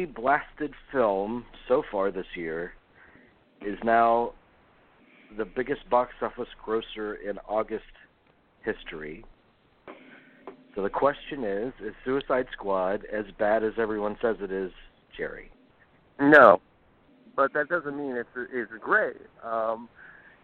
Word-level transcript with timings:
critically 0.00 0.22
blasted 0.22 0.72
film 0.92 1.44
so 1.68 1.82
far 1.90 2.10
this 2.10 2.26
year 2.36 2.72
is 3.62 3.78
now 3.84 4.32
the 5.36 5.44
biggest 5.44 5.88
box 5.90 6.12
office 6.22 6.48
grosser 6.64 7.14
in 7.14 7.38
August 7.48 7.84
history. 8.64 9.24
So 10.74 10.82
the 10.82 10.90
question 10.90 11.44
is: 11.44 11.72
Is 11.84 11.94
Suicide 12.04 12.46
Squad 12.52 13.04
as 13.12 13.24
bad 13.38 13.64
as 13.64 13.72
everyone 13.78 14.16
says 14.22 14.36
it 14.40 14.52
is, 14.52 14.70
Jerry? 15.16 15.50
No, 16.20 16.60
but 17.36 17.52
that 17.54 17.68
doesn't 17.68 17.96
mean 17.96 18.16
it's 18.16 18.28
it's 18.52 18.70
great. 18.80 19.16
Um, 19.44 19.88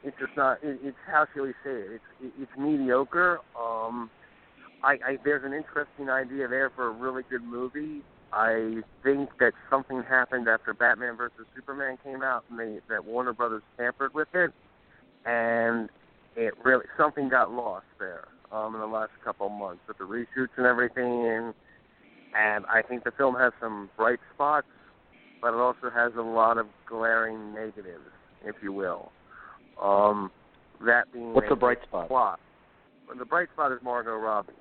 it's 0.05 0.17
just 0.19 0.37
not. 0.37 0.59
It, 0.63 0.79
it's 0.83 0.97
how 1.07 1.27
shall 1.33 1.45
we 1.45 1.53
say 1.65 1.71
it? 1.71 1.91
It's 1.93 2.05
it, 2.23 2.33
it's 2.41 2.53
mediocre. 2.59 3.39
Um, 3.59 4.11
I, 4.83 4.93
I 4.93 5.19
there's 5.25 5.45
an 5.45 5.53
interesting 5.53 6.11
idea 6.11 6.49
there 6.49 6.71
for 6.75 6.89
a 6.89 6.91
really 6.91 7.23
good 7.31 7.45
movie. 7.45 8.03
I 8.33 8.83
think 9.03 9.31
that 9.39 9.53
something 9.71 10.03
happened 10.03 10.49
after 10.49 10.75
Batman 10.75 11.17
versus 11.17 11.47
Superman 11.55 11.97
came 12.03 12.23
out, 12.23 12.45
and 12.51 12.59
they, 12.59 12.81
that 12.89 13.05
Warner 13.05 13.33
Brothers 13.33 13.63
tampered 13.79 14.15
with 14.15 14.29
it, 14.35 14.53
and 15.25 15.89
it 16.37 16.55
really 16.65 16.87
something 16.99 17.29
got 17.29 17.53
lost 17.53 17.87
there 17.99 18.29
um, 18.53 18.75
in 18.75 18.81
the 18.81 18.87
last 18.87 19.13
couple 19.25 19.47
of 19.47 19.53
months 19.53 19.81
with 19.89 19.99
the 19.99 20.05
reshoots 20.05 20.51
and 20.57 20.67
everything. 20.67 21.27
And, 21.27 21.55
and 22.37 22.67
I 22.67 22.83
think 22.83 23.05
the 23.05 23.13
film 23.13 23.37
has 23.37 23.53
some 23.61 23.91
bright 23.97 24.19
spots, 24.35 24.67
but 25.41 25.55
it 25.55 25.61
also 25.61 25.91
has 25.95 26.13
a 26.19 26.23
lot 26.23 26.59
of 26.59 26.67
glaring 26.87 27.55
negatives, 27.55 28.11
if 28.45 28.57
you 28.63 28.73
will. 28.73 29.13
Um, 29.83 30.31
that 30.85 31.13
being 31.13 31.33
what's 31.33 31.47
a 31.47 31.51
the 31.51 31.57
bright 31.57 31.83
spot? 31.83 32.09
Plot. 32.09 32.41
The 33.17 33.25
bright 33.25 33.49
spot 33.55 33.73
is 33.73 33.79
Margot 33.83 34.17
Robbie. 34.17 34.53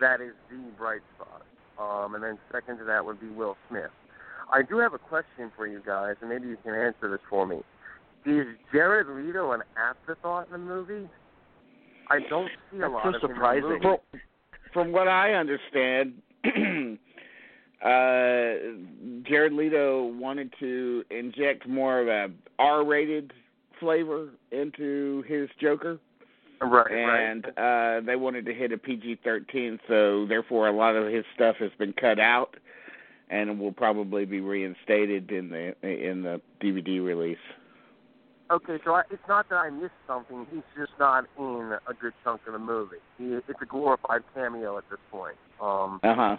That 0.00 0.20
is 0.20 0.32
the 0.50 0.58
bright 0.76 1.00
spot. 1.16 1.42
Um, 1.78 2.14
and 2.14 2.24
then 2.24 2.38
second 2.52 2.78
to 2.78 2.84
that 2.84 3.04
would 3.04 3.20
be 3.20 3.28
Will 3.28 3.56
Smith. 3.68 3.90
I 4.52 4.62
do 4.62 4.78
have 4.78 4.94
a 4.94 4.98
question 4.98 5.52
for 5.56 5.66
you 5.66 5.80
guys, 5.84 6.16
and 6.20 6.30
maybe 6.30 6.48
you 6.48 6.56
can 6.64 6.74
answer 6.74 7.10
this 7.10 7.20
for 7.28 7.46
me. 7.46 7.58
Is 8.26 8.46
Jared 8.72 9.06
Leto 9.06 9.52
an 9.52 9.62
afterthought 9.76 10.46
in 10.46 10.52
the 10.52 10.58
movie? 10.58 11.08
I 12.10 12.20
don't 12.28 12.48
see 12.70 12.78
That's 12.78 12.88
a 12.90 12.92
lot 12.92 13.02
so 13.04 13.08
of 13.10 13.20
surprising. 13.20 13.64
him 13.64 13.72
in 13.76 13.82
the 13.82 13.88
movie. 13.88 14.00
From, 14.10 14.20
from 14.72 14.92
what 14.92 15.08
I 15.08 15.34
understand, 15.34 16.14
uh, 17.84 19.28
Jared 19.28 19.52
Leto 19.52 20.06
wanted 20.06 20.52
to 20.58 21.04
inject 21.10 21.68
more 21.68 22.00
of 22.00 22.08
a 22.08 22.32
R-rated 22.58 23.32
flavor 23.78 24.30
into 24.50 25.22
his 25.28 25.48
Joker, 25.60 25.98
Right, 26.60 26.90
and 26.90 27.46
right. 27.56 27.98
uh, 27.98 28.00
they 28.00 28.16
wanted 28.16 28.44
to 28.46 28.54
hit 28.54 28.72
a 28.72 28.78
PG-13. 28.78 29.78
So 29.86 30.26
therefore, 30.26 30.68
a 30.68 30.72
lot 30.72 30.96
of 30.96 31.12
his 31.12 31.24
stuff 31.34 31.56
has 31.60 31.70
been 31.78 31.92
cut 31.92 32.18
out, 32.18 32.56
and 33.30 33.60
will 33.60 33.72
probably 33.72 34.24
be 34.24 34.40
reinstated 34.40 35.30
in 35.30 35.50
the 35.50 35.74
in 35.82 36.22
the 36.22 36.40
DVD 36.60 37.04
release. 37.04 37.38
Okay, 38.50 38.78
so 38.84 38.94
I, 38.94 39.02
it's 39.10 39.22
not 39.28 39.48
that 39.50 39.56
I 39.56 39.68
missed 39.68 39.92
something. 40.06 40.46
He's 40.50 40.62
just 40.76 40.92
not 40.98 41.26
in 41.38 41.76
a 41.86 41.92
good 41.92 42.14
chunk 42.24 42.40
of 42.46 42.54
the 42.54 42.58
movie. 42.58 42.96
He, 43.18 43.24
it's 43.26 43.46
a 43.60 43.66
glorified 43.66 44.22
cameo 44.34 44.78
at 44.78 44.84
this 44.90 44.98
point. 45.10 45.36
Um, 45.60 46.00
Uh 46.02 46.14
huh. 46.14 46.36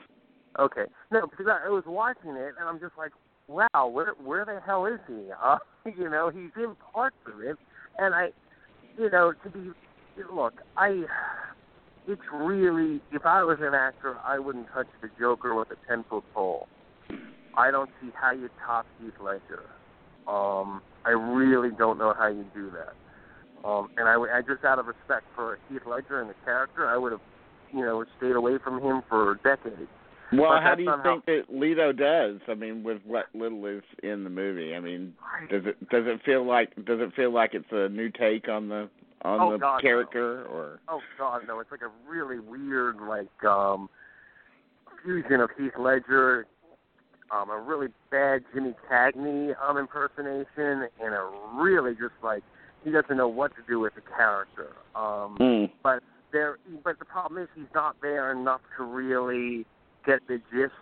okay, 0.58 0.86
no, 1.12 1.28
because 1.28 1.46
I, 1.48 1.68
I 1.68 1.70
was 1.70 1.84
watching 1.86 2.32
it 2.32 2.56
and 2.60 2.68
I'm 2.68 2.80
just 2.80 2.98
like, 2.98 3.12
wow, 3.48 3.88
where 3.88 4.14
where 4.24 4.44
the 4.44 4.60
hell 4.66 4.88
is 4.88 5.00
he? 5.08 5.28
Uh, 5.42 5.58
you 5.86 6.10
know, 6.10 6.30
he's 6.30 6.52
in 6.56 6.76
parts 6.94 7.16
of 7.32 7.42
it, 7.42 7.58
and 8.00 8.16
I, 8.16 8.30
you 8.98 9.12
know, 9.12 9.32
to 9.44 9.50
be 9.50 9.72
look, 10.34 10.54
I. 10.78 11.06
It's 12.08 12.22
really, 12.34 13.02
if 13.12 13.24
I 13.26 13.44
was 13.44 13.60
an 13.62 13.76
actor, 13.76 14.18
I 14.26 14.40
wouldn't 14.40 14.68
touch 14.74 14.88
the 15.02 15.10
Joker 15.20 15.54
with 15.54 15.68
a 15.70 15.76
ten 15.88 16.04
foot 16.10 16.24
pole. 16.34 16.68
I 17.56 17.70
don't 17.70 17.90
see 18.02 18.10
how 18.20 18.32
you 18.32 18.50
top 18.66 18.88
Heath 19.00 19.14
Ledger. 19.22 19.62
Um, 20.28 20.82
I 21.06 21.12
really 21.12 21.70
don't 21.78 21.98
know 22.00 22.14
how 22.18 22.28
you 22.28 22.46
do 22.54 22.72
that. 22.72 23.68
Um, 23.68 23.90
and 23.98 24.08
I, 24.08 24.16
I 24.16 24.42
just 24.42 24.64
out 24.64 24.80
of 24.80 24.88
respect 24.88 25.26
for 25.36 25.60
Heath 25.70 25.82
Ledger 25.86 26.22
and 26.22 26.30
the 26.30 26.36
character, 26.46 26.88
I 26.88 26.98
would 26.98 27.12
have, 27.12 27.22
you 27.74 27.82
know, 27.82 28.04
stayed 28.18 28.36
away 28.36 28.58
from 28.64 28.82
him 28.82 29.02
for 29.10 29.36
decades. 29.44 29.90
Well, 30.32 30.52
But 30.52 30.64
how 30.64 30.76
do 30.76 30.84
you 30.84 30.90
how- 30.90 31.04
think 31.04 31.26
that 31.26 31.44
Leto 31.50 31.92
does? 31.92 32.40
I 32.48 32.54
mean, 32.56 32.84
with 32.84 33.02
what 33.06 33.26
little 33.36 33.66
is 33.66 33.84
in 34.02 34.24
the 34.24 34.30
movie. 34.30 34.76
I 34.76 34.80
mean, 34.80 35.14
does 35.52 35.64
it 35.66 35.90
does 35.90 36.06
it 36.08 36.22
feel 36.24 36.46
like 36.46 36.74
does 36.86 37.02
it 37.02 37.14
feel 37.16 37.32
like 37.32 37.54
it's 37.54 37.72
a 37.72 37.90
new 37.90 38.10
take 38.10 38.48
on 38.48 38.70
the 38.70 38.90
on 39.24 39.40
Oh, 39.42 39.52
the 39.54 39.58
God, 39.58 39.78
no. 39.78 39.82
character 39.82 40.46
or 40.46 40.80
Oh 40.88 41.02
God, 41.18 41.42
no! 41.48 41.60
It's 41.60 41.72
like 41.72 41.82
a 41.82 41.92
really 42.10 42.40
weird, 42.40 42.98
like, 43.02 43.44
um, 43.44 43.90
fusion 45.04 45.40
of 45.42 45.50
Heath 45.58 45.74
Ledger, 45.78 46.46
um, 47.32 47.50
a 47.50 47.60
really 47.60 47.88
bad 48.12 48.44
Jimmy 48.54 48.76
Cagney 48.90 49.54
um 49.62 49.78
impersonation, 49.78 50.88
and 51.02 51.14
a 51.14 51.30
really 51.56 51.94
just 51.94 52.16
like 52.24 52.44
he 52.84 52.92
doesn't 52.92 53.18
know 53.18 53.28
what 53.28 53.52
to 53.56 53.62
do 53.68 53.80
with 53.80 53.94
the 53.96 54.02
character. 54.02 54.70
Um, 54.96 55.38
Mm. 55.40 55.72
but 55.84 56.02
there, 56.32 56.58
but 56.84 56.98
the 57.00 57.06
problem 57.06 57.42
is 57.42 57.50
he's 57.56 57.66
not 57.74 57.96
there 58.02 58.32
enough 58.32 58.62
to 58.78 58.84
really 58.84 59.66
get 60.06 60.26
the 60.28 60.38
gist 60.52 60.74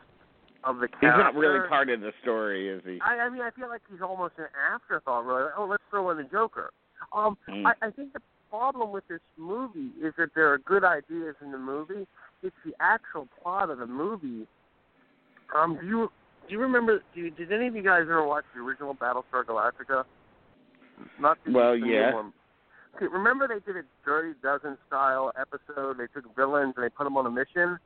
of 0.64 0.78
the 0.80 0.88
character. 0.88 1.08
he's 1.12 1.18
not 1.18 1.36
really 1.36 1.68
part 1.68 1.90
of 1.90 2.02
the 2.02 2.12
story, 2.22 2.70
is 2.70 2.84
he? 2.86 3.00
I, 3.02 3.20
I 3.26 3.30
mean, 3.30 3.42
I 3.42 3.50
feel 3.52 3.68
like 3.68 3.82
he's 3.90 4.02
almost 4.02 4.34
an 4.38 4.46
afterthought. 4.74 5.26
Really, 5.26 5.44
like, 5.44 5.54
oh, 5.58 5.66
let's 5.66 5.84
throw 5.90 6.10
in 6.12 6.18
the 6.18 6.24
Joker. 6.24 6.70
Um, 7.14 7.38
Mm. 7.48 7.66
I, 7.66 7.88
I 7.88 7.92
think 7.92 8.14
the 8.14 8.22
problem 8.50 8.92
with 8.92 9.08
this 9.08 9.20
movie 9.38 9.92
is 10.02 10.14
that 10.18 10.30
there 10.36 10.52
are 10.54 10.58
good 10.60 10.84
ideas 10.84 11.36
in 11.42 11.52
the 11.52 11.58
movie. 11.58 12.08
It's 12.44 12.56
the 12.66 12.74
actual 12.80 13.28
plot 13.42 13.70
of 13.70 13.80
the 13.80 13.88
movie. 13.88 14.48
Um, 15.56 15.78
do 15.80 15.88
you 15.88 16.12
do 16.48 16.54
you 16.54 16.60
remember? 16.60 17.02
Do 17.14 17.22
you, 17.22 17.32
did 17.32 17.52
any 17.52 17.68
of 17.68 17.76
you 17.76 17.82
guys 17.84 18.02
ever 18.04 18.26
watch 18.26 18.46
the 18.56 18.62
original 18.62 18.96
Battlestar 18.96 19.44
Galactica? 19.44 20.04
Not 21.20 21.38
the, 21.46 21.52
Well, 21.52 21.76
yeah. 21.76 22.14
one. 22.14 22.34
Okay, 22.96 23.08
remember 23.08 23.48
they 23.48 23.60
did 23.66 23.78
a 23.78 23.86
Dirty 24.06 24.34
Dozen 24.42 24.78
style 24.88 25.32
episode. 25.40 25.98
They 25.98 26.08
took 26.14 26.34
villains 26.36 26.74
and 26.76 26.84
they 26.86 26.90
put 26.90 27.04
them 27.04 27.18
on 27.18 27.26
a 27.26 27.30
mission. 27.32 27.78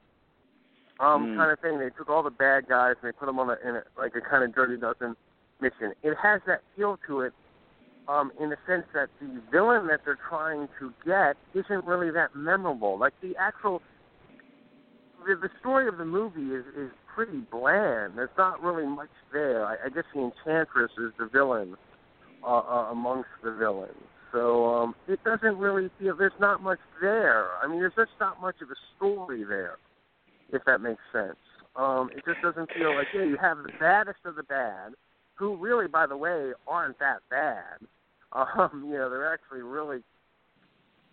Um, 1.00 1.28
Mm. 1.28 1.38
kind 1.38 1.52
of 1.52 1.60
thing. 1.60 1.80
They 1.80 1.90
took 1.90 2.10
all 2.10 2.22
the 2.24 2.30
bad 2.30 2.68
guys 2.68 2.96
and 3.02 3.08
they 3.12 3.18
put 3.18 3.26
them 3.26 3.40
on 3.40 3.50
a, 3.50 3.58
in 3.68 3.76
a 3.78 3.84
like 3.98 4.16
a 4.16 4.22
kind 4.22 4.44
of 4.44 4.54
Dirty 4.54 4.78
Dozen 4.78 5.16
mission. 5.60 5.94
It 6.04 6.16
has 6.22 6.42
that 6.46 6.62
feel 6.76 6.98
to 7.08 7.22
it, 7.22 7.34
um, 8.12 8.32
in 8.40 8.50
the 8.50 8.58
sense 8.68 8.84
that 8.94 9.10
the 9.20 9.42
villain 9.52 9.88
that 9.88 10.02
they're 10.04 10.20
trying 10.30 10.68
to 10.80 10.92
get 11.06 11.38
isn't 11.54 11.86
really 11.86 12.12
that 12.12 12.36
memorable. 12.36 13.00
Like 13.00 13.14
the 13.22 13.34
actual, 13.40 13.82
the, 15.26 15.36
the 15.36 15.50
story 15.60 15.88
of 15.88 15.98
the 15.98 16.06
movie 16.06 16.54
is 16.54 16.66
is 16.78 16.92
pretty 17.14 17.40
bland. 17.52 18.14
There's 18.18 18.30
not 18.38 18.62
really 18.62 18.88
much 18.88 19.10
there. 19.32 19.66
I, 19.66 19.76
I 19.86 19.90
guess 19.90 20.04
the 20.14 20.22
Enchantress 20.22 20.92
is 20.98 21.12
the 21.18 21.30
villain 21.32 21.76
uh, 22.44 22.48
uh, 22.48 22.90
amongst 22.92 23.30
the 23.44 23.54
villains. 23.54 23.94
So 24.32 24.66
um, 24.74 24.96
it 25.08 25.20
doesn't 25.24 25.58
really 25.58 25.90
feel 26.00 26.16
there's 26.16 26.32
not 26.40 26.62
much 26.64 26.80
there. 27.02 27.48
I 27.62 27.68
mean, 27.68 27.80
there's 27.80 27.96
just 27.96 28.12
not 28.20 28.42
much 28.42 28.56
of 28.62 28.70
a 28.70 28.80
story 28.96 29.44
there, 29.44 29.78
if 30.52 30.64
that 30.66 30.80
makes 30.80 31.02
sense. 31.12 31.36
Um, 31.76 32.10
it 32.16 32.24
just 32.26 32.42
doesn't 32.42 32.70
feel 32.74 32.96
like 32.96 33.08
yeah, 33.14 33.24
you 33.24 33.38
have 33.42 33.58
the 33.58 33.72
baddest 33.80 34.20
of 34.26 34.36
the 34.36 34.44
bad, 34.44 34.94
who 35.36 35.56
really, 35.58 35.88
by 35.88 36.08
the 36.08 36.18
way, 36.18 36.52
aren't 36.68 37.00
that 37.00 37.20
bad. 37.30 37.88
Um, 38.34 38.86
know, 38.98 39.10
they're 39.10 39.32
actually 39.32 39.62
really, 39.62 40.00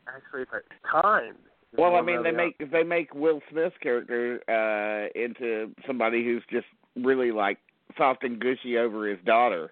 actually 0.08 0.44
kind. 0.90 1.34
Well, 1.76 1.96
I 1.96 2.00
mean, 2.00 2.22
they 2.22 2.30
make 2.30 2.70
they 2.70 2.82
make 2.82 3.14
Will 3.14 3.40
Smith's 3.50 3.76
character 3.82 4.40
uh 4.48 5.18
into 5.18 5.70
somebody 5.86 6.24
who's 6.24 6.42
just 6.50 6.66
really 6.96 7.30
like 7.30 7.58
soft 7.96 8.24
and 8.24 8.40
gushy 8.40 8.78
over 8.78 9.06
his 9.08 9.18
daughter. 9.24 9.70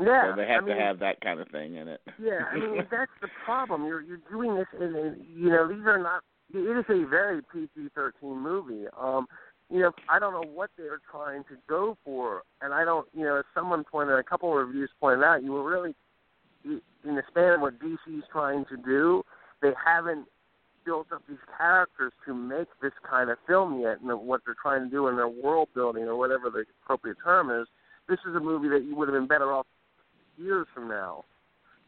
yeah, 0.00 0.30
so 0.30 0.36
they 0.36 0.46
have 0.46 0.64
I 0.64 0.66
mean, 0.66 0.76
to 0.76 0.82
have 0.82 0.98
that 1.00 1.20
kind 1.20 1.40
of 1.40 1.48
thing 1.48 1.74
in 1.74 1.88
it. 1.88 2.00
Yeah, 2.20 2.44
I 2.52 2.58
mean 2.58 2.76
that's 2.90 3.10
the 3.20 3.28
problem. 3.44 3.84
You're 3.84 4.02
you're 4.02 4.20
doing 4.30 4.56
this 4.56 4.66
in 4.78 4.94
a 4.94 5.38
you 5.38 5.48
know 5.50 5.68
these 5.68 5.86
are 5.86 5.98
not. 5.98 6.22
It 6.52 6.58
is 6.58 6.84
a 6.88 7.08
very 7.08 7.40
PG-13 7.52 8.12
movie. 8.22 8.86
Um, 9.00 9.26
you 9.70 9.80
know 9.80 9.90
I 10.08 10.20
don't 10.20 10.34
know 10.34 10.48
what 10.48 10.70
they're 10.76 11.00
trying 11.10 11.42
to 11.44 11.56
go 11.68 11.98
for, 12.04 12.42
and 12.60 12.72
I 12.72 12.84
don't. 12.84 13.08
You 13.12 13.24
know, 13.24 13.38
as 13.38 13.44
someone 13.54 13.82
pointed, 13.82 14.16
a 14.18 14.22
couple 14.22 14.50
of 14.50 14.68
reviews 14.68 14.90
pointed 15.00 15.24
out, 15.24 15.42
you 15.42 15.52
were 15.52 15.68
really 15.68 15.96
in 16.64 17.14
the 17.16 17.22
span 17.28 17.54
of 17.54 17.60
what 17.60 17.78
DC's 17.78 18.24
trying 18.32 18.64
to 18.66 18.76
do. 18.76 19.22
They 19.62 19.72
haven't 19.84 20.26
built 20.84 21.06
up 21.12 21.22
these 21.28 21.38
characters 21.56 22.12
to 22.26 22.34
make 22.34 22.68
this 22.82 22.92
kind 23.08 23.30
of 23.30 23.38
film 23.46 23.80
yet, 23.80 24.00
and 24.00 24.20
what 24.20 24.42
they're 24.44 24.56
trying 24.60 24.84
to 24.84 24.90
do 24.90 25.08
in 25.08 25.16
their 25.16 25.28
world 25.28 25.68
building 25.74 26.04
or 26.04 26.16
whatever 26.16 26.50
the 26.50 26.64
appropriate 26.84 27.16
term 27.24 27.50
is. 27.50 27.66
This 28.08 28.18
is 28.28 28.34
a 28.34 28.40
movie 28.40 28.68
that 28.68 28.84
you 28.84 28.94
would 28.96 29.08
have 29.08 29.14
been 29.14 29.26
better 29.26 29.52
off 29.52 29.66
years 30.36 30.66
from 30.74 30.88
now 30.88 31.24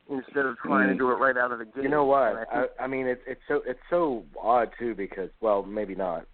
instead 0.09 0.47
of 0.47 0.57
trying 0.59 0.89
to 0.89 0.95
Mm. 0.95 0.99
do 0.99 1.11
it 1.11 1.17
right 1.17 1.37
out 1.37 1.53
of 1.53 1.59
the 1.59 1.65
gate. 1.65 1.83
You 1.83 1.89
know 1.89 2.05
what? 2.05 2.37
I 2.37 2.45
I, 2.53 2.85
I 2.85 2.87
mean, 2.87 3.07
it's 3.07 3.23
it's 3.27 3.41
so 3.49 3.63
it's 3.67 3.81
so 3.91 4.25
odd 4.41 4.71
too 4.79 4.95
because 4.95 5.31
well, 5.41 5.63
maybe 5.63 5.95
not. 5.95 6.27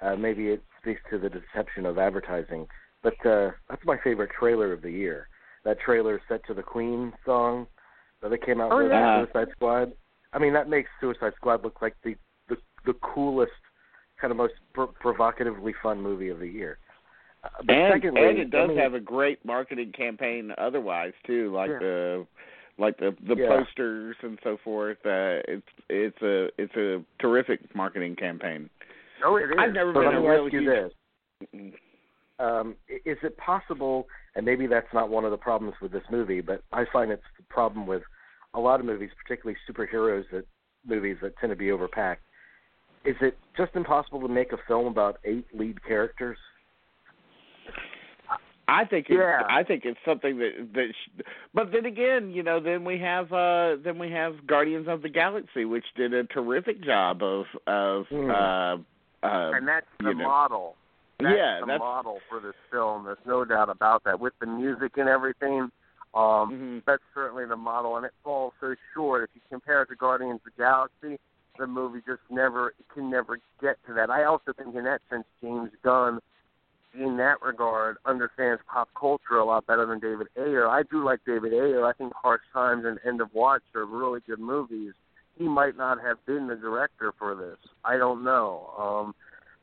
Uh, 0.00 0.16
maybe 0.16 0.48
it 0.48 0.62
speaks 0.80 1.02
to 1.10 1.18
the 1.18 1.28
deception 1.28 1.84
of 1.84 1.98
advertising. 1.98 2.66
But 3.02 3.14
uh, 3.26 3.50
that's 3.68 3.84
my 3.84 3.98
favorite 4.02 4.30
trailer 4.38 4.72
of 4.72 4.82
the 4.82 4.90
year. 4.90 5.28
That 5.64 5.78
trailer 5.80 6.20
set 6.28 6.44
to 6.46 6.54
the 6.54 6.62
Queen 6.62 7.12
song 7.26 7.66
that 8.22 8.28
they 8.30 8.38
came 8.38 8.60
out 8.60 8.72
Oh, 8.72 8.82
with 8.82 8.90
yeah. 8.92 9.24
Suicide 9.24 9.48
Squad. 9.52 9.92
I 10.32 10.38
mean, 10.38 10.52
that 10.52 10.68
makes 10.68 10.88
Suicide 11.00 11.32
Squad 11.36 11.64
look 11.64 11.80
like 11.82 11.94
the 12.04 12.14
the, 12.48 12.56
the 12.86 12.94
coolest, 12.94 13.52
kind 14.20 14.30
of 14.30 14.36
most 14.36 14.54
pr- 14.74 14.84
provocatively 15.00 15.74
fun 15.82 16.00
movie 16.00 16.28
of 16.28 16.38
the 16.38 16.46
year. 16.48 16.78
but 17.66 17.74
and, 17.74 17.94
secondly, 17.94 18.22
and 18.28 18.38
it 18.38 18.50
does 18.50 18.64
I 18.64 18.68
mean, 18.68 18.78
have 18.78 18.94
a 18.94 19.00
great 19.00 19.44
marketing 19.44 19.92
campaign 19.96 20.52
otherwise 20.58 21.12
too, 21.26 21.52
like 21.54 21.70
Yeah. 21.70 21.78
the 21.78 22.26
like 22.78 22.96
the 22.98 23.14
the 23.26 23.36
Yeah. 23.36 23.48
posters 23.48 24.16
and 24.22 24.38
so 24.42 24.56
forth. 24.62 24.98
Uh, 25.04 25.40
it's 25.48 25.66
it's 25.88 26.22
a 26.22 26.48
it's 26.58 26.74
a 26.76 27.02
terrific 27.20 27.60
marketing 27.74 28.16
campaign. 28.16 28.68
Oh, 29.24 29.36
it 29.36 29.44
is. 29.50 29.56
I've 29.58 29.72
never 29.72 29.92
But 29.92 30.00
been 30.00 30.08
let 30.10 30.18
a 30.18 30.20
me 30.20 30.28
real 30.28 30.44
ask 30.44 30.52
you 30.52 30.60
huge. 30.60 30.92
this: 31.72 31.72
um, 32.40 32.76
Is 32.88 33.18
it 33.22 33.36
possible? 33.36 34.06
And 34.34 34.44
maybe 34.46 34.66
that's 34.66 34.92
not 34.94 35.10
one 35.10 35.24
of 35.24 35.30
the 35.30 35.36
problems 35.36 35.74
with 35.82 35.92
this 35.92 36.02
movie, 36.10 36.40
but 36.40 36.62
I 36.72 36.84
find 36.92 37.10
it's 37.10 37.22
the 37.36 37.44
problem 37.48 37.86
with 37.86 38.02
a 38.54 38.60
lot 38.60 38.80
of 38.80 38.86
movies, 38.86 39.10
particularly 39.22 39.58
superheroes 39.68 40.24
that 40.32 40.44
movies 40.86 41.16
that 41.22 41.36
tend 41.38 41.50
to 41.50 41.56
be 41.56 41.66
overpacked. 41.66 42.16
Is 43.04 43.16
it 43.20 43.36
just 43.56 43.72
impossible 43.74 44.20
to 44.20 44.28
make 44.28 44.52
a 44.52 44.58
film 44.68 44.86
about 44.86 45.18
eight 45.24 45.46
lead 45.54 45.82
characters? 45.84 46.38
I 48.68 48.84
think 48.84 49.06
it's 49.08 49.18
Yeah. 49.18 49.42
I 49.48 49.64
think 49.64 49.84
it's 49.84 49.98
something 50.04 50.38
that 50.38 50.68
that 50.74 50.94
sh- 50.94 51.22
but 51.52 51.72
then 51.72 51.86
again, 51.86 52.30
you 52.30 52.42
know, 52.44 52.60
then 52.60 52.84
we 52.84 52.98
have 52.98 53.32
uh 53.32 53.76
then 53.82 53.98
we 53.98 54.10
have 54.12 54.46
Guardians 54.46 54.86
of 54.86 55.02
the 55.02 55.08
Galaxy 55.08 55.64
which 55.64 55.84
did 55.96 56.14
a 56.14 56.24
terrific 56.24 56.80
job 56.82 57.22
of 57.22 57.46
of 57.66 58.06
Hmm. 58.08 58.30
uh 58.30 58.76
uh 59.26 59.50
and 59.54 59.66
that's 59.66 59.86
the 59.98 60.10
you 60.10 60.14
know. 60.14 60.24
model. 60.24 60.76
That's 61.22 61.36
Yeah, 61.36 61.60
the 61.60 61.66
that's- 61.66 61.80
model 61.80 62.20
for 62.28 62.40
this 62.40 62.54
film. 62.70 63.04
There's 63.04 63.24
no 63.24 63.44
doubt 63.44 63.68
about 63.68 64.04
that. 64.04 64.20
With 64.20 64.38
the 64.38 64.46
music 64.46 64.96
and 64.96 65.08
everything, 65.08 65.70
um, 66.14 66.50
mhm. 66.52 66.84
that's 66.84 67.02
certainly 67.14 67.44
the 67.46 67.56
model, 67.56 67.96
and 67.96 68.04
it 68.06 68.12
falls 68.24 68.52
so 68.60 68.74
short. 68.94 69.24
If 69.24 69.30
you 69.34 69.40
compare 69.48 69.82
it 69.82 69.86
to 69.86 69.96
Guardians 69.96 70.40
of 70.40 70.44
the 70.44 70.62
Galaxy, 70.62 71.18
the 71.58 71.66
movie 71.66 72.00
just 72.06 72.22
never 72.30 72.74
can 72.94 73.10
never 73.10 73.38
get 73.60 73.76
to 73.86 73.92
that. 73.94 74.10
I 74.10 74.24
also 74.24 74.52
think 74.52 74.74
in 74.74 74.84
that 74.84 75.02
sense, 75.10 75.26
James 75.42 75.70
Gunn, 75.82 76.20
in 76.94 77.16
that 77.18 77.40
regard, 77.42 77.98
understands 78.04 78.62
pop 78.66 78.88
culture 78.98 79.36
a 79.36 79.44
lot 79.44 79.66
better 79.66 79.86
than 79.86 79.98
David 80.00 80.28
Ayer. 80.36 80.66
I 80.66 80.82
do 80.84 81.04
like 81.04 81.20
David 81.24 81.52
Ayer. 81.52 81.84
I 81.84 81.92
think 81.92 82.12
Harsh 82.14 82.42
Times 82.52 82.84
and 82.84 82.98
End 83.04 83.20
of 83.20 83.32
Watch 83.34 83.62
are 83.74 83.84
really 83.84 84.20
good 84.26 84.40
movies. 84.40 84.94
He 85.36 85.48
might 85.48 85.76
not 85.76 86.00
have 86.00 86.24
been 86.26 86.48
the 86.48 86.56
director 86.56 87.12
for 87.12 87.34
this. 87.34 87.58
I 87.84 87.96
don't 87.96 88.24
know. 88.24 88.74
Um, 88.76 89.14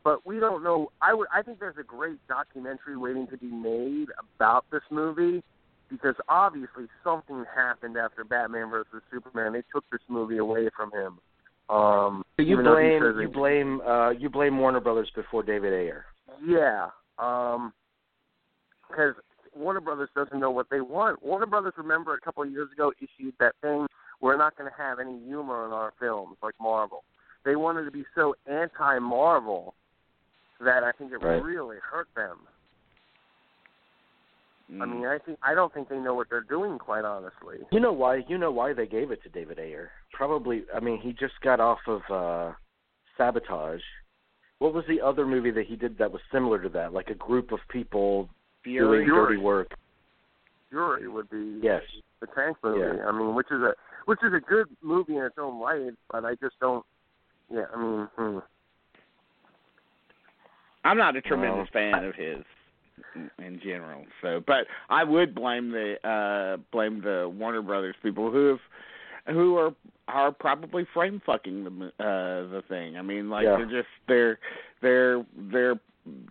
but 0.07 0.25
we 0.25 0.39
don't 0.39 0.63
know. 0.63 0.89
I 1.01 1.13
would. 1.13 1.27
I 1.33 1.41
think 1.41 1.59
there's 1.59 1.75
a 1.77 1.83
great 1.83 2.25
documentary 2.29 2.95
waiting 2.95 3.27
to 3.27 3.35
be 3.35 3.47
made 3.47 4.07
about 4.37 4.63
this 4.71 4.83
movie 4.89 5.43
because 5.89 6.15
obviously 6.29 6.85
something 7.03 7.43
happened 7.53 7.97
after 7.97 8.23
Batman 8.23 8.69
versus 8.69 9.01
Superman. 9.11 9.51
They 9.51 9.63
took 9.69 9.83
this 9.91 9.99
movie 10.07 10.37
away 10.37 10.69
from 10.77 10.93
him. 10.93 11.19
Um, 11.69 12.23
So 12.37 12.43
you 12.43 12.53
even 12.53 12.63
though 12.63 12.77
he 12.77 12.97
blame 12.97 13.19
you 13.19 13.27
blame 13.27 13.81
uh, 13.81 14.11
you 14.11 14.29
blame 14.29 14.57
Warner 14.57 14.79
Brothers 14.79 15.11
before 15.13 15.43
David 15.43 15.73
Ayer. 15.73 16.05
Yeah, 16.41 16.87
um, 17.19 17.73
because 18.87 19.13
Warner 19.53 19.81
Brothers 19.81 20.07
doesn't 20.15 20.39
know 20.39 20.51
what 20.51 20.67
they 20.71 20.79
want. 20.79 21.21
Warner 21.21 21.47
Brothers, 21.47 21.73
remember, 21.75 22.13
a 22.13 22.21
couple 22.21 22.43
of 22.43 22.49
years 22.49 22.71
ago 22.71 22.93
issued 23.01 23.33
that 23.41 23.55
thing: 23.61 23.85
we're 24.21 24.37
not 24.37 24.55
going 24.55 24.71
to 24.71 24.77
have 24.81 25.01
any 25.01 25.19
humor 25.25 25.65
in 25.65 25.73
our 25.73 25.91
films 25.99 26.37
like 26.41 26.55
Marvel. 26.61 27.03
They 27.43 27.57
wanted 27.57 27.83
to 27.83 27.91
be 27.91 28.05
so 28.15 28.35
anti-Marvel 28.49 29.73
that 30.59 30.83
I 30.83 30.91
think 30.91 31.11
it 31.11 31.21
Right. 31.21 31.41
really 31.41 31.77
hurt 31.79 32.07
them. 32.15 32.47
I 34.69 34.73
Mm. 34.73 34.91
mean, 34.91 35.05
I 35.05 35.17
think 35.19 35.39
I 35.41 35.53
don't 35.53 35.73
think 35.73 35.87
they 35.87 35.97
know 35.97 36.13
what 36.13 36.29
they're 36.29 36.41
doing, 36.41 36.77
quite 36.77 37.05
honestly. 37.05 37.65
You 37.71 37.79
know 37.79 37.93
why? 37.93 38.17
You 38.27 38.37
know 38.37 38.51
why 38.51 38.73
they 38.73 38.85
gave 38.85 39.11
it 39.11 39.23
to 39.23 39.29
David 39.29 39.59
Ayer? 39.59 39.91
Probably. 40.11 40.65
I 40.73 40.81
mean, 40.81 40.97
he 40.99 41.13
just 41.13 41.39
got 41.41 41.61
off 41.61 41.79
of 41.87 42.01
uh, 42.11 42.53
Sabotage. 43.15 43.83
What 44.59 44.73
was 44.73 44.85
the 44.87 44.99
other 44.99 45.25
movie 45.25 45.51
that 45.51 45.67
he 45.67 45.75
did 45.77 45.97
that 45.99 46.11
was 46.11 46.21
similar 46.31 46.61
to 46.61 46.69
that? 46.69 46.91
Like 46.91 47.09
a 47.09 47.15
group 47.15 47.51
of 47.53 47.59
people 47.69 48.29
Fury. 48.63 49.05
doing 49.05 49.07
dirty 49.07 49.37
work. 49.37 49.73
Fury 50.69 51.07
would 51.07 51.29
be 51.29 51.59
Yes. 51.63 51.83
the 52.19 52.27
tank 52.27 52.57
movie. 52.61 52.79
Yeah. 52.79 53.07
I 53.07 53.11
mean, 53.13 53.35
which 53.35 53.49
is 53.51 53.61
a 53.61 53.73
which 54.05 54.21
is 54.23 54.33
a 54.33 54.39
good 54.41 54.67
movie 54.81 55.15
in 55.15 55.23
its 55.23 55.37
own 55.37 55.59
right, 55.61 55.93
but 56.11 56.25
I 56.25 56.35
just 56.35 56.59
don't. 56.59 56.85
Yeah, 57.49 57.67
I 57.73 57.77
mean, 57.81 58.05
hmm. 58.17 58.39
I'm 60.87 60.97
not 60.97 61.15
a 61.15 61.21
tremendous 61.21 61.67
Well, 61.73 61.91
fan 61.91 62.03
of 62.05 62.15
his 62.15 62.43
in- 63.39 63.59
general. 63.63 64.05
So, 64.21 64.41
but 64.45 64.65
I 64.89 65.03
would 65.03 65.35
blame 65.35 65.71
the 65.71 65.95
uh 66.07 66.57
blame 66.71 67.01
the 67.01 67.29
Warner 67.33 67.61
Brothers 67.61 67.95
people 68.01 68.31
who 68.31 68.47
have 68.47 68.59
who 69.35 69.57
are 69.57 69.71
are 70.07 70.31
probably 70.31 70.87
frame 70.93 71.21
fucking 71.25 71.63
the 71.63 71.69
uh 72.03 72.49
the 72.49 72.63
thing. 72.69 72.97
I 72.97 73.01
mean, 73.01 73.29
like 73.29 73.43
Yeah. 73.45 73.57
they're 73.57 73.65
just 73.81 73.89
they're 74.07 74.39
they're 74.81 75.25
they're 75.51 75.79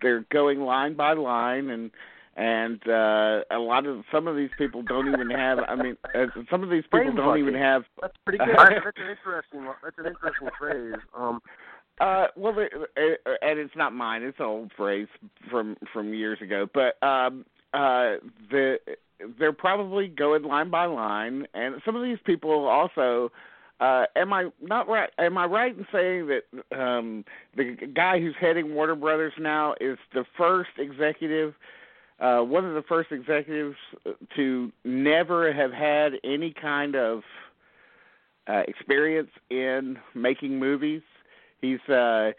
they're 0.01 0.25
going 0.31 0.59
line 0.61 0.95
by 0.95 1.13
line 1.13 1.69
and 1.69 1.91
and 2.35 2.81
uh 2.87 3.41
a 3.51 3.59
lot 3.59 3.85
of 3.85 4.03
some 4.11 4.27
of 4.27 4.35
these 4.35 4.49
people 4.57 4.81
don't 4.81 5.07
even 5.07 5.29
have 5.29 5.59
I 5.67 5.75
mean 5.75 5.97
uh, 6.15 6.25
some 6.49 6.63
of 6.63 6.69
these 6.69 6.83
people 6.83 6.99
Frame 6.99 7.15
don't 7.15 7.37
even 7.39 7.53
have 7.55 7.83
That's 8.01 8.13
pretty 8.25 8.37
good. 8.45 8.55
That's 8.57 8.97
an 8.97 9.09
interesting. 9.09 9.67
That's 9.83 9.97
an 9.99 10.05
interesting 10.07 10.49
phrase. 10.59 10.95
Um, 11.15 11.39
Uh, 11.99 12.27
well, 12.35 12.53
uh, 12.59 13.31
and 13.41 13.59
it's 13.59 13.75
not 13.75 13.93
mine; 13.93 14.21
it's 14.21 14.39
an 14.39 14.45
old 14.45 14.71
phrase 14.77 15.07
from 15.49 15.75
from 15.91 16.13
years 16.13 16.39
ago. 16.41 16.67
But 16.71 17.01
um, 17.05 17.45
uh, 17.73 18.17
the 18.51 18.77
they're 19.39 19.53
probably 19.53 20.07
going 20.07 20.43
line 20.43 20.69
by 20.69 20.85
line, 20.85 21.47
and 21.53 21.81
some 21.85 21.95
of 21.95 22.03
these 22.03 22.19
people 22.25 22.67
also. 22.67 23.31
Uh, 23.79 24.05
am 24.15 24.33
I 24.33 24.49
not 24.59 24.87
right? 24.87 25.11
Am 25.19 25.37
I 25.37 25.45
right 25.45 25.77
in 25.77 25.85
saying 25.91 26.27
that 26.27 26.75
um, 26.79 27.23
the 27.55 27.75
guy 27.95 28.19
who's 28.19 28.33
heading 28.39 28.73
Warner 28.73 28.95
Brothers 28.95 29.33
now 29.39 29.75
is 29.79 29.99
the 30.15 30.25
first 30.35 30.71
executive, 30.79 31.53
uh, 32.19 32.39
one 32.39 32.65
of 32.65 32.73
the 32.73 32.81
first 32.81 33.11
executives 33.11 33.75
to 34.35 34.71
never 34.83 35.53
have 35.53 35.71
had 35.71 36.13
any 36.23 36.55
kind 36.59 36.95
of 36.95 37.21
uh, 38.47 38.63
experience 38.67 39.29
in 39.51 39.99
making 40.15 40.57
movies? 40.57 41.03
He's 41.61 41.79
uh 41.89 42.31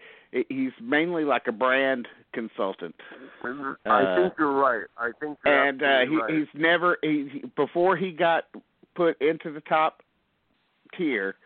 he's 0.48 0.72
mainly 0.80 1.24
like 1.24 1.46
a 1.46 1.52
brand 1.52 2.06
consultant. 2.32 2.94
I 3.42 3.48
Uh, 3.86 4.16
think 4.16 4.34
you're 4.38 4.52
right. 4.52 4.86
I 4.96 5.10
think 5.20 5.38
and 5.44 5.82
uh 5.82 6.00
he 6.08 6.16
right. 6.16 6.30
he's 6.30 6.48
never 6.54 6.98
he, 7.02 7.28
he 7.32 7.42
before 7.56 7.96
he 7.96 8.12
got 8.12 8.44
put 8.94 9.20
into 9.20 9.52
the 9.52 9.60
top 9.60 10.02
tier 10.96 11.36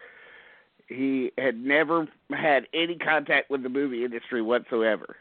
he 0.88 1.32
had 1.38 1.56
never 1.56 2.06
had 2.30 2.66
any 2.74 2.96
contact 2.96 3.50
with 3.50 3.62
the 3.62 3.68
movie 3.68 4.04
industry 4.04 4.42
whatsoever 4.42 5.16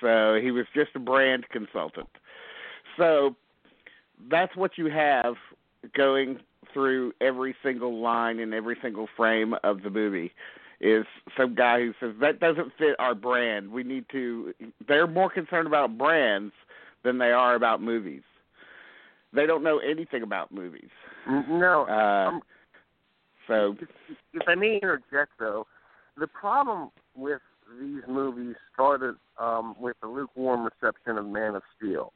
so 0.00 0.38
he 0.40 0.50
was 0.50 0.66
just 0.74 0.90
a 0.94 0.98
brand 0.98 1.44
consultant 1.50 2.08
so 2.96 3.34
that's 4.30 4.54
what 4.56 4.72
you 4.78 4.86
have 4.86 5.34
going 5.96 6.38
through 6.72 7.12
every 7.20 7.54
single 7.62 8.00
line 8.00 8.38
and 8.38 8.54
every 8.54 8.76
single 8.82 9.08
frame 9.16 9.54
of 9.64 9.82
the 9.82 9.90
movie 9.90 10.32
is 10.82 11.06
some 11.36 11.54
guy 11.54 11.78
who 11.78 11.92
says 12.00 12.14
that 12.20 12.40
doesn't 12.40 12.72
fit 12.76 12.96
our 12.98 13.14
brand 13.14 13.70
we 13.70 13.82
need 13.82 14.04
to 14.10 14.52
they're 14.86 15.06
more 15.06 15.30
concerned 15.30 15.66
about 15.66 15.96
brands 15.96 16.52
than 17.04 17.18
they 17.18 17.30
are 17.30 17.54
about 17.54 17.82
movies. 17.82 18.22
They 19.32 19.46
don't 19.46 19.62
know 19.62 19.78
anything 19.78 20.22
about 20.22 20.52
movies. 20.52 20.90
No. 21.26 21.86
Uh, 21.88 21.92
um, 21.92 22.40
so 23.48 23.76
if, 23.80 23.88
if 24.34 24.42
I 24.46 24.54
may 24.54 24.76
interject, 24.76 25.32
though, 25.38 25.66
the 26.16 26.26
problem 26.26 26.90
with 27.16 27.40
these 27.80 28.02
movies 28.08 28.54
started 28.74 29.14
um, 29.38 29.74
with 29.78 29.96
the 30.02 30.08
lukewarm 30.08 30.64
reception 30.64 31.16
of 31.16 31.26
Man 31.26 31.54
of 31.54 31.62
Steel. 31.76 32.12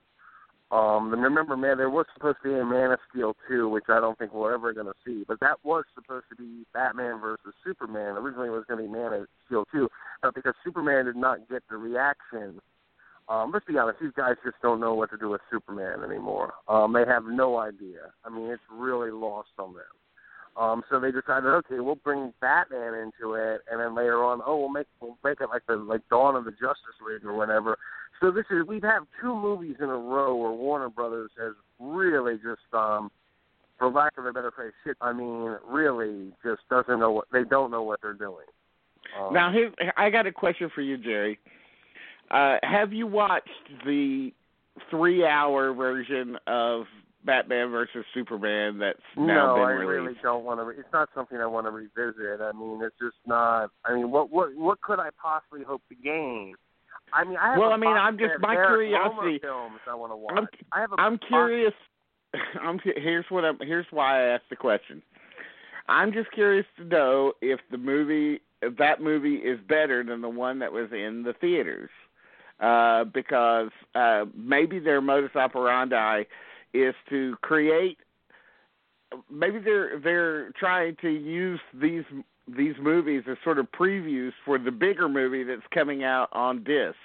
Um, 0.71 1.13
and 1.13 1.23
remember, 1.23 1.57
man, 1.57 1.79
there 1.79 1.91
was 1.91 2.07
supposed 2.13 2.39
to 2.43 2.49
be 2.49 2.59
a 2.59 2.65
Man 2.65 2.91
of 2.91 2.99
Steel 3.11 3.37
2, 3.49 3.69
which 3.69 3.85
I 3.89 4.01
don't 4.01 4.19
think 4.19 4.35
we're 4.35 4.55
ever 4.55 4.73
going 4.73 4.87
to 4.87 4.95
see, 5.05 5.25
but 5.27 5.39
that 5.41 5.59
was 5.63 5.85
supposed 5.95 6.27
to 6.31 6.37
be 6.37 6.67
Batman 6.75 7.21
versus 7.21 7.55
Superman. 7.65 8.17
Originally, 8.17 8.49
it 8.49 8.51
was 8.51 8.65
going 8.67 8.83
to 8.83 8.89
be 8.89 8.93
Man 8.93 9.13
of 9.13 9.27
Steel 9.47 9.65
2, 9.71 9.89
but 10.23 10.35
because 10.35 10.55
Superman 10.65 11.05
did 11.05 11.17
not 11.17 11.49
get 11.49 11.63
the 11.71 11.77
reaction 11.77 12.61
um, 13.29 13.51
let's 13.53 13.67
be 13.67 13.77
honest, 13.77 13.99
these 14.01 14.13
guys 14.17 14.37
just 14.45 14.57
don't 14.63 14.81
know 14.81 14.95
what 14.95 15.11
to 15.11 15.17
do 15.17 15.31
with 15.31 15.41
Superman 15.51 16.05
anymore. 16.05 16.55
Um, 16.69 16.93
they 16.93 17.05
have 17.07 17.25
no 17.25 17.59
idea. 17.59 18.13
I 18.25 18.31
mean, 18.31 18.51
it's 18.51 18.63
really 18.71 19.11
lost 19.11 19.49
on 19.59 19.75
them. 19.75 19.83
Um, 20.59 20.83
so 20.91 20.99
they 20.99 21.11
decided, 21.11 21.49
okay, 21.49 21.81
we'll 21.81 21.97
bring 21.97 22.33
Batman 22.41 22.95
into 22.95 23.35
it, 23.35 23.61
and 23.71 23.79
then 23.79 23.95
later 23.95 24.25
on, 24.25 24.41
oh, 24.47 24.57
we'll 24.57 24.69
make 24.71 24.87
we'll 25.01 25.19
make 25.23 25.41
it 25.41 25.49
like 25.51 25.67
the 25.67 25.77
like 25.77 26.01
Dawn 26.09 26.35
of 26.35 26.45
the 26.45 26.51
Justice 26.53 26.97
League 27.07 27.27
or 27.27 27.35
whatever. 27.37 27.77
So 28.21 28.31
this 28.31 28.47
is 28.51 28.67
we've 28.67 28.83
had 28.83 29.01
two 29.21 29.35
movies 29.35 29.77
in 29.81 29.91
a 29.91 29.97
row 29.97 30.35
where 30.35 30.53
Warner 30.53 30.89
Brothers 30.89 31.31
has 31.39 31.53
really 31.79 32.37
just, 32.37 32.73
um, 32.73 33.11
for 33.79 33.91
lack 33.91 34.17
of 34.17 34.25
a 34.25 34.33
better 34.33 34.51
phrase, 34.51 34.73
shit. 34.83 34.97
I 35.03 35.13
mean, 35.13 35.59
really 35.69 36.33
just 36.43 36.63
doesn't 36.71 36.99
know 36.99 37.13
what 37.13 37.27
they 37.31 37.45
don't 37.45 37.71
know 37.71 37.83
what 37.83 38.01
they're 38.01 38.15
doing. 38.15 38.47
Um, 39.21 39.35
now 39.35 39.53
here 39.53 39.73
I 39.99 40.09
got 40.09 40.27
a 40.27 40.33
question 40.33 40.71
for 40.75 40.81
you, 40.81 40.97
Jerry. 40.97 41.39
Uh, 42.31 42.57
have 42.63 42.93
you 42.95 43.07
watched 43.07 43.49
the 43.85 44.33
three-hour 44.91 45.75
version 45.75 46.37
of 46.47 46.85
Batman 47.27 47.71
versus 47.71 48.05
Superman 48.15 48.79
that's 48.79 48.99
now 49.17 49.55
no, 49.55 49.55
been 49.57 49.65
I 49.65 49.71
released? 49.73 49.89
really 49.89 50.17
don't 50.23 50.45
want 50.45 50.61
to. 50.61 50.65
Re- 50.65 50.77
it's 50.79 50.93
not 50.93 51.09
something 51.15 51.39
I 51.39 51.47
want 51.47 51.67
to 51.67 51.71
revisit. 51.71 52.41
I 52.41 52.53
mean, 52.53 52.81
it's 52.83 52.95
just 53.01 53.17
not. 53.27 53.71
I 53.85 53.95
mean, 53.95 54.11
what 54.11 54.31
what 54.31 54.55
what 54.55 54.81
could 54.81 55.01
I 55.01 55.11
possibly 55.21 55.65
hope 55.65 55.83
to 55.89 55.95
gain? 55.95 56.55
I 57.13 57.25
mean, 57.25 57.37
I 57.37 57.51
have 57.51 57.59
well, 57.59 57.71
a 57.71 57.75
I 57.75 57.77
mean, 57.77 57.91
I'm 57.91 58.17
just 58.19 58.35
my 58.41 58.55
curiosity. 58.55 59.39
Films 59.41 59.81
I 59.89 59.95
want 59.95 60.13
to 60.13 60.17
watch. 60.17 60.35
I'm, 60.37 60.49
I 60.73 60.81
have 60.81 60.93
a 60.93 61.01
I'm 61.01 61.19
curious. 61.19 61.75
I'm 62.63 62.79
here's 62.83 63.27
what 63.29 63.45
I'm 63.45 63.59
here's 63.61 63.87
why 63.91 64.23
I 64.23 64.35
asked 64.35 64.51
the 64.51 64.57
question. 64.57 65.03
I'm 65.89 66.13
just 66.13 66.31
curious 66.33 66.67
to 66.79 66.85
know 66.85 67.33
if 67.43 67.61
the 67.71 67.79
movie 67.79 68.41
if 68.63 68.77
that 68.79 69.03
movie 69.03 69.37
is 69.37 69.59
better 69.69 70.03
than 70.03 70.21
the 70.21 70.29
one 70.29 70.59
that 70.61 70.73
was 70.73 70.89
in 70.93 71.23
the 71.23 71.35
theaters. 71.35 71.91
Uh, 72.59 73.05
because 73.05 73.69
uh, 73.95 74.25
maybe 74.35 74.79
their 74.79 75.03
modus 75.03 75.37
operandi 75.37 76.23
is 76.83 76.95
to 77.11 77.37
create. 77.43 77.99
Maybe 79.31 79.59
they're 79.59 79.99
they're 80.01 80.51
trying 80.53 80.97
to 81.03 81.09
use 81.11 81.61
these 81.81 82.05
these 82.57 82.75
movies 82.81 83.23
as 83.31 83.37
sort 83.45 83.59
of 83.59 83.67
previews 83.73 84.33
for 84.45 84.59
the 84.59 84.71
bigger 84.71 85.09
movie 85.09 85.43
that's 85.45 85.67
coming 85.73 86.05
out 86.05 86.29
on 86.33 86.59
disc. 86.65 86.97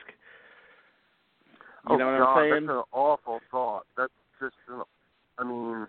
You 1.90 1.96
oh 1.96 1.98
know 1.98 2.06
what 2.12 2.20
God, 2.20 2.38
I'm 2.38 2.52
saying? 2.52 2.66
that's 2.68 2.78
an 2.78 2.84
awful 2.92 3.40
thought. 3.50 3.86
That's 3.98 4.14
just, 4.40 4.54
an, 4.70 4.84
I 5.40 5.44
mean, 5.44 5.88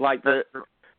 like 0.00 0.22
the 0.24 0.42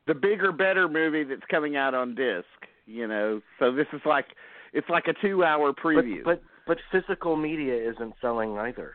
the 0.07 0.13
bigger, 0.13 0.51
better 0.51 0.87
movie 0.87 1.23
that's 1.23 1.41
coming 1.49 1.75
out 1.75 1.93
on 1.93 2.15
disc. 2.15 2.45
You 2.85 3.07
know, 3.07 3.41
so 3.59 3.73
this 3.73 3.87
is 3.93 4.01
like 4.05 4.27
it's 4.73 4.87
like 4.89 5.05
a 5.07 5.13
two-hour 5.21 5.73
But, 5.73 5.83
preview. 5.83 6.23
but 6.23 6.41
but 6.67 6.77
physical 6.91 7.35
media 7.35 7.91
isn't 7.91 8.13
selling 8.21 8.57
either. 8.57 8.93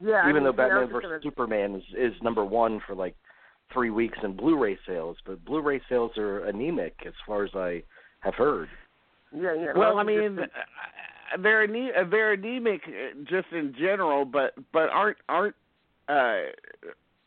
Yeah. 0.00 0.22
I 0.24 0.28
Even 0.30 0.34
mean, 0.36 0.44
though 0.44 0.52
Batman 0.52 0.82
was 0.82 0.90
vs 0.92 1.02
gonna- 1.02 1.22
Superman 1.22 1.74
is 1.76 1.84
is 2.14 2.22
number 2.22 2.44
one 2.44 2.80
for 2.86 2.94
like 2.94 3.16
three 3.72 3.90
weeks 3.90 4.18
in 4.22 4.36
Blu-ray 4.36 4.78
sales, 4.86 5.16
but 5.24 5.44
Blu-ray 5.44 5.80
sales 5.88 6.16
are 6.18 6.44
anemic 6.46 6.94
as 7.06 7.14
far 7.26 7.44
as 7.44 7.50
I 7.54 7.82
have 8.20 8.34
heard. 8.34 8.68
Yeah, 9.32 9.54
yeah. 9.54 9.72
well, 9.76 9.98
I 9.98 10.02
mean, 10.02 10.36
just- 10.36 10.50
uh, 10.52 11.36
they're 11.40 11.62
ane- 11.64 11.92
uh, 11.96 12.04
they're 12.10 12.32
anemic 12.32 12.80
uh, 12.88 13.20
just 13.28 13.46
in 13.52 13.72
general, 13.78 14.24
but 14.24 14.54
but 14.72 14.88
aren't 14.90 15.18
aren't 15.28 15.54
uh, 16.08 16.12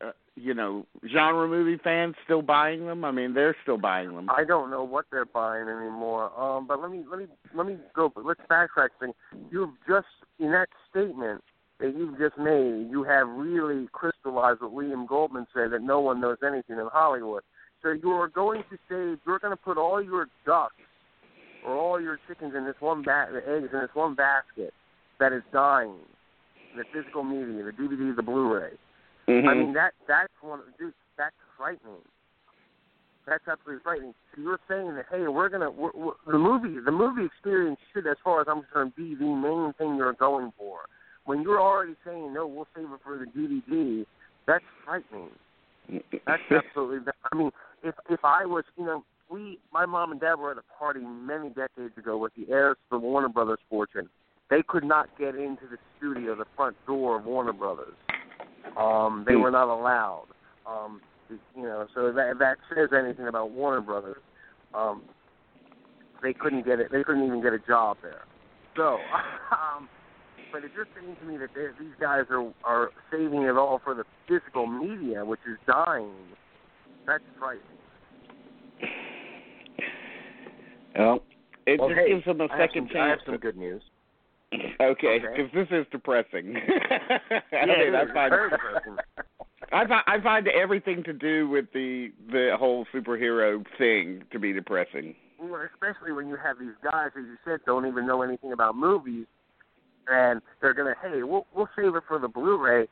uh 0.01 0.11
you 0.35 0.53
know 0.53 0.85
genre 1.09 1.47
movie 1.47 1.77
fans 1.81 2.15
still 2.25 2.41
buying 2.41 2.85
them? 2.85 3.05
I 3.05 3.11
mean, 3.11 3.33
they're 3.33 3.55
still 3.63 3.77
buying 3.77 4.13
them. 4.13 4.29
I 4.29 4.43
don't 4.43 4.69
know 4.69 4.83
what 4.83 5.05
they're 5.11 5.23
buying 5.25 5.69
anymore. 5.69 6.37
Um, 6.37 6.67
but 6.67 6.81
let 6.81 6.91
me 6.91 7.05
let 7.09 7.19
me 7.19 7.27
let 7.55 7.65
me 7.65 7.77
go. 7.95 8.11
Let's 8.17 8.41
backtrack. 8.51 8.89
Thing. 8.99 9.13
You've 9.49 9.69
just 9.87 10.07
in 10.39 10.51
that 10.51 10.67
statement 10.89 11.41
that 11.79 11.95
you've 11.95 12.17
just 12.17 12.37
made, 12.37 12.87
you 12.89 13.03
have 13.03 13.27
really 13.27 13.87
crystallized 13.91 14.61
what 14.61 14.71
William 14.71 15.05
Goldman 15.05 15.47
said 15.53 15.71
that 15.71 15.81
no 15.81 15.99
one 15.99 16.21
knows 16.21 16.37
anything 16.45 16.77
in 16.77 16.87
Hollywood. 16.91 17.43
So 17.81 17.91
you 17.91 18.11
are 18.11 18.29
going 18.29 18.63
to 18.69 18.77
say 18.89 19.19
you're 19.25 19.39
going 19.39 19.51
to 19.51 19.57
put 19.57 19.77
all 19.77 20.01
your 20.01 20.27
ducks 20.45 20.75
or 21.65 21.75
all 21.75 21.99
your 21.99 22.19
chickens 22.27 22.53
in 22.55 22.65
this 22.65 22.75
one 22.79 23.03
ba- 23.03 23.29
the 23.31 23.39
eggs 23.39 23.69
in 23.73 23.79
this 23.79 23.89
one 23.93 24.15
basket 24.15 24.73
that 25.19 25.33
is 25.33 25.43
dying. 25.51 25.95
The 26.75 26.83
physical 26.91 27.23
media, 27.23 27.63
the 27.63 27.71
DVD, 27.71 28.15
the 28.15 28.23
Blu-ray. 28.23 28.71
Mm-hmm. 29.27 29.47
I 29.47 29.53
mean 29.53 29.73
that 29.73 29.93
that's 30.07 30.33
one 30.41 30.61
dude, 30.77 30.93
that's 31.17 31.35
frightening. 31.57 32.01
That's 33.27 33.43
absolutely 33.47 33.81
frightening. 33.83 34.13
So 34.35 34.41
you're 34.41 34.59
saying 34.67 34.95
that 34.95 35.05
hey, 35.11 35.27
we're 35.27 35.49
gonna 35.49 35.71
we're, 35.71 35.91
we're, 35.93 36.13
the 36.25 36.37
movie 36.37 36.79
the 36.83 36.91
movie 36.91 37.25
experience 37.25 37.79
should, 37.93 38.07
as 38.07 38.17
far 38.23 38.41
as 38.41 38.47
I'm 38.49 38.63
concerned, 38.63 38.95
be 38.95 39.15
the 39.15 39.25
main 39.25 39.73
thing 39.77 39.95
you're 39.95 40.13
going 40.13 40.51
for. 40.57 40.79
When 41.25 41.41
you're 41.41 41.61
already 41.61 41.95
saying 42.05 42.33
no, 42.33 42.47
we'll 42.47 42.67
save 42.75 42.85
it 42.85 42.99
for 43.03 43.17
the 43.17 43.25
DVD. 43.25 44.05
That's 44.45 44.63
frightening. 44.83 45.29
That's 46.25 46.41
absolutely. 46.51 47.11
I 47.31 47.35
mean, 47.35 47.51
if 47.83 47.95
if 48.09 48.19
I 48.23 48.45
was, 48.45 48.63
you 48.77 48.85
know, 48.85 49.03
we, 49.29 49.59
my 49.71 49.85
mom 49.85 50.11
and 50.11 50.19
dad 50.19 50.35
were 50.35 50.51
at 50.51 50.57
a 50.57 50.77
party 50.77 50.99
many 51.01 51.49
decades 51.49 51.97
ago 51.97 52.17
with 52.17 52.33
the 52.35 52.51
heirs 52.51 52.77
to 52.89 52.99
the 52.99 52.99
Warner 52.99 53.29
Brothers 53.29 53.59
fortune. 53.69 54.09
They 54.49 54.61
could 54.67 54.83
not 54.83 55.09
get 55.17 55.35
into 55.35 55.63
the 55.69 55.77
studio, 55.97 56.35
the 56.35 56.45
front 56.55 56.75
door 56.85 57.17
of 57.17 57.25
Warner 57.25 57.53
Brothers. 57.53 57.95
Um, 58.77 59.25
they 59.27 59.35
were 59.35 59.51
not 59.51 59.67
allowed. 59.67 60.27
Um, 60.67 61.01
you 61.29 61.63
know, 61.63 61.87
so 61.95 62.11
that 62.11 62.31
if 62.31 62.39
that 62.39 62.57
says 62.73 62.89
anything 62.97 63.27
about 63.27 63.51
Warner 63.51 63.81
Brothers. 63.81 64.21
Um, 64.73 65.03
they 66.21 66.33
couldn't 66.33 66.65
get 66.65 66.79
it. 66.79 66.91
They 66.91 67.03
couldn't 67.03 67.25
even 67.25 67.41
get 67.41 67.53
a 67.53 67.59
job 67.59 67.97
there. 68.01 68.23
So, 68.75 68.97
um, 69.51 69.89
but 70.53 70.63
if 70.63 70.71
you're 70.75 70.87
saying 70.95 71.17
to 71.19 71.25
me 71.25 71.35
that 71.37 71.49
they- 71.55 71.73
these 71.83 71.95
guys 71.99 72.25
are 72.29 72.53
are 72.63 72.91
saving 73.11 73.41
it 73.43 73.57
all 73.57 73.79
for 73.79 73.93
the 73.95 74.05
physical 74.27 74.67
media, 74.67 75.25
which 75.25 75.39
is 75.47 75.57
dying, 75.65 76.15
that's 77.05 77.23
frightening. 77.39 77.65
Well, 80.95 81.23
it 81.65 81.79
Well, 81.79 81.89
just 81.89 81.99
hey, 82.01 82.07
gives 82.09 82.25
them 82.25 82.39
a 82.39 82.45
I 82.45 82.47
have 82.49 82.59
second 82.69 82.89
some, 82.89 83.01
I 83.01 83.07
have 83.07 83.17
chance. 83.17 83.25
some 83.25 83.37
good 83.37 83.57
news. 83.57 83.81
Okay, 84.53 85.19
Okay. 85.19 85.19
because 85.19 85.51
this 85.53 85.67
is 85.71 85.87
depressing. 85.91 86.55
I 86.57 87.41
Yeah, 87.51 87.65
mean, 87.65 87.79
it 87.79 87.95
I 87.95 88.03
is. 88.03 88.11
find 88.11 88.33
I 89.71 89.87
find 89.87 90.03
I 90.05 90.21
find 90.21 90.47
everything 90.49 91.01
to 91.03 91.13
do 91.13 91.49
with 91.49 91.71
the 91.73 92.11
the 92.29 92.55
whole 92.59 92.85
superhero 92.93 93.65
thing 93.79 94.23
to 94.31 94.37
be 94.37 94.53
depressing. 94.53 95.15
Well, 95.39 95.61
especially 95.73 96.11
when 96.13 96.27
you 96.27 96.35
have 96.35 96.59
these 96.59 96.75
guys, 96.83 97.09
as 97.17 97.25
you 97.25 97.37
said, 97.43 97.61
don't 97.65 97.87
even 97.87 98.05
know 98.05 98.21
anything 98.21 98.53
about 98.53 98.75
movies, 98.77 99.25
and 100.09 100.41
they're 100.61 100.73
gonna, 100.73 100.95
hey, 101.01 101.23
we'll 101.23 101.45
we'll 101.55 101.69
save 101.75 101.95
it 101.95 102.03
for 102.07 102.19
the 102.19 102.27
Blu-ray. 102.27 102.87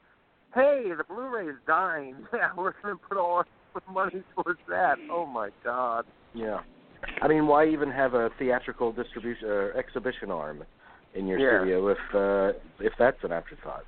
Hey, 0.54 0.92
the 0.98 1.04
Blu-ray 1.08 1.48
is 1.48 1.56
dying. 1.68 2.16
Yeah, 2.34 2.50
we're 2.58 2.74
gonna 2.82 2.96
put 3.08 3.18
all 3.18 3.36
our 3.36 3.46
money 3.94 4.24
towards 4.36 4.60
that. 4.70 4.96
Oh 5.10 5.26
my 5.26 5.50
God. 5.64 6.06
Yeah. 6.34 6.60
I 7.22 7.28
mean, 7.28 7.48
why 7.48 7.68
even 7.68 7.90
have 7.92 8.14
a 8.14 8.30
theatrical 8.38 8.92
distribution 8.92 9.48
or 9.48 9.72
exhibition 9.74 10.30
arm 10.32 10.64
in 11.16 11.26
your 11.28 11.40
Yeah. 11.40 11.60
studio 11.60 11.88
if 11.88 11.98
uh, 12.16 12.58
if 12.80 12.94
that's 13.00 13.18
an 13.24 13.32
afterthought? 13.32 13.86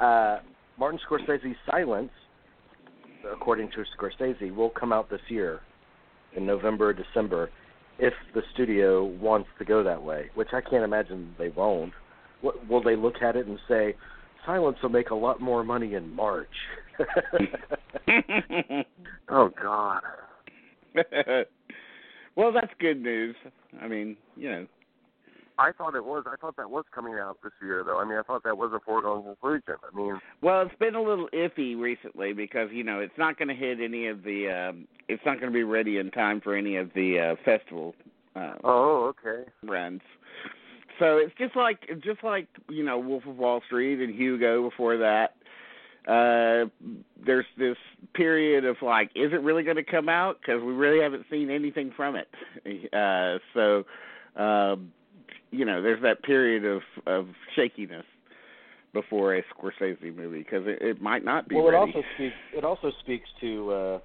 Uh, 0.00 0.40
Martin 0.78 0.98
Scorsese's 1.08 1.56
Silence, 1.70 2.10
according 3.30 3.70
to 3.72 3.84
Scorsese, 3.96 4.54
will 4.54 4.70
come 4.70 4.92
out 4.92 5.08
this 5.10 5.20
year 5.28 5.60
in 6.36 6.46
November 6.46 6.88
or 6.88 6.92
December 6.92 7.50
if 7.98 8.12
the 8.34 8.42
studio 8.52 9.04
wants 9.04 9.48
to 9.58 9.64
go 9.64 9.84
that 9.84 10.02
way, 10.02 10.30
which 10.34 10.48
I 10.52 10.60
can't 10.60 10.82
imagine 10.82 11.34
they 11.38 11.50
won't. 11.50 11.92
What, 12.44 12.68
will 12.68 12.82
they 12.82 12.96
look 12.96 13.22
at 13.22 13.36
it 13.36 13.46
and 13.46 13.58
say, 13.66 13.94
Silence 14.44 14.76
will 14.82 14.90
make 14.90 15.10
a 15.10 15.14
lot 15.14 15.40
more 15.40 15.64
money 15.64 15.94
in 15.94 16.14
March? 16.14 16.48
Oh 19.30 19.50
God. 19.60 20.02
well, 22.36 22.52
that's 22.52 22.72
good 22.78 23.02
news. 23.02 23.34
I 23.80 23.88
mean, 23.88 24.16
you 24.36 24.50
know, 24.50 24.66
I 25.58 25.72
thought 25.72 25.94
it 25.94 26.04
was. 26.04 26.24
I 26.26 26.36
thought 26.36 26.56
that 26.56 26.68
was 26.68 26.84
coming 26.94 27.14
out 27.14 27.38
this 27.42 27.52
year, 27.62 27.82
though. 27.84 27.98
I 27.98 28.04
mean, 28.04 28.18
I 28.18 28.22
thought 28.22 28.42
that 28.44 28.56
was 28.56 28.72
a 28.74 28.80
foregone 28.80 29.24
conclusion. 29.24 29.74
I 29.92 29.96
mean, 29.96 30.20
well, 30.42 30.62
it's 30.62 30.74
been 30.78 30.94
a 30.94 31.02
little 31.02 31.28
iffy 31.32 31.78
recently 31.78 32.32
because 32.32 32.68
you 32.72 32.84
know 32.84 33.00
it's 33.00 33.16
not 33.16 33.38
going 33.38 33.48
to 33.48 33.54
hit 33.54 33.80
any 33.80 34.08
of 34.08 34.22
the. 34.22 34.48
Um, 34.50 34.86
it's 35.08 35.22
not 35.24 35.40
going 35.40 35.52
to 35.52 35.56
be 35.56 35.64
ready 35.64 35.98
in 35.98 36.10
time 36.10 36.40
for 36.40 36.54
any 36.54 36.76
of 36.76 36.90
the 36.94 37.32
uh, 37.32 37.36
festival 37.44 37.94
uh, 38.36 38.54
oh, 38.64 39.12
okay. 39.26 39.48
runs. 39.62 40.00
So 40.98 41.16
it's 41.18 41.34
just 41.38 41.56
like 41.56 41.80
just 42.04 42.22
like 42.22 42.46
you 42.68 42.84
know 42.84 42.98
Wolf 42.98 43.24
of 43.26 43.36
Wall 43.36 43.60
Street 43.66 44.00
and 44.02 44.14
Hugo 44.14 44.68
before 44.68 44.96
that. 44.98 45.34
Uh, 46.06 46.68
there's 47.24 47.46
this 47.56 47.76
period 48.12 48.66
of 48.66 48.76
like, 48.82 49.10
is 49.14 49.32
it 49.32 49.40
really 49.40 49.62
going 49.62 49.76
to 49.76 49.82
come 49.82 50.10
out? 50.10 50.38
Because 50.40 50.62
we 50.62 50.72
really 50.72 51.02
haven't 51.02 51.24
seen 51.30 51.48
anything 51.50 51.92
from 51.96 52.16
it. 52.16 52.28
Uh, 52.94 53.38
so, 53.54 53.84
um, 54.40 54.92
you 55.50 55.64
know, 55.64 55.82
there's 55.82 56.02
that 56.02 56.22
period 56.22 56.64
of 56.64 56.82
of 57.06 57.26
shakiness 57.56 58.04
before 58.92 59.34
a 59.36 59.42
Scorsese 59.42 60.14
movie 60.14 60.38
because 60.38 60.62
it, 60.66 60.80
it 60.80 61.02
might 61.02 61.24
not 61.24 61.48
be 61.48 61.56
well, 61.56 61.66
ready. 61.66 61.90
it 61.90 61.96
also 61.96 62.02
speaks. 62.16 62.34
It 62.56 62.64
also 62.64 62.92
speaks 63.00 63.28
to 63.40 63.72
uh, 63.72 63.98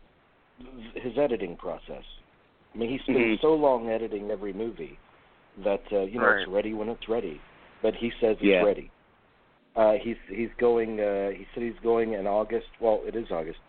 his 0.96 1.13
editing 1.17 1.55
process. 1.55 2.03
I 2.74 2.77
mean, 2.77 2.89
he 2.89 2.98
spends 3.00 3.17
Mhm. 3.19 3.41
so 3.41 3.53
long 3.53 3.89
editing 3.89 4.31
every 4.31 4.53
movie 4.53 4.98
that 5.63 5.83
uh, 5.91 6.01
you 6.01 6.19
know 6.19 6.27
Right. 6.27 6.41
it's 6.41 6.49
ready 6.49 6.73
when 6.73 6.89
it's 6.89 7.07
ready. 7.07 7.39
But 7.81 7.95
he 7.95 8.11
says 8.19 8.37
it's 8.39 8.43
Yeah. 8.43 8.63
ready. 8.63 8.91
Uh, 9.75 9.93
he's 9.93 10.17
he's 10.27 10.49
going. 10.57 10.99
Uh, 10.99 11.29
he 11.29 11.45
said 11.53 11.63
he's 11.63 11.79
going 11.83 12.13
in 12.13 12.27
August. 12.27 12.67
Well, 12.79 13.01
it 13.05 13.15
is 13.15 13.31
August 13.31 13.59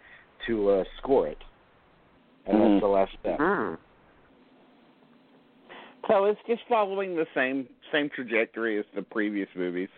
to 0.46 0.70
uh, 0.70 0.84
score 0.98 1.28
it, 1.28 1.42
and 2.46 2.56
Mhm. 2.58 2.70
that's 2.72 2.80
the 2.80 2.88
last 2.88 3.12
step. 3.20 3.38
Hmm. 3.38 3.74
So 6.08 6.24
it's 6.24 6.40
just 6.46 6.62
following 6.68 7.14
the 7.14 7.26
same 7.34 7.68
same 7.92 8.08
trajectory 8.10 8.78
as 8.78 8.86
the 8.94 9.02
previous 9.02 9.48
movies, 9.54 9.90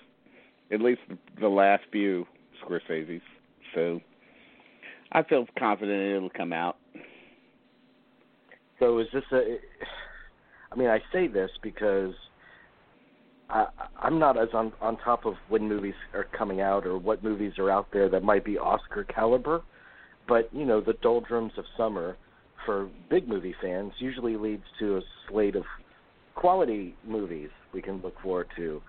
at 0.71 0.81
least 0.81 1.01
the, 1.09 1.17
the 1.41 1.49
last 1.49 1.85
few 1.91 2.27
Scorsese's. 2.61 3.23
So 3.75 4.01
I 5.13 5.23
feel 5.23 5.47
confident 5.59 6.17
it'll 6.17 6.31
come 6.31 6.53
out. 6.53 6.77
So 8.79 8.99
is 8.99 9.07
this 9.13 9.25
a? 9.33 9.59
I 10.73 10.79
mean, 10.79 10.89
I 10.89 11.01
say 11.13 11.27
this 11.27 11.51
because 11.63 12.15
I, 13.51 13.67
I'm 14.01 14.19
not 14.19 14.39
as 14.39 14.49
on 14.55 14.73
on 14.81 14.97
top 14.99 15.27
of 15.27 15.35
when 15.49 15.69
movies 15.69 15.95
are 16.15 16.27
coming 16.37 16.61
out 16.61 16.87
or 16.87 16.99
what 16.99 17.23
movies 17.23 17.53
are 17.59 17.71
out 17.71 17.89
there 17.93 18.09
that 18.09 18.23
might 18.23 18.45
be 18.45 18.59
Oscar 18.59 19.05
caliber, 19.05 19.63
but 20.27 20.49
you 20.53 20.65
know, 20.65 20.81
the 20.81 20.95
doldrums 20.95 21.53
of 21.59 21.65
summer 21.77 22.17
for 22.65 22.89
big 23.11 23.29
movie 23.29 23.55
fans 23.61 23.93
usually 23.99 24.37
leads 24.37 24.65
to 24.79 24.97
a 24.97 25.01
slate 25.29 25.57
of 25.57 25.65
quality 26.35 26.95
movies 27.07 27.51
we 27.75 27.83
can 27.83 28.01
look 28.01 28.19
forward 28.23 28.49
to. 28.57 28.81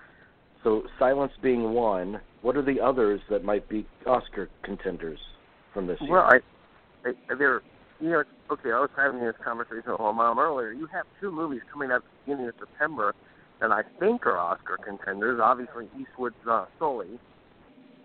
So 0.63 0.83
Silence 0.97 1.33
being 1.41 1.73
one, 1.73 2.21
what 2.41 2.55
are 2.55 2.61
the 2.61 2.79
others 2.79 3.19
that 3.29 3.43
might 3.43 3.67
be 3.67 3.85
Oscar 4.05 4.49
contenders 4.63 5.19
from 5.73 5.87
this 5.87 5.99
year? 5.99 6.11
Well, 6.11 6.23
I, 6.23 7.09
I 7.09 7.35
they're 7.37 7.61
you 8.03 8.09
know, 8.09 8.23
okay, 8.51 8.71
I 8.71 8.81
was 8.81 8.89
having 8.97 9.21
this 9.21 9.35
conversation 9.41 9.91
with 9.91 9.99
my 10.01 10.11
mom 10.11 10.37
earlier. 10.37 10.73
You 10.73 10.87
have 10.87 11.05
two 11.21 11.31
movies 11.31 11.61
coming 11.71 11.89
out 11.89 11.97
at 11.97 12.01
the 12.03 12.09
beginning 12.25 12.49
of 12.49 12.55
September 12.59 13.15
that 13.61 13.71
I 13.71 13.83
think 13.97 14.25
are 14.25 14.37
Oscar 14.37 14.77
contenders. 14.77 15.39
Obviously, 15.41 15.87
Eastwood's 15.97 16.35
uh, 16.49 16.65
Sully, 16.77 17.17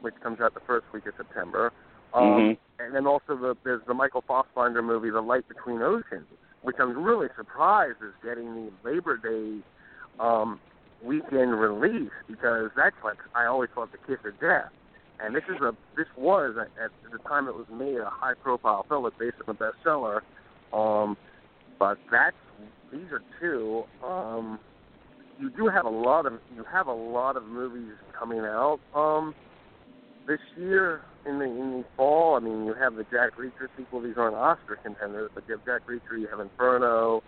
which 0.01 0.15
comes 0.23 0.39
out 0.41 0.55
the 0.55 0.61
first 0.61 0.87
week 0.95 1.07
of 1.07 1.15
September. 1.17 1.73
Um, 2.15 2.23
mm-hmm. 2.23 2.83
And 2.85 2.95
then 2.95 3.09
also 3.09 3.37
the, 3.37 3.57
there's 3.65 3.83
the 3.89 3.95
Michael 3.95 4.23
Fassbender 4.27 4.83
movie, 4.83 5.11
The 5.11 5.21
Light 5.21 5.49
Between 5.49 5.83
Oceans, 5.83 6.27
which 6.63 6.77
I'm 6.79 7.03
really 7.03 7.27
surprised 7.37 7.97
is 8.01 8.15
getting 8.23 8.55
the 8.55 8.71
Labor 8.89 9.17
Day 9.17 9.65
um, 10.21 10.61
weekend 11.03 11.59
release 11.59 12.13
because 12.29 12.71
that's 12.77 12.97
like 13.03 13.19
I 13.35 13.47
always 13.47 13.71
thought 13.75 13.91
the 13.91 13.99
kiss 14.07 14.25
of 14.25 14.39
death. 14.39 14.71
And 15.21 15.35
this 15.35 15.43
is 15.49 15.61
a 15.61 15.75
this 15.97 16.07
was 16.17 16.55
at 16.59 16.91
the 17.11 17.19
time 17.29 17.49
it 17.49 17.55
was 17.55 17.67
made 17.73 17.99
a 17.99 18.11
high 18.11 18.35
profile 18.35 18.87
film. 18.89 19.07
It's 19.07 19.17
based 19.19 19.37
on 19.47 19.57
a 19.57 19.59
bestseller. 19.59 20.21
Um, 20.73 21.17
but 21.79 21.99
that's 22.11 22.37
these 22.93 23.11
are 23.13 23.23
two. 23.41 23.85
Um, 24.05 24.59
you 25.41 25.51
do 25.51 25.69
have 25.69 25.85
a 25.85 25.91
lot 25.91 26.27
of 26.27 26.35
you 26.55 26.65
have 26.65 26.87
a 26.87 26.93
lot 26.93 27.37
of 27.37 27.45
movies 27.45 27.95
coming 28.19 28.41
out 28.41 28.81
um, 28.95 29.35
this 30.27 30.41
year 30.57 31.03
in 31.27 31.39
the 31.39 31.45
in 31.45 31.71
the 31.79 31.85
fall. 31.97 32.37
I 32.37 32.41
mean, 32.41 32.65
you 32.65 32.75
have 32.75 32.95
the 32.95 33.05
Jack 33.05 33.37
Reacher 33.39 33.69
sequel. 33.77 34.01
These 34.01 34.17
aren't 34.17 34.37
Oscar 34.37 34.77
contenders, 34.83 35.31
but 35.35 35.45
you 35.49 35.57
have 35.57 35.65
Jack 35.65 35.89
Reacher. 35.89 36.19
You 36.19 36.29
have 36.29 36.41
Inferno. 36.41 37.23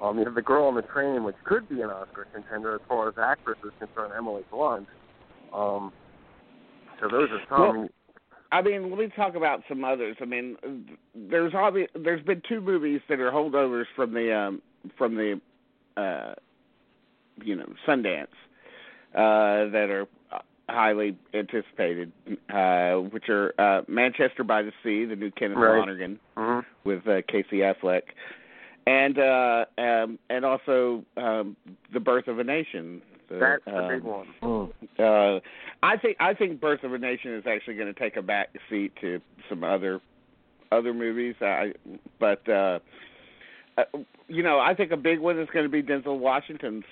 Um, 0.00 0.18
you 0.18 0.24
have 0.24 0.34
The 0.34 0.42
Girl 0.42 0.64
on 0.64 0.74
the 0.74 0.82
Train, 0.82 1.22
which 1.22 1.36
could 1.44 1.68
be 1.68 1.80
an 1.80 1.90
Oscar 1.90 2.26
contender 2.34 2.74
as 2.74 2.80
far 2.88 3.08
as 3.08 3.14
actress 3.16 3.58
is 3.64 3.70
concerned. 3.78 4.12
Emily 4.16 4.42
Blunt. 4.50 4.88
Um, 5.52 5.92
so 7.02 7.08
those 7.08 7.28
are 7.30 7.40
some. 7.48 7.60
Well, 7.60 7.88
I 8.52 8.60
mean, 8.60 8.90
let 8.90 8.98
me 8.98 9.08
talk 9.16 9.34
about 9.34 9.62
some 9.68 9.82
others. 9.82 10.16
I 10.20 10.26
mean, 10.26 10.56
there's 11.14 11.52
obvi- 11.52 11.88
there's 11.94 12.22
been 12.22 12.42
two 12.48 12.60
movies 12.60 13.00
that 13.08 13.18
are 13.18 13.30
holdovers 13.30 13.86
from 13.96 14.12
the 14.12 14.34
um, 14.34 14.62
from 14.96 15.16
the 15.16 15.40
uh, 15.96 16.34
you 17.42 17.56
know 17.56 17.66
Sundance 17.86 18.26
uh, 19.14 19.70
that 19.70 19.88
are 19.90 20.06
highly 20.68 21.16
anticipated, 21.34 22.12
uh, 22.52 22.94
which 22.94 23.28
are 23.28 23.54
uh, 23.58 23.82
Manchester 23.88 24.44
by 24.44 24.62
the 24.62 24.72
Sea, 24.82 25.06
the 25.06 25.16
new 25.16 25.30
Kenneth 25.30 25.58
right. 25.58 25.78
Lonergan 25.78 26.20
mm-hmm. 26.36 26.88
with 26.88 27.06
uh, 27.08 27.22
Casey 27.28 27.58
Affleck, 27.58 28.02
and 28.86 29.18
uh, 29.18 29.64
um, 29.78 30.18
and 30.28 30.44
also 30.44 31.04
um, 31.16 31.56
the 31.92 32.00
Birth 32.00 32.28
of 32.28 32.38
a 32.38 32.44
Nation. 32.44 33.00
The, 33.28 33.38
That's 33.38 33.64
the 33.64 33.82
um, 33.82 33.88
big 33.88 34.02
one. 34.02 34.72
Uh, 34.98 35.40
I 35.82 35.96
think 35.96 36.16
I 36.20 36.34
think 36.34 36.60
Birth 36.60 36.84
of 36.84 36.92
a 36.92 36.98
Nation 36.98 37.34
is 37.34 37.44
actually 37.46 37.74
going 37.74 37.92
to 37.92 37.98
take 37.98 38.16
a 38.16 38.22
back 38.22 38.48
seat 38.68 38.92
to 39.00 39.20
some 39.48 39.64
other 39.64 40.00
other 40.70 40.92
movies. 40.92 41.34
I 41.40 41.72
but 42.20 42.46
uh, 42.48 42.78
uh, 43.78 43.84
you 44.28 44.42
know 44.42 44.58
I 44.58 44.74
think 44.74 44.92
a 44.92 44.96
big 44.96 45.18
one 45.18 45.38
is 45.38 45.48
going 45.52 45.64
to 45.64 45.70
be 45.70 45.82
Denzel 45.82 46.18
Washington's 46.18 46.84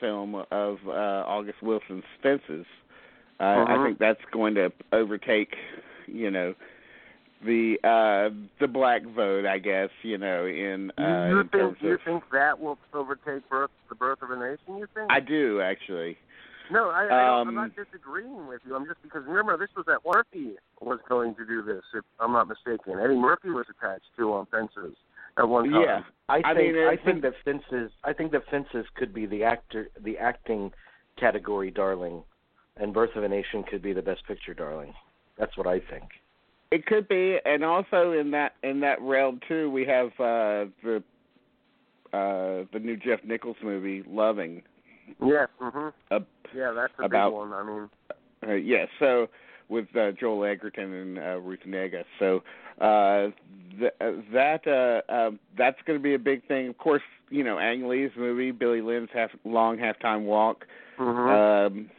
film 0.00 0.34
of 0.50 0.78
uh, 0.86 0.90
August 0.90 1.62
Wilson's 1.62 2.04
Fences. 2.22 2.66
Uh, 3.38 3.42
uh-huh. 3.42 3.72
I 3.72 3.86
think 3.86 3.98
that's 3.98 4.20
going 4.32 4.54
to 4.54 4.72
overtake, 4.92 5.56
you 6.06 6.30
know, 6.30 6.54
the 7.44 7.76
uh 7.84 8.34
the 8.60 8.66
black 8.66 9.02
vote, 9.04 9.44
I 9.44 9.58
guess, 9.58 9.90
you 10.02 10.16
know, 10.16 10.46
in 10.46 10.90
uh 10.98 11.28
you 11.28 11.40
in 11.40 11.48
think 11.48 11.82
you 11.82 11.94
of, 11.94 12.00
think 12.02 12.24
that 12.32 12.58
will 12.58 12.78
overtake 12.94 13.48
birth 13.50 13.70
the 13.88 13.94
birth 13.94 14.22
of 14.22 14.30
a 14.30 14.36
nation? 14.36 14.78
You 14.78 14.86
think? 14.94 15.10
I 15.10 15.20
do 15.20 15.60
actually. 15.60 16.16
No, 16.70 16.90
I, 16.90 17.04
I 17.04 17.08
don't, 17.08 17.10
I'm 17.10 17.48
um, 17.48 17.54
not 17.54 17.70
disagreeing 17.76 18.46
with 18.46 18.60
you. 18.66 18.74
I'm 18.74 18.86
just 18.86 19.02
because 19.02 19.22
remember 19.26 19.56
this 19.56 19.68
was 19.76 19.86
that 19.86 20.00
Murphy 20.06 20.54
was 20.80 20.98
going 21.08 21.34
to 21.36 21.46
do 21.46 21.62
this. 21.62 21.82
If 21.94 22.04
I'm 22.20 22.32
not 22.32 22.48
mistaken, 22.48 22.98
Eddie 23.02 23.14
Murphy 23.16 23.50
was 23.50 23.66
attached 23.70 24.06
to 24.18 24.32
on 24.32 24.46
fences 24.46 24.96
at 25.38 25.48
one 25.48 25.70
time. 25.70 25.82
Yeah. 25.82 26.00
I 26.28 26.42
I 26.44 26.54
think 26.54 26.74
mean, 26.74 26.84
I 26.86 26.96
think 26.96 27.22
been- 27.22 27.32
that 27.32 27.34
fences 27.44 27.90
I 28.04 28.12
think 28.12 28.32
that 28.32 28.42
fences 28.50 28.86
could 28.96 29.12
be 29.14 29.26
the 29.26 29.44
actor 29.44 29.88
the 30.02 30.18
acting 30.18 30.72
category 31.18 31.70
darling, 31.70 32.22
and 32.76 32.92
Birth 32.92 33.16
of 33.16 33.24
a 33.24 33.28
Nation 33.28 33.62
could 33.62 33.82
be 33.82 33.92
the 33.92 34.02
best 34.02 34.26
picture 34.26 34.54
darling. 34.54 34.94
That's 35.38 35.56
what 35.56 35.66
I 35.66 35.80
think. 35.80 36.04
It 36.70 36.84
could 36.86 37.06
be, 37.06 37.38
and 37.44 37.64
also 37.64 38.12
in 38.12 38.30
that 38.32 38.54
in 38.62 38.80
that 38.80 39.00
realm 39.00 39.40
too, 39.46 39.70
we 39.70 39.84
have 39.86 40.08
uh 40.18 40.70
the 40.82 41.02
uh 42.12 42.64
the 42.72 42.80
new 42.80 42.96
Jeff 42.96 43.20
Nichols 43.24 43.56
movie, 43.62 44.02
Loving. 44.08 44.62
Yes. 45.24 45.48
Mhm. 45.60 45.92
Uh, 46.10 46.20
Yeah, 46.54 46.72
that's 46.72 46.92
a 46.98 47.04
About- 47.04 47.30
big 47.30 47.34
one. 47.36 47.52
I 47.52 47.62
mean, 47.62 47.90
uh, 48.46 48.52
yeah, 48.54 48.86
so 48.98 49.28
with 49.68 49.86
uh, 49.96 50.12
Joel 50.12 50.44
Edgerton 50.44 50.92
and 50.92 51.18
uh, 51.18 51.38
Ruth 51.40 51.64
Negga. 51.66 52.04
So 52.18 52.42
uh, 52.80 53.30
th- 53.78 53.92
uh, 54.00 54.12
that 54.32 54.66
uh, 54.66 55.12
uh, 55.12 55.30
that's 55.58 55.78
going 55.86 55.98
to 55.98 56.02
be 56.02 56.14
a 56.14 56.18
big 56.18 56.46
thing. 56.46 56.68
Of 56.68 56.78
course, 56.78 57.02
you 57.30 57.42
know 57.42 57.58
Ang 57.58 57.88
Lee's 57.88 58.12
movie, 58.16 58.52
Billy 58.52 58.80
Lynn's 58.80 59.08
half 59.12 59.30
long 59.44 59.76
halftime 59.78 60.22
walk, 60.24 60.66
mhm. 60.98 61.66
um, 61.66 61.90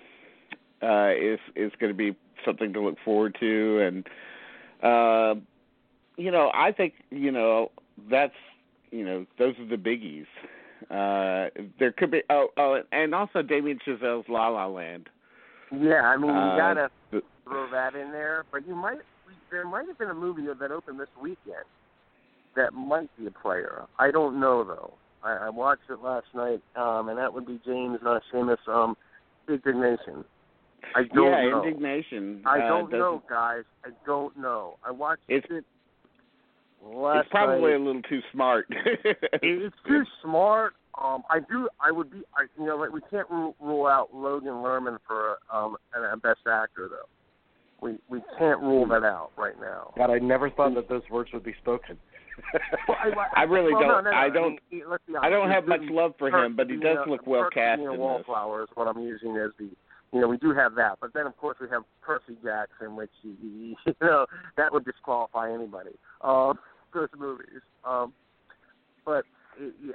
uh, 0.81 1.11
is 1.15 1.39
is 1.55 1.71
going 1.79 1.91
to 1.91 1.97
be 1.97 2.15
something 2.45 2.71
to 2.73 2.79
look 2.79 2.97
forward 3.03 3.35
to, 3.39 3.79
and 3.81 4.07
uh, 4.83 5.35
you 6.15 6.31
know 6.31 6.51
I 6.53 6.71
think 6.71 6.93
you 7.09 7.31
know 7.31 7.71
that's 8.09 8.35
you 8.91 9.03
know 9.03 9.25
those 9.37 9.55
are 9.59 9.65
the 9.65 9.75
biggies. 9.75 10.27
Uh, 10.91 11.49
there 11.79 11.91
could 11.97 12.11
be 12.11 12.21
oh 12.29 12.47
oh 12.57 12.81
and 12.91 13.13
also 13.15 13.41
Damien 13.41 13.79
Chazelle's 13.85 14.25
La 14.29 14.47
La 14.49 14.67
Land. 14.67 15.09
yeah, 15.71 16.01
I 16.03 16.17
mean, 16.17 16.29
you 16.31 16.37
Uh, 16.37 16.57
gotta 16.57 16.89
throw 17.43 17.69
that 17.71 17.95
in 17.95 18.11
there. 18.11 18.45
But 18.51 18.67
you 18.67 18.75
might 18.75 18.99
there 19.51 19.65
might 19.65 19.87
have 19.87 19.97
been 19.97 20.09
a 20.09 20.13
movie 20.13 20.45
that 20.59 20.71
opened 20.71 20.99
this 20.99 21.07
weekend 21.21 21.65
that 22.55 22.73
might 22.73 23.09
be 23.17 23.27
a 23.27 23.31
player. 23.31 23.83
I 23.99 24.11
don't 24.11 24.39
know 24.39 24.63
though. 24.63 24.93
I, 25.23 25.47
I 25.47 25.49
watched 25.49 25.89
it 25.89 25.99
last 26.03 26.27
night, 26.35 26.61
um, 26.75 27.09
and 27.09 27.17
that 27.17 27.33
would 27.33 27.45
be 27.47 27.59
James 27.65 27.99
uh, 28.05 28.19
Schamus 28.31 28.57
um, 28.67 28.95
Indignation. 29.49 30.23
I 30.95 31.03
don't 31.13 31.25
yeah, 31.31 31.49
know. 31.49 31.63
indignation. 31.65 32.43
I 32.45 32.59
uh, 32.59 32.67
don't 32.67 32.85
doesn't- 32.85 32.99
know, 32.99 33.23
guys. 33.29 33.63
I 33.83 33.89
don't 34.05 34.37
know. 34.37 34.77
I 34.85 34.91
watched 34.91 35.23
it 35.27 35.43
last 36.83 37.21
It's 37.25 37.29
probably 37.31 37.71
night. 37.71 37.81
a 37.81 37.83
little 37.83 38.01
too 38.03 38.21
smart. 38.31 38.67
It's 39.41 39.75
too 39.87 40.03
smart. 40.23 40.73
Um, 41.01 41.21
I 41.29 41.39
do. 41.39 41.69
I 41.79 41.91
would 41.91 42.09
be. 42.11 42.23
I, 42.35 42.45
you 42.59 42.65
know, 42.65 42.75
like 42.77 42.91
we 42.91 43.01
can't 43.11 43.29
rule, 43.29 43.55
rule 43.61 43.85
out 43.85 44.09
Logan 44.15 44.53
Lerman 44.53 44.97
for 45.07 45.37
um 45.53 45.77
a, 45.95 46.13
a 46.13 46.17
best 46.17 46.39
actor 46.49 46.89
though. 46.89 47.07
We 47.81 47.97
we 48.09 48.19
can't 48.39 48.59
rule 48.61 48.87
that 48.87 49.03
out 49.03 49.29
right 49.37 49.59
now. 49.61 49.93
God, 49.95 50.09
I 50.09 50.17
never 50.17 50.49
thought 50.49 50.73
that 50.73 50.89
those 50.89 51.03
words 51.11 51.29
would 51.33 51.43
be 51.43 51.53
spoken. 51.61 51.97
Well, 52.87 52.97
I 53.35 53.43
really 53.43 53.73
well, 53.73 53.81
don't- 53.81 54.03
No, 54.05 54.09
no, 54.09 54.11
no. 54.11 54.17
I 54.17 54.29
don't- 54.29 54.59
mean, 54.71 54.83
I 55.21 55.29
don't 55.29 55.49
have 55.49 55.67
much 55.67 55.81
love 55.89 56.13
for 56.19 56.29
him, 56.29 56.55
but 56.55 56.69
he 56.69 56.75
does 56.77 56.97
Percy, 56.97 57.09
look 57.11 57.25
well 57.27 57.43
Percy 57.45 57.53
cast 57.55 57.79
and 57.79 57.85
in 57.85 57.91
this. 57.93 57.99
Wallflower 57.99 58.63
is 58.63 58.69
what 58.75 58.87
I'm 58.87 59.01
using 59.01 59.37
as 59.37 59.51
the. 59.57 59.69
You 60.13 60.21
know, 60.21 60.27
we 60.27 60.37
do 60.37 60.53
have 60.53 60.75
that, 60.75 60.97
but 61.01 61.13
then 61.13 61.25
of 61.27 61.35
course 61.37 61.57
we 61.59 61.67
have 61.69 61.83
Percy 62.01 62.37
Jackson, 62.43 62.95
which 62.95 63.11
you 63.23 63.75
know 64.01 64.25
that 64.55 64.71
would 64.71 64.85
disqualify 64.85 65.51
anybody. 65.53 65.91
Um, 66.21 66.57
those 66.93 67.09
movies. 67.17 67.61
Um, 67.85 68.13
but 69.05 69.25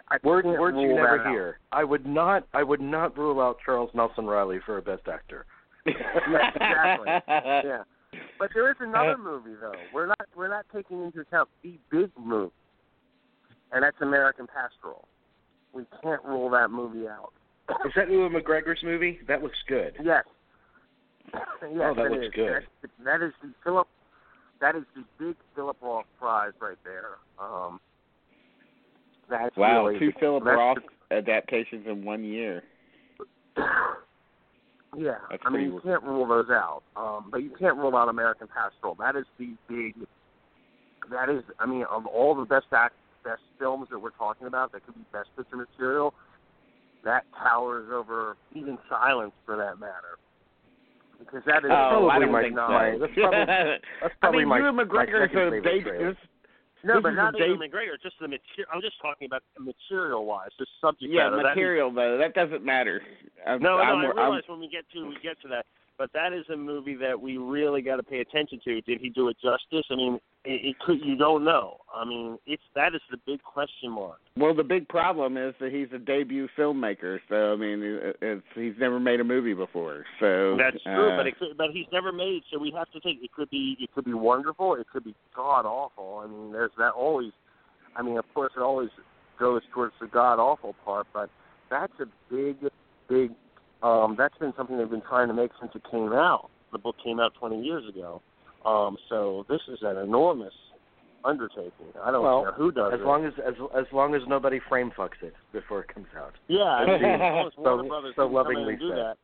I 0.08 0.16
Words 0.22 0.46
words 0.46 0.76
you 0.78 0.94
never 0.94 1.18
that 1.18 1.26
out. 1.26 1.30
hear. 1.30 1.58
I 1.72 1.84
would 1.84 2.06
not 2.06 2.46
I 2.52 2.62
would 2.62 2.80
not 2.80 3.16
rule 3.16 3.40
out 3.40 3.56
Charles 3.64 3.90
Nelson 3.94 4.26
Reilly 4.26 4.58
for 4.66 4.78
a 4.78 4.82
best 4.82 5.08
actor. 5.08 5.46
Yeah, 5.84 6.48
exactly. 6.54 7.08
yeah. 7.68 7.82
But 8.38 8.50
there 8.54 8.70
is 8.70 8.76
another 8.80 9.16
movie 9.18 9.54
though. 9.60 9.72
We're 9.92 10.06
not 10.06 10.20
we're 10.36 10.48
not 10.48 10.64
taking 10.72 11.02
into 11.02 11.20
account 11.20 11.48
the 11.64 11.76
big 11.90 12.10
movie, 12.16 12.52
and 13.72 13.82
that's 13.82 13.96
American 14.00 14.46
Pastoral. 14.46 15.08
We 15.72 15.84
can't 16.02 16.22
rule 16.24 16.50
that 16.50 16.70
movie 16.70 17.08
out. 17.08 17.32
Is 17.86 17.92
that 17.96 18.10
Ewan 18.10 18.32
McGregor's 18.32 18.82
movie? 18.82 19.18
That 19.28 19.42
looks 19.42 19.58
good. 19.68 19.94
Yes. 20.02 20.24
yes, 21.32 21.42
Oh, 21.62 21.94
that 21.94 22.06
it 22.06 22.12
looks 22.12 22.26
is. 22.26 22.32
good. 22.34 22.62
That's, 22.82 22.92
that 23.04 23.22
is 23.22 23.32
the 23.42 23.52
Philip. 23.64 23.88
That 24.60 24.76
is 24.76 24.82
the 24.94 25.04
big 25.18 25.36
Philip 25.54 25.76
Roth 25.82 26.04
prize 26.18 26.52
right 26.60 26.76
there. 26.84 27.18
Um, 27.40 27.80
that's 29.28 29.56
wow, 29.56 29.86
really 29.86 29.98
two 29.98 30.12
Philip 30.20 30.44
that's 30.44 30.56
Roth 30.56 30.78
adaptations 31.10 31.86
in 31.88 32.04
one 32.04 32.24
year. 32.24 32.62
Yeah, 34.94 35.14
That's 35.30 35.42
I 35.46 35.48
mean 35.48 35.72
you 35.72 35.80
can't 35.82 36.02
rule 36.02 36.26
those 36.28 36.50
out, 36.50 36.82
um, 36.96 37.28
but 37.30 37.42
you 37.42 37.50
can't 37.58 37.78
rule 37.78 37.96
out 37.96 38.10
American 38.10 38.46
Pastoral. 38.46 38.94
That 38.96 39.16
is 39.16 39.24
the 39.38 39.54
big. 39.66 39.94
That 41.10 41.30
is, 41.30 41.42
I 41.58 41.64
mean, 41.64 41.86
of 41.90 42.04
all 42.04 42.34
the 42.34 42.44
best 42.44 42.66
act, 42.72 42.94
best 43.24 43.40
films 43.58 43.88
that 43.90 43.98
we're 43.98 44.10
talking 44.10 44.46
about, 44.46 44.70
that 44.72 44.84
could 44.84 44.94
be 44.94 45.00
best 45.10 45.30
picture 45.34 45.56
material. 45.56 46.12
That 47.04 47.24
towers 47.36 47.88
over 47.92 48.36
even 48.54 48.78
Silence, 48.88 49.32
for 49.44 49.56
that 49.56 49.80
matter, 49.80 50.18
because 51.18 51.42
that 51.46 51.64
is 51.64 51.70
Oh, 51.72 52.08
I 52.08 52.18
probably 52.18 52.26
don't 52.26 52.32
my- 52.32 52.42
think 52.42 52.54
my- 52.54 52.92
so. 52.92 52.98
that's 52.98 53.14
probably- 53.14 53.78
That's 54.02 54.14
probably 54.20 54.38
I 54.38 54.42
mean, 54.42 54.48
my, 54.48 54.58
Ewan 54.58 54.76
my 54.76 54.84
McGregor 54.84 55.24
is 55.24 55.30
a 55.30 55.34
favorite 55.34 55.64
big. 55.64 55.82
trailer. 55.84 56.16
No, 56.84 56.94
this 56.94 57.02
but 57.02 57.10
not 57.14 57.34
even 57.38 57.58
date- 57.58 57.70
McGregor. 57.70 57.94
Just 58.02 58.18
the 58.20 58.26
material. 58.26 58.66
I'm 58.74 58.80
just 58.82 59.00
talking 59.00 59.26
about 59.26 59.42
material 59.58 60.26
wise, 60.26 60.50
the 60.58 60.66
subject 60.80 61.10
Yeah, 61.12 61.30
matter. 61.30 61.36
That 61.36 61.38
is- 61.42 61.56
material 61.56 61.90
though 61.92 62.18
that 62.18 62.34
doesn't 62.34 62.64
matter. 62.64 63.02
I'm, 63.46 63.60
No, 63.62 63.76
no, 63.78 63.82
I'm, 63.82 63.98
I 63.98 64.06
I'm- 64.06 64.16
realize 64.16 64.42
when 64.48 64.60
we 64.60 64.68
get 64.68 64.88
to 64.90 65.06
we 65.08 65.16
get 65.22 65.40
to 65.42 65.48
that, 65.48 65.66
but 65.98 66.10
that 66.14 66.32
is 66.32 66.44
a 66.52 66.56
movie 66.56 66.94
that 66.96 67.20
we 67.20 67.36
really 67.36 67.82
got 67.82 67.96
to 67.96 68.02
pay 68.02 68.20
attention 68.20 68.60
to. 68.64 68.80
Did 68.82 69.00
he 69.00 69.08
do 69.10 69.28
it 69.28 69.36
justice? 69.42 69.86
I 69.90 69.94
mean, 69.96 70.18
it, 70.44 70.60
it 70.64 70.78
could 70.80 70.98
you 71.04 71.16
don't 71.16 71.44
know. 71.44 71.78
I 71.94 72.04
mean, 72.04 72.38
it's 72.46 72.62
that 72.74 72.94
is 72.94 73.00
the 73.10 73.18
big 73.26 73.42
question 73.42 73.90
mark. 73.90 74.18
Well, 74.36 74.54
the 74.54 74.64
big 74.64 74.88
problem 74.88 75.36
is 75.36 75.54
that 75.60 75.70
he's 75.72 75.88
a 75.94 75.98
debut 75.98 76.48
filmmaker, 76.58 77.18
so 77.28 77.52
I 77.52 77.56
mean, 77.56 77.82
it- 77.82 78.16
it's, 78.22 78.42
he's 78.54 78.74
never 78.78 78.98
made 78.98 79.20
a 79.20 79.24
movie 79.24 79.54
before. 79.54 80.04
So 80.20 80.56
That's 80.56 80.82
true, 80.82 81.12
uh, 81.12 81.16
but 81.16 81.26
it 81.26 81.38
could, 81.38 81.56
but 81.56 81.68
he's 81.72 81.86
never 81.92 82.12
made. 82.12 82.42
So 82.50 82.58
we 82.58 82.72
have 82.76 82.90
to 82.92 83.00
take. 83.00 83.22
It 83.22 83.32
could 83.32 83.50
be 83.50 83.76
it 83.80 83.92
could 83.94 84.04
be 84.04 84.14
wonderful. 84.14 84.74
It 84.74 84.86
could 84.92 85.04
be 85.04 85.14
god 85.36 85.66
awful. 85.66 86.22
I 86.24 86.26
mean, 86.26 86.52
there's 86.52 86.72
that 86.78 86.92
always. 86.92 87.32
I 87.94 88.02
mean, 88.02 88.16
of 88.16 88.24
course, 88.32 88.52
it 88.56 88.60
always 88.60 88.88
goes 89.38 89.62
towards 89.74 89.92
the 90.00 90.06
god 90.06 90.38
awful 90.38 90.74
part, 90.84 91.06
but 91.12 91.28
that's 91.70 91.92
a 92.00 92.06
big, 92.32 92.56
big. 93.08 93.32
Um, 93.82 94.14
that's 94.16 94.36
been 94.38 94.52
something 94.56 94.78
they've 94.78 94.88
been 94.90 95.02
trying 95.02 95.28
to 95.28 95.34
make 95.34 95.50
since 95.60 95.72
it 95.74 95.82
came 95.90 96.12
out. 96.12 96.50
The 96.72 96.78
book 96.78 96.96
came 97.02 97.18
out 97.20 97.34
20 97.34 97.62
years 97.62 97.84
ago. 97.88 98.22
Um, 98.64 98.96
so 99.08 99.44
this 99.48 99.60
is 99.68 99.78
an 99.82 99.96
enormous 99.98 100.54
undertaking. 101.24 101.72
I 102.02 102.10
don't 102.10 102.22
Well, 102.22 102.42
care 102.42 102.52
who 102.52 102.70
does 102.72 102.92
as 102.94 103.00
it. 103.00 103.06
long 103.06 103.24
as 103.24 103.32
as 103.44 103.54
as 103.76 103.84
long 103.92 104.14
as 104.14 104.22
nobody 104.28 104.60
frame 104.68 104.90
fucks 104.96 105.20
it 105.22 105.34
before 105.52 105.80
it 105.82 105.88
comes 105.88 106.06
out. 106.16 106.32
yeah, 106.48 106.62
I 106.64 106.86
mean, 106.86 107.04
as 107.04 107.20
long 107.20 107.46
as 107.46 107.52
So- 107.54 107.62
so 107.64 107.76
didn't 107.82 107.90
come 107.90 108.26
in 108.26 108.32
lovingly 108.32 108.78
said. 108.78 108.96
that. 108.96 109.16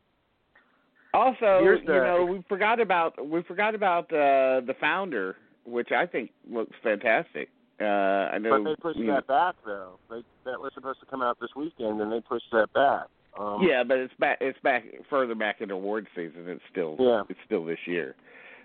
also, 1.13 1.59
Here's 1.61 1.79
you 1.81 1.87
the- 1.87 1.93
know, 2.03 2.25
we 2.25 2.41
forgot 2.47 2.79
about 2.79 3.25
we 3.25 3.41
forgot 3.43 3.75
about 3.75 4.05
uh, 4.13 4.61
the 4.61 4.75
founder, 4.79 5.35
which 5.65 5.91
I 5.91 6.05
think 6.05 6.31
looks 6.49 6.75
fantastic. 6.83 7.49
Uh, 7.81 7.85
I 7.85 8.37
know. 8.39 8.61
But 8.61 8.69
they 8.69 8.75
pushed 8.75 8.99
you 8.99 9.07
that 9.07 9.25
back, 9.27 9.55
though. 9.65 9.99
They, 10.09 10.21
that 10.43 10.59
was 10.59 10.71
supposed 10.73 10.99
to 10.99 11.05
come 11.05 11.21
out 11.21 11.39
this 11.39 11.55
weekend, 11.55 12.01
and 12.01 12.11
they 12.11 12.19
pushed 12.19 12.51
that 12.51 12.71
back. 12.73 13.07
Um, 13.39 13.59
Yeah, 13.61 13.83
but 13.83 13.97
it's 13.97 14.13
back. 14.19 14.39
It's 14.41 14.59
back 14.59 14.83
further 15.09 15.33
back 15.33 15.61
in 15.61 15.71
award 15.71 16.07
season. 16.13 16.43
It's 16.47 16.61
still. 16.69 16.97
Yeah. 16.99 17.23
It's 17.29 17.39
still 17.45 17.63
this 17.65 17.79
year. 17.85 18.15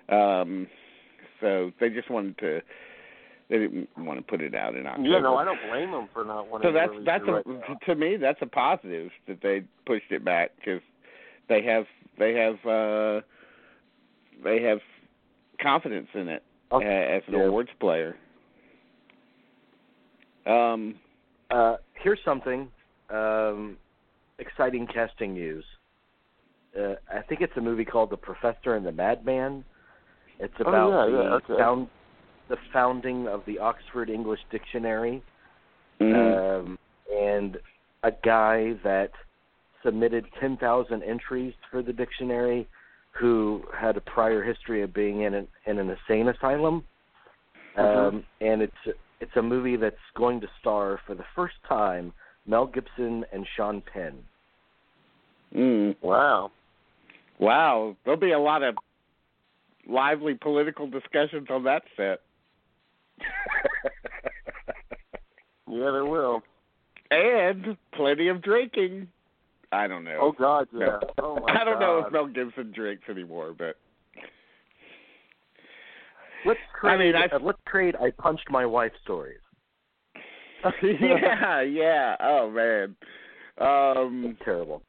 Um, 0.09 0.67
so 1.41 1.71
they 1.81 1.89
just 1.91 2.11
wanted 2.11 2.37
to. 2.39 2.61
They 3.49 3.59
didn't 3.59 3.89
want 3.97 4.19
to 4.19 4.25
put 4.25 4.41
it 4.41 4.55
out 4.55 4.75
in 4.75 4.87
October. 4.87 5.09
Yeah, 5.09 5.21
no, 5.21 5.37
I 5.37 5.45
don't 5.45 5.59
blame 5.69 5.93
them 5.93 6.09
for 6.13 6.25
not 6.25 6.49
wanting 6.49 6.69
So 6.69 6.73
that's 6.73 6.93
to 6.93 7.05
that's 7.05 7.25
it 7.27 7.31
right 7.31 7.81
to 7.87 7.95
me 7.95 8.17
that's 8.17 8.41
a 8.41 8.47
positive 8.47 9.11
that 9.29 9.43
they 9.43 9.63
pushed 9.87 10.11
it 10.11 10.25
back 10.25 10.53
because 10.57 10.81
they 11.49 11.63
have 11.63 11.85
they 12.19 12.35
have 12.35 12.55
uh 12.67 13.21
they 14.43 14.63
have 14.63 14.79
confidence 15.61 16.09
in 16.15 16.29
it 16.29 16.43
Okay. 16.73 17.17
as 17.17 17.23
an 17.29 17.35
Yeah. 17.35 17.45
awards 17.47 17.71
player. 17.79 18.17
Um. 20.47 20.97
Uh, 21.51 21.77
here's 22.03 22.19
something 22.25 22.69
um, 23.11 23.77
exciting 24.39 24.87
casting 24.87 25.35
news. 25.35 25.65
Uh, 26.79 26.95
I 27.13 27.23
think 27.23 27.41
it's 27.41 27.57
a 27.57 27.61
movie 27.61 27.85
called 27.85 28.11
The 28.11 28.17
Professor 28.17 28.75
and 28.75 28.85
the 28.85 28.93
Madman. 28.93 29.65
It's 30.41 30.55
Oh, 30.61 30.69
about 30.69 30.91
yeah, 30.91 31.17
the 31.17 31.23
yeah, 31.23 31.35
okay. 31.35 31.57
found 31.57 31.89
the 32.49 32.57
founding 32.73 33.29
of 33.29 33.43
the 33.47 33.59
Oxford 33.59 34.11
English 34.11 34.41
Dictionary, 34.51 35.23
mhm. 36.01 36.61
um, 36.61 36.79
and 37.15 37.59
a 38.03 38.11
guy 38.11 38.75
that 38.83 39.13
submitted 39.83 40.27
10,000 40.41 41.03
entries 41.03 41.55
for 41.71 41.83
the 41.83 41.93
dictionary, 41.93 42.67
who 43.13 43.65
had 43.73 43.97
a 43.97 44.01
prior 44.01 44.43
history 44.43 44.83
of 44.83 44.93
being 44.93 45.21
in 45.23 45.35
an 45.35 45.49
in 45.67 45.79
an 45.79 45.89
insane 45.89 46.29
asylum, 46.29 46.85
um, 47.77 48.25
and 48.41 48.61
it's 48.61 48.99
it's 49.21 49.37
a 49.37 49.43
movie 49.43 49.77
that's 49.77 49.97
going 50.17 50.41
to 50.41 50.49
star 50.61 50.99
for 51.07 51.15
the 51.15 51.25
first 51.37 51.55
time 51.69 52.13
Mel 52.47 52.67
Gibson 52.67 53.25
and 53.33 53.47
Sean 53.57 53.83
Penn. 53.93 54.19
Mm. 55.55 55.97
Wow. 56.03 56.51
Wow, 57.39 57.97
there'll 58.05 58.21
be 58.21 58.33
a 58.33 58.39
lot 58.39 58.63
of 58.63 58.77
lively 59.89 60.35
political 60.35 60.89
discussions 60.89 61.49
on 61.51 61.65
that 61.65 61.83
set. 61.97 62.21
Yeah, 65.67 65.91
there 65.91 66.05
will. 66.05 66.43
and 67.11 67.77
plenty 67.95 68.29
of 68.29 68.43
drinking. 68.43 69.09
I 69.73 69.87
don't 69.89 70.05
know. 70.05 70.19
Oh 70.21 70.33
God, 70.33 70.69
yeah. 70.73 70.87
No. 70.87 71.01
Oh 71.19 71.35
my 71.41 71.53
I 71.61 71.65
don't 71.65 71.81
know 71.81 72.05
if 72.07 72.13
Mel 72.13 72.27
Gibson 72.27 72.71
drinks 72.73 73.05
anymore, 73.09 73.55
but 73.59 73.77
let's 76.47 76.61
I 76.83 76.97
mean, 76.97 77.15
I- 77.17 77.35
uh, 77.35 77.39
let's 77.43 77.59
trade. 77.67 77.97
I 78.01 78.11
punched 78.11 78.49
my 78.51 78.65
wife 78.67 78.93
stories. 79.03 79.41
yeah, 80.83 81.61
yeah. 81.63 82.17
Oh 82.21 82.51
man. 82.51 82.97
Um 83.59 84.37
terrible. 84.45 84.83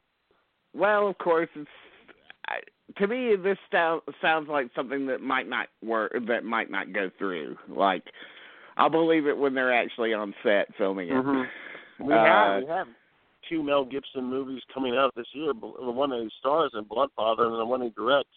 well, 0.74 1.08
of 1.08 1.18
course 1.18 1.48
it's 1.54 1.68
I, 2.48 2.58
to 2.98 3.06
me 3.06 3.34
this 3.36 3.58
sound, 3.70 4.02
sounds 4.20 4.48
like 4.48 4.68
something 4.74 5.06
that 5.06 5.20
might 5.20 5.48
not 5.48 5.68
work 5.82 6.12
that 6.28 6.44
might 6.44 6.70
not 6.70 6.92
go 6.92 7.10
through. 7.18 7.56
Like 7.68 8.02
I'll 8.76 8.90
believe 8.90 9.26
it 9.26 9.36
when 9.36 9.54
they're 9.54 9.72
actually 9.74 10.12
on 10.14 10.34
set 10.42 10.68
filming 10.76 11.08
it. 11.08 11.12
Mhm. 11.14 11.46
We 12.00 12.12
Uh, 12.12 12.24
have 12.24 12.62
we 12.62 12.68
have 12.68 12.88
two 13.48 13.62
Mel 13.62 13.84
Gibson 13.84 14.24
movies 14.24 14.62
coming 14.74 14.96
out 14.96 15.14
this 15.14 15.26
year. 15.32 15.52
The 15.54 15.90
one 15.90 16.10
that 16.10 16.20
he 16.20 16.30
stars 16.40 16.72
in, 16.74 16.84
Blood 16.84 17.10
Father, 17.16 17.44
and 17.44 17.54
the 17.54 17.64
one 17.64 17.80
he 17.80 17.90
directs, 17.90 18.28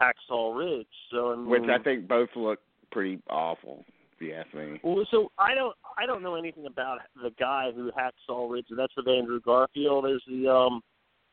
Hacksaw 0.00 0.56
Ridge. 0.56 0.86
So 1.10 1.32
I 1.32 1.36
mean, 1.36 1.48
Which 1.48 1.68
I 1.70 1.78
think 1.82 2.06
both 2.06 2.28
look 2.36 2.60
pretty 2.92 3.20
awful, 3.28 3.84
if 4.20 4.26
you 4.26 4.34
ask 4.34 4.52
me. 4.54 4.80
Well, 4.82 5.06
so 5.10 5.30
I 5.38 5.54
don't 5.54 5.74
I 5.98 6.06
don't 6.06 6.22
know 6.22 6.34
anything 6.34 6.66
about 6.66 6.98
the 7.22 7.30
guy 7.38 7.70
who 7.74 7.90
Hacksaw 7.92 8.50
Ridge. 8.50 8.66
That's 8.76 8.94
with 8.96 9.08
Andrew 9.08 9.40
Garfield 9.40 10.06
as 10.06 10.20
the 10.26 10.48
um 10.48 10.80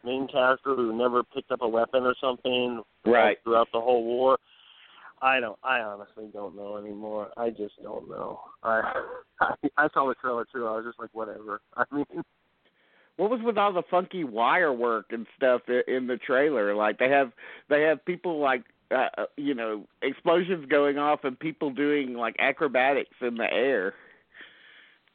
main 0.04 0.28
character 0.28 0.76
who 0.76 0.98
never 0.98 1.24
picked 1.24 1.52
up 1.52 1.62
a 1.62 1.68
weapon 1.68 2.04
or 2.04 2.16
something 2.22 2.82
Right. 3.06 3.38
throughout 3.44 3.68
the 3.74 3.82
whole 3.82 4.04
war. 4.04 4.38
I 5.22 5.40
don't. 5.40 5.58
I 5.64 5.80
honestly 5.80 6.30
don't 6.32 6.56
know 6.56 6.78
anymore. 6.78 7.30
I 7.38 7.50
just 7.50 7.82
don't 7.82 8.08
know. 8.10 8.40
I 8.64 8.82
I, 9.42 9.54
I 9.78 9.88
saw 9.94 10.08
the 10.08 10.16
trailer 10.16 10.46
too. 10.54 10.68
I 10.68 10.76
was 10.78 10.86
just 10.86 11.00
like, 11.00 11.10
whatever. 11.14 11.62
I 11.76 11.84
mean, 11.92 12.06
What 13.18 13.32
was 13.32 13.40
with 13.44 13.58
all 13.58 13.74
the 13.74 13.82
funky 13.90 14.24
wire 14.24 14.72
work 14.72 15.08
and 15.10 15.26
stuff 15.36 15.62
in 15.88 16.06
the 16.06 16.18
trailer? 16.18 16.76
Like 16.76 17.00
they 17.00 17.10
have 17.10 17.32
they 17.68 17.82
have 17.82 18.06
people 18.06 18.40
like 18.40 18.64
uh, 18.92 19.26
you 19.36 19.54
know 19.54 19.86
explosions 20.02 20.66
going 20.70 20.98
off 20.98 21.24
and 21.24 21.40
people 21.40 21.70
doing 21.70 22.14
like 22.14 22.36
acrobatics 22.40 23.16
in 23.22 23.36
the 23.36 23.52
air. 23.52 23.94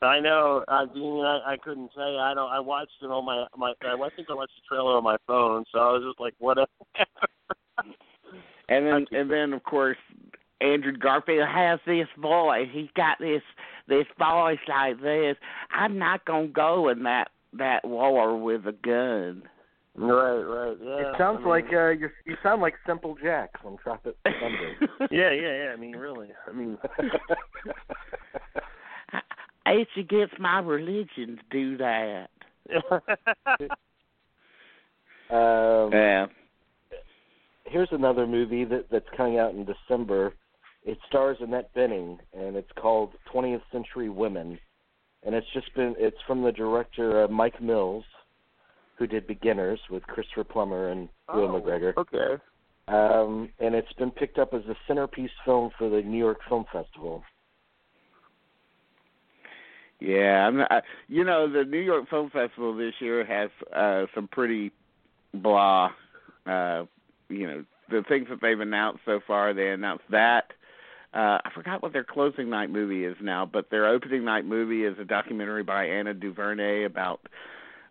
I 0.02 0.18
know. 0.18 0.64
I 0.66 0.86
mean, 0.86 1.24
I, 1.24 1.52
I 1.52 1.56
couldn't 1.62 1.90
say. 1.94 2.00
I 2.00 2.34
don't. 2.34 2.50
I 2.50 2.58
watched 2.58 2.90
it 3.02 3.06
on 3.06 3.24
my 3.24 3.46
my. 3.56 3.72
I 3.82 4.08
think 4.16 4.28
I 4.30 4.34
watched 4.34 4.52
the 4.56 4.66
trailer 4.68 4.96
on 4.96 5.04
my 5.04 5.16
phone, 5.26 5.64
so 5.72 5.78
I 5.78 5.92
was 5.92 6.02
just 6.04 6.20
like, 6.20 6.34
whatever. 6.38 6.66
And 8.68 8.86
then 8.86 9.06
and 9.12 9.30
then 9.30 9.52
of 9.52 9.62
course 9.62 9.98
Andrew 10.60 10.92
Garfield 10.92 11.48
has 11.48 11.80
this 11.86 12.08
voice. 12.18 12.68
He's 12.72 12.90
got 12.96 13.18
this 13.20 13.42
this 13.88 14.06
voice 14.18 14.58
like 14.68 15.00
this. 15.00 15.36
I'm 15.70 15.98
not 15.98 16.24
gonna 16.24 16.48
go 16.48 16.88
in 16.88 17.04
that 17.04 17.30
that 17.54 17.86
war 17.86 18.36
with 18.36 18.66
a 18.66 18.72
gun. 18.72 19.42
Right, 19.94 20.40
right. 20.40 20.76
Yeah. 20.82 21.10
it 21.10 21.14
sounds 21.18 21.36
I 21.36 21.40
mean, 21.40 21.48
like 21.48 21.66
uh, 21.72 21.88
you 21.90 22.08
you 22.24 22.36
sound 22.42 22.62
like 22.62 22.74
Simple 22.86 23.14
Jack 23.22 23.60
from 23.60 23.76
Tropic 23.76 24.16
Thunder. 24.24 24.74
Yeah, 25.10 25.30
yeah, 25.32 25.64
yeah. 25.64 25.70
I 25.72 25.76
mean, 25.76 25.96
really. 25.96 26.28
I 26.48 26.52
mean. 26.52 26.78
it's 29.66 29.90
against 29.98 30.38
my 30.38 30.60
religion 30.60 31.38
to 31.38 31.42
do 31.50 31.76
that. 31.78 32.30
um, 35.30 35.90
Yeah. 35.92 36.26
here's 37.66 37.88
another 37.92 38.26
movie 38.26 38.64
that 38.64 38.86
that's 38.90 39.08
coming 39.16 39.38
out 39.38 39.52
in 39.54 39.66
December. 39.66 40.32
It 40.84 40.98
stars 41.08 41.36
Annette 41.40 41.72
Bening, 41.74 42.18
and 42.32 42.56
it's 42.56 42.72
called 42.80 43.12
20th 43.32 43.62
Century 43.70 44.08
Women, 44.08 44.58
and 45.22 45.34
it's 45.34 45.46
just 45.52 45.72
been 45.74 45.94
it's 45.98 46.16
from 46.26 46.42
the 46.42 46.50
director 46.52 47.24
uh, 47.24 47.28
Mike 47.28 47.60
Mills, 47.62 48.04
who 49.02 49.08
did 49.08 49.26
Beginners 49.26 49.80
with 49.90 50.04
Christopher 50.04 50.44
Plummer 50.44 50.90
and 50.90 51.08
Ewan 51.34 51.50
Oh, 51.50 51.60
McGregor, 51.60 51.92
Okay. 51.96 52.40
um, 52.86 53.48
and 53.58 53.74
it's 53.74 53.92
been 53.94 54.12
picked 54.12 54.38
up 54.38 54.54
as 54.54 54.62
a 54.66 54.76
centerpiece 54.86 55.30
film 55.44 55.70
for 55.76 55.88
the 55.90 56.02
New 56.02 56.18
York 56.18 56.38
Film 56.48 56.64
Festival. 56.72 57.24
Yeah, 59.98 60.46
I'm 60.46 60.58
not, 60.58 60.70
I, 60.70 60.80
you 61.08 61.24
know 61.24 61.50
the 61.52 61.64
New 61.64 61.80
York 61.80 62.08
Film 62.10 62.30
Festival 62.30 62.76
this 62.76 62.94
year 63.00 63.24
has 63.24 63.50
uh 63.74 64.06
some 64.14 64.28
pretty 64.28 64.70
blah 65.34 65.90
uh 66.46 66.84
you 67.28 67.46
know 67.46 67.64
the 67.90 68.02
things 68.08 68.28
that 68.30 68.40
they've 68.40 68.58
announced 68.58 69.00
so 69.04 69.20
far 69.26 69.52
they 69.54 69.70
announced 69.70 70.04
that 70.10 70.52
uh 71.14 71.38
I 71.44 71.50
forgot 71.54 71.82
what 71.82 71.92
their 71.92 72.04
closing 72.04 72.50
night 72.50 72.70
movie 72.70 73.04
is 73.04 73.16
now 73.20 73.46
but 73.46 73.70
their 73.70 73.86
opening 73.86 74.24
night 74.24 74.44
movie 74.44 74.84
is 74.84 74.96
a 75.00 75.04
documentary 75.04 75.62
by 75.62 75.86
Anna 75.86 76.14
DuVernay 76.14 76.82
about 76.84 77.20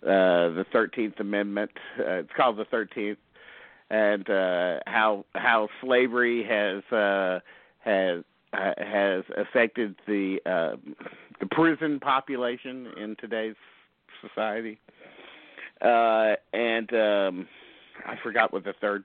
uh 0.04 0.50
the 0.50 0.66
13th 0.74 1.20
amendment 1.20 1.72
uh, 2.00 2.14
it's 2.14 2.32
called 2.36 2.58
the 2.58 2.66
13th 2.66 3.18
and 3.90 4.30
uh 4.30 4.80
how 4.88 5.26
how 5.36 5.68
slavery 5.82 6.44
has 6.44 6.84
uh 6.92 7.40
has 7.80 8.24
uh, 8.54 8.74
has 8.78 9.24
affected 9.38 9.96
the 10.08 10.38
uh, 10.46 10.76
the 11.40 11.46
prison 11.52 12.00
population 12.00 12.88
in 12.98 13.16
today's 13.18 13.56
society. 14.22 14.78
Uh, 15.82 16.36
and 16.54 16.94
um, 16.94 17.48
I 18.06 18.16
forgot 18.22 18.52
what 18.52 18.66
the 18.66 18.74
third, 18.80 19.04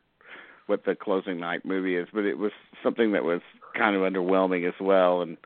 what 0.66 0.84
the 0.84 0.94
closing 0.94 1.38
night 1.38 1.64
movie 1.64 1.96
is, 1.96 2.08
but 2.12 2.24
it 2.24 2.38
was 2.38 2.52
something 2.82 3.12
that 3.12 3.22
was 3.22 3.40
kind 3.78 3.96
of 3.96 4.02
underwhelming 4.02 4.66
as 4.66 4.74
well. 4.80 5.22
And 5.22 5.36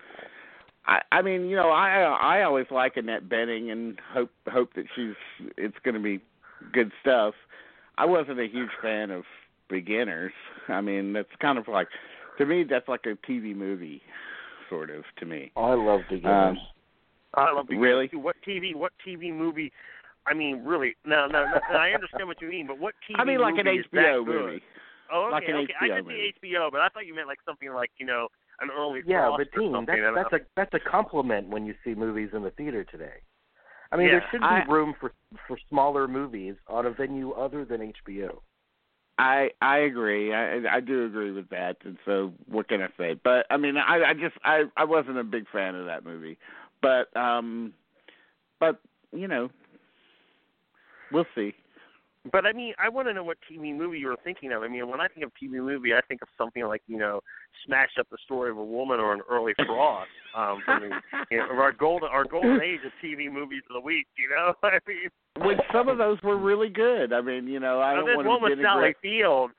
I, 0.90 1.00
I 1.12 1.22
mean, 1.22 1.48
you 1.48 1.57
know, 1.57 1.70
I 1.70 2.00
I 2.03 2.42
always 2.42 2.66
like 2.70 2.96
Annette 2.96 3.29
Bening 3.29 3.70
and 3.72 3.98
hope 4.12 4.31
hope 4.50 4.74
that 4.74 4.85
she's 4.94 5.14
it's 5.57 5.76
going 5.85 5.94
to 5.94 6.00
be 6.00 6.20
good 6.72 6.90
stuff. 7.00 7.35
I 7.96 8.05
wasn't 8.07 8.40
a 8.40 8.46
huge 8.48 8.70
fan 8.83 9.11
of 9.11 9.22
Beginners. 9.68 10.33
I 10.68 10.81
mean, 10.81 11.12
that's 11.12 11.29
kind 11.40 11.59
of 11.59 11.68
like 11.68 11.87
to 12.38 12.44
me 12.46 12.64
that's 12.68 12.88
like 12.88 13.07
a 13.07 13.14
TV 13.31 13.55
movie, 13.55 14.03
sort 14.68 14.90
of 14.90 15.05
to 15.20 15.26
me. 15.26 15.53
I 15.57 15.74
love 15.74 16.00
Beginners. 16.11 16.59
Um, 16.59 16.66
I 17.35 17.53
love 17.53 17.68
Beginners 17.68 17.83
Really? 17.88 18.09
too. 18.09 18.18
What 18.18 18.37
TV? 18.46 18.74
What 18.74 18.92
TV 19.07 19.33
movie? 19.33 19.70
I 20.26 20.35
mean, 20.35 20.64
really? 20.64 20.96
No, 21.07 21.26
no, 21.29 21.44
no. 21.44 21.76
I 21.79 21.90
understand 21.92 22.26
what 22.29 22.42
you 22.42 22.48
mean, 22.48 22.66
but 22.66 22.79
what 22.79 22.94
TV? 23.09 23.14
I 23.18 23.24
mean, 23.24 23.40
like 23.40 23.57
an 23.59 23.66
movie 23.66 23.79
is 23.79 23.87
HBO 23.87 24.24
that 24.24 24.24
good? 24.26 24.44
movie. 24.46 24.62
Oh, 25.12 25.24
okay, 25.26 25.33
Like 25.33 25.48
an 25.48 25.55
okay. 25.57 25.74
I 25.81 25.85
HBO 25.87 25.96
did 25.96 26.05
movie. 26.05 26.35
the 26.42 26.48
HBO, 26.48 26.70
but 26.72 26.81
I 26.81 26.88
thought 26.88 27.07
you 27.07 27.14
meant 27.14 27.29
like 27.29 27.38
something 27.46 27.72
like 27.72 27.90
you 27.98 28.07
know 28.07 28.29
an 28.61 28.70
early 28.77 29.01
yeah, 29.07 29.31
but 29.37 29.49
Dean, 29.59 29.73
that's 29.87 30.01
that's 30.14 30.33
a 30.33 30.40
that's 30.57 30.75
a 30.75 30.81
compliment 30.90 31.49
when 31.49 31.66
you 31.66 31.75
see 31.85 31.94
movies 31.94 32.31
in 32.33 32.42
the 32.42 32.51
theater 32.51 32.85
today. 32.85 33.23
I 33.92 33.96
mean, 33.96 34.07
Yeah, 34.07 34.12
there 34.20 34.25
should 34.31 34.40
be 34.40 34.46
I- 34.46 34.64
room 34.64 34.94
for 35.01 35.12
for 35.49 35.59
smaller 35.68 36.07
movies 36.07 36.55
on 36.68 36.87
a 36.87 36.90
venue 36.90 37.33
other 37.33 37.64
than 37.64 37.92
HBO. 38.07 38.40
I 39.18 39.51
I 39.61 39.79
agree. 39.79 40.33
I 40.33 40.77
I 40.77 40.81
do 40.81 41.05
agree 41.05 41.31
with 41.31 41.49
that. 41.51 41.77
And 41.85 41.99
so 42.05 42.33
what 42.46 42.68
can 42.68 42.81
I 42.83 42.88
say? 42.96 43.14
But 43.23 43.46
I 43.51 43.57
mean, 43.57 43.77
I 43.77 44.03
I 44.11 44.14
just 44.14 44.37
I 44.44 44.64
I 44.77 44.85
wasn't 44.85 45.18
a 45.18 45.25
big 45.25 45.44
fan 45.51 45.75
of 45.75 45.87
that 45.87 46.05
movie. 46.05 46.38
But 46.81 47.14
um 47.16 47.73
but 48.59 48.81
you 49.12 49.29
know, 49.29 49.51
we'll 51.12 51.27
see. 51.35 51.55
But 52.30 52.44
I 52.44 52.52
mean, 52.52 52.74
I 52.78 52.90
want 52.90 53.09
to 53.09 53.14
know 53.14 53.24
what 53.24 53.38
TV 53.50 53.74
movie 53.74 53.98
you 53.98 54.09
were 54.09 54.16
thinking 54.22 54.52
of. 54.52 54.62
I 54.62 54.68
mean, 54.68 54.87
when 54.90 55.00
I 55.00 55.09
think 55.09 55.24
of 55.24 55.33
TV 55.42 55.52
movie, 55.52 55.94
I 55.94 56.00
think 56.06 56.20
of 56.20 56.28
something 56.37 56.62
like 56.66 56.83
you 56.87 56.98
know, 56.98 57.20
Smash 57.64 57.90
Up 57.98 58.06
the 58.11 58.18
Story 58.24 58.50
of 58.50 58.59
a 58.59 58.64
Woman 58.64 59.00
or 59.00 59.14
an 59.14 59.22
Early 59.30 59.54
Frost. 59.56 60.11
um, 60.37 60.61
from 60.66 60.83
the, 60.83 61.00
you 61.30 61.38
know, 61.38 61.44
our 61.59 61.72
golden 61.72 62.09
our 62.11 62.24
golden 62.24 62.61
age 62.61 62.80
of 62.85 62.92
TV 63.02 63.33
movies 63.33 63.62
of 63.70 63.74
the 63.74 63.80
week. 63.80 64.06
You 64.18 64.28
know, 64.28 64.52
I 64.62 64.78
mean, 64.87 65.46
Which 65.48 65.59
some 65.72 65.88
of 65.88 65.96
those 65.96 66.18
were 66.22 66.37
really 66.37 66.68
good. 66.68 67.14
I 67.14 67.22
mean, 67.22 67.46
you 67.46 67.59
know, 67.59 67.80
I 67.80 67.94
don't 67.94 68.04
want 68.16 68.26
one 68.42 68.50
to 68.50 68.56
with 68.56 68.64
Sally. 68.64 68.94
Field. 69.00 69.52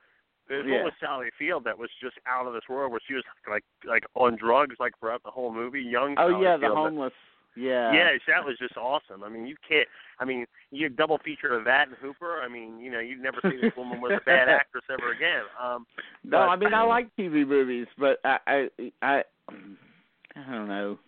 There's 0.48 0.64
Yeah. 0.66 0.76
one 0.76 0.84
with 0.84 0.94
Sally 1.00 1.30
Field 1.38 1.64
that 1.64 1.76
was 1.78 1.90
just 2.00 2.16
out 2.28 2.46
of 2.46 2.52
this 2.52 2.62
world, 2.68 2.92
where 2.92 3.00
she 3.08 3.14
was 3.14 3.24
like 3.50 3.64
like 3.84 4.04
on 4.14 4.36
drugs 4.36 4.76
like 4.78 4.92
throughout 5.00 5.22
the 5.24 5.30
whole 5.30 5.52
movie. 5.52 5.82
Young. 5.82 6.14
Oh 6.16 6.30
Sally 6.30 6.44
yeah, 6.44 6.56
the 6.56 6.60
Field, 6.66 6.74
but- 6.76 6.80
homeless. 6.82 7.12
Yeah. 7.56 7.92
Yeah, 7.92 8.08
that 8.28 8.44
was 8.44 8.56
just 8.58 8.76
awesome. 8.76 9.22
I 9.22 9.28
mean, 9.28 9.46
you 9.46 9.56
can't. 9.68 9.88
I 10.18 10.24
mean, 10.24 10.46
you 10.70 10.88
double 10.88 11.18
feature 11.18 11.52
of 11.56 11.64
that 11.64 11.88
and 11.88 11.96
Hooper. 11.98 12.40
I 12.42 12.48
mean, 12.48 12.78
you 12.80 12.90
know, 12.90 13.00
you'd 13.00 13.22
never 13.22 13.38
see 13.42 13.58
this 13.60 13.72
woman 13.76 14.00
was 14.00 14.12
a 14.12 14.24
bad 14.24 14.48
actress 14.48 14.84
ever 14.90 15.12
again. 15.12 15.42
Um, 15.62 15.86
No, 16.24 16.38
but- 16.38 16.48
I 16.48 16.56
mean 16.56 16.74
I 16.74 16.82
like 16.82 17.08
TV 17.16 17.46
movies, 17.46 17.86
but 17.98 18.18
I 18.24 18.38
I 18.46 18.68
I 19.02 19.22
I 19.50 20.50
don't 20.50 20.68
know. 20.68 20.98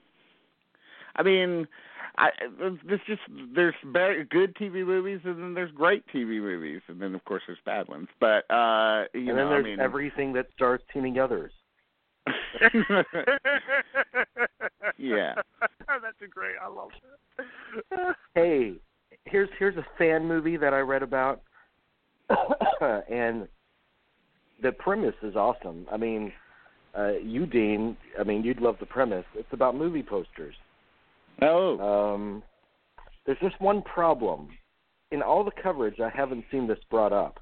I 1.17 1.23
mean, 1.23 1.67
I 2.19 2.31
there's 2.59 3.01
just 3.07 3.23
there's 3.55 3.75
very 3.87 4.25
good 4.25 4.55
TV 4.57 4.85
movies 4.85 5.21
and 5.25 5.41
then 5.41 5.55
there's 5.55 5.71
great 5.71 6.05
TV 6.09 6.41
movies 6.41 6.81
and 6.89 7.01
then 7.01 7.15
of 7.15 7.25
course 7.25 7.43
there's 7.47 7.59
bad 7.65 7.89
ones. 7.89 8.09
But 8.21 8.51
uh 8.53 9.05
you 9.15 9.21
and 9.21 9.27
know, 9.29 9.37
then 9.37 9.49
there's 9.51 9.65
I 9.65 9.69
mean 9.69 9.81
everything 9.81 10.33
that 10.35 10.47
stars 10.55 10.81
Tina 10.93 11.09
Yothers. 11.09 11.53
Yeah. 14.99 15.35
that's 15.89 16.21
a 16.23 16.29
great. 16.29 16.55
I 16.63 16.69
love 16.69 16.91
that. 17.39 18.17
Hey, 18.35 18.75
here's 19.27 19.49
here's 19.59 19.77
a 19.77 19.87
fan 19.99 20.27
movie 20.27 20.57
that 20.57 20.75
I 20.75 20.81
read 20.81 21.03
about, 21.03 21.43
and 23.11 23.49
the 24.63 24.73
premise 24.73 25.15
is 25.23 25.37
awesome. 25.37 25.87
I 25.91 25.97
mean, 25.97 26.33
uh, 26.97 27.13
you 27.23 27.47
Dean, 27.47 27.97
I 28.19 28.25
mean, 28.25 28.43
you'd 28.43 28.61
love 28.61 28.77
the 28.81 28.87
premise. 28.87 29.25
It's 29.35 29.53
about 29.53 29.77
movie 29.77 30.03
posters. 30.03 30.55
oh. 31.43 31.79
Um, 32.15 32.43
there's 33.27 33.39
just 33.41 33.61
one 33.61 33.83
problem. 33.83 34.49
In 35.11 35.23
all 35.23 35.45
the 35.45 35.63
coverage, 35.63 36.01
I 36.01 36.11
haven't 36.15 36.45
seen 36.51 36.67
this 36.67 36.79
brought 36.91 37.13
up. 37.13 37.39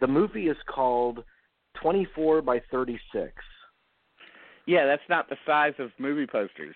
The 0.00 0.06
movie 0.06 0.48
is 0.48 0.56
called 0.68 1.24
24 1.80 2.42
by 2.42 2.60
36. 2.70 3.32
Yeah, 4.66 4.86
that's 4.86 5.02
not 5.08 5.28
the 5.28 5.36
size 5.46 5.74
of 5.78 5.90
movie 5.98 6.26
posters. 6.26 6.74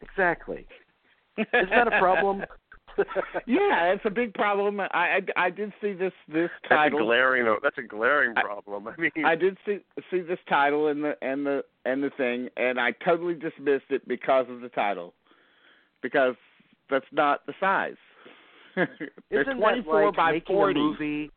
Exactly. 0.00 0.66
Is 1.38 1.46
that 1.52 1.88
a 1.88 1.98
problem? 1.98 2.44
yeah, 3.46 3.92
it's 3.92 4.04
a 4.04 4.10
big 4.10 4.34
problem. 4.34 4.80
I 4.80 4.86
I, 4.92 5.20
I 5.36 5.50
did 5.50 5.72
see 5.80 5.92
this 5.92 6.12
this 6.26 6.50
title. 6.68 6.68
That's 6.68 6.72
a 6.72 6.74
title. 6.90 7.06
glaring. 7.06 7.56
That's 7.62 7.78
a 7.78 7.82
glaring 7.82 8.34
problem. 8.34 8.88
I 8.88 9.00
mean, 9.00 9.24
I 9.24 9.36
did 9.36 9.56
see 9.64 9.78
see 10.10 10.20
this 10.20 10.38
title 10.48 10.88
and 10.88 11.04
the 11.04 11.12
and 11.22 11.46
the 11.46 11.62
and 11.84 12.02
the 12.02 12.10
thing, 12.16 12.48
and 12.56 12.80
I 12.80 12.92
totally 13.04 13.34
dismissed 13.34 13.90
it 13.90 14.06
because 14.08 14.46
of 14.50 14.60
the 14.62 14.68
title, 14.68 15.14
because 16.02 16.34
that's 16.90 17.06
not 17.12 17.46
the 17.46 17.54
size. 17.60 17.94
They're 18.74 19.42
Isn't 19.42 19.58
twenty 19.58 19.82
that 19.82 19.88
like 19.88 20.16
by 20.16 20.32
making 20.32 20.56
forty. 20.56 20.80
a 20.80 20.82
movie? 20.82 21.30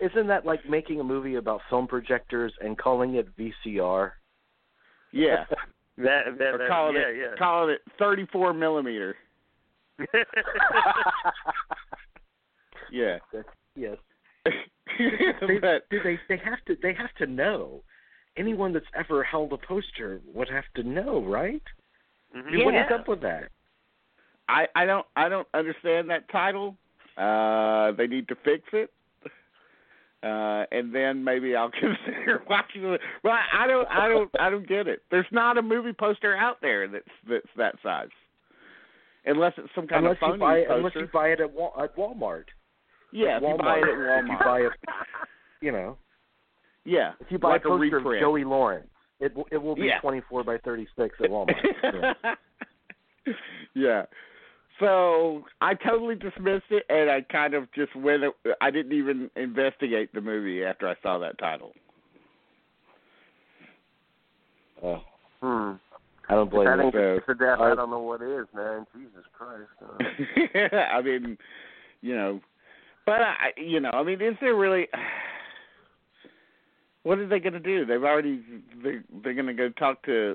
Isn't 0.00 0.26
that 0.26 0.44
like 0.44 0.68
making 0.68 1.00
a 1.00 1.04
movie 1.04 1.36
about 1.36 1.60
film 1.70 1.86
projectors 1.86 2.52
and 2.60 2.76
calling 2.76 3.14
it 3.14 3.28
VCR? 3.36 4.12
Yeah, 5.16 5.44
that, 5.98 6.38
that, 6.38 6.54
or 6.54 6.58
that 6.58 6.68
calling 6.68 6.96
yeah, 6.96 7.08
it 7.08 7.16
yeah. 7.18 7.36
calling 7.38 7.70
it 7.70 7.80
thirty 7.98 8.26
four 8.32 8.52
millimeter. 8.52 9.16
Yeah, 12.90 13.18
yes. 13.74 13.96
but 14.44 14.54
They, 15.48 15.58
do 15.90 16.02
they 16.02 16.18
they 16.28 16.36
have 16.36 16.64
to 16.66 16.76
they 16.82 16.94
have 16.94 17.12
to 17.18 17.26
know. 17.26 17.82
Anyone 18.36 18.72
that's 18.74 18.86
ever 18.94 19.24
held 19.24 19.52
a 19.52 19.56
poster 19.56 20.20
would 20.34 20.48
have 20.50 20.64
to 20.76 20.82
know, 20.82 21.24
right? 21.24 21.62
Mhm. 22.36 22.46
I 22.46 22.50
mean, 22.50 22.64
What 22.64 22.74
is 22.74 22.90
up 22.92 23.08
with 23.08 23.22
that? 23.22 23.50
I 24.48 24.66
I 24.74 24.84
don't 24.84 25.06
I 25.16 25.28
don't 25.28 25.48
understand 25.54 26.10
that 26.10 26.28
title. 26.30 26.76
Uh, 27.16 27.92
they 27.92 28.06
need 28.06 28.28
to 28.28 28.36
fix 28.44 28.62
it. 28.72 28.92
Uh, 30.22 30.64
and 30.72 30.94
then 30.94 31.22
maybe 31.22 31.54
I'll 31.54 31.70
consider 31.80 32.42
watching 32.48 32.84
it. 32.84 33.00
Well, 33.22 33.36
I 33.52 33.66
don't, 33.66 33.86
I 33.88 34.08
don't, 34.08 34.30
I 34.40 34.50
don't 34.50 34.66
get 34.66 34.88
it. 34.88 35.02
There's 35.10 35.26
not 35.30 35.58
a 35.58 35.62
movie 35.62 35.92
poster 35.92 36.34
out 36.36 36.56
there 36.62 36.88
that's 36.88 37.04
that's 37.28 37.46
that 37.56 37.74
size, 37.82 38.08
unless 39.26 39.52
it's 39.58 39.68
some 39.74 39.86
kind 39.86 40.04
Unless 40.06 40.16
of 40.16 40.20
phony 40.20 40.32
you 40.34 40.40
buy 40.40 40.58
poster. 40.62 40.74
unless 40.74 40.92
you 40.96 41.08
buy 41.12 41.28
it 41.28 41.40
at, 41.40 41.52
Wal- 41.52 41.74
at 41.80 41.94
Walmart. 41.96 42.44
yeah, 43.12 43.36
if 43.36 43.42
you 43.42 43.48
Walmart. 43.48 43.58
buy 43.58 43.76
it 43.76 43.82
at 43.82 43.88
Walmart. 43.94 44.26
you 44.28 44.36
buy 44.44 44.60
it, 44.60 44.72
you 45.60 45.70
know, 45.72 45.96
yeah, 46.84 47.12
if 47.20 47.30
you 47.30 47.38
buy 47.38 47.50
like 47.50 47.64
a 47.64 47.68
poster 47.68 47.96
reprint. 47.98 48.16
of 48.16 48.20
Joey 48.20 48.44
Lawrence, 48.44 48.88
it 49.20 49.36
will- 49.36 49.48
it 49.52 49.58
will 49.58 49.76
be 49.76 49.82
Yeah. 49.82 50.00
24 50.00 50.44
by 50.44 50.56
36 50.58 51.14
at 51.22 51.30
Walmart. 51.30 51.54
yeah. 53.24 53.32
yeah. 53.74 54.02
So 54.78 55.44
I 55.60 55.74
totally 55.74 56.14
dismissed 56.16 56.66
it, 56.70 56.84
and 56.90 57.10
I 57.10 57.22
kind 57.22 57.54
of 57.54 57.70
just 57.72 57.94
went. 57.96 58.22
I 58.60 58.70
didn't 58.70 58.92
even 58.92 59.30
investigate 59.36 60.12
the 60.12 60.20
movie 60.20 60.64
after 60.64 60.86
I 60.88 60.94
saw 61.02 61.18
that 61.18 61.38
title. 61.38 61.72
Uh, 64.82 64.98
Hmm. 65.40 65.72
I 66.28 66.34
don't 66.34 66.50
blame 66.50 66.66
That 66.66 66.78
you. 66.78 66.84
ain't 66.84 66.94
So- 66.94 67.32
to 67.32 67.38
death. 67.38 67.60
I- 67.60 67.70
I 67.70 67.74
don't 67.74 67.90
know 67.90 68.00
what 68.00 68.20
is, 68.20 68.46
man. 68.52 68.86
Jesus 68.94 69.24
Christ. 69.32 69.70
Uh, 70.72 70.76
I 70.76 71.00
mean, 71.02 71.38
you 72.00 72.14
know, 72.16 72.40
but 73.04 73.22
I, 73.22 73.52
you 73.56 73.78
know, 73.80 73.90
I 73.92 74.02
mean, 74.02 74.20
is 74.20 74.36
there 74.40 74.54
really? 74.54 74.88
What 77.04 77.18
are 77.18 77.26
they 77.28 77.38
going 77.38 77.52
to 77.52 77.60
do? 77.60 77.86
They've 77.86 78.02
already 78.02 78.42
they 78.82 78.98
they're 79.22 79.34
going 79.34 79.46
to 79.46 79.54
go 79.54 79.68
talk 79.68 80.02
to 80.06 80.34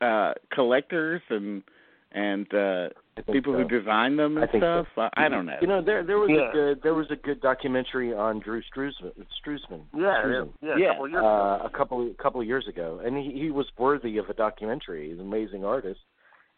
uh 0.00 0.34
collectors 0.52 1.20
and 1.30 1.64
and 2.12 2.46
uh 2.54 2.90
I 3.09 3.09
think 3.09 3.09
people 3.22 3.52
so. 3.54 3.58
who 3.58 3.68
design 3.68 4.16
them 4.16 4.36
and 4.38 4.50
think 4.50 4.62
so. 4.62 4.84
stuff. 4.92 5.10
I, 5.16 5.26
I 5.26 5.28
don't 5.28 5.46
know. 5.46 5.56
You 5.60 5.66
know, 5.68 5.82
there 5.82 6.02
there 6.04 6.18
was 6.18 6.30
Yeah. 6.32 6.48
a 6.48 6.52
good 6.52 6.82
there 6.82 6.94
was 6.94 7.06
a 7.10 7.16
good 7.16 7.40
documentary 7.40 8.14
on 8.14 8.40
Drew 8.40 8.62
Struzman. 8.62 9.12
Struzman. 9.44 9.82
yeah, 9.96 10.00
yeah, 10.02 10.22
Struzan. 10.24 10.48
yeah. 10.62 10.76
Yeah. 10.76 10.92
A 10.94 10.98
couple 11.00 11.10
of 11.10 11.16
years 11.16 11.16
ago. 11.16 11.60
uh, 11.62 11.66
a 11.66 11.70
couple 11.70 12.10
a 12.18 12.22
couple 12.22 12.40
of 12.40 12.46
years 12.46 12.66
ago, 12.68 13.00
and 13.04 13.16
he, 13.16 13.32
he 13.38 13.50
was 13.50 13.66
worthy 13.78 14.18
of 14.18 14.28
a 14.28 14.34
documentary. 14.34 15.10
He's 15.10 15.18
an 15.18 15.26
amazing 15.26 15.64
artist, 15.64 16.00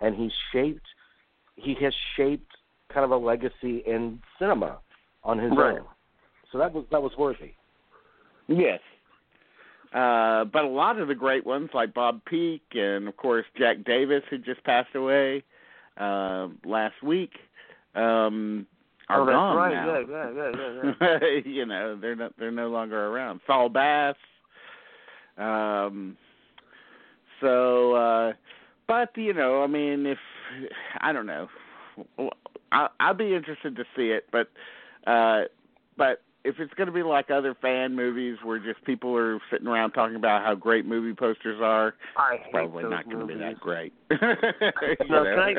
and 0.00 0.14
he 0.14 0.30
shaped 0.52 0.86
he 1.56 1.74
has 1.82 1.94
shaped 2.16 2.50
kind 2.92 3.04
of 3.04 3.10
a 3.10 3.16
legacy 3.16 3.82
in 3.86 4.20
cinema 4.38 4.78
on 5.24 5.38
his 5.38 5.52
Right. 5.56 5.78
own. 5.78 5.84
So 6.50 6.58
that 6.58 6.72
was 6.72 6.84
that 6.90 7.02
was 7.02 7.12
worthy. 7.16 7.52
Yes. 8.48 8.80
Uh, 9.94 10.44
but 10.46 10.64
a 10.64 10.68
lot 10.68 10.98
of 10.98 11.08
the 11.08 11.14
great 11.14 11.44
ones, 11.44 11.68
like 11.74 11.92
Bob 11.92 12.22
Peak 12.24 12.62
and 12.72 13.08
of 13.08 13.16
course 13.16 13.44
Jack 13.58 13.84
Davis, 13.84 14.22
who 14.30 14.38
just 14.38 14.62
passed 14.64 14.94
away 14.94 15.44
uh, 15.98 16.48
last 16.64 17.02
week, 17.02 17.32
um, 17.94 18.66
are 19.08 19.22
oh, 19.22 19.26
gone 19.26 19.56
right. 19.56 19.74
now. 19.74 19.98
Yeah, 20.08 20.30
yeah, 20.34 21.18
yeah, 21.22 21.38
you 21.44 21.66
know, 21.66 21.98
they're 22.00 22.16
not 22.16 22.32
they're 22.38 22.50
no 22.50 22.68
longer 22.68 23.08
around. 23.08 23.40
Saul 23.46 23.68
Bass. 23.68 24.16
Um, 25.38 26.16
so, 27.40 27.94
uh, 27.94 28.32
but 28.86 29.10
you 29.16 29.34
know, 29.34 29.62
I 29.62 29.66
mean, 29.66 30.06
if 30.06 30.18
I 31.00 31.12
don't 31.12 31.26
know, 31.26 31.48
I, 32.70 32.88
I'll 33.00 33.14
be 33.14 33.34
interested 33.34 33.76
to 33.76 33.84
see 33.96 34.08
it, 34.08 34.26
but, 34.32 34.48
uh, 35.06 35.42
but 35.96 36.22
if 36.44 36.56
it's 36.58 36.74
going 36.74 36.88
to 36.88 36.92
be 36.92 37.02
like 37.02 37.30
other 37.30 37.54
fan 37.60 37.94
movies 37.94 38.36
where 38.42 38.58
just 38.58 38.84
people 38.84 39.16
are 39.16 39.38
sitting 39.50 39.66
around 39.66 39.92
talking 39.92 40.16
about 40.16 40.42
how 40.44 40.54
great 40.54 40.86
movie 40.86 41.14
posters 41.14 41.60
are, 41.62 41.94
I 42.16 42.34
it's 42.34 42.44
probably 42.50 42.84
not 42.84 43.04
going 43.04 43.20
to 43.20 43.26
be 43.26 43.38
that 43.38 43.60
great. 43.60 43.92
you 44.10 44.18
No, 45.08 45.24
know? 45.24 45.34
can 45.34 45.38
I- 45.38 45.54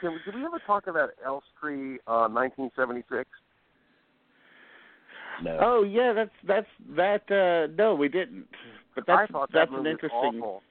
Can, 0.00 0.18
did 0.24 0.34
we 0.34 0.44
ever 0.44 0.58
talk 0.66 0.86
about 0.86 1.10
Elstree, 1.24 1.98
uh, 2.06 2.28
1976? 2.28 3.28
No. 5.42 5.58
Oh 5.60 5.82
yeah, 5.82 6.12
that's 6.12 6.30
that's 6.46 6.66
that. 6.96 7.22
uh 7.30 7.72
No, 7.76 7.94
we 7.94 8.08
didn't. 8.08 8.46
But 8.94 9.04
that's 9.06 9.30
I 9.30 9.32
thought 9.32 9.50
that's 9.52 9.70
that 9.70 9.78
an 9.78 9.86
interesting. 9.86 10.12
was 10.12 10.34
awful. 10.38 10.62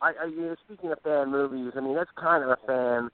I, 0.00 0.12
I 0.22 0.26
you 0.26 0.40
know, 0.40 0.56
speaking 0.64 0.90
of 0.92 0.98
fan 1.02 1.30
movies, 1.30 1.72
I 1.76 1.80
mean 1.80 1.94
that's 1.94 2.10
kind 2.16 2.42
of 2.42 2.50
a 2.50 2.58
fan 2.66 3.10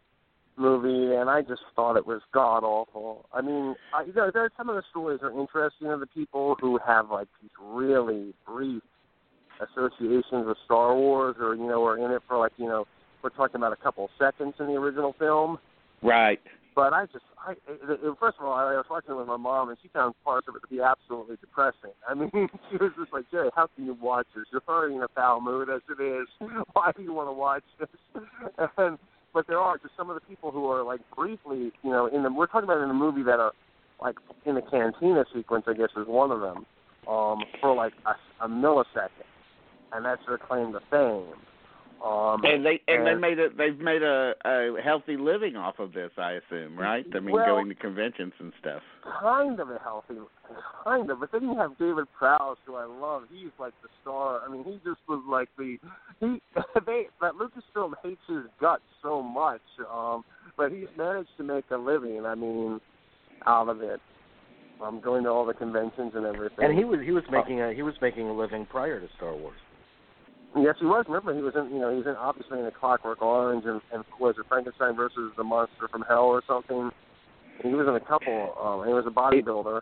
movie, 0.57 1.15
and 1.17 1.29
I 1.29 1.43
just 1.43 1.63
thought 1.75 1.97
it 1.97 2.07
was 2.07 2.21
god 2.33 2.63
awful. 2.63 3.27
I 3.33 3.41
mean, 3.41 3.75
I, 3.93 4.05
you 4.05 4.13
know, 4.13 4.31
there 4.33 4.49
some 4.57 4.69
of 4.69 4.77
the 4.77 4.83
stories 4.91 5.21
are 5.23 5.31
interesting 5.31 5.89
of 5.89 6.01
the 6.01 6.07
people 6.07 6.57
who 6.61 6.79
have 6.87 7.11
like 7.11 7.29
these 7.43 7.51
really 7.61 8.33
brief 8.47 8.83
associations 9.61 10.47
with 10.47 10.57
Star 10.65 10.95
Wars, 10.95 11.37
or 11.41 11.55
you 11.55 11.67
know, 11.67 11.85
are 11.85 11.99
in 11.99 12.11
it 12.11 12.23
for 12.29 12.39
like 12.39 12.53
you 12.57 12.67
know, 12.67 12.87
we're 13.27 13.31
talking 13.31 13.57
about 13.57 13.73
a 13.73 13.83
couple 13.83 14.09
seconds 14.21 14.55
in 14.61 14.67
the 14.67 14.75
original 14.75 15.13
film. 15.19 15.59
Right. 16.01 16.39
But 16.77 16.93
I 16.93 17.07
just, 17.07 17.25
I 17.39 17.55
first 18.21 18.37
of 18.39 18.45
all, 18.45 18.53
I 18.53 18.77
was 18.77 18.85
watching 18.89 19.11
it 19.11 19.17
with 19.17 19.27
my 19.27 19.37
mom, 19.37 19.69
and 19.69 19.79
she 19.83 19.89
found 19.89 20.15
parts 20.25 20.47
of 20.47 20.55
it 20.55 20.61
to 20.61 20.69
be 20.69 20.81
absolutely 20.81 21.37
depressing. 21.41 21.91
I 22.09 22.15
mean, 22.15 22.31
she 22.71 22.77
was 22.77 22.93
just 22.97 23.13
like, 23.13 23.25
Jerry, 23.33 23.51
how 23.57 23.67
can 23.75 23.85
you 23.85 23.95
watch 24.01 24.27
this? 24.37 24.45
You're 24.53 24.63
already 24.69 24.95
in 24.95 25.03
a 25.03 25.09
foul 25.09 25.41
mood 25.41 25.69
as 25.69 25.81
it 25.91 26.01
is. 26.01 26.29
Why 26.73 26.93
do 26.97 27.03
you 27.03 27.13
want 27.13 27.29
to 27.29 27.33
watch 27.33 27.65
this? 27.81 27.89
And 28.79 28.99
but 29.35 29.49
there 29.49 29.59
are 29.59 29.77
just 29.77 29.95
some 29.97 30.09
of 30.09 30.15
the 30.15 30.21
people 30.21 30.53
who 30.53 30.67
are 30.71 30.85
like 30.85 31.01
briefly, 31.15 31.73
you 31.83 31.91
know, 31.91 32.07
in 32.07 32.23
the 32.23 32.33
we're 32.33 32.47
talking 32.47 32.65
about 32.65 32.81
in 32.81 32.89
the 32.89 32.95
movie 32.95 33.23
that 33.25 33.41
are 33.41 33.53
like 34.01 34.17
in 34.45 34.55
the 34.55 34.63
cantina 34.63 35.25
sequence, 35.35 35.65
I 35.67 35.75
guess 35.75 35.89
is 35.97 36.07
one 36.07 36.31
of 36.31 36.41
them, 36.41 36.65
um, 37.09 37.43
for 37.61 37.75
like 37.75 37.93
a, 38.07 38.45
a 38.45 38.49
millisecond, 38.49 39.27
and 39.93 40.05
that's 40.05 40.23
their 40.29 40.39
claim 40.39 40.73
to 40.73 40.81
fame. 40.91 41.35
Um, 42.05 42.45
And 42.45 42.65
they 42.65 42.81
and 42.89 43.07
they 43.07 43.15
made 43.15 43.39
a 43.39 43.49
they've 43.57 43.79
made 43.79 44.03
a, 44.03 44.35
a 44.45 44.81
healthy 44.85 45.17
living 45.17 45.57
off 45.57 45.79
of 45.79 45.93
this, 45.93 46.11
I 46.19 46.33
assume, 46.33 46.79
right? 46.79 47.07
I 47.15 47.21
mean, 47.21 47.35
Well- 47.35 47.47
going 47.47 47.69
to 47.69 47.75
conventions 47.75 48.35
and 48.39 48.53
stuff. 48.61 48.83
kind 49.03 49.59
of 49.59 49.71
a 49.71 49.79
healthy, 49.79 50.15
kind 50.85 51.11
of. 51.11 51.21
But 51.21 51.33
then 51.33 51.45
you 51.45 51.57
have 51.57 51.77
David 51.79 52.05
Prowse, 52.19 52.59
who 52.67 52.75
I 52.75 52.85
love. 52.85 53.23
He's 53.31 53.51
like 53.59 53.73
the 53.83 53.89
star. 54.03 54.41
I 54.47 54.51
mean, 54.53 54.63
he 54.65 54.75
just 54.85 55.01
was 55.09 55.23
like 55.29 55.49
the 55.57 55.79
he. 56.21 56.43
They 56.87 57.07
that 57.21 57.33
Lucasfilm 57.35 57.95
hates 58.03 58.21
his 58.29 58.45
guts 58.61 58.83
so 59.03 59.23
much, 59.23 59.63
um, 59.91 60.23
but 60.57 60.71
he's 60.71 60.89
managed 60.97 61.31
to 61.39 61.45
make 61.45 61.65
a 61.71 61.77
living. 61.77 62.27
I 62.27 62.35
mean, 62.35 62.81
out 63.47 63.69
of 63.69 63.81
it. 63.81 64.01
Um, 64.83 65.01
going 65.01 65.25
to 65.25 65.31
all 65.31 65.47
the 65.47 65.55
conventions 65.55 66.13
and 66.15 66.27
everything. 66.27 66.63
And 66.63 66.77
he 66.77 66.85
was 66.85 67.01
he 67.03 67.11
was 67.11 67.25
making 67.31 67.63
a 67.63 67.73
he 67.73 67.83
was 67.83 67.95
making 68.03 68.29
a 68.29 68.33
living 68.35 68.67
prior 68.67 69.01
to 69.01 69.09
Star 69.17 69.35
Wars. 69.35 69.57
Yes, 70.57 70.77
he 70.81 70.87
was. 70.87 71.05
Remember, 71.09 71.35
he 71.35 71.43
was 71.43 71.55
in. 71.55 71.71
You 71.71 71.81
know, 71.81 71.91
he 71.91 71.97
was 71.97 72.07
in 72.07 72.17
obviously 72.17 72.59
in 72.59 72.65
the 72.65 72.71
Clockwork 72.71 73.21
Orange 73.21 73.65
and 73.67 73.81
and 73.93 74.05
was 74.19 74.37
it 74.39 74.47
Frankenstein 74.49 74.97
versus 74.97 75.33
the 75.37 75.45
Monster 75.45 75.89
from 75.89 76.03
Hell 76.09 76.25
or 76.25 76.43
something. 76.47 76.91
He 77.63 77.69
was 77.69 77.87
in 77.89 77.95
a 77.95 78.01
couple. 78.01 78.55
Um, 78.61 78.87
he 78.87 78.93
was 78.93 79.05
a 79.07 79.11
bodybuilder. 79.11 79.81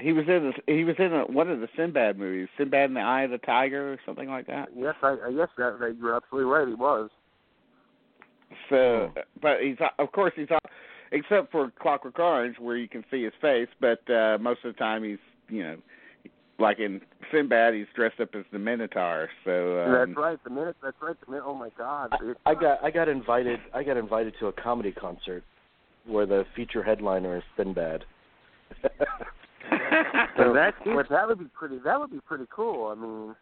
He 0.00 0.12
was 0.12 0.26
in 0.28 0.52
the, 0.52 0.72
he 0.72 0.84
was 0.84 0.94
in 0.98 1.12
a, 1.12 1.24
one 1.24 1.50
of 1.50 1.60
the 1.60 1.68
Sinbad 1.76 2.18
movies, 2.18 2.48
Sinbad 2.56 2.90
and 2.90 2.96
the 2.96 3.00
Eye 3.00 3.22
of 3.22 3.32
the 3.32 3.38
Tiger 3.38 3.92
or 3.92 3.98
something 4.06 4.28
like 4.28 4.46
that. 4.46 4.68
Yes, 4.76 4.94
I, 5.02 5.16
I 5.26 5.28
yes, 5.30 5.48
that, 5.58 5.78
that 5.80 5.96
you're 5.98 6.14
absolutely 6.14 6.50
right. 6.50 6.68
He 6.68 6.74
was. 6.74 7.10
So, 8.70 9.12
but 9.42 9.60
he's 9.60 9.76
of 9.98 10.12
course 10.12 10.32
he's 10.36 10.48
except 11.12 11.50
for 11.50 11.72
Clockwork 11.80 12.18
Orange 12.18 12.56
where 12.58 12.76
you 12.76 12.88
can 12.88 13.04
see 13.10 13.24
his 13.24 13.32
face, 13.42 13.68
but 13.80 14.08
uh 14.10 14.38
most 14.40 14.60
of 14.64 14.74
the 14.74 14.78
time 14.78 15.02
he's 15.02 15.18
you 15.48 15.62
know 15.62 15.76
like 16.58 16.78
in 16.78 17.00
Sinbad 17.32 17.74
he's 17.74 17.86
dressed 17.94 18.20
up 18.20 18.30
as 18.34 18.44
the 18.52 18.58
Minotaur. 18.58 19.28
So 19.44 19.82
um, 19.82 19.92
that's 19.92 20.18
right. 20.18 20.44
The 20.44 20.50
minute. 20.50 20.76
That's 20.82 20.96
right. 21.00 21.16
The 21.24 21.30
minute. 21.30 21.44
Oh 21.46 21.54
my 21.54 21.70
God. 21.76 22.12
I, 22.12 22.50
I 22.50 22.54
got 22.54 22.84
I 22.84 22.90
got 22.90 23.08
invited 23.08 23.60
I 23.74 23.82
got 23.82 23.96
invited 23.96 24.34
to 24.40 24.46
a 24.46 24.52
comedy 24.52 24.92
concert 24.92 25.44
where 26.06 26.26
the 26.26 26.44
feature 26.56 26.82
headliner 26.82 27.36
is 27.36 27.42
Sinbad. 27.56 28.04
So 30.38 30.52
that, 30.54 30.74
but 30.84 31.08
that 31.10 31.26
would 31.26 31.38
be 31.40 31.46
pretty. 31.46 31.78
That 31.84 31.98
would 31.98 32.10
be 32.10 32.20
pretty 32.20 32.46
cool. 32.54 32.86
I 32.86 32.94
mean, 32.94 33.34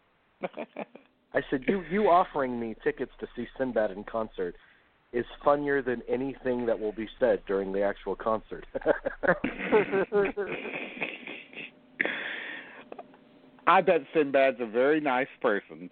I 1.33 1.41
said, 1.49 1.63
"You 1.67 1.83
you 1.89 2.09
offering 2.09 2.59
me 2.59 2.75
tickets 2.83 3.11
to 3.19 3.27
see 3.35 3.47
Sinbad 3.57 3.91
in 3.91 4.03
concert 4.03 4.55
is 5.13 5.25
funnier 5.45 5.81
than 5.81 6.01
anything 6.09 6.65
that 6.65 6.79
will 6.79 6.91
be 6.91 7.07
said 7.19 7.43
during 7.47 7.71
the 7.71 7.81
actual 7.81 8.15
concert." 8.15 8.65
I 13.67 13.81
bet 13.81 14.01
Sinbad's 14.15 14.57
a 14.61 14.65
very 14.65 14.99
nice 15.01 15.27
person. 15.41 15.89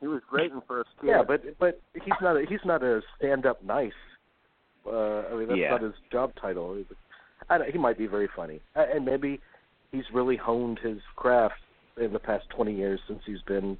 he 0.00 0.06
was 0.06 0.22
great 0.30 0.52
in 0.52 0.60
First 0.68 0.90
Kid. 1.00 1.08
yeah, 1.08 1.22
but 1.26 1.42
but 1.58 1.80
he's 1.94 2.14
not 2.22 2.36
a, 2.36 2.44
he's 2.48 2.64
not 2.64 2.82
a 2.82 3.00
stand 3.18 3.44
up 3.46 3.62
nice. 3.64 3.92
Uh, 4.86 5.22
I 5.30 5.34
mean, 5.34 5.48
that's 5.48 5.58
Yeah. 5.58 5.70
not 5.72 5.82
his 5.82 5.92
job 6.10 6.32
title. 6.40 6.82
I 7.50 7.58
don't, 7.58 7.70
he 7.70 7.78
might 7.78 7.98
be 7.98 8.06
very 8.06 8.28
funny, 8.34 8.60
Uh, 8.76 8.84
and 8.94 9.04
maybe 9.04 9.40
he's 9.92 10.04
really 10.14 10.36
honed 10.36 10.78
his 10.78 10.98
craft 11.16 11.56
in 12.00 12.12
the 12.12 12.18
past 12.18 12.48
twenty 12.50 12.74
years 12.74 13.00
since 13.08 13.20
he's 13.26 13.42
been 13.42 13.76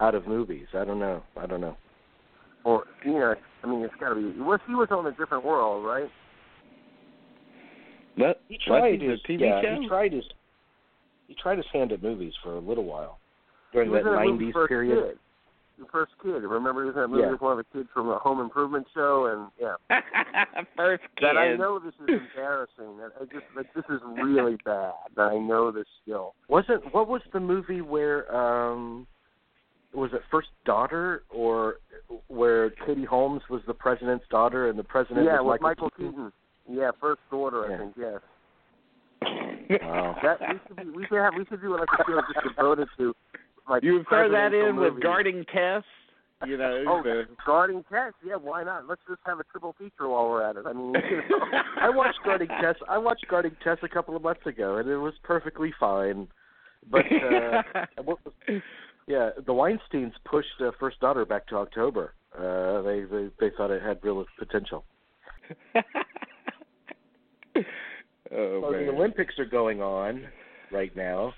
out 0.00 0.14
of 0.14 0.26
movies. 0.26 0.66
I 0.74 0.84
don't 0.84 0.98
know. 0.98 1.22
I 1.36 1.46
don't 1.46 1.60
know. 1.60 1.76
or 2.64 2.84
you 3.04 3.12
know, 3.12 3.34
I 3.62 3.66
mean, 3.66 3.82
it's 3.82 3.94
got 4.00 4.10
to 4.10 4.14
be. 4.14 4.40
Was 4.40 4.60
he 4.66 4.74
was 4.74 4.88
on 4.90 5.06
a 5.06 5.12
different 5.12 5.44
world, 5.44 5.84
right? 5.84 6.10
What? 8.16 8.40
He 8.48 8.58
tried 8.66 9.00
he's 9.00 9.10
his 9.10 9.20
TV 9.28 9.40
yeah, 9.40 9.60
show? 9.62 9.80
he 9.80 9.86
tried 9.88 10.12
his 10.12 10.24
he 11.28 11.34
tried 11.34 11.58
his 11.58 11.66
hand 11.72 11.92
at 11.92 12.02
movies 12.02 12.32
for 12.42 12.56
a 12.56 12.58
little 12.60 12.84
while 12.84 13.18
during 13.72 13.92
that 13.92 13.98
in 13.98 14.04
that 14.06 14.24
movie 14.24 14.46
'90s 14.46 14.52
First 14.52 14.68
period. 14.68 15.04
Kid. 15.10 15.18
The 15.78 15.84
First 15.92 16.10
Kid. 16.20 16.42
Remember, 16.42 16.82
he 16.82 16.86
was 16.88 16.96
in 16.96 17.02
that 17.02 17.08
movie 17.08 17.22
Yeah. 17.22 17.30
with 17.30 17.40
one 17.40 17.52
of 17.56 17.58
the 17.58 17.78
kids 17.78 17.88
from 17.94 18.08
the 18.08 18.16
Home 18.16 18.40
Improvement 18.40 18.86
Show, 18.92 19.26
and 19.26 19.48
yeah. 19.60 20.00
First 20.76 21.04
kid. 21.16 21.24
That 21.26 21.36
I 21.36 21.54
know 21.54 21.78
this 21.78 21.94
is 22.02 22.20
embarrassing. 22.34 22.96
That 22.98 23.12
I 23.20 23.24
just 23.26 23.46
like 23.54 23.72
this 23.74 23.84
is 23.88 24.00
really 24.20 24.56
bad. 24.64 24.94
That 25.14 25.28
I 25.30 25.38
know 25.38 25.70
this 25.70 25.86
still. 26.02 26.34
Wasn't 26.48 26.92
what 26.92 27.06
was 27.08 27.22
the 27.32 27.38
movie 27.38 27.80
where 27.80 28.34
um 28.34 29.06
was 29.94 30.10
it 30.12 30.22
First 30.30 30.48
Daughter 30.64 31.22
or 31.30 31.76
where 32.26 32.70
Katie 32.70 33.04
Holmes 33.04 33.42
was 33.48 33.62
the 33.66 33.74
president's 33.74 34.24
daughter 34.30 34.68
and 34.68 34.78
the 34.78 34.84
president 34.84 35.26
yeah, 35.26 35.40
was 35.40 35.54
with 35.54 35.60
Michael 35.62 35.90
Keaton. 35.90 36.32
Yeah, 36.68 36.90
First 37.00 37.20
Order. 37.30 37.66
I 37.66 37.70
Yeah. 37.70 37.78
think 37.78 37.94
yes. 37.96 38.20
Wow. 39.22 40.16
That 40.22 40.40
we 40.40 40.58
should 40.66 40.76
be, 40.76 40.96
we 40.96 41.06
should 41.06 41.18
have 41.18 41.34
we 41.36 41.44
should 41.46 41.60
do 41.60 41.76
like 41.76 41.88
a 41.92 42.04
show 42.06 42.20
just 42.32 42.46
devoted 42.56 42.88
to 42.98 43.14
like 43.68 43.82
you 43.82 44.04
throw 44.08 44.30
that 44.30 44.52
in 44.54 44.76
presidential 44.76 44.82
with 44.82 44.92
movies. 44.94 45.02
guarding 45.02 45.44
Tess. 45.52 45.82
You 46.46 46.56
know, 46.56 46.84
Oh, 46.86 47.02
the, 47.02 47.26
guarding 47.44 47.84
Tess. 47.90 48.12
Yeah, 48.24 48.36
why 48.36 48.62
not? 48.62 48.86
Let's 48.88 49.00
just 49.08 49.20
have 49.26 49.40
a 49.40 49.44
triple 49.44 49.74
feature 49.76 50.08
while 50.08 50.28
we're 50.28 50.42
at 50.42 50.56
it. 50.56 50.64
I 50.66 50.72
mean, 50.72 50.94
you 50.94 51.16
know. 51.28 51.46
I 51.80 51.90
watched 51.90 52.20
Guarding 52.24 52.48
Tess. 52.62 52.76
I 52.88 52.96
watched 52.96 53.26
Guarding 53.28 53.56
Tess 53.64 53.78
a 53.82 53.88
couple 53.88 54.14
of 54.14 54.22
months 54.22 54.46
ago, 54.46 54.76
and 54.76 54.88
it 54.88 54.96
was 54.98 55.14
perfectly 55.24 55.74
fine. 55.80 56.28
But 56.90 57.04
uh, 57.06 57.62
what 58.04 58.18
was, 58.24 58.62
yeah, 59.08 59.30
the 59.44 59.52
Weinstein's 59.52 60.14
pushed 60.24 60.60
uh, 60.64 60.70
First 60.78 61.00
Daughter 61.00 61.24
back 61.24 61.46
to 61.48 61.56
October. 61.56 62.14
Uh, 62.38 62.82
they, 62.82 63.00
they 63.02 63.28
they 63.40 63.50
thought 63.56 63.70
it 63.72 63.82
had 63.82 63.98
real 64.02 64.24
potential. 64.38 64.84
oh 68.32 68.60
Well, 68.60 68.72
the 68.72 68.88
Olympics 68.88 69.38
are 69.38 69.46
going 69.46 69.80
on 69.82 70.24
right 70.70 70.94
now. 70.96 71.32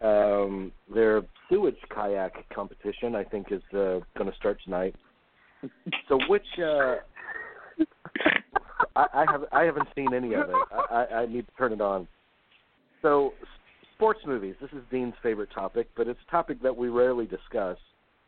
Um, 0.00 0.72
their 0.92 1.22
sewage 1.48 1.76
kayak 1.94 2.32
competition, 2.52 3.14
I 3.14 3.24
think, 3.24 3.52
is 3.52 3.62
uh, 3.72 4.00
going 4.16 4.30
to 4.30 4.36
start 4.38 4.58
tonight. 4.64 4.96
So, 6.08 6.18
which 6.28 6.46
uh, 6.58 6.96
I, 8.96 9.06
I 9.14 9.24
have 9.30 9.44
I 9.52 9.62
haven't 9.62 9.88
seen 9.94 10.12
any 10.12 10.34
of 10.34 10.48
it. 10.48 10.56
I, 10.72 10.94
I, 10.94 11.14
I 11.20 11.26
need 11.26 11.46
to 11.46 11.52
turn 11.56 11.72
it 11.72 11.80
on. 11.80 12.08
So, 13.00 13.32
sports 13.94 14.20
movies. 14.26 14.56
This 14.60 14.70
is 14.72 14.82
Dean's 14.90 15.14
favorite 15.22 15.50
topic, 15.54 15.88
but 15.96 16.08
it's 16.08 16.18
a 16.26 16.30
topic 16.30 16.60
that 16.62 16.76
we 16.76 16.88
rarely 16.88 17.26
discuss 17.26 17.78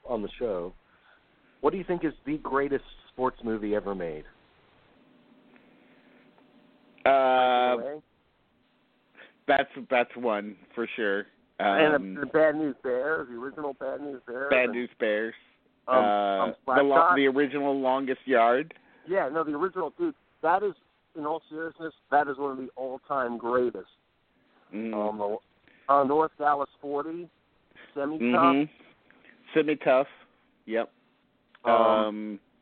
on 0.09 0.23
the 0.23 0.29
show. 0.39 0.73
What 1.61 1.73
do 1.73 1.79
you 1.79 1.85
think 1.85 2.05
is 2.05 2.13
the 2.27 2.39
greatest 2.39 2.85
sports 3.13 3.39
movie 3.43 3.75
ever 3.75 3.95
made? 3.95 4.25
Uh, 7.05 7.77
that's 9.47 9.69
that's 9.91 10.17
one 10.17 10.57
for 10.75 10.89
sure. 10.97 11.27
and 11.59 11.95
Um, 11.95 12.15
the, 12.15 12.21
the 12.21 12.27
Bad 12.27 12.57
News 12.57 12.77
Bears, 12.83 13.29
the 13.29 13.37
original 13.37 13.75
Bad 13.75 14.01
News 14.01 14.23
Bears. 14.27 14.51
Bad 14.51 14.71
News 14.71 14.91
Bears. 14.99 15.35
Um, 15.87 15.97
uh, 15.99 16.01
um, 16.45 16.55
the 16.67 16.83
lo- 16.83 17.13
the 17.15 17.27
original 17.27 17.79
longest 17.79 18.21
yard. 18.25 18.75
Yeah, 19.07 19.29
no, 19.29 19.45
the 19.45 19.53
original 19.53 19.93
dude. 19.99 20.15
That 20.43 20.63
is, 20.63 20.73
in 21.17 21.27
all 21.27 21.43
seriousness, 21.51 21.93
that 22.11 22.27
is 22.29 22.39
one 22.39 22.53
of 22.53 22.57
the 22.57 22.69
all-time 22.77 23.37
greatest. 23.37 23.87
Mm. 24.75 24.95
Um, 24.95 25.19
the- 25.19 25.37
uh, 25.93 26.05
North 26.05 26.33
Dallas 26.39 26.71
40, 26.81 27.29
semi 27.93 28.33
tough. 28.33 28.55
hmm 28.57 28.63
Semi 29.53 29.77
tough. 29.77 30.07
Yep. 30.65 30.91
Um, 31.67 32.41
but 32.41 32.54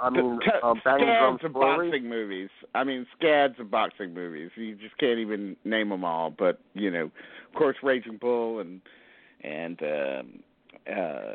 I 0.00 0.10
mean, 0.10 0.40
t- 0.40 0.50
um, 0.62 0.80
banging 0.84 1.06
drums 1.06 1.38
scads 1.40 1.44
of 1.44 1.52
slowly. 1.52 1.88
boxing 1.90 2.08
movies. 2.08 2.50
I 2.74 2.84
mean, 2.84 3.06
scads 3.18 3.54
of 3.60 3.70
boxing 3.70 4.12
movies. 4.14 4.50
You 4.56 4.74
just 4.76 4.96
can't 4.98 5.18
even 5.18 5.56
name 5.64 5.88
them 5.90 6.04
all. 6.04 6.30
But 6.30 6.60
you 6.74 6.90
know, 6.90 7.04
of 7.04 7.54
course, 7.56 7.76
Raging 7.82 8.16
Bull 8.18 8.60
and 8.60 8.80
and 9.42 9.80
um, 9.82 10.40
uh, 10.90 11.34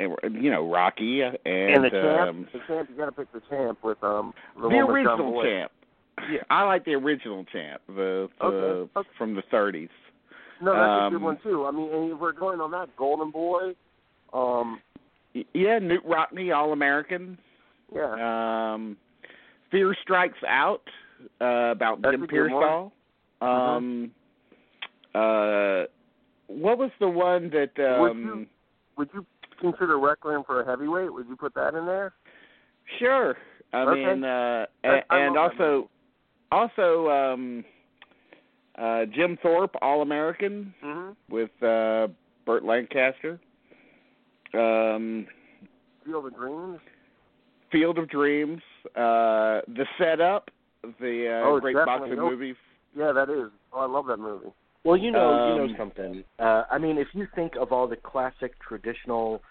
and, 0.00 0.42
you 0.42 0.50
know 0.50 0.68
Rocky 0.68 1.22
and, 1.22 1.36
And 1.44 1.84
the 1.84 1.90
champ, 1.90 2.28
um, 2.30 2.48
the 2.52 2.58
champ, 2.66 2.88
you 2.90 2.96
got 2.96 3.06
to 3.06 3.12
pick 3.12 3.32
the 3.32 3.42
champ 3.48 3.78
with 3.84 4.02
um 4.02 4.32
the, 4.56 4.62
the 4.62 4.68
one 4.68 4.92
with 4.92 5.04
John 5.04 5.20
original 5.20 5.42
champ. 5.42 5.72
Yeah, 6.30 6.40
I 6.50 6.64
like 6.64 6.84
the 6.84 6.94
original 6.94 7.44
champ, 7.44 7.80
the, 7.86 8.28
the 8.40 8.44
Okay, 8.44 8.90
okay. 8.96 9.08
from 9.16 9.34
the 9.34 9.42
30s. 9.50 9.88
No, 10.60 10.72
that's 10.74 11.06
a 11.06 11.10
good 11.10 11.16
Um, 11.16 11.22
one 11.22 11.38
too. 11.42 11.64
I 11.64 11.70
mean, 11.70 11.90
and 11.94 12.12
if 12.12 12.18
we're 12.18 12.32
going 12.32 12.60
on 12.60 12.70
that 12.72 12.94
Golden 12.96 13.30
Boy. 13.30 13.74
Um, 14.34 14.80
Yeah, 15.32 15.78
Knute 15.78 16.04
Rockne, 16.04 16.54
All 16.54 16.72
American. 16.72 17.38
Yeah, 17.94 18.72
Um, 18.74 18.96
Fear 19.70 19.94
Strikes 20.02 20.38
Out, 20.46 20.82
uh, 21.40 21.72
about 21.72 22.02
That's 22.02 22.14
Jim 22.14 22.22
a 22.24 22.26
good 22.26 22.52
one. 22.52 22.62
Piersall. 22.62 22.92
Um, 23.40 24.10
uh, 25.14 25.84
what 26.46 26.78
was 26.78 26.90
the 27.00 27.08
one 27.08 27.50
that? 27.50 27.72
Would 28.00 28.10
Um, 28.10 28.24
you- 28.24 28.46
would 28.96 29.10
you 29.14 29.26
consider 29.58 29.98
Requiem 29.98 30.44
for 30.44 30.60
a 30.60 30.64
heavyweight? 30.64 31.12
Would 31.12 31.28
you 31.28 31.36
put 31.36 31.54
that 31.54 31.74
in 31.74 31.86
there? 31.86 32.12
Sure. 32.98 33.36
I 33.72 33.82
Okay. 33.82 34.04
mean, 34.04 34.24
uh, 34.24 34.66
I- 34.84 34.88
a- 34.88 35.04
I 35.10 35.18
and 35.20 35.36
that 35.36 35.40
also, 35.40 35.90
also 36.50 37.08
um, 37.10 37.64
uh, 38.76 39.04
Jim 39.06 39.36
Thorpe, 39.36 39.76
All 39.80 40.02
American, 40.02 40.74
Mm-hmm. 40.82 41.12
with 41.32 41.50
uh, 41.62 42.08
Burt 42.44 42.64
Lancaster. 42.64 43.38
Um, 44.54 45.26
Field 46.04 46.26
of 46.26 46.34
Dreams. 46.34 46.80
Field 47.72 47.98
of 47.98 48.08
Dreams, 48.08 48.60
uh, 48.96 49.60
The 49.68 49.86
Setup, 49.98 50.50
the 50.98 51.40
uh, 51.44 51.48
Oh, 51.48 51.60
great 51.60 51.74
definitely. 51.76 52.08
boxing 52.16 52.18
Oh. 52.20 52.30
movie. 52.30 52.54
Yeah, 52.96 53.12
that 53.12 53.28
is. 53.30 53.50
Oh, 53.72 53.80
I 53.80 53.86
love 53.86 54.06
that 54.06 54.18
movie. 54.18 54.48
Well, 54.82 54.96
you 54.96 55.10
know, 55.10 55.30
you 55.46 55.62
Um, 55.62 55.68
know 55.72 55.76
something. 55.76 56.24
Uh, 56.38 56.64
I 56.70 56.78
mean, 56.78 56.96
if 56.98 57.08
you 57.14 57.26
think 57.34 57.54
of 57.56 57.70
all 57.72 57.86
the 57.86 57.96
classic 57.96 58.58
traditional 58.60 59.42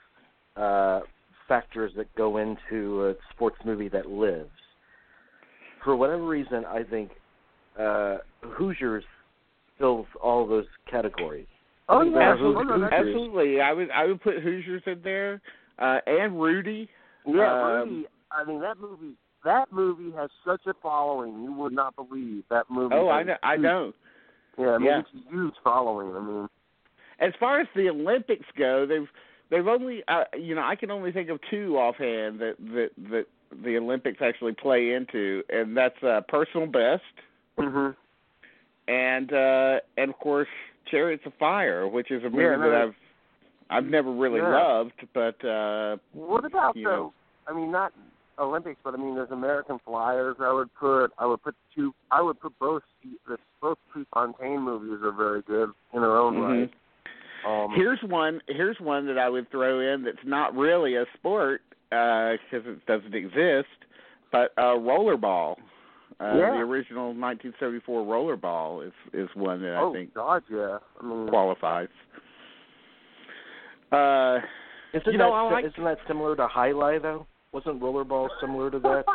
uh, 0.55 1.01
factors 1.47 1.93
that 1.95 2.13
go 2.15 2.37
into 2.37 3.07
a 3.07 3.15
sports 3.31 3.57
movie 3.63 3.87
that 3.89 4.07
lives, 4.09 4.49
for 5.83 5.95
whatever 5.95 6.23
reason, 6.23 6.65
I 6.65 6.83
think 6.83 7.11
uh, 7.79 8.17
Hoosiers 8.41 9.05
fills 9.77 10.07
all 10.21 10.45
those 10.45 10.65
categories. 10.89 11.47
Oh 11.87 12.01
yeah, 12.01 12.33
absolutely. 12.33 12.65
Hoosiers- 12.65 12.91
Absolutely, 12.91 13.61
I 13.61 13.71
would 13.73 13.89
I 13.91 14.05
would 14.05 14.21
put 14.21 14.39
Hoosiers 14.39 14.83
in 14.85 15.01
there, 15.03 15.41
uh, 15.79 15.99
and 16.05 16.39
Rudy. 16.39 16.89
Yeah, 17.25 17.51
Um, 17.81 17.89
Rudy. 17.89 18.07
I 18.31 18.43
mean, 18.43 18.61
that 18.61 18.77
movie. 18.79 19.15
That 19.45 19.71
movie 19.71 20.11
has 20.17 20.29
such 20.45 20.61
a 20.67 20.73
following. 20.81 21.43
You 21.43 21.53
would 21.53 21.71
not 21.73 21.95
believe 21.95 22.43
that 22.49 22.65
movie. 22.69 22.93
Oh, 22.95 23.07
I 23.09 23.23
know, 23.23 23.37
I 23.41 23.55
know. 23.55 23.93
Yeah, 24.57 24.71
I 24.71 24.77
mean, 24.77 24.87
Yeah. 24.87 24.99
it's 24.99 25.09
a 25.13 25.29
huge 25.31 25.53
following. 25.63 26.13
I 26.15 26.19
mean, 26.19 26.49
As 27.19 27.33
far 27.39 27.59
as 27.59 27.67
the 27.75 27.89
Olympics 27.89 28.45
go, 28.57 28.85
they've 28.85 29.09
they've 29.49 29.67
only 29.67 30.03
uh, 30.07 30.25
you 30.37 30.55
know 30.55 30.61
I 30.63 30.75
can 30.75 30.91
only 30.91 31.11
think 31.11 31.29
of 31.29 31.39
two 31.49 31.77
offhand 31.77 32.39
that 32.39 32.55
that 32.59 32.89
that 33.11 33.25
the 33.63 33.77
Olympics 33.77 34.21
actually 34.21 34.53
play 34.53 34.93
into, 34.93 35.43
and 35.49 35.75
that's 35.75 36.01
uh, 36.03 36.21
personal 36.27 36.67
best. 36.67 37.03
hmm 37.57 37.89
and 38.87 39.31
uh 39.33 39.79
and 39.97 40.09
of 40.09 40.17
course 40.19 40.47
Chariots 40.89 41.23
of 41.25 41.33
Fire, 41.39 41.87
which 41.87 42.09
is 42.11 42.23
a 42.23 42.29
movie 42.29 42.43
Yeah, 42.43 42.57
that- 42.57 42.81
I've 42.81 42.95
I've 43.69 43.85
never 43.85 44.11
really 44.11 44.39
Yeah. 44.39 44.49
loved, 44.49 44.93
but 45.13 45.43
uh 45.45 45.97
what 46.13 46.45
about 46.45 46.73
the? 46.73 46.81
know. 46.83 47.13
I 47.47 47.53
mean, 47.53 47.71
not 47.71 47.93
Olympics, 48.37 48.79
but 48.83 48.93
I 48.93 48.97
mean, 48.97 49.15
there's 49.15 49.31
American 49.31 49.79
Flyers. 49.85 50.37
I 50.39 50.51
would 50.53 50.73
put. 50.75 51.11
I 51.17 51.25
would 51.25 51.43
put 51.43 51.55
two. 51.75 51.93
I 52.11 52.21
would 52.21 52.39
put 52.39 52.57
both. 52.59 52.83
The 53.27 53.37
both 53.61 53.77
Fontaine 54.13 54.61
movies 54.61 54.99
are 55.03 55.11
very 55.11 55.41
good 55.41 55.69
in 55.93 56.01
their 56.01 56.17
own 56.17 56.35
mhm. 56.35 56.61
right. 56.61 56.73
Um, 57.45 57.71
here's 57.75 57.99
one 58.03 58.41
here's 58.47 58.77
one 58.79 59.07
that 59.07 59.17
I 59.17 59.29
would 59.29 59.49
throw 59.51 59.79
in 59.79 60.03
that's 60.03 60.17
not 60.25 60.55
really 60.55 60.95
a 60.95 61.05
sport 61.17 61.61
because 61.89 62.39
it 62.51 62.85
doesn't 62.85 63.15
exist, 63.15 63.67
but 64.31 64.51
uh 64.57 64.75
Rollerball. 64.75 65.55
Uh, 66.19 66.33
Yeah. 66.35 66.51
The 66.51 66.59
original 66.59 67.13
1974 67.13 68.03
Rollerball 68.05 68.85
is 68.85 68.93
is 69.13 69.29
one 69.35 69.61
that 69.61 69.77
oh 69.77 69.89
I 69.91 69.93
think 69.93 70.13
God, 70.13 70.43
yeah. 70.49 70.79
I 70.99 71.05
mean, 71.05 71.27
qualifies. 71.29 71.87
Uh, 73.91 74.39
Isn't 74.93 75.11
You 75.11 75.17
know, 75.17 75.29
that 75.31 75.35
I 75.35 75.41
like- 75.51 75.65
isn't 75.65 75.83
that 75.83 75.99
similar 76.07 76.35
to 76.35 76.47
Highlight 76.47 77.01
though? 77.03 77.27
Wasn't 77.51 77.79
Rollerball 77.81 78.29
similar 78.39 78.69
to 78.71 78.79
that? 78.79 79.05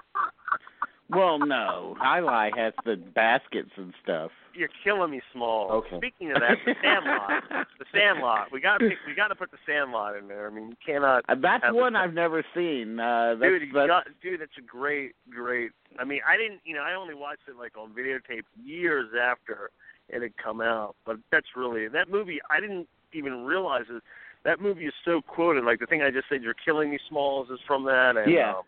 well, 1.11 1.39
no, 1.39 1.97
Highlight 2.01 2.57
has 2.57 2.72
the 2.85 2.97
baskets 2.97 3.70
and 3.77 3.93
stuff. 4.03 4.31
You're 4.55 4.68
killing 4.85 5.11
me, 5.11 5.20
Small. 5.33 5.70
Okay. 5.70 5.97
Speaking 5.99 6.31
of 6.31 6.39
that, 6.41 6.57
the 6.64 6.75
Sandlot. 6.83 7.43
the 7.79 7.85
Sandlot. 7.93 8.53
We 8.53 8.61
got 8.61 8.79
to 8.79 8.91
we 9.07 9.14
got 9.14 9.29
to 9.29 9.35
put 9.35 9.51
the 9.51 9.59
Sandlot 9.66 10.16
in 10.16 10.29
there. 10.29 10.49
I 10.49 10.51
mean, 10.51 10.68
you 10.68 10.77
cannot. 10.85 11.25
Uh, 11.29 11.35
That's 11.41 11.64
one 11.72 11.97
I've 11.97 12.14
never 12.14 12.45
seen. 12.55 12.99
Uh, 13.01 13.35
that's, 13.39 13.51
dude, 13.51 13.62
that's, 13.75 13.87
got, 13.89 14.05
dude, 14.22 14.41
that's 14.41 14.57
a 14.59 14.62
great, 14.62 15.14
great. 15.31 15.72
I 15.99 16.05
mean, 16.05 16.20
I 16.27 16.37
didn't, 16.37 16.61
you 16.64 16.75
know, 16.75 16.83
I 16.83 16.95
only 16.95 17.14
watched 17.14 17.43
it 17.49 17.57
like 17.57 17.77
on 17.77 17.91
videotape 17.91 18.45
years 18.64 19.09
after 19.20 19.70
it 20.09 20.22
had 20.22 20.37
come 20.37 20.61
out. 20.61 20.95
But 21.05 21.16
that's 21.33 21.47
really 21.57 21.89
that 21.89 22.09
movie. 22.09 22.39
I 22.51 22.61
didn't 22.61 22.87
even 23.12 23.45
realize 23.45 23.85
it. 23.91 24.03
That 24.45 24.61
movie 24.61 24.86
is 24.86 24.92
so 25.05 25.20
quoted. 25.22 25.64
Like 25.64 25.80
the 25.80 25.86
thing 25.86 26.03
I 26.03 26.11
just 26.11 26.28
said, 26.28 26.42
"You're 26.42 26.55
killing 26.55 26.90
me, 26.90 26.99
Smalls," 27.09 27.49
is 27.51 27.61
from 27.66 27.84
that. 27.84 28.16
And, 28.16 28.30
Yeah. 28.30 28.51
Um, 28.57 28.62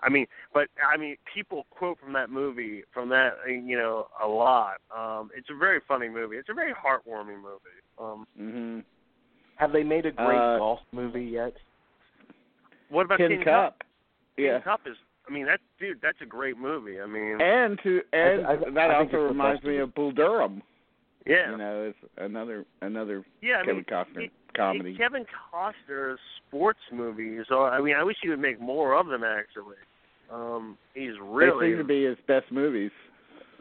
I 0.00 0.08
mean, 0.08 0.26
but 0.54 0.68
I 0.80 0.96
mean, 0.96 1.16
people 1.34 1.66
quote 1.70 1.98
from 1.98 2.12
that 2.12 2.30
movie, 2.30 2.84
from 2.94 3.08
that, 3.08 3.36
uh, 3.44 3.50
you 3.50 3.76
know, 3.76 4.06
a 4.22 4.28
lot. 4.28 4.80
Um, 4.96 5.30
it's 5.36 5.50
a 5.50 5.56
very 5.56 5.80
funny 5.88 6.08
movie. 6.08 6.36
It's 6.36 6.48
a 6.48 6.54
very 6.54 6.72
heartwarming 6.72 7.42
movie. 7.42 7.80
Um, 7.98 8.26
hmm 8.36 8.80
Have 9.56 9.72
they 9.72 9.82
made 9.82 10.06
a 10.06 10.12
great 10.12 10.38
Uh, 10.38 10.58
golf 10.58 10.80
movie 10.92 11.24
yet? 11.24 11.52
what 12.90 13.06
about 13.06 13.18
Tin 13.18 13.30
Tin 13.30 13.42
Cup. 13.42 13.82
Tin 14.36 14.44
Yeah. 14.44 14.60
Cup 14.60 14.86
is. 14.86 14.96
I 15.28 15.32
mean, 15.32 15.46
that 15.46 15.60
dude, 15.80 16.00
that's 16.00 16.20
a 16.20 16.26
great 16.26 16.56
movie. 16.56 17.00
I 17.00 17.06
mean, 17.06 17.40
And 17.40 17.76
to 17.82 18.02
and 18.12 18.46
I- 18.46 18.52
I- 18.52 18.56
that 18.70 18.90
I 18.92 18.94
also 18.94 19.26
reminds 19.26 19.64
me 19.64 19.78
of 19.78 19.92
Bull 19.94 20.12
Durham. 20.12 20.62
Yeah, 21.28 21.50
You 21.52 21.56
know, 21.58 21.82
it's 21.90 22.10
another 22.16 22.64
another 22.82 23.24
yeah. 23.42 23.56
I 23.56 23.64
Kevin 23.64 23.76
mean, 23.76 23.84
Costner 23.84 24.24
it- 24.24 24.32
comedy. 24.56 24.96
Kevin 24.96 25.24
Costner's 25.52 26.18
sports 26.48 26.80
movies. 26.92 27.44
Are, 27.50 27.70
I 27.70 27.80
mean, 27.80 27.94
I 27.94 28.02
wish 28.02 28.16
he 28.22 28.28
would 28.28 28.40
make 28.40 28.60
more 28.60 28.94
of 28.94 29.06
them. 29.06 29.22
Actually, 29.22 29.76
um, 30.32 30.76
he's 30.94 31.12
really 31.22 31.68
They 31.68 31.72
seem 31.72 31.78
to 31.78 31.84
be 31.84 32.04
his 32.04 32.16
best 32.26 32.50
movies. 32.50 32.90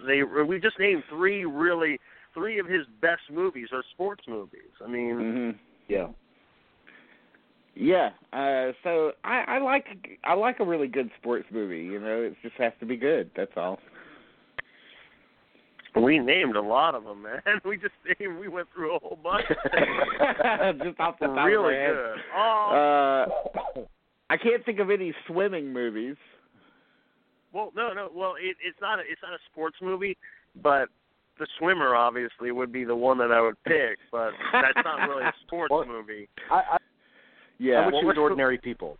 They 0.06 0.24
we 0.24 0.60
just 0.60 0.80
named 0.80 1.04
three 1.10 1.46
really 1.46 2.00
three 2.34 2.60
of 2.60 2.68
his 2.68 2.86
best 3.02 3.22
movies 3.32 3.68
are 3.74 3.84
sports 3.94 4.24
movies. 4.28 4.72
I 4.84 4.88
mean, 4.88 5.16
hmm 5.18 5.50
Yeah. 5.92 6.08
Yeah. 7.76 8.10
Uh, 8.34 8.72
so 8.84 9.12
I, 9.24 9.44
I 9.48 9.60
like 9.60 9.86
I 10.24 10.34
like 10.34 10.60
a 10.60 10.66
really 10.66 10.88
good 10.88 11.10
sports 11.20 11.46
movie. 11.52 11.84
You 11.84 12.00
know, 12.00 12.22
it 12.22 12.36
just 12.42 12.56
has 12.56 12.74
to 12.80 12.86
be 12.86 12.96
good. 12.98 13.30
That's 13.36 13.52
all. 13.56 13.80
We 15.96 16.20
named 16.20 16.56
a 16.56 16.62
lot 16.62 16.96
of 16.96 17.04
them, 17.04 17.24
man. 17.24 17.42
We 17.66 17.78
just 17.78 17.94
named. 18.20 18.38
We 18.40 18.48
went 18.48 18.68
through 18.74 18.96
a 18.96 19.00
whole 19.00 19.18
bunch. 19.22 19.46
just 20.84 21.00
off 21.00 21.16
the 21.20 21.28
top 21.28 21.38
of 21.38 21.46
really 21.46 21.74
my 21.74 21.80
head. 21.80 21.96
good. 21.96 22.18
Oh, 22.36 23.28
Uh, 23.78 23.82
I 24.30 24.38
can't 24.38 24.64
think 24.66 24.80
of 24.80 24.90
any 24.92 25.14
swimming 25.28 25.72
movies. 25.72 26.16
well, 27.54 27.72
no, 27.76 27.94
no. 27.94 28.10
Well, 28.14 28.36
it, 28.40 28.58
it's 28.66 28.78
not. 28.82 29.00
A, 29.00 29.02
it's 29.04 29.22
not 29.24 29.32
a 29.34 29.40
sports 29.52 29.78
movie, 29.82 30.18
but 30.62 30.90
the 31.40 31.48
swimmer 31.60 31.96
obviously 31.96 32.52
would 32.52 32.72
be 32.72 32.84
the 32.84 32.96
one 32.96 33.18
that 33.20 33.32
I 33.32 33.40
would 33.42 33.62
pick. 33.64 33.98
But 34.12 34.32
that's 34.52 34.78
not 34.84 35.08
really 35.08 35.24
a 35.24 35.34
sports 35.46 35.72
Well- 35.72 35.86
movie. 35.86 36.28
I, 36.52 36.56
I, 36.56 36.60
I 36.74 36.78
Yeah. 37.60 37.86
would 37.86 37.94
Well, 37.94 38.04
choose 38.04 38.18
Ordinary 38.20 38.58
People. 38.58 38.98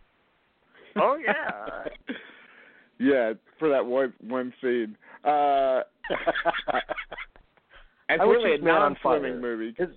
Oh 0.96 1.16
yeah. 1.22 1.84
yeah, 2.98 3.32
for 3.58 3.68
that 3.68 3.84
one 3.84 4.12
one 4.26 4.52
scene. 4.60 4.96
Uh, 5.24 5.80
it's 8.08 8.20
I 8.20 8.24
would 8.24 8.32
really 8.34 8.52
a 8.54 8.56
choose 8.56 8.64
Man 8.64 8.74
on 8.74 8.96
non-swimming 9.04 9.40
Fire. 9.40 9.40
movie. 9.40 9.74
Is- 9.78 9.88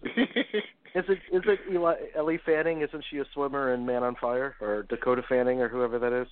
Is 0.94 1.06
it 1.08 1.20
is 1.34 1.42
it 1.46 1.60
Eli, 1.74 1.96
Ellie 2.18 2.40
Fanning? 2.46 2.82
Isn't 2.82 3.04
she 3.10 3.20
a 3.20 3.26
swimmer 3.34 3.74
in 3.74 3.86
Man 3.86 4.04
on 4.04 4.16
Fire 4.20 4.56
or 4.60 4.84
Dakota 4.90 5.22
Fanning 5.30 5.62
or 5.62 5.70
whoever 5.70 5.98
that 6.00 6.12
is? 6.12 6.28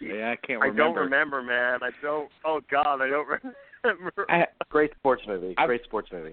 yeah, 0.00 0.30
I 0.32 0.36
can't 0.46 0.60
Remember. 0.60 0.82
I 0.82 0.86
don't 0.86 0.96
remember, 0.96 1.42
man. 1.42 1.80
I 1.82 1.90
don't. 2.00 2.30
Oh 2.46 2.60
God, 2.70 3.02
I 3.02 3.08
don't 3.08 3.28
remember. 3.84 4.26
I, 4.30 4.46
Great 4.70 4.92
sports 4.98 5.22
movie. 5.26 5.54
I've- 5.58 5.66
Great 5.66 5.84
sports 5.84 6.08
movie. 6.12 6.32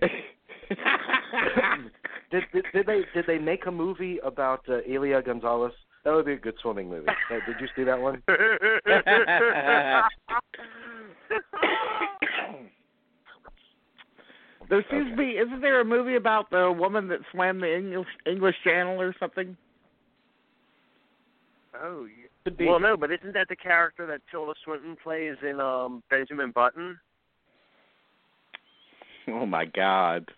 Did, 2.32 2.44
did 2.54 2.66
did 2.74 2.86
they 2.88 3.02
did 3.14 3.26
they 3.28 3.38
make 3.38 3.66
a 3.68 3.72
movie 3.72 4.18
about 4.24 4.62
uh, 4.70 4.78
Elian 4.90 5.22
Gonzalez? 5.26 5.74
That 6.06 6.14
would 6.14 6.26
be 6.26 6.34
a 6.34 6.38
good 6.38 6.54
swimming 6.62 6.88
movie. 6.88 7.08
Did 7.30 7.56
you 7.60 7.68
see 7.76 7.84
that 7.84 8.00
one? 8.00 8.22
there 14.70 14.86
seems 14.92 15.10
to 15.10 15.16
be. 15.18 15.32
Isn't 15.32 15.62
there 15.62 15.82
a 15.82 15.86
movie 15.86 16.16
about 16.16 16.52
the 16.52 16.72
woman 16.72 17.08
that 17.08 17.20
swam 17.32 17.60
the 17.60 17.76
English 17.76 18.08
English 18.28 18.56
Channel 18.64 19.02
or 19.02 19.16
something? 19.20 19.58
Oh, 21.82 22.08
Could 22.44 22.56
be. 22.56 22.66
well, 22.66 22.80
no, 22.80 22.96
but 22.96 23.12
isn't 23.12 23.34
that 23.34 23.50
the 23.50 23.56
character 23.56 24.06
that 24.06 24.22
Tilda 24.30 24.54
Swinton 24.64 24.96
plays 25.04 25.36
in 25.42 25.60
um 25.60 26.04
Benjamin 26.12 26.52
Button? 26.52 27.00
Oh 29.28 29.48
my 29.48 29.66
God! 29.66 30.30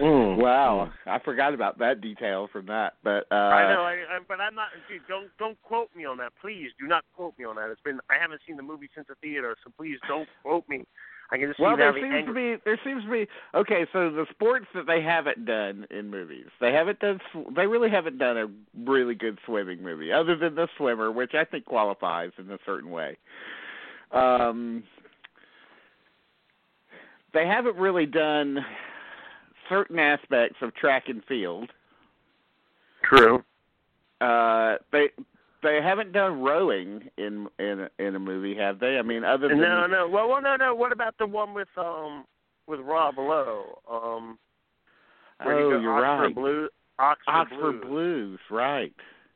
Mm. 0.00 0.36
Wow, 0.36 0.90
I 1.06 1.18
forgot 1.18 1.54
about 1.54 1.78
that 1.80 2.00
detail 2.00 2.48
from 2.52 2.66
that. 2.66 2.94
But 3.02 3.26
uh, 3.32 3.34
I 3.34 3.74
know, 3.74 3.82
I, 3.82 3.92
I, 3.92 4.18
but 4.26 4.40
I'm 4.40 4.54
not. 4.54 4.68
Dude, 4.88 5.02
don't 5.08 5.28
don't 5.38 5.60
quote 5.62 5.88
me 5.96 6.04
on 6.04 6.18
that, 6.18 6.32
please. 6.40 6.68
Do 6.80 6.86
not 6.86 7.04
quote 7.16 7.34
me 7.38 7.44
on 7.44 7.56
that. 7.56 7.70
It's 7.70 7.80
been 7.80 7.98
I 8.08 8.14
haven't 8.20 8.40
seen 8.46 8.56
the 8.56 8.62
movie 8.62 8.88
since 8.94 9.08
the 9.08 9.16
theater, 9.16 9.56
so 9.64 9.72
please 9.76 9.98
don't 10.06 10.28
quote 10.42 10.68
me. 10.68 10.84
I 11.30 11.36
can 11.36 11.48
just 11.48 11.60
Well, 11.60 11.74
see 11.74 11.80
now 11.80 11.92
there 11.92 12.00
the 12.00 12.16
seems 12.16 12.26
to 12.26 12.32
be 12.32 12.56
there 12.64 12.80
seems 12.84 13.04
to 13.04 13.10
be 13.10 13.26
okay. 13.54 13.86
So 13.92 14.10
the 14.10 14.26
sports 14.30 14.66
that 14.74 14.86
they 14.86 15.02
haven't 15.02 15.44
done 15.44 15.86
in 15.90 16.10
movies, 16.10 16.46
they 16.60 16.72
haven't 16.72 17.00
done. 17.00 17.20
They 17.56 17.66
really 17.66 17.90
haven't 17.90 18.18
done 18.18 18.36
a 18.36 18.46
really 18.88 19.14
good 19.14 19.38
swimming 19.44 19.82
movie, 19.82 20.12
other 20.12 20.36
than 20.36 20.54
the 20.54 20.68
swimmer, 20.76 21.10
which 21.10 21.32
I 21.34 21.44
think 21.44 21.64
qualifies 21.64 22.30
in 22.38 22.50
a 22.50 22.58
certain 22.64 22.90
way. 22.90 23.18
Um, 24.12 24.84
they 27.34 27.46
haven't 27.46 27.76
really 27.76 28.06
done 28.06 28.58
certain 29.68 29.98
aspects 29.98 30.56
of 30.62 30.74
track 30.74 31.04
and 31.08 31.24
field. 31.24 31.70
True. 33.04 33.42
Uh, 34.20 34.76
they 34.92 35.08
they 35.62 35.80
haven't 35.82 36.12
done 36.12 36.40
rowing 36.40 37.08
in 37.16 37.48
in 37.58 37.86
a, 37.86 38.02
in 38.02 38.14
a 38.14 38.18
movie, 38.18 38.56
have 38.56 38.78
they? 38.78 38.98
I 38.98 39.02
mean, 39.02 39.24
other 39.24 39.48
than 39.48 39.60
No, 39.60 39.86
no. 39.86 40.08
Well, 40.08 40.28
well, 40.28 40.42
no, 40.42 40.56
no. 40.56 40.74
What 40.74 40.92
about 40.92 41.16
the 41.18 41.26
one 41.26 41.54
with 41.54 41.68
um 41.76 42.24
with 42.66 42.80
Rob 42.80 43.18
Lowe? 43.18 43.78
Um, 43.90 44.38
where 45.42 45.58
oh, 45.58 45.70
goes- 45.70 45.82
you're 45.82 46.04
Oxford 46.04 46.24
right. 46.24 46.34
Blues. 46.34 46.70
Oxford, 46.98 47.30
Oxford 47.30 47.80
Blues. 47.82 47.84
Blues, 47.86 48.40
right? 48.50 48.94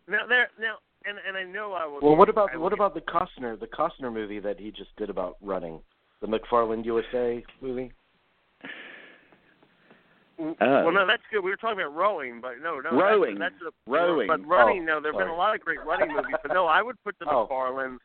Now 0.09 0.26
there, 0.28 0.49
now, 0.61 0.76
and 1.05 1.18
and 1.26 1.37
I 1.37 1.45
know 1.45 1.72
I 1.72 1.87
will. 1.87 2.01
Well, 2.03 2.16
what 2.16 2.28
about 2.28 2.51
I 2.53 2.57
what 2.57 2.72
about 2.72 2.95
the 2.95 3.01
Costner 3.01 3.59
the 3.59 3.66
Costner 3.66 4.12
movie 4.12 4.41
that 4.41 4.59
he 4.59 4.70
just 4.70 4.95
did 4.97 5.11
about 5.11 5.37
running, 5.41 5.80
the 6.20 6.26
McFarland 6.26 6.85
USA 6.85 7.45
movie? 7.61 7.93
Mm-hmm. 10.43 10.62
Oh. 10.62 10.84
Well, 10.84 10.93
no, 10.93 11.07
that's 11.07 11.22
good. 11.30 11.40
We 11.45 11.51
were 11.51 11.57
talking 11.57 11.80
about 11.80 11.95
rowing, 11.95 12.40
but 12.40 12.55
no, 12.62 12.80
no, 12.80 12.90
Rowing. 12.90 13.38
That's, 13.38 13.55
that's 13.62 13.74
a, 13.86 13.90
Rowing. 13.90 14.26
But 14.26 14.40
oh, 14.40 14.49
running, 14.49 14.82
Oh, 14.82 14.84
no, 14.95 15.01
there've 15.01 15.16
been 15.16 15.28
a 15.28 15.34
lot 15.36 15.55
of 15.55 15.61
great 15.61 15.78
running 15.86 16.09
movies, 16.14 16.34
but 16.43 16.53
no, 16.53 16.66
I 16.66 16.82
would 16.82 16.97
put 17.05 17.14
the 17.18 17.26
Oh. 17.30 17.47
McFarland, 17.51 17.99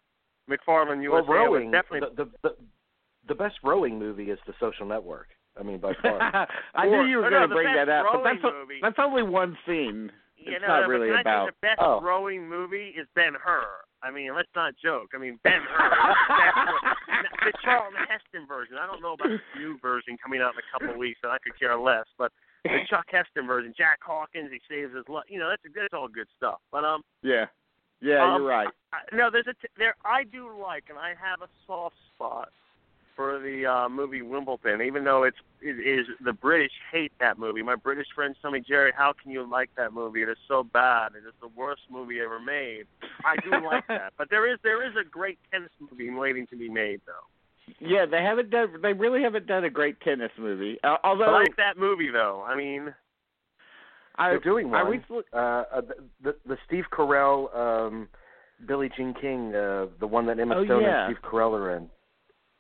McFarland 0.50 1.02
USA. 1.04 1.28
well, 1.28 1.38
I 1.40 1.44
rowing. 1.46 1.72
definitely. 1.72 2.10
The, 2.16 2.26
the 2.26 2.32
the 2.44 2.56
the 3.30 3.36
best 3.36 3.56
rowing 3.64 4.00
movie 4.00 4.32
is 4.32 4.40
The 4.48 4.54
Social 4.60 4.86
Network. 4.86 5.28
I 5.60 5.64
mean, 5.64 5.80
by 5.80 5.94
far. 6.02 6.22
I 6.76 6.86
Or- 6.88 7.04
knew 7.04 7.10
you 7.10 7.18
were 7.18 7.26
oh, 7.26 7.30
going 7.30 7.42
to 7.42 7.48
the 7.50 7.56
bring 7.56 7.74
best 7.74 7.88
that 7.88 8.06
up, 8.06 8.06
but 8.14 8.24
that's 8.24 8.40
o- 8.44 8.60
movie- 8.62 8.80
that's 8.82 8.96
only 9.00 9.24
one 9.24 9.58
scene. 9.66 10.12
you 10.38 10.54
it's 10.54 10.62
know, 10.62 10.68
not 10.68 10.82
but 10.84 10.90
really 10.90 11.08
can 11.08 11.18
I 11.18 11.22
about. 11.22 11.48
the 11.48 11.54
best 11.62 11.80
Oh. 11.82 12.00
rowing 12.02 12.48
movie 12.48 12.94
is 12.98 13.08
Ben 13.16 13.34
Hur. 13.44 13.66
I 14.08 14.12
mean, 14.12 14.32
let's 14.36 14.50
not 14.56 14.74
joke. 14.82 15.12
I 15.14 15.18
mean, 15.20 15.38
Ben 15.44 15.60
Hur. 15.68 15.92
is 15.92 16.00
the 16.00 16.34
best 16.40 16.58
row- 16.64 16.96
the 17.52 17.54
Charlton 17.64 18.00
Heston 18.08 18.48
version. 18.48 18.76
I 18.80 18.88
don't 18.88 19.02
know 19.02 19.14
about 19.14 19.28
the 19.28 19.60
new 19.60 19.78
version 19.80 20.16
coming 20.24 20.40
out 20.42 20.54
in 20.56 20.60
a 20.64 20.68
couple 20.72 20.90
of 20.94 20.98
weeks, 20.98 21.20
and 21.24 21.32
I 21.32 21.38
could 21.44 21.60
care 21.60 21.78
less. 21.78 22.06
But 22.18 22.32
the 22.64 22.80
Chuck 22.90 23.06
Heston 23.12 23.46
version, 23.48 23.74
Jack 23.78 24.00
Hawkins, 24.02 24.50
he 24.52 24.60
saves 24.70 24.96
his 24.96 25.04
life. 25.10 25.26
You 25.28 25.40
know, 25.40 25.50
that's 25.50 25.62
that's 25.76 25.94
all 25.94 26.08
good 26.08 26.28
stuff. 26.38 26.60
But 26.72 26.86
um, 26.86 27.02
yeah, 27.22 27.46
yeah, 28.02 28.24
Um, 28.24 28.42
you're 28.42 28.50
right. 28.50 28.70
I, 28.94 29.04
no, 29.16 29.30
there's 29.32 29.48
a 29.48 29.54
t- 29.60 29.74
there. 29.78 29.96
I 30.06 30.24
do 30.24 30.50
like, 30.56 30.86
and 30.90 30.98
I 30.98 31.10
have 31.20 31.42
a 31.44 31.50
soft 31.66 31.96
spot 32.16 32.50
for 33.18 33.40
the 33.40 33.66
uh, 33.66 33.90
movie 33.90 34.22
Wimbledon, 34.22 34.82
even 34.82 35.04
though 35.04 35.24
it's 35.24 35.36
it 35.60 35.76
is 35.86 36.06
the 36.24 36.32
British 36.32 36.72
hate 36.92 37.12
that 37.20 37.38
movie. 37.38 37.62
My 37.64 37.76
British 37.76 38.08
friends 38.16 38.38
tell 38.42 38.52
me, 38.52 38.62
Jerry, 38.62 38.94
how 38.96 39.12
can 39.22 39.32
you 39.32 39.46
like 39.50 39.70
that 39.76 39.92
movie? 39.92 40.22
It 40.22 40.30
is 40.30 40.38
so 40.48 40.64
bad. 40.64 41.14
It 41.16 41.28
is 41.28 41.34
the 41.42 41.50
worst 41.58 41.82
movie 41.92 42.20
ever 42.22 42.40
made. 42.40 42.84
I 43.26 43.36
do 43.44 43.50
like 43.66 43.86
that, 43.90 44.14
but 44.18 44.30
there 44.30 44.50
is 44.50 44.60
there 44.64 44.88
is 44.88 44.94
a 44.96 45.04
great 45.04 45.40
tennis 45.52 45.72
movie 45.82 46.10
waiting 46.12 46.48
to 46.48 46.56
be 46.56 46.70
made, 46.70 47.02
though. 47.06 47.74
Yeah, 47.82 48.06
they 48.06 48.22
haven't 48.24 48.50
done. 48.52 48.76
They 48.82 48.94
really 48.94 49.22
haven't 49.24 49.48
done 49.48 49.66
a 49.66 49.70
great 49.70 50.00
tennis 50.00 50.32
movie. 50.40 50.78
Uh, 50.86 50.96
although 51.04 51.26
I 51.36 51.40
like 51.42 51.58
that 51.58 51.78
movie, 51.78 52.10
though. 52.10 52.42
I 52.48 52.56
mean, 52.56 52.94
I, 54.16 54.30
They're 54.30 54.40
doing 54.40 54.74
I 54.74 54.84
one. 54.84 54.92
recently, 54.94 55.24
uh, 55.34 55.38
uh, 55.38 55.82
the, 55.82 55.96
the 56.24 56.36
the 56.48 56.58
Steve 56.66 56.86
Carell, 56.94 57.54
um, 57.56 58.08
Billie 58.66 58.90
Jean 58.96 59.14
King, 59.20 59.54
uh, 59.54 59.88
the 60.00 60.08
one 60.08 60.26
that 60.28 60.40
Emma 60.40 60.56
Oh, 60.58 60.66
Stone 60.66 60.84
yeah. 60.84 61.08
and 61.08 61.16
Steve 61.18 61.30
Carell 61.30 61.52
are 61.54 61.76
in. 61.76 61.90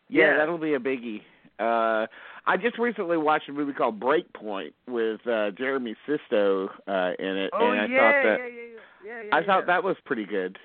Yeah, 0.10 0.32
Yeah. 0.32 0.38
that'll 0.38 0.58
be 0.58 0.74
a 0.74 0.80
biggie. 0.80 1.22
Uh, 1.60 2.08
I 2.46 2.56
just 2.58 2.78
recently 2.78 3.18
watched 3.18 3.50
a 3.50 3.54
movie 3.54 3.74
called 3.74 4.00
Breakpoint 4.00 4.74
with 4.88 5.26
uh, 5.28 5.52
Jeremy 5.52 5.96
Sisto 6.06 6.70
uh, 6.88 7.12
in 7.20 7.36
it, 7.38 7.50
oh 7.54 7.72
and 7.72 7.82
I 7.82 7.86
yeah, 7.88 7.98
thought 8.00 8.24
that 8.24 8.38
yeah, 8.40 8.48
yeah, 8.48 8.62
yeah, 9.06 9.22
yeah, 9.24 9.36
I 9.36 9.44
thought 9.44 9.66
that 9.68 9.84
was 9.84 9.98
pretty 10.06 10.26
good. 10.26 10.58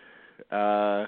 Uh 0.50 1.06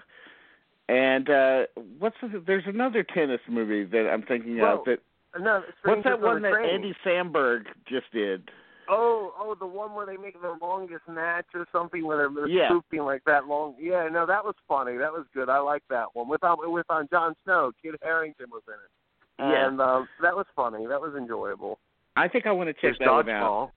and 0.89 1.29
uh 1.31 1.63
what's 1.99 2.17
the, 2.23 2.43
there's 2.47 2.65
another 2.67 3.03
tennis 3.03 3.41
movie 3.49 3.85
that 3.85 4.09
I'm 4.13 4.23
thinking 4.23 4.59
Well, 4.59 4.81
of 4.81 4.85
that 4.85 5.01
No, 5.41 5.63
what's 5.85 6.05
that 6.05 6.21
one 6.21 6.43
that 6.43 6.55
Andy 6.55 6.95
Samberg 7.05 7.65
just 7.89 8.11
did? 8.13 8.51
Oh, 8.89 9.33
oh, 9.39 9.55
the 9.59 9.67
one 9.67 9.95
where 9.95 10.07
they 10.07 10.17
make 10.17 10.41
the 10.41 10.57
longest 10.61 11.03
match 11.09 11.47
or 11.55 11.67
something 11.73 12.05
where 12.05 12.29
they're, 12.29 12.47
Yeah. 12.49 12.69
swooping 12.69 13.03
like 13.03 13.25
that 13.25 13.47
long. 13.47 13.75
Yeah, 13.79 14.09
no, 14.11 14.27
that 14.27 14.45
was 14.45 14.55
funny. 14.69 14.97
That 14.97 15.13
was 15.13 15.27
good. 15.33 15.49
I 15.49 15.59
like 15.59 15.83
that 15.91 16.15
one. 16.15 16.29
With 16.29 16.45
um, 16.45 16.57
with 16.61 16.87
on 16.91 17.09
Jon 17.11 17.35
Snow, 17.45 17.73
Kit 17.83 17.95
Harington 18.03 18.47
was 18.51 18.63
in 18.69 18.75
it, 18.75 19.51
Yeah. 19.51 19.67
and 19.69 19.81
um, 19.81 20.09
that 20.23 20.35
was 20.37 20.47
funny. 20.55 20.87
That 20.87 21.01
was 21.01 21.15
enjoyable. 21.17 21.79
I 22.17 22.29
think 22.29 22.47
I 22.47 22.53
want 22.53 22.69
to 22.69 22.73
check 22.75 22.83
There's 22.83 22.99
that 23.01 23.11
one 23.11 23.29
out. 23.31 23.73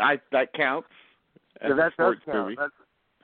I 0.00 0.20
that 0.32 0.52
counts. 0.54 0.88
Yeah, 1.60 1.74
that 1.74 1.92
does 1.98 2.16
count. 2.24 2.48
movie. 2.48 2.56
That's 2.58 2.72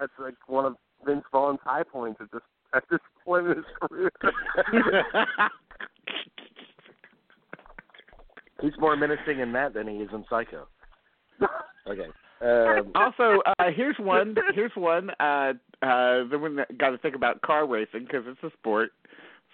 that's 0.01 0.13
like 0.19 0.35
one 0.49 0.65
of 0.65 0.77
Vince 1.05 1.25
Vaughn's 1.33 1.61
high 1.65 1.85
points 1.85 2.21
at 2.21 2.31
this 2.33 2.43
at 2.75 2.83
this 2.91 2.99
point 3.25 3.47
in 3.47 3.57
his 3.57 3.65
career. 3.81 4.11
He's 8.61 8.73
more 8.79 8.97
menacing 8.97 9.41
in 9.41 9.53
that 9.53 9.75
than 9.75 9.87
he 9.87 9.97
is 9.97 10.09
in 10.13 10.25
Psycho. 10.29 10.67
Okay. 11.89 12.09
Um, 12.41 12.91
also, 12.97 13.41
uh 13.47 13.71
here's 13.75 13.95
one. 14.01 14.35
Here's 14.57 14.73
one. 14.75 15.11
Uh 15.21 15.53
uh 15.83 16.25
the 16.29 16.37
one 16.37 16.57
that 16.57 16.77
got 16.77 16.91
to 16.91 16.99
think 16.99 17.15
about 17.15 17.41
car 17.43 17.65
racing 17.65 18.01
because 18.07 18.25
it's 18.27 18.43
a 18.43 18.51
sport. 18.59 18.91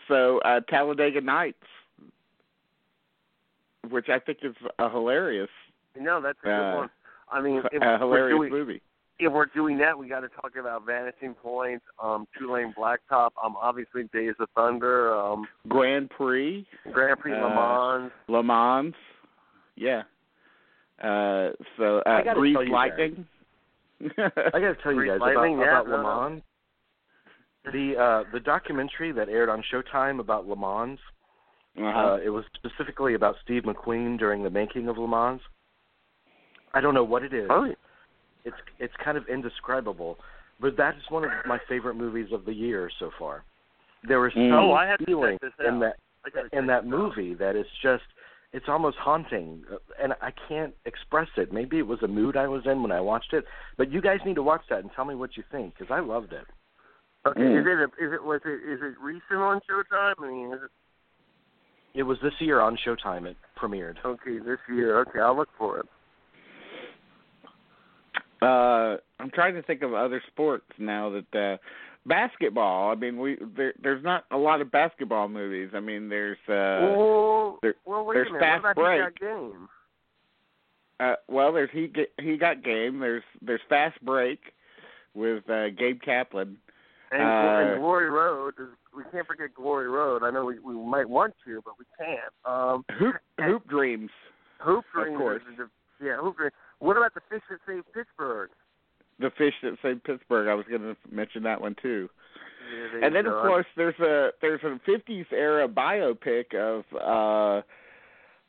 So 0.09 0.39
uh 0.39 0.61
Talladega 0.61 1.21
Nights, 1.21 1.59
which 3.91 4.09
I 4.09 4.19
think 4.19 4.39
is 4.43 4.55
a 4.79 4.89
hilarious, 4.89 5.51
no, 6.01 6.23
that's 6.23 6.39
a 6.43 6.47
good 6.47 6.73
Uh, 6.73 6.77
one. 6.77 6.91
I 7.31 7.41
mean, 7.43 7.63
if 7.71 7.83
a 7.83 7.99
hilarious 7.99 8.39
doing 8.39 8.51
movie. 8.51 8.83
If 9.25 9.33
we're 9.33 9.47
doing 9.47 9.79
that, 9.79 9.97
we 9.99 10.09
got 10.09 10.21
to 10.21 10.29
talk 10.29 10.53
about 10.59 10.85
Vanishing 10.87 11.35
Point, 11.35 11.83
um, 12.03 12.27
Two 12.39 12.53
Lane 12.53 12.75
Blacktop, 12.77 13.31
um, 13.43 13.57
obviously 13.61 14.05
Days 14.13 14.35
of 14.41 14.49
Thunder, 14.55 15.15
um, 15.15 15.47
Grand 15.69 16.11
Prix, 16.11 16.67
Grand 16.93 17.19
Prix 17.19 17.33
Le 17.33 17.47
Uh, 17.47 17.55
Mans. 17.55 18.13
Le 18.29 18.43
Mans. 18.43 18.95
Yeah. 19.77 20.03
Uh 21.03 21.51
so 21.77 21.99
uh 22.07 22.11
I 22.11 22.23
gotta 22.23 22.39
Grease 22.39 22.57
Lightning. 22.71 23.27
I 24.01 24.31
got 24.53 24.59
to 24.59 24.77
tell 24.83 24.93
you 24.93 25.07
guys 25.07 25.17
about, 25.17 25.45
yeah, 25.45 25.81
about 25.81 25.89
Le. 25.89 26.03
Mans. 26.03 26.43
The 27.73 27.95
uh, 27.97 28.31
the 28.33 28.41
documentary 28.41 29.13
that 29.13 29.29
aired 29.29 29.49
on 29.49 29.63
Showtime 29.73 30.21
about 30.21 30.47
Le 30.47 30.57
Mans. 30.57 30.99
uh-huh. 31.79 31.85
Uh, 31.99 32.17
it 32.25 32.29
was 32.29 32.45
specifically 32.55 33.15
about 33.15 33.37
Steve 33.43 33.63
McQueen 33.63 34.19
during 34.19 34.43
the 34.43 34.51
making 34.51 34.89
of 34.89 34.99
Le 34.99 35.09
Mans. 35.09 35.41
I 36.75 36.81
don't 36.81 36.95
know 36.95 37.05
what 37.05 37.23
it 37.23 37.33
is. 37.33 37.49
Oh, 37.51 37.67
It's 38.45 38.57
it's 38.79 38.95
kind 39.05 39.17
of 39.17 39.27
indescribable, 39.29 40.19
but 40.61 40.77
that 40.77 40.97
is 40.97 41.03
one 41.11 41.25
of 41.25 41.31
my 41.47 41.59
favorite 41.69 41.95
movies 41.95 42.29
of 42.33 42.45
the 42.45 42.53
year 42.53 42.91
so 42.99 43.11
far. 43.19 43.45
There 44.07 44.27
is 44.27 44.35
Mm. 44.35 44.51
some 44.51 44.59
Oh, 44.59 44.73
I 44.73 44.87
have 44.87 44.99
to 44.99 45.05
feeling 45.07 45.39
check 45.41 45.53
this 45.59 45.67
in 45.67 45.79
that 45.81 45.97
I 46.25 46.29
in 46.57 46.67
that 46.67 46.85
this 46.85 46.93
out. 46.93 46.99
movie 46.99 47.35
that 47.35 47.55
is 47.57 47.67
just 47.83 48.05
it's 48.53 48.69
almost 48.69 48.99
haunting 48.99 49.65
uh, 49.73 49.77
and 50.01 50.13
I 50.21 50.33
can't 50.49 50.75
express 50.85 51.29
it. 51.37 51.53
Maybe 51.53 51.79
it 51.79 51.87
was 51.87 52.03
a 52.03 52.09
mood 52.09 52.37
I 52.37 52.49
was 52.49 52.67
in 52.67 52.83
when 52.83 52.93
I 52.93 53.01
watched 53.01 53.33
it, 53.33 53.45
but 53.77 53.91
you 53.91 54.01
guys 54.01 54.19
need 54.27 54.35
to 54.35 54.43
watch 54.43 54.63
that 54.69 54.81
and 54.81 54.91
tell 54.93 55.05
me 55.05 55.15
what 55.15 55.37
you 55.37 55.45
think 55.51 55.77
cuz 55.79 55.89
I 55.91 56.01
loved 56.01 56.33
it. 56.33 56.47
Okay, 57.25 57.41
Mm. 57.41 57.61
is 57.61 57.67
it 57.67 57.79
a, 57.79 58.05
is 58.05 58.13
it 58.13 58.25
was 58.25 58.41
it 58.45 58.61
is 58.69 58.83
it 58.83 58.99
recent 59.01 59.39
on 59.41 59.61
Showtime? 59.61 60.15
I 60.19 60.27
mean, 60.27 60.53
is 60.53 60.63
it 60.65 60.71
It 61.95 62.03
was 62.05 62.19
this 62.21 62.41
year 62.41 62.61
on 62.61 62.77
Showtime 62.79 63.27
it 63.27 63.37
premiered. 63.57 63.99
okay 64.05 64.39
this 64.39 64.59
year? 64.69 64.99
Okay, 65.01 65.21
I'll 65.21 65.37
look 65.37 65.51
for 65.57 65.79
it. 65.79 65.87
Uh, 68.43 68.97
I'm 69.21 69.31
trying 69.33 69.55
to 69.55 69.63
think 69.63 69.83
of 69.83 69.95
other 69.95 70.23
sports 70.29 70.67
now 70.79 71.11
that 71.11 71.39
uh 71.39 71.57
basketball. 72.07 72.91
I 72.91 72.95
mean, 72.97 73.19
we 73.19 73.39
there, 73.57 73.73
there's 73.83 74.03
not 74.03 74.25
a 74.33 74.37
lot 74.37 74.61
of 74.61 74.71
basketball 74.73 75.29
movies. 75.29 75.71
I 75.75 75.81
mean, 75.81 76.09
there's 76.09 76.39
uh 76.49 76.97
well, 76.97 77.59
there- 77.63 77.75
well, 77.85 78.05
wait 78.05 78.15
there's 78.15 78.29
a 78.29 78.33
minute. 78.33 78.45
Fast 78.45 78.63
what 78.65 78.73
about 78.73 79.15
Break. 79.15 79.21
Game? 79.21 79.69
uh 81.01 81.15
well, 81.29 81.53
there's 81.53 81.71
he 81.73 81.91
he 82.21 82.37
got 82.37 82.63
game. 82.65 82.99
There's 82.99 83.23
there's 83.41 83.61
Fast 83.69 84.03
Break 84.05 84.41
with 85.15 85.49
uh 85.49 85.69
Gabe 85.71 86.01
Kaplan. 86.03 86.57
And, 87.13 87.23
Uh, 87.23 87.73
and 87.73 87.81
Glory 87.81 88.09
Road. 88.11 88.55
We 88.97 89.03
can't 89.13 89.27
forget 89.27 89.55
Glory 89.55 89.89
Road. 89.89 90.23
I 90.23 90.31
know 90.31 90.45
we 90.47 90.59
we 90.59 90.75
might 90.75 91.09
want 91.09 91.35
to, 91.47 91.63
but 91.65 91.75
we 91.79 91.85
can't. 91.99 92.33
Um, 92.45 92.85
Hoop 92.99 93.17
Hoop 93.41 93.69
Dreams. 93.69 94.11
Hoop 94.61 94.85
Of 94.97 95.03
Dreams. 95.05 95.19
course. 95.19 95.43
is 95.51 95.59
the- 95.59 95.71
yeah, 96.05 96.17
Hoop 96.17 96.37
Dreams. 96.37 96.53
What 96.83 96.97
about 96.97 97.15
the 97.15 97.23
fish 97.31 97.43
that 97.49 97.61
saved 97.67 97.87
Pittsburgh? 97.95 98.51
the 99.23 99.31
fish 99.39 99.55
that 99.63 99.77
saved 99.83 100.05
Pittsburgh. 100.05 100.49
I 100.49 100.55
was 100.55 100.67
going 100.69 100.83
to 100.83 100.97
mention 101.11 101.43
that 101.45 101.61
one 101.61 101.77
too. 101.81 102.09
Yeah, 102.75 103.07
and 103.07 103.15
then 103.15 103.27
of 103.27 103.35
course 103.35 103.67
there's 103.77 103.99
a 104.01 104.31
there's 104.41 104.61
a 104.63 104.79
50s 104.89 105.27
era 105.33 105.69
biopic 105.69 106.55
of 106.55 106.85
uh 106.95 107.63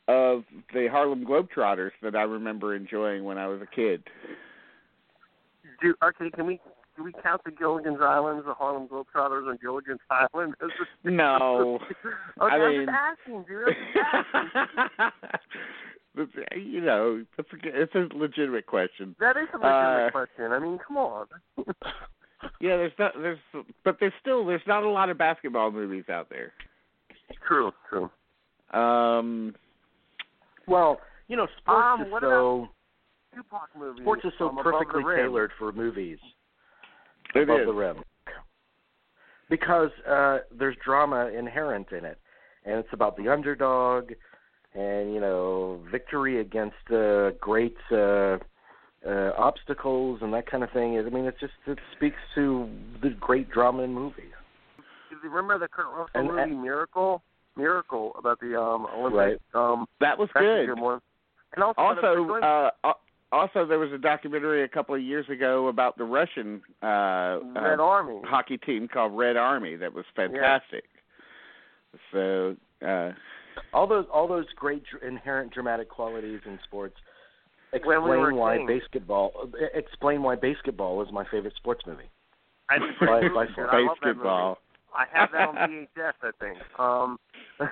of 0.07 0.43
the 0.73 0.87
Harlem 0.89 1.25
Globetrotters 1.25 1.91
that 2.01 2.15
I 2.15 2.23
remember 2.23 2.75
enjoying 2.75 3.23
when 3.23 3.37
I 3.37 3.47
was 3.47 3.61
a 3.61 3.75
kid. 3.75 4.03
Do 5.81 5.93
okay? 6.03 6.29
Can 6.31 6.45
we 6.45 6.59
do 6.95 7.03
we 7.03 7.11
count 7.23 7.41
the 7.43 7.51
Gilligan's 7.51 7.99
Islands, 8.01 8.45
the 8.45 8.53
Harlem 8.53 8.87
Globetrotters, 8.87 9.47
on 9.49 9.57
Gilligan's 9.61 9.99
Island? 10.09 10.53
As 10.61 10.69
a, 11.05 11.09
no, 11.11 11.79
okay, 12.41 12.55
I 12.55 12.55
I'm 12.57 12.69
mean, 12.77 12.85
just 12.85 12.97
asking, 12.97 13.45
dude. 13.47 13.75
I'm 14.13 14.51
just 14.53 14.93
asking. 14.99 16.71
you 16.71 16.81
know, 16.81 17.23
it's 17.37 17.49
a, 17.51 17.55
it's 17.81 17.95
a 17.95 18.15
legitimate 18.15 18.65
question. 18.67 19.15
That 19.19 19.37
is 19.37 19.47
a 19.53 19.57
legitimate 19.57 20.07
Uh, 20.07 20.11
question. 20.11 20.51
I 20.51 20.59
mean, 20.59 20.77
come 20.85 20.97
on. 20.97 21.25
Yeah, 22.59 22.75
there's 22.77 22.91
not 22.99 23.13
there's 23.15 23.39
but 23.85 23.97
there's 23.99 24.13
still 24.19 24.45
there's 24.45 24.61
not 24.67 24.83
a 24.83 24.89
lot 24.89 25.09
of 25.09 25.17
basketball 25.17 25.71
movies 25.71 26.03
out 26.09 26.29
there. 26.29 26.51
true, 27.47 27.71
true. 27.89 28.09
Um 28.77 29.55
Well, 30.67 30.99
you 31.29 31.37
know, 31.37 31.47
sports 31.61 31.85
Um, 31.85 32.01
is 32.05 32.11
what 32.11 32.21
so 32.21 32.67
Tupac 33.33 33.69
movie. 33.77 34.01
sports 34.01 34.25
is 34.25 34.33
so 34.37 34.49
um, 34.49 34.57
perfectly 34.61 35.03
tailored 35.15 35.51
for 35.57 35.71
movies 35.71 36.19
it 37.35 37.43
above 37.43 37.61
is. 37.61 37.65
the 37.67 37.73
rim 37.73 38.03
because 39.49 39.89
uh 40.09 40.39
there's 40.57 40.75
drama 40.83 41.27
inherent 41.27 41.91
in 41.91 42.05
it, 42.05 42.17
and 42.65 42.79
it's 42.79 42.89
about 42.93 43.17
the 43.17 43.29
underdog, 43.29 44.11
and 44.73 45.13
you 45.13 45.19
know 45.19 45.79
victory 45.91 46.39
against 46.39 46.75
uh, 46.91 47.31
great 47.41 47.75
uh, 47.91 48.37
uh, 49.07 49.31
obstacles 49.37 50.19
and 50.21 50.33
that 50.33 50.49
kind 50.49 50.63
of 50.63 50.71
thing. 50.71 50.97
I 50.97 51.03
mean, 51.09 51.25
it's 51.25 51.39
just 51.39 51.53
it 51.67 51.77
speaks 51.95 52.17
to 52.35 52.69
the 53.01 53.09
great 53.19 53.49
drama 53.51 53.83
in 53.83 53.93
movies. 53.93 54.31
Do 55.09 55.17
you 55.21 55.29
remember 55.29 55.59
the 55.59 55.67
Kurt 55.67 55.87
Russell 55.87 56.07
And- 56.15 56.27
movie 56.55 56.61
Miracle? 56.61 57.21
Miracle 57.55 58.13
about 58.17 58.39
the 58.39 58.59
um 58.59 58.87
Olympic 58.95 59.39
um 59.53 59.85
That 59.99 60.17
was 60.17 60.29
good. 60.33 60.67
good 60.67 60.79
one. 60.79 60.99
And 61.55 61.63
also, 61.63 61.79
Also, 61.81 62.01
the- 62.25 62.33
uh, 62.33 62.71
al- 62.83 62.99
also 63.33 63.65
there 63.65 63.79
was 63.79 63.91
a 63.91 63.97
documentary 63.97 64.63
a 64.63 64.67
couple 64.67 64.93
of 64.95 65.01
years 65.01 65.27
ago 65.29 65.67
about 65.67 65.97
the 65.97 66.03
Russian 66.03 66.61
uh, 66.81 67.39
Red 67.55 67.79
uh 67.79 67.83
Army. 67.83 68.21
hockey 68.25 68.57
team 68.57 68.87
called 68.87 69.17
Red 69.17 69.35
Army 69.37 69.75
that 69.75 69.93
was 69.93 70.05
fantastic. 70.15 70.85
So, 72.11 72.55
uh 72.85 73.11
All 73.73 73.87
those 73.87 74.05
all 74.13 74.27
those 74.27 74.45
great 74.55 74.83
inherent 75.05 75.53
dramatic 75.53 75.89
qualities 75.89 76.41
in 76.45 76.59
sports 76.63 76.95
explain 77.71 78.03
we 78.03 78.33
why 78.33 78.57
kings. 78.57 78.69
basketball 78.81 79.49
explain 79.73 80.21
why 80.23 80.35
basketball 80.35 81.01
is 81.01 81.11
my 81.11 81.25
favorite 81.31 81.55
sports 81.55 81.81
movie. 81.87 82.09
I, 82.69 82.77
By- 82.99 83.27
by. 83.29 83.45
I 83.57 83.79
love 83.81 83.97
basketball. 84.01 84.57
I 84.95 85.05
have 85.11 85.31
that 85.31 85.49
on 85.49 85.55
VHS, 85.55 86.13
I 86.21 86.31
think. 86.39 86.57
Um, 86.79 87.17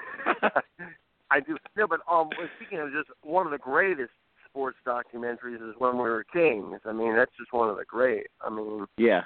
I 1.29 1.39
do. 1.39 1.55
No, 1.77 1.87
but 1.87 1.99
um, 2.11 2.29
speaking 2.57 2.79
of 2.79 2.91
just 2.91 3.09
one 3.21 3.45
of 3.45 3.51
the 3.51 3.59
greatest 3.59 4.09
sports 4.51 4.77
documentaries 4.85 5.67
is 5.67 5.75
When 5.77 5.93
We 5.93 6.03
Were 6.03 6.25
Kings. 6.31 6.79
I 6.85 6.91
mean, 6.91 7.15
that's 7.15 7.31
just 7.37 7.53
one 7.53 7.69
of 7.69 7.77
the 7.77 7.85
great. 7.85 8.27
I 8.41 8.49
mean, 8.49 8.85
Yeah, 8.97 9.23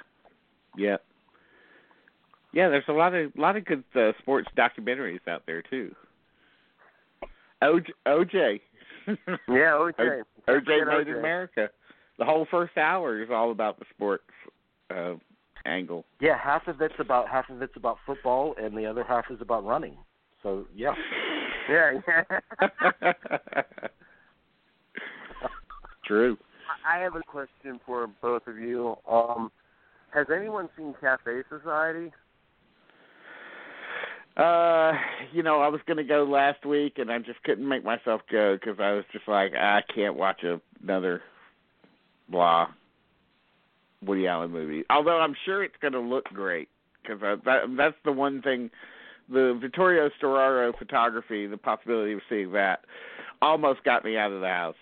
yeah, 0.76 0.96
yeah. 2.52 2.68
There's 2.68 2.84
a 2.88 2.92
lot 2.92 3.14
of 3.14 3.32
lot 3.36 3.56
of 3.56 3.64
good 3.64 3.84
uh, 3.94 4.12
sports 4.20 4.48
documentaries 4.56 5.26
out 5.28 5.42
there 5.46 5.62
too. 5.62 5.94
OJ, 7.62 7.86
OJ, 8.06 8.60
yeah, 9.08 9.14
OJ. 9.48 10.22
OJ 10.48 10.86
Made 10.86 11.08
in 11.08 11.18
America. 11.18 11.70
The 12.18 12.24
whole 12.24 12.46
first 12.50 12.76
hour 12.76 13.22
is 13.22 13.28
all 13.30 13.50
about 13.50 13.78
the 13.78 13.84
sports 13.94 14.24
uh, 14.90 15.14
angle. 15.66 16.04
Yeah, 16.20 16.38
half 16.38 16.66
of 16.68 16.80
it's 16.80 16.94
about 16.98 17.28
half 17.28 17.50
of 17.50 17.60
it's 17.62 17.76
about 17.76 17.98
football, 18.06 18.54
and 18.60 18.76
the 18.76 18.86
other 18.86 19.04
half 19.04 19.24
is 19.30 19.40
about 19.40 19.64
running. 19.64 19.96
So 20.42 20.66
yeah, 20.74 20.94
Yeah, 21.68 22.00
yeah. 22.06 23.12
True. 26.06 26.36
I 26.88 26.98
have 26.98 27.16
a 27.16 27.22
question 27.22 27.80
for 27.84 28.08
both 28.22 28.46
of 28.46 28.58
you. 28.58 28.96
Um, 29.10 29.50
has 30.14 30.26
anyone 30.34 30.68
seen 30.76 30.94
Cafe 31.00 31.42
Society? 31.48 32.12
Uh, 34.36 34.92
you 35.32 35.42
know, 35.42 35.60
I 35.60 35.68
was 35.68 35.80
going 35.86 35.96
to 35.96 36.04
go 36.04 36.24
last 36.24 36.66
week, 36.66 36.98
and 36.98 37.10
I 37.10 37.18
just 37.18 37.42
couldn't 37.44 37.66
make 37.66 37.84
myself 37.84 38.20
go 38.30 38.56
because 38.56 38.78
I 38.78 38.92
was 38.92 39.04
just 39.12 39.26
like, 39.26 39.54
I 39.54 39.82
can't 39.94 40.14
watch 40.14 40.44
another 40.82 41.22
blah 42.28 42.68
Woody 44.04 44.26
Allen 44.26 44.50
movie. 44.50 44.84
Although 44.90 45.20
I'm 45.20 45.34
sure 45.44 45.64
it's 45.64 45.76
going 45.80 45.94
to 45.94 46.00
look 46.00 46.24
great 46.24 46.68
because 47.02 47.20
that 47.20 47.60
that's 47.76 47.96
the 48.04 48.12
one 48.12 48.42
thing. 48.42 48.70
The 49.28 49.58
Vittorio 49.60 50.08
Storaro 50.22 50.76
photography, 50.78 51.46
the 51.46 51.56
possibility 51.56 52.12
of 52.12 52.20
seeing 52.28 52.52
that, 52.52 52.80
almost 53.42 53.82
got 53.82 54.04
me 54.04 54.16
out 54.16 54.30
of 54.30 54.40
the 54.40 54.46
house. 54.46 54.76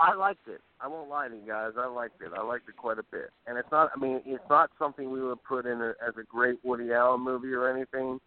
I 0.00 0.14
liked 0.14 0.48
it. 0.48 0.62
I 0.80 0.88
won't 0.88 1.10
lie 1.10 1.28
to 1.28 1.34
you 1.34 1.46
guys. 1.46 1.72
I 1.78 1.86
liked 1.86 2.22
it. 2.22 2.32
I 2.34 2.42
liked 2.42 2.68
it 2.68 2.76
quite 2.76 2.98
a 2.98 3.02
bit. 3.02 3.30
And 3.46 3.58
it's 3.58 3.70
not. 3.70 3.90
I 3.94 4.00
mean, 4.00 4.22
it's 4.24 4.42
not 4.48 4.70
something 4.78 5.10
we 5.10 5.22
would 5.22 5.44
put 5.44 5.66
in 5.66 5.82
a, 5.82 5.90
as 6.06 6.14
a 6.18 6.24
great 6.24 6.58
Woody 6.64 6.92
Allen 6.92 7.20
movie 7.20 7.52
or 7.52 7.68
anything. 7.68 8.18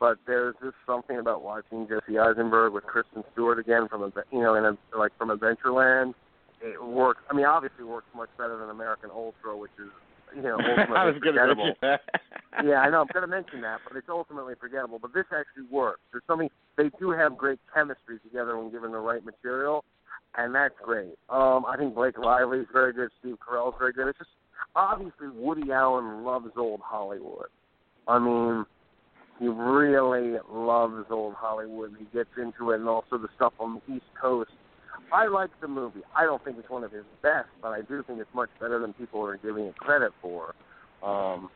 But 0.00 0.16
there's 0.26 0.54
just 0.62 0.76
something 0.86 1.18
about 1.18 1.42
watching 1.42 1.86
Jesse 1.86 2.18
Eisenberg 2.18 2.72
with 2.72 2.84
Kristen 2.84 3.22
Stewart 3.32 3.58
again 3.58 3.86
from 3.86 4.02
a 4.02 4.10
you 4.32 4.40
know 4.40 4.54
in 4.54 4.64
a 4.64 4.98
like 4.98 5.12
from 5.18 5.28
Adventureland. 5.28 6.14
It 6.62 6.82
works. 6.82 7.20
I 7.30 7.34
mean, 7.34 7.44
obviously, 7.44 7.84
it 7.84 7.88
works 7.88 8.06
much 8.16 8.30
better 8.38 8.56
than 8.58 8.70
American 8.70 9.10
Ultra, 9.10 9.54
which 9.54 9.72
is 9.78 9.90
you 10.34 10.42
know 10.42 10.56
ultimately 10.56 10.96
I 10.96 11.04
was 11.04 11.16
forgettable. 11.22 11.74
yeah, 12.64 12.80
I 12.80 12.88
know. 12.88 13.02
I'm 13.02 13.08
going 13.12 13.22
to 13.22 13.26
mention 13.26 13.60
that, 13.60 13.80
but 13.86 13.94
it's 13.98 14.08
ultimately 14.08 14.54
forgettable. 14.58 14.98
But 14.98 15.12
this 15.12 15.26
actually 15.36 15.68
works. 15.70 16.00
There's 16.12 16.24
something 16.26 16.48
they 16.78 16.90
do 16.98 17.10
have 17.10 17.36
great 17.36 17.58
chemistry 17.74 18.20
together 18.20 18.56
when 18.56 18.70
given 18.70 18.92
the 18.92 18.98
right 18.98 19.22
material, 19.22 19.84
and 20.36 20.54
that's 20.54 20.74
great. 20.82 21.14
Um, 21.28 21.64
I 21.66 21.76
think 21.78 21.94
Blake 21.94 22.18
Lively's 22.18 22.66
very 22.72 22.92
good. 22.92 23.10
Steve 23.20 23.36
Carell's 23.46 23.74
very 23.78 23.92
good. 23.92 24.08
It's 24.08 24.18
just 24.18 24.30
obviously 24.76 25.28
Woody 25.34 25.72
Allen 25.72 26.24
loves 26.24 26.50
old 26.56 26.80
Hollywood. 26.82 27.48
I 28.06 28.18
mean, 28.18 28.64
he 29.38 29.48
really 29.48 30.38
loves 30.50 31.06
old 31.10 31.34
Hollywood. 31.34 31.94
He 31.98 32.04
gets 32.16 32.30
into 32.36 32.70
it, 32.70 32.80
and 32.80 32.88
also 32.88 33.18
the 33.18 33.28
stuff 33.36 33.52
on 33.58 33.80
the 33.86 33.94
East 33.94 34.06
Coast. 34.20 34.50
I 35.12 35.26
like 35.26 35.50
the 35.60 35.68
movie. 35.68 36.02
I 36.14 36.24
don't 36.24 36.44
think 36.44 36.58
it's 36.58 36.70
one 36.70 36.84
of 36.84 36.92
his 36.92 37.04
best, 37.22 37.48
but 37.60 37.68
I 37.68 37.80
do 37.80 38.02
think 38.06 38.20
it's 38.20 38.34
much 38.34 38.50
better 38.60 38.78
than 38.78 38.92
people 38.92 39.24
are 39.24 39.36
giving 39.38 39.64
it 39.64 39.76
credit 39.76 40.12
for. 40.22 40.54
Um, 41.02 41.50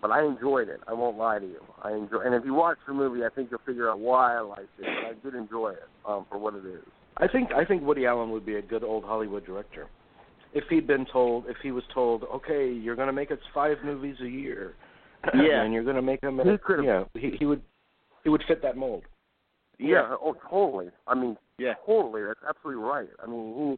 but 0.00 0.10
I 0.10 0.24
enjoyed 0.24 0.68
it. 0.68 0.80
I 0.86 0.92
won't 0.92 1.16
lie 1.16 1.38
to 1.38 1.46
you. 1.46 1.62
I 1.82 1.92
enjoy, 1.92 2.20
and 2.20 2.34
if 2.34 2.44
you 2.44 2.52
watch 2.54 2.76
the 2.86 2.92
movie, 2.92 3.24
I 3.24 3.30
think 3.34 3.48
you'll 3.50 3.60
figure 3.66 3.90
out 3.90 3.98
why 3.98 4.36
I 4.36 4.40
liked 4.40 4.68
it. 4.78 4.84
But 4.84 5.10
I 5.10 5.14
did 5.24 5.34
enjoy 5.34 5.70
it 5.70 5.88
um, 6.06 6.26
for 6.30 6.38
what 6.38 6.54
it 6.54 6.66
is. 6.66 6.84
I 7.18 7.28
think 7.28 7.52
I 7.52 7.64
think 7.64 7.82
Woody 7.82 8.06
Allen 8.06 8.30
would 8.30 8.44
be 8.44 8.56
a 8.56 8.62
good 8.62 8.82
old 8.84 9.04
Hollywood 9.04 9.44
director 9.46 9.88
if 10.52 10.64
he'd 10.70 10.86
been 10.86 11.06
told 11.12 11.46
if 11.48 11.56
he 11.62 11.70
was 11.72 11.84
told, 11.92 12.22
okay, 12.24 12.70
you're 12.70 12.96
going 12.96 13.08
to 13.08 13.12
make 13.12 13.30
us 13.30 13.38
five 13.52 13.78
movies 13.84 14.16
a 14.22 14.28
year, 14.28 14.74
Yeah. 15.34 15.62
and 15.62 15.72
you're 15.72 15.84
going 15.84 15.96
to 15.96 16.02
make 16.02 16.20
them. 16.20 16.38
He 16.38 16.56
could've- 16.58 16.84
you 16.84 16.90
know, 16.90 17.08
he 17.14 17.36
he 17.38 17.46
would 17.46 17.62
he 18.22 18.30
would 18.30 18.42
fit 18.48 18.62
that 18.62 18.76
mold. 18.76 19.02
Yeah. 19.78 20.14
Oh, 20.22 20.36
totally. 20.48 20.90
I 21.08 21.14
mean, 21.14 21.36
Yeah. 21.58 21.74
totally. 21.84 22.22
That's 22.22 22.40
absolutely 22.48 22.82
right. 22.84 23.08
I 23.22 23.26
mean, 23.26 23.76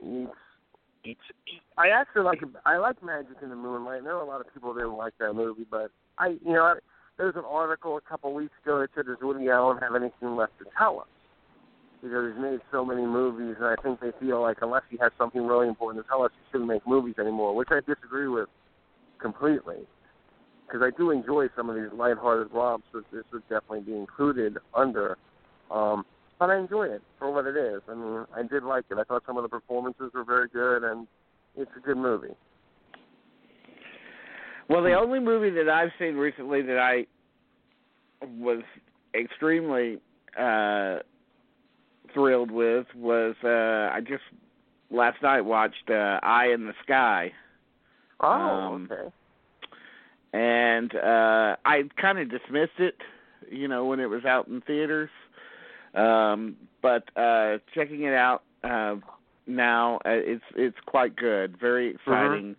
he, 0.00 0.06
he's, 1.04 1.16
he's, 1.44 1.60
I 1.78 1.88
actually 1.88 2.22
like. 2.22 2.42
I 2.64 2.76
like 2.78 3.02
Magic 3.02 3.36
in 3.42 3.50
the 3.50 3.56
Moonlight. 3.56 3.98
And 3.98 4.06
there 4.06 4.16
are 4.16 4.22
a 4.22 4.26
lot 4.26 4.40
of 4.40 4.52
people 4.52 4.74
that 4.74 4.80
didn't 4.80 4.96
like 4.96 5.14
that 5.20 5.32
movie, 5.34 5.66
but 5.70 5.90
I, 6.18 6.30
you 6.44 6.52
know, 6.52 6.74
there 7.16 7.26
was 7.26 7.36
an 7.36 7.44
article 7.48 7.96
a 7.96 8.00
couple 8.00 8.34
weeks 8.34 8.52
ago 8.64 8.80
that 8.80 8.90
said, 8.94 9.06
"Does 9.06 9.18
Woody 9.22 9.48
Allen 9.48 9.78
have 9.78 9.94
anything 9.94 10.34
left 10.36 10.58
to 10.58 10.64
tell 10.76 11.00
us?" 11.00 11.06
Because 12.02 12.32
he's 12.32 12.42
made 12.42 12.60
so 12.70 12.84
many 12.84 13.02
movies, 13.02 13.56
and 13.58 13.66
I 13.66 13.74
think 13.82 14.00
they 14.00 14.12
feel 14.20 14.42
like 14.42 14.58
unless 14.62 14.82
he 14.90 14.98
has 15.00 15.12
something 15.18 15.46
really 15.46 15.66
important 15.66 16.04
to 16.04 16.08
tell 16.08 16.22
us, 16.22 16.30
he 16.34 16.52
shouldn't 16.52 16.68
make 16.68 16.86
movies 16.86 17.14
anymore. 17.18 17.54
Which 17.54 17.68
I 17.70 17.80
disagree 17.80 18.28
with 18.28 18.48
completely. 19.20 19.86
Because 20.66 20.82
I 20.82 20.96
do 20.96 21.10
enjoy 21.10 21.46
some 21.56 21.70
of 21.70 21.76
these 21.76 21.92
lighthearted 21.96 22.52
romps 22.52 22.86
that 22.92 23.04
this 23.12 23.22
would 23.32 23.42
definitely 23.42 23.80
be 23.80 23.94
included 23.94 24.58
under. 24.74 25.16
Um, 25.70 26.04
but 26.38 26.50
I 26.50 26.58
enjoy 26.58 26.84
it 26.84 27.02
for 27.18 27.32
what 27.32 27.46
it 27.46 27.56
is. 27.56 27.80
I 27.88 27.94
mean, 27.94 28.26
I 28.34 28.42
did 28.42 28.62
like 28.62 28.84
it. 28.90 28.98
I 28.98 29.04
thought 29.04 29.22
some 29.26 29.36
of 29.36 29.42
the 29.42 29.48
performances 29.48 30.10
were 30.12 30.24
very 30.24 30.48
good, 30.48 30.82
and 30.84 31.06
it's 31.56 31.70
a 31.76 31.80
good 31.80 31.96
movie. 31.96 32.34
Well, 34.68 34.82
the 34.82 34.94
only 34.94 35.20
movie 35.20 35.50
that 35.50 35.68
I've 35.68 35.92
seen 35.98 36.16
recently 36.16 36.60
that 36.62 36.78
I 36.78 37.06
was 38.22 38.62
extremely 39.14 39.98
uh 40.38 40.98
thrilled 42.16 42.50
with 42.50 42.86
was 42.96 43.34
uh 43.44 43.94
I 43.94 44.00
just 44.00 44.22
last 44.90 45.22
night 45.22 45.42
watched 45.42 45.90
uh 45.90 46.18
Eye 46.22 46.48
in 46.54 46.66
the 46.66 46.72
Sky 46.82 47.32
Oh, 48.20 48.72
Um, 48.74 48.88
okay. 48.90 49.12
and 50.32 50.94
uh 50.96 51.56
I 51.64 51.82
kind 52.00 52.18
of 52.18 52.30
dismissed 52.30 52.78
it, 52.78 52.96
you 53.50 53.68
know, 53.68 53.84
when 53.84 54.00
it 54.00 54.06
was 54.06 54.24
out 54.24 54.48
in 54.48 54.62
theaters. 54.62 55.10
Um 55.94 56.56
but 56.80 57.04
uh 57.16 57.58
checking 57.74 58.04
it 58.04 58.14
out 58.14 58.42
uh 58.64 58.96
now. 59.46 59.96
Uh, 60.04 60.10
it's 60.32 60.44
it's 60.56 60.76
quite 60.86 61.16
good, 61.16 61.56
very 61.60 61.92
Mm-hmm. 61.92 61.96
exciting. 62.12 62.56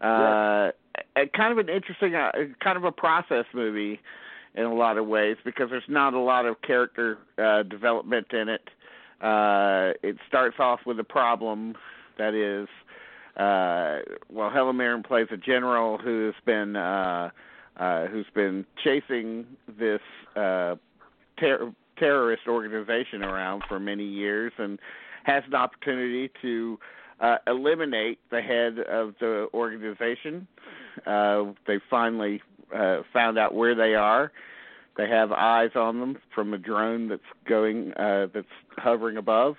Uh, 0.00 0.70
and 1.16 1.32
kind 1.32 1.52
of 1.52 1.58
an 1.58 1.68
interesting, 1.68 2.14
uh, 2.14 2.30
kind 2.62 2.76
of 2.76 2.84
a 2.84 2.92
process 2.92 3.44
movie 3.54 4.00
in 4.54 4.64
a 4.64 4.74
lot 4.74 4.98
of 4.98 5.06
ways 5.06 5.36
because 5.44 5.70
there's 5.70 5.82
not 5.88 6.14
a 6.14 6.18
lot 6.18 6.46
of 6.46 6.60
character 6.62 7.18
uh, 7.38 7.62
development 7.62 8.26
in 8.32 8.48
it. 8.48 8.68
Uh, 9.24 9.94
it 10.02 10.16
starts 10.28 10.56
off 10.58 10.80
with 10.84 11.00
a 11.00 11.04
problem 11.04 11.74
that 12.18 12.34
is, 12.34 12.68
uh, 13.40 14.00
well, 14.30 14.50
Helen 14.50 14.76
Mirren 14.76 15.02
plays 15.02 15.28
a 15.32 15.36
general 15.38 15.96
who's 15.96 16.34
been 16.44 16.76
uh, 16.76 17.30
uh, 17.78 18.06
who's 18.06 18.26
been 18.34 18.64
chasing 18.84 19.46
this 19.78 20.02
uh, 20.36 20.76
ter- 21.40 21.72
terrorist 21.98 22.42
organization 22.46 23.24
around 23.24 23.62
for 23.66 23.80
many 23.80 24.04
years 24.04 24.52
and 24.58 24.78
has 25.24 25.42
an 25.46 25.54
opportunity 25.54 26.30
to 26.42 26.78
uh, 27.20 27.36
eliminate 27.46 28.18
the 28.30 28.42
head 28.42 28.78
of 28.80 29.14
the 29.20 29.48
organization. 29.54 30.46
Uh, 31.06 31.44
they 31.66 31.80
finally 31.88 32.42
uh, 32.76 32.98
found 33.12 33.38
out 33.38 33.54
where 33.54 33.74
they 33.74 33.94
are. 33.94 34.30
They 34.96 35.08
have 35.08 35.32
eyes 35.32 35.70
on 35.74 36.00
them 36.00 36.18
from 36.34 36.54
a 36.54 36.58
drone 36.58 37.08
that's 37.08 37.22
going, 37.48 37.92
uh, 37.94 38.28
that's 38.32 38.46
hovering 38.76 39.16
above. 39.16 39.56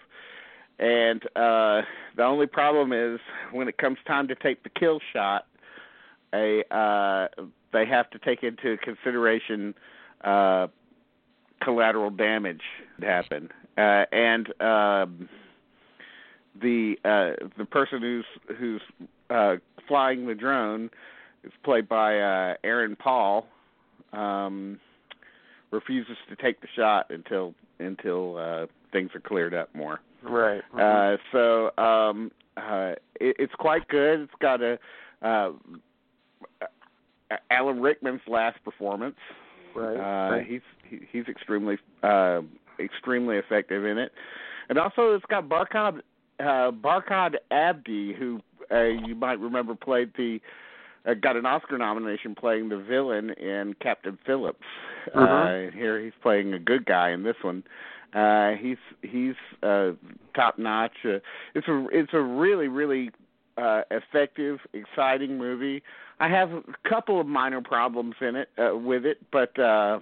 And 0.80 1.24
uh, 1.36 1.82
the 2.16 2.24
only 2.24 2.48
problem 2.48 2.92
is 2.94 3.20
when 3.52 3.68
it 3.68 3.78
comes 3.78 3.98
time 4.06 4.28
to 4.28 4.36
take 4.36 4.64
the 4.64 4.70
kill 4.70 5.00
shot, 5.14 5.46
a 6.34 6.64
uh, 6.74 7.28
they 7.72 7.86
have 7.86 8.10
to 8.12 8.20
take 8.20 8.44
into 8.44 8.78
consideration 8.78 9.74
uh, 10.24 10.68
collateral 11.64 12.10
damage 12.10 12.62
that 13.00 13.08
happen, 13.08 13.50
uh, 13.78 14.06
and 14.12 14.48
um, 14.62 15.30
the 16.62 16.96
uh, 17.06 17.48
the 17.58 17.66
person 17.66 18.02
who's 18.02 18.26
who's 18.58 18.82
uh, 19.30 19.56
flying 19.88 20.28
the 20.28 20.36
drone 20.36 20.90
is 21.44 21.54
played 21.64 21.88
by 21.88 22.20
uh, 22.20 22.56
Aaron 22.64 22.96
Paul. 22.96 23.48
Um, 24.12 24.80
refuses 25.76 26.18
to 26.30 26.36
take 26.36 26.62
the 26.62 26.68
shot 26.76 27.08
until 27.10 27.54
until 27.80 28.38
uh, 28.38 28.66
things 28.92 29.12
are 29.14 29.20
cleared 29.20 29.54
up 29.54 29.74
more. 29.76 30.00
Right. 30.24 30.62
Uh, 30.74 31.18
so 31.32 31.72
um, 31.78 32.32
uh, 32.58 32.94
it, 33.20 33.36
it's 33.38 33.54
quite 33.56 33.88
good. 33.88 34.22
It's 34.22 34.34
got 34.40 34.62
a 34.62 34.80
uh, 35.22 35.52
Alan 37.52 37.82
Rickman's 37.82 38.22
last 38.28 38.64
performance. 38.64 39.18
right. 39.76 39.98
Uh, 39.98 40.32
right. 40.32 40.48
He's 40.48 40.62
he, 40.90 41.02
he's 41.12 41.26
extremely 41.28 41.78
uh, 42.04 42.42
extremely 42.80 43.38
effective 43.38 43.86
in 43.86 43.98
it, 43.98 44.12
and 44.70 44.80
also 44.80 45.14
it's 45.14 45.26
got 45.26 45.50
Barkhad 45.50 46.00
uh, 46.40 46.72
Barkhad 46.72 47.36
Abdi, 47.52 48.14
who 48.14 48.42
uh, 48.72 48.84
you 48.84 49.16
might 49.16 49.40
remember 49.40 49.76
played 49.76 50.12
the 50.18 50.40
uh, 51.06 51.14
got 51.14 51.36
an 51.36 51.46
Oscar 51.46 51.78
nomination 51.78 52.36
playing 52.36 52.70
the 52.70 52.78
villain 52.78 53.32
in 53.32 53.76
Captain 53.82 54.18
Phillips. 54.26 54.66
Mhm. 55.14 55.70
Uh, 55.70 55.72
here 55.72 56.00
he's 56.00 56.14
playing 56.22 56.54
a 56.54 56.60
good 56.60 56.86
guy 56.86 57.12
in 57.12 57.24
this 57.24 57.36
one. 57.42 57.64
Uh, 58.14 58.52
he's 58.54 58.78
he's 59.02 59.36
uh, 59.62 59.92
top 60.36 60.58
notch. 60.58 60.96
Uh, 61.04 61.20
it's 61.54 61.68
a 61.68 61.88
it's 61.92 62.14
a 62.14 62.22
really 62.22 62.68
really 62.68 63.12
uh, 63.58 63.82
effective, 63.92 64.60
exciting 64.74 65.38
movie. 65.38 65.84
I 66.20 66.30
have 66.30 66.52
a 66.52 66.64
couple 66.90 67.20
of 67.20 67.28
minor 67.28 67.62
problems 67.62 68.16
in 68.22 68.36
it 68.36 68.50
uh, 68.58 68.76
with 68.78 69.06
it, 69.06 69.18
but 69.32 69.58
uh, 69.60 70.00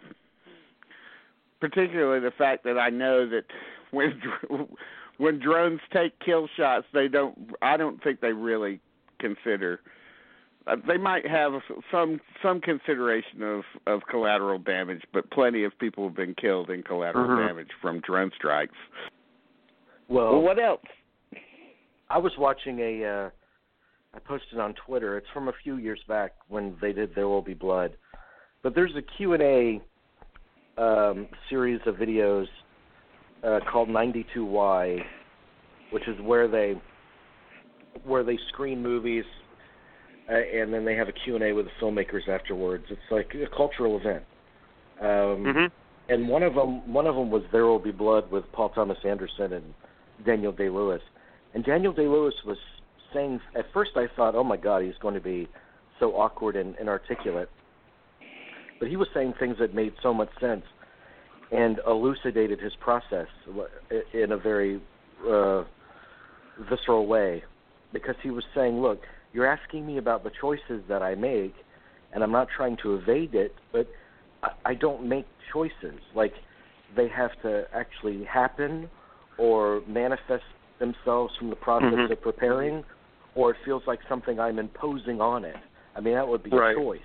particularly 1.60 2.20
the 2.20 2.32
fact 2.32 2.64
that 2.66 2.78
I 2.78 2.90
know 2.90 3.28
that 3.30 3.46
when 3.92 4.22
when 5.18 5.40
drones 5.40 5.82
take 5.92 6.20
kill 6.20 6.48
shots, 6.56 6.86
they 6.94 7.08
don't. 7.08 7.52
I 7.62 7.78
don't 7.78 8.04
think 8.04 8.22
they 8.22 8.34
really 8.34 8.80
consider. 9.20 9.80
Uh, 10.66 10.78
they 10.88 10.98
might 10.98 11.28
have 11.28 11.54
some 11.92 12.22
some 12.42 12.62
consideration 12.62 13.44
of 13.44 13.64
of 13.86 14.02
collateral 14.10 14.60
damage, 14.60 15.02
but 15.14 15.30
plenty 15.32 15.64
of 15.64 15.78
people 15.80 16.08
have 16.08 16.16
been 16.16 16.34
killed 16.36 16.70
in 16.70 16.82
collateral 16.84 17.28
Mhm. 17.28 17.48
damage 17.48 17.72
from 17.82 18.00
drone 18.00 18.32
strikes. 18.32 18.78
Well, 20.08 20.34
well, 20.34 20.42
what 20.42 20.60
else? 20.60 20.86
I 22.10 22.18
was 22.18 22.38
watching 22.38 22.80
a. 22.80 23.06
Uh, 23.06 23.30
I 24.14 24.20
posted 24.20 24.60
on 24.60 24.74
Twitter. 24.76 25.18
It's 25.18 25.30
from 25.34 25.48
a 25.48 25.54
few 25.64 25.78
years 25.78 26.02
back 26.08 26.34
when 26.48 26.78
they 26.80 26.94
did 26.94 27.14
"There 27.14 27.28
Will 27.28 27.42
Be 27.42 27.56
Blood," 27.56 27.98
but 28.62 28.74
there's 28.74 28.96
a 28.96 29.02
Q 29.02 29.34
and 29.34 29.44
A 29.44 29.82
um, 30.78 31.28
series 31.50 31.82
of 31.86 31.96
videos 31.96 32.48
uh, 33.44 33.60
called 33.70 33.90
92Y, 33.90 35.06
which 35.92 36.08
is 36.08 36.20
where 36.22 36.48
they 36.48 36.80
where 38.06 38.24
they 38.24 38.38
screen 38.50 38.82
movies 38.82 39.26
uh, 40.30 40.34
and 40.34 40.74
then 40.74 40.86
they 40.86 40.96
have 40.96 41.10
a 41.10 41.12
Q 41.12 41.36
and 41.36 41.44
A 41.44 41.54
with 41.54 41.66
the 41.66 41.72
filmmakers 41.82 42.28
afterwards. 42.28 42.86
It's 42.90 43.12
like 43.12 43.34
a 43.36 43.48
cultural 43.56 43.98
event. 43.98 44.24
Um, 45.00 45.44
Mhm. 45.46 45.72
and 46.10 46.30
one 46.30 46.44
of 46.44 46.56
them 46.56 46.92
one 46.92 47.08
of 47.08 47.16
them 47.16 47.30
was 47.32 47.44
There 47.52 47.66
Will 47.66 47.80
Be 47.80 47.92
Blood 47.92 48.30
with 48.32 48.50
Paul 48.52 48.70
Thomas 48.70 49.04
Anderson 49.04 49.54
and 49.54 49.74
Daniel 50.26 50.52
Day 50.52 50.70
Lewis. 50.70 51.02
And 51.54 51.64
Daniel 51.64 51.94
Day 51.94 52.08
Lewis 52.08 52.36
was 52.46 52.58
saying 53.14 53.42
at 53.56 53.66
first 53.74 53.92
I 53.96 54.08
thought, 54.08 54.36
oh 54.36 54.44
my 54.44 54.58
God, 54.58 54.84
he's 54.84 54.98
going 54.98 55.14
to 55.16 55.22
be 55.22 55.48
so 56.00 56.16
awkward 56.16 56.56
and 56.56 56.76
inarticulate. 56.78 57.50
But 58.80 58.88
he 58.88 58.98
was 58.98 59.08
saying 59.14 59.34
things 59.34 59.58
that 59.60 59.74
made 59.74 59.94
so 60.02 60.14
much 60.14 60.30
sense 60.40 60.66
and 61.52 61.80
elucidated 61.86 62.60
his 62.60 62.76
process 62.76 63.28
in 64.14 64.32
a 64.32 64.38
very 64.38 64.82
uh, 65.30 65.64
visceral 66.70 67.06
way. 67.06 67.44
Because 67.92 68.16
he 68.24 68.32
was 68.32 68.44
saying, 68.56 68.82
look, 68.82 69.02
you're 69.34 69.48
asking 69.48 69.86
me 69.86 69.98
about 69.98 70.24
the 70.24 70.32
choices 70.40 70.84
that 70.88 71.02
I 71.02 71.16
make, 71.16 71.54
and 72.14 72.24
I'm 72.24 72.32
not 72.32 72.48
trying 72.56 72.78
to 72.84 72.96
evade 72.96 73.34
it, 73.34 73.56
but 73.72 73.88
I, 74.44 74.50
I 74.66 74.74
don't 74.76 75.10
make 75.10 75.26
choices. 75.52 76.00
Like 76.16 76.34
they 76.96 77.08
have 77.10 77.32
to 77.42 77.66
actually 77.74 78.24
happen 78.24 78.90
or 79.38 79.82
manifest 79.88 80.44
themselves 80.80 81.36
from 81.38 81.50
the 81.50 81.56
process 81.56 81.94
Mhm. 81.94 82.12
of 82.12 82.22
preparing, 82.22 82.84
or 83.36 83.52
it 83.52 83.58
feels 83.66 83.82
like 83.88 84.00
something 84.08 84.40
I'm 84.40 84.60
imposing 84.60 85.20
on 85.20 85.44
it. 85.44 85.56
I 85.96 86.02
mean, 86.02 86.14
that 86.14 86.28
would 86.28 86.44
be 86.44 86.52
Right. 86.52 86.78
a 86.78 86.80
choice. 86.80 87.02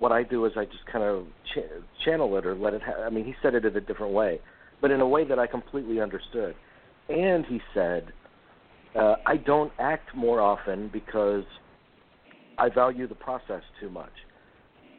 What 0.00 0.12
I 0.12 0.24
do 0.24 0.44
is 0.44 0.56
I 0.56 0.64
just 0.64 0.84
kind 0.86 1.04
of 1.04 1.26
ch- 1.44 1.70
channel 2.04 2.36
it 2.36 2.44
or 2.44 2.54
let 2.54 2.74
it. 2.74 2.82
Ha- 2.82 3.04
I 3.06 3.10
mean, 3.10 3.24
he 3.24 3.34
said 3.40 3.54
it 3.54 3.64
in 3.64 3.76
a 3.76 3.80
different 3.80 4.12
way, 4.12 4.40
but 4.80 4.90
in 4.90 5.00
a 5.00 5.06
way 5.08 5.24
that 5.24 5.38
I 5.38 5.46
completely 5.46 6.00
understood. 6.00 6.54
And 7.08 7.46
he 7.46 7.62
said, 7.72 8.12
uh, 8.96 9.16
I 9.26 9.36
don't 9.36 9.72
act 9.78 10.14
more 10.14 10.40
often 10.40 10.88
because 10.92 11.44
I 12.58 12.68
value 12.68 13.06
the 13.06 13.14
process 13.14 13.62
too 13.80 13.90
much. 13.90 14.12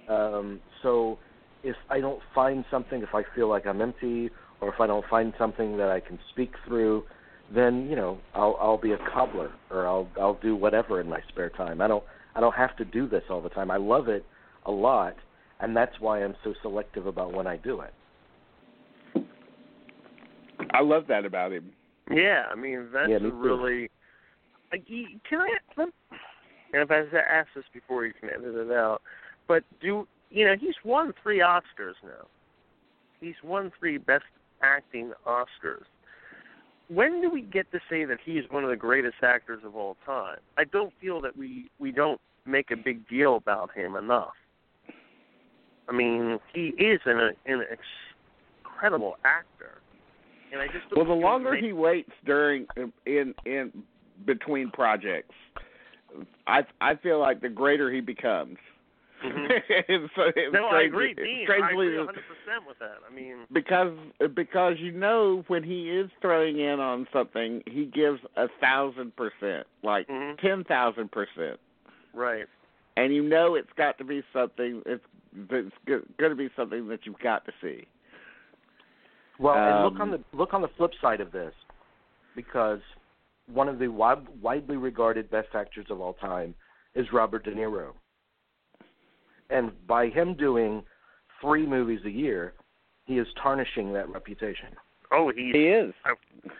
Um, 0.08 0.60
so 0.84 1.18
if 1.64 1.76
I 1.90 2.00
don't 2.00 2.22
find 2.34 2.64
something, 2.70 3.02
if 3.02 3.14
I 3.14 3.24
feel 3.36 3.50
like 3.50 3.66
I'm 3.66 3.82
empty, 3.82 4.30
or 4.62 4.74
if 4.74 4.80
I 4.80 4.88
don't 4.88 5.06
find 5.10 5.34
something 5.38 5.78
that 5.78 5.90
I 5.90 6.00
can 6.00 6.20
speak 6.32 6.52
through, 6.68 7.04
then 7.54 7.88
you 7.90 7.96
know 7.96 8.20
I'll 8.34 8.58
I'll 8.60 8.78
be 8.78 8.92
a 8.92 8.98
cobbler 9.14 9.52
or 9.72 9.88
I'll 9.88 10.08
I'll 10.20 10.40
do 10.42 10.56
whatever 10.56 11.00
in 11.00 11.10
my 11.10 11.20
spare 11.30 11.50
time. 11.50 11.82
I 11.82 11.88
don't 11.88 12.04
I 12.36 12.40
don't 12.40 12.56
have 12.56 12.76
to 12.78 12.86
do 12.86 13.08
this 13.08 13.24
all 13.30 13.42
the 13.42 13.50
time. 13.50 13.72
I 13.72 13.78
love 13.78 14.08
it 14.08 14.26
a 14.66 14.72
lot, 14.72 15.16
and 15.60 15.76
that's 15.76 16.00
why 16.00 16.24
I'm 16.24 16.36
so 16.44 16.54
selective 16.62 17.08
about 17.08 17.34
when 17.34 17.48
I 17.48 17.58
do 17.58 17.82
it. 17.82 17.94
I 20.72 20.82
love 20.82 21.06
that 21.08 21.26
about 21.26 21.52
him. 21.54 21.72
Yeah, 22.12 22.46
I 22.52 22.56
mean 22.56 22.88
that's 22.94 23.10
Yeah, 23.10 23.20
me 23.20 23.30
really. 23.30 23.90
Like, 24.72 24.86
can 24.88 25.42
I? 25.42 25.84
And 26.74 26.82
if 26.84 26.92
I 26.92 27.00
asked 27.18 27.50
this 27.56 27.66
before, 27.74 28.06
you 28.06 28.14
can 28.20 28.30
edit 28.30 28.56
it 28.56 28.72
out. 28.72 29.02
But 29.48 29.64
do 29.82 30.08
you 30.30 30.46
know 30.46 30.56
he's 30.60 30.76
won 30.84 31.14
three 31.24 31.40
Oscars 31.40 31.96
now? 32.04 32.28
He's 33.20 33.36
won 33.44 33.72
three 33.80 33.98
Best 33.98 34.26
Acting 34.62 35.14
Oscars. 35.26 35.86
When 36.90 37.22
do 37.22 37.30
we 37.30 37.42
get 37.42 37.72
to 37.72 37.80
say 37.90 38.06
that 38.06 38.18
he's 38.24 38.44
one 38.50 38.64
of 38.64 38.70
the 38.70 38.76
greatest 38.76 39.18
actors 39.22 39.62
of 39.66 39.76
all 39.76 39.98
time? 40.06 40.38
I 40.58 40.64
don't 40.66 40.94
feel 41.02 41.22
that 41.22 41.36
we 41.38 41.70
we 41.80 41.92
don't 41.92 42.22
make 42.46 42.72
a 42.72 42.78
big 42.78 43.08
deal 43.08 43.36
about 43.36 43.72
him 43.74 43.96
enough. 43.96 44.34
I 45.90 45.94
mean, 45.94 46.40
he 46.54 46.68
is 46.78 47.02
an 47.06 47.34
an 47.46 47.64
incredible 48.64 49.16
actor, 49.24 49.77
and 50.60 50.70
I 50.70 50.74
just 50.74 50.96
Well, 50.96 51.06
the 51.06 51.14
longer 51.14 51.56
he 51.56 51.74
waits 51.74 52.12
during 52.26 52.68
in 53.06 53.34
in 53.46 53.72
between 54.26 54.72
projects, 54.72 55.36
I 56.48 56.64
I 56.82 56.96
feel 56.96 57.20
like 57.20 57.42
the 57.42 57.50
greater 57.50 57.92
he 57.92 58.02
becomes. 58.02 58.58
Mhm. 59.24 59.48
it's, 59.70 60.14
it's 60.18 60.54
No, 60.54 60.68
I 60.68 60.82
agree, 60.84 61.14
Dean. 61.14 61.42
I 61.42 61.44
strangely, 61.46 61.88
agree 61.88 61.98
100 61.98 62.24
percent 62.28 62.68
with 62.68 62.78
that. 62.80 62.98
I 63.10 63.14
mean, 63.14 63.46
because 63.52 63.94
because 64.36 64.76
you 64.80 64.92
know 64.92 65.44
when 65.48 65.64
he 65.64 65.90
is 65.90 66.10
throwing 66.22 66.60
in 66.60 66.80
on 66.80 67.08
something, 67.12 67.64
he 67.66 67.86
gives 67.86 68.20
a 68.36 68.48
thousand 68.62 69.16
percent, 69.16 69.66
like 69.84 70.08
Mhm. 70.08 70.40
ten 70.40 70.64
thousand 70.64 71.12
percent, 71.12 71.60
right? 72.14 72.46
and 72.96 73.14
you 73.14 73.22
know 73.24 73.56
it's 73.56 73.72
got 73.78 73.98
to 74.00 74.04
be 74.04 74.24
something. 74.34 74.82
It's 74.86 75.04
it's 75.50 75.76
going 75.86 76.32
to 76.32 76.36
be 76.36 76.50
something 76.56 76.88
that 76.88 77.06
you've 77.06 77.20
got 77.20 77.46
to 77.46 77.52
see. 77.62 77.86
Well, 79.40 79.56
and 79.56 79.84
look 79.84 79.96
Um, 79.96 80.02
on 80.02 80.12
the 80.12 80.24
look 80.34 80.54
on 80.54 80.62
the 80.62 80.68
flip 80.70 80.92
side 81.02 81.22
of 81.22 81.32
this, 81.32 81.54
because 82.36 82.82
one 83.48 83.70
of 83.70 83.80
the 83.80 83.88
wide, 83.88 84.28
widely 84.42 84.78
regarded 84.78 85.30
best 85.30 85.50
actors 85.54 85.86
of 85.90 86.02
all 86.02 86.14
time 86.14 86.56
is 86.96 87.12
Robert 87.14 87.44
De 87.44 87.52
Niro. 87.52 87.94
And 89.50 89.72
by 89.88 90.10
him 90.10 90.34
doing 90.34 90.84
three 91.40 91.66
movies 91.66 92.02
a 92.06 92.10
year, 92.10 92.54
he 93.06 93.18
is 93.18 93.28
tarnishing 93.42 93.94
that 93.94 94.10
reputation. 94.10 94.70
Oh, 95.12 95.32
he, 95.34 95.52
he 95.54 95.68
is. 95.68 95.94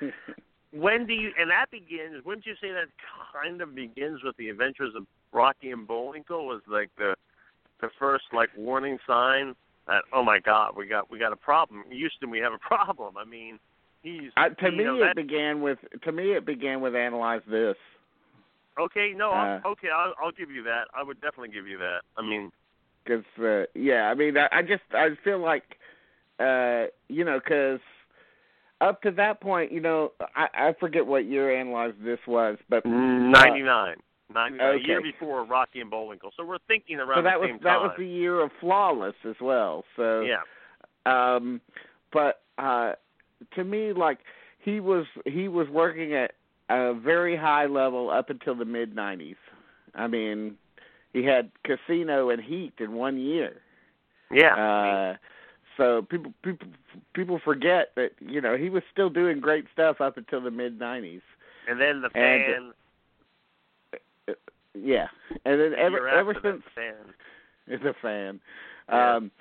when 0.72 1.06
do 1.06 1.14
you? 1.14 1.32
And 1.38 1.50
that 1.50 1.70
begins. 1.72 2.24
Wouldn't 2.26 2.46
you 2.46 2.54
say 2.62 2.72
that 2.72 2.88
kind 3.34 3.62
of 3.62 3.76
begins 3.76 4.24
with 4.24 4.38
the 4.38 4.50
Adventures 4.50 4.94
of 4.96 5.06
Rocky 5.34 5.72
and 5.72 5.86
Bullwinkle? 5.86 6.46
Was 6.48 6.62
like 6.68 6.90
the 6.98 7.16
the 7.82 7.90
first 8.00 8.26
like 8.34 8.50
warning 8.56 8.98
sign 9.06 9.56
that 9.88 10.04
oh 10.14 10.24
my 10.24 10.40
God, 10.40 10.74
we 10.78 10.88
got 10.88 11.10
we 11.10 11.20
got 11.20 11.34
a 11.34 11.38
problem. 11.38 11.84
Houston, 11.90 12.30
we 12.30 12.40
have 12.40 12.54
a 12.54 12.58
problem. 12.68 13.16
I 13.18 13.26
mean, 13.26 13.60
he's 14.02 14.32
uh, 14.38 14.50
to 14.50 14.72
me 14.72 14.84
know, 14.84 15.02
it 15.02 15.16
began 15.16 15.62
with 15.62 15.80
to 16.04 16.12
me 16.12 16.34
it 16.34 16.46
began 16.46 16.82
with 16.82 16.96
analyze 16.96 17.42
this. 17.50 17.76
Okay, 18.80 19.14
no, 19.16 19.32
uh, 19.32 19.60
I'll, 19.66 19.72
okay, 19.72 19.88
I'll, 19.90 20.14
I'll 20.22 20.32
give 20.32 20.52
you 20.52 20.64
that. 20.64 20.84
I 20.96 21.02
would 21.02 21.20
definitely 21.20 21.50
give 21.50 21.68
you 21.68 21.80
that. 21.80 22.02
I 22.16 22.22
mean, 22.22 22.52
because 23.04 23.26
uh, 23.40 23.64
yeah, 23.74 24.04
I 24.04 24.14
mean, 24.14 24.38
I, 24.38 24.48
I 24.52 24.62
just 24.62 24.84
I 24.92 25.10
feel 25.24 25.40
like 25.40 25.64
uh, 26.40 26.86
you 27.08 27.24
know, 27.24 27.40
because 27.44 27.80
up 28.82 29.02
to 29.02 29.12
that 29.12 29.42
point, 29.42 29.72
you 29.72 29.80
know, 29.80 30.12
I, 30.36 30.48
I 30.54 30.74
forget 30.80 31.06
what 31.06 31.26
year 31.26 31.60
analyzed 31.60 32.04
this 32.04 32.20
was, 32.28 32.58
but 32.70 32.86
ninety 32.86 33.64
nine. 33.64 33.98
Nine, 34.34 34.60
Okay. 34.60 34.84
a 34.84 34.88
year 34.88 35.02
before 35.02 35.46
Rocky 35.46 35.80
and 35.80 35.90
Bullwinkle. 35.90 36.32
So 36.36 36.44
we're 36.44 36.58
thinking 36.68 37.00
around 37.00 37.20
so 37.20 37.22
that 37.24 37.36
the 37.40 37.54
was 37.54 37.60
that 37.64 37.70
time. 37.78 37.82
was 37.84 37.96
the 37.98 38.06
year 38.06 38.42
of 38.42 38.52
flawless 38.60 39.16
as 39.28 39.36
well. 39.40 39.86
So 39.96 40.22
yeah. 40.22 40.42
um 41.06 41.62
but 42.12 42.42
uh 42.58 42.94
to 43.56 43.64
me 43.64 43.94
like 43.94 44.20
he 44.60 44.80
was 44.82 45.06
he 45.26 45.48
was 45.48 45.70
working 45.70 46.14
at 46.14 46.34
a 46.70 46.94
very 46.94 47.38
high 47.38 47.68
level 47.68 48.10
up 48.10 48.30
until 48.30 48.54
the 48.56 48.66
mid 48.66 48.94
90s. 48.94 49.38
I 49.96 50.08
mean, 50.08 50.58
he 51.14 51.24
had 51.24 51.50
Casino 51.64 52.30
and 52.30 52.42
Heat 52.44 52.74
in 52.80 52.92
one 52.94 53.18
year. 53.18 53.62
Yeah. 54.30 54.56
Uh 54.56 55.16
so 55.78 56.02
people 56.02 56.34
people 56.44 56.68
people 57.14 57.40
forget 57.46 57.92
that 57.96 58.10
you 58.20 58.42
know 58.42 58.58
he 58.58 58.70
was 58.70 58.84
still 58.92 59.10
doing 59.10 59.40
great 59.40 59.66
stuff 59.72 60.02
up 60.02 60.18
until 60.18 60.42
the 60.42 60.52
mid 60.52 60.78
90s. 60.78 61.22
and 61.70 61.80
then 61.80 62.02
the 62.02 62.10
and- 62.14 62.14
fan. 62.54 62.74
Yeah. 64.84 65.08
And 65.46 65.60
then 65.60 65.74
ever 65.78 65.98
year 65.98 66.08
ever 66.10 66.34
since 66.42 66.62
that, 66.76 66.76
fan. 66.76 67.14
is 67.68 67.82
a 67.86 67.94
fan. 68.02 68.40
Yeah. 68.90 69.16
Um 69.16 69.32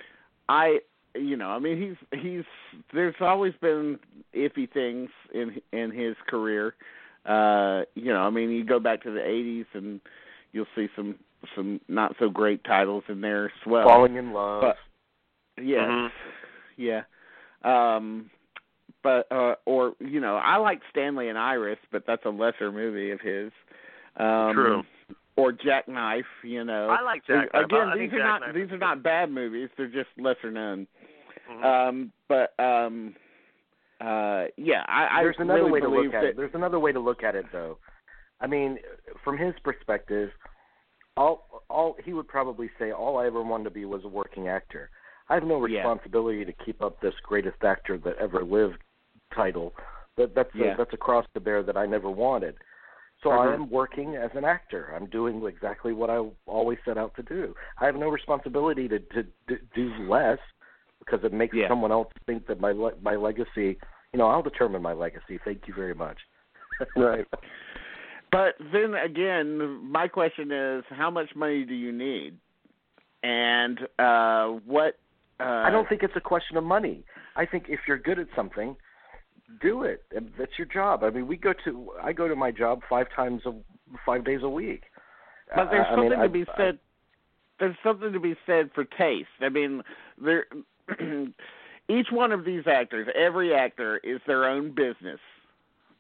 I 0.49 0.79
you 1.15 1.37
know, 1.37 1.49
I 1.49 1.59
mean 1.59 1.81
he's 1.81 2.21
he's 2.21 2.45
there's 2.93 3.15
always 3.21 3.55
been 3.61 3.99
iffy 4.35 4.71
things 4.73 5.11
in 5.35 5.61
in 5.73 5.91
his 5.91 6.17
career. 6.29 6.75
Uh 7.25 7.83
you 7.95 8.13
know, 8.13 8.21
I 8.21 8.31
mean 8.31 8.51
you 8.51 8.65
go 8.65 8.79
back 8.81 9.03
to 9.03 9.11
the 9.11 9.21
80s 9.21 9.67
and 9.75 10.01
you'll 10.53 10.67
see 10.75 10.89
some 10.97 11.17
some 11.55 11.81
not 11.89 12.15
so 12.19 12.29
great 12.29 12.65
titles 12.65 13.05
in 13.09 13.21
there 13.21 13.47
as 13.47 13.67
well. 13.67 13.87
Falling 13.87 14.17
in 14.17 14.33
love. 14.33 14.63
But 14.63 14.77
yes. 15.63 15.81
Mhm. 15.89 16.09
Yeah. 16.77 17.03
Um 17.65 18.31
but 19.03 19.31
uh 19.31 19.55
or 19.65 19.95
you 20.01 20.21
know, 20.21 20.37
I 20.37 20.57
like 20.57 20.81
Stanley 20.91 21.29
and 21.29 21.39
Iris, 21.39 21.79
but 21.93 22.05
that's 22.07 22.25
a 22.25 22.31
lesser 22.31 22.73
movie 22.73 23.11
of 23.11 23.21
his. 23.21 23.53
Um 24.17 24.53
True. 24.55 24.83
Or 25.37 25.53
Jackknife, 25.53 26.25
you 26.43 26.65
know. 26.65 26.89
I 26.89 27.03
like 27.03 27.27
Jackknife. 27.27 27.65
Again, 27.67 27.89
I 27.89 27.95
these 27.97 28.11
think 28.11 28.13
are 28.15 28.25
not 28.25 28.41
Jackknife 28.41 28.55
these 28.55 28.73
are 28.73 28.79
not 28.79 29.03
bad 29.03 29.31
movies. 29.31 29.69
They're 29.77 29.87
just 29.87 30.09
lesser 30.19 30.51
known. 30.51 30.87
Mhm. 31.51 31.65
Um, 31.65 32.13
but 32.29 32.55
um, 32.59 33.15
uh, 34.01 34.47
yeah, 34.57 34.83
I, 34.89 35.09
I 35.21 35.23
There's 35.23 35.37
another 35.39 35.61
really 35.65 35.73
way 35.73 35.81
to 35.81 35.89
look 35.89 36.07
at 36.15 36.21
that. 36.23 36.25
it. 36.31 36.37
There's 36.37 36.55
another 36.55 36.79
way 36.81 36.93
to 36.93 37.01
look 37.01 37.23
at 37.23 37.35
it, 37.35 37.47
though. 37.53 37.79
I 38.41 38.47
mean, 38.47 38.79
from 39.25 39.39
his 39.39 39.55
perspective, 39.63 40.31
all 41.17 41.63
all 41.71 41.97
he 42.05 42.13
would 42.13 42.29
probably 42.29 42.71
say 42.79 42.91
all 42.93 43.19
I 43.19 43.27
ever 43.27 43.43
wanted 43.43 43.65
to 43.65 43.71
be 43.71 43.85
was 43.85 44.05
a 44.05 44.09
working 44.09 44.49
actor. 44.49 44.91
I 45.29 45.35
have 45.35 45.45
no 45.45 45.65
Yeah. 45.67 45.79
responsibility 45.79 46.45
to 46.45 46.53
keep 46.65 46.83
up 46.83 47.01
this 47.01 47.15
greatest 47.23 47.63
actor 47.65 47.99
that 47.99 48.17
ever 48.19 48.43
lived 48.43 48.79
title. 49.35 49.75
That 50.17 50.35
that's 50.35 50.55
Yeah. 50.55 50.75
a, 50.75 50.77
that's 50.77 50.93
a 50.93 50.97
cross 50.99 51.27
to 51.35 51.41
bear 51.41 51.63
that 51.63 51.77
I 51.77 51.87
never 51.87 52.11
wanted. 52.11 52.57
So 53.27 53.33
I 53.33 53.53
am 53.53 53.69
working 53.71 54.15
as 54.15 54.31
an 54.35 54.45
actor. 54.45 54.93
I'm 54.95 55.07
doing 55.07 55.45
exactly 55.47 55.93
what 55.93 56.11
I 56.11 56.23
always 56.47 56.79
set 56.85 56.97
out 56.97 57.15
to 57.17 57.23
do. 57.23 57.55
I 57.81 57.87
have 57.87 57.97
no 57.97 58.09
responsibility 58.09 58.87
to 58.89 59.01
to, 59.01 59.23
to 59.49 59.59
do 59.75 59.93
less 60.09 60.39
because 61.01 61.21
it 61.25 61.33
makes 61.33 61.55
Yeah. 61.57 61.69
someone 61.69 61.91
else 61.91 62.09
think 62.27 62.47
that 62.47 62.61
my 62.61 62.73
le- 62.73 62.97
my 63.03 63.17
legacy. 63.17 63.79
You 64.13 64.19
know, 64.19 64.29
I'll 64.29 64.43
determine 64.43 64.81
my 64.81 64.93
legacy. 64.93 65.41
Thank 65.45 65.67
you 65.67 65.75
very 65.75 65.95
much. 65.95 66.19
Right. 66.97 67.27
But 68.31 68.55
then 68.73 68.95
again, 68.95 69.59
my 69.83 70.09
question 70.09 70.53
is, 70.53 70.85
how 70.91 71.11
much 71.11 71.35
money 71.35 71.65
do 71.65 71.75
you 71.75 71.91
need, 71.91 72.37
and 73.23 73.79
uh, 73.99 74.49
what? 74.67 74.99
Uh, 75.41 75.45
I 75.67 75.71
don't 75.71 75.89
think 75.89 76.03
it's 76.03 76.17
a 76.17 76.21
question 76.21 76.57
of 76.59 76.65
money. 76.65 77.05
I 77.35 77.47
think 77.47 77.65
if 77.69 77.81
you're 77.89 77.99
good 77.99 78.19
at 78.19 78.27
something, 78.37 78.77
do 79.61 79.83
it. 79.85 80.05
That's 80.39 80.53
your 80.59 80.67
job. 80.67 81.05
I 81.05 81.11
mean, 81.11 81.27
we 81.27 81.37
go 81.37 81.53
to 81.65 81.91
I 82.03 82.13
go 82.13 82.29
to 82.29 82.37
my 82.37 82.51
job 82.51 82.81
five 82.89 83.07
times 83.15 83.43
a 83.47 83.53
five 84.05 84.25
days 84.25 84.41
a 84.43 84.49
week. 84.49 84.85
But 85.55 85.71
there's 85.71 85.87
I- 85.87 85.93
I 85.93 85.95
something 85.95 86.11
mean, 86.11 86.19
to 86.19 86.25
I- 86.25 86.29
be 86.29 86.45
I- 86.49 86.57
said. 86.57 86.79
there's 87.61 87.77
something 87.83 88.13
to 88.13 88.21
be 88.21 88.37
said 88.47 88.71
for 88.75 88.85
taste. 88.85 89.29
I 89.41 89.49
mean, 89.49 89.83
there. 90.19 90.47
each 91.89 92.09
one 92.11 92.33
of 92.33 92.45
these 92.45 92.65
actors, 92.67 93.09
every 93.15 93.55
actor, 93.55 93.99
is 93.99 94.21
their 94.27 94.45
own 94.45 94.71
business. 94.75 95.21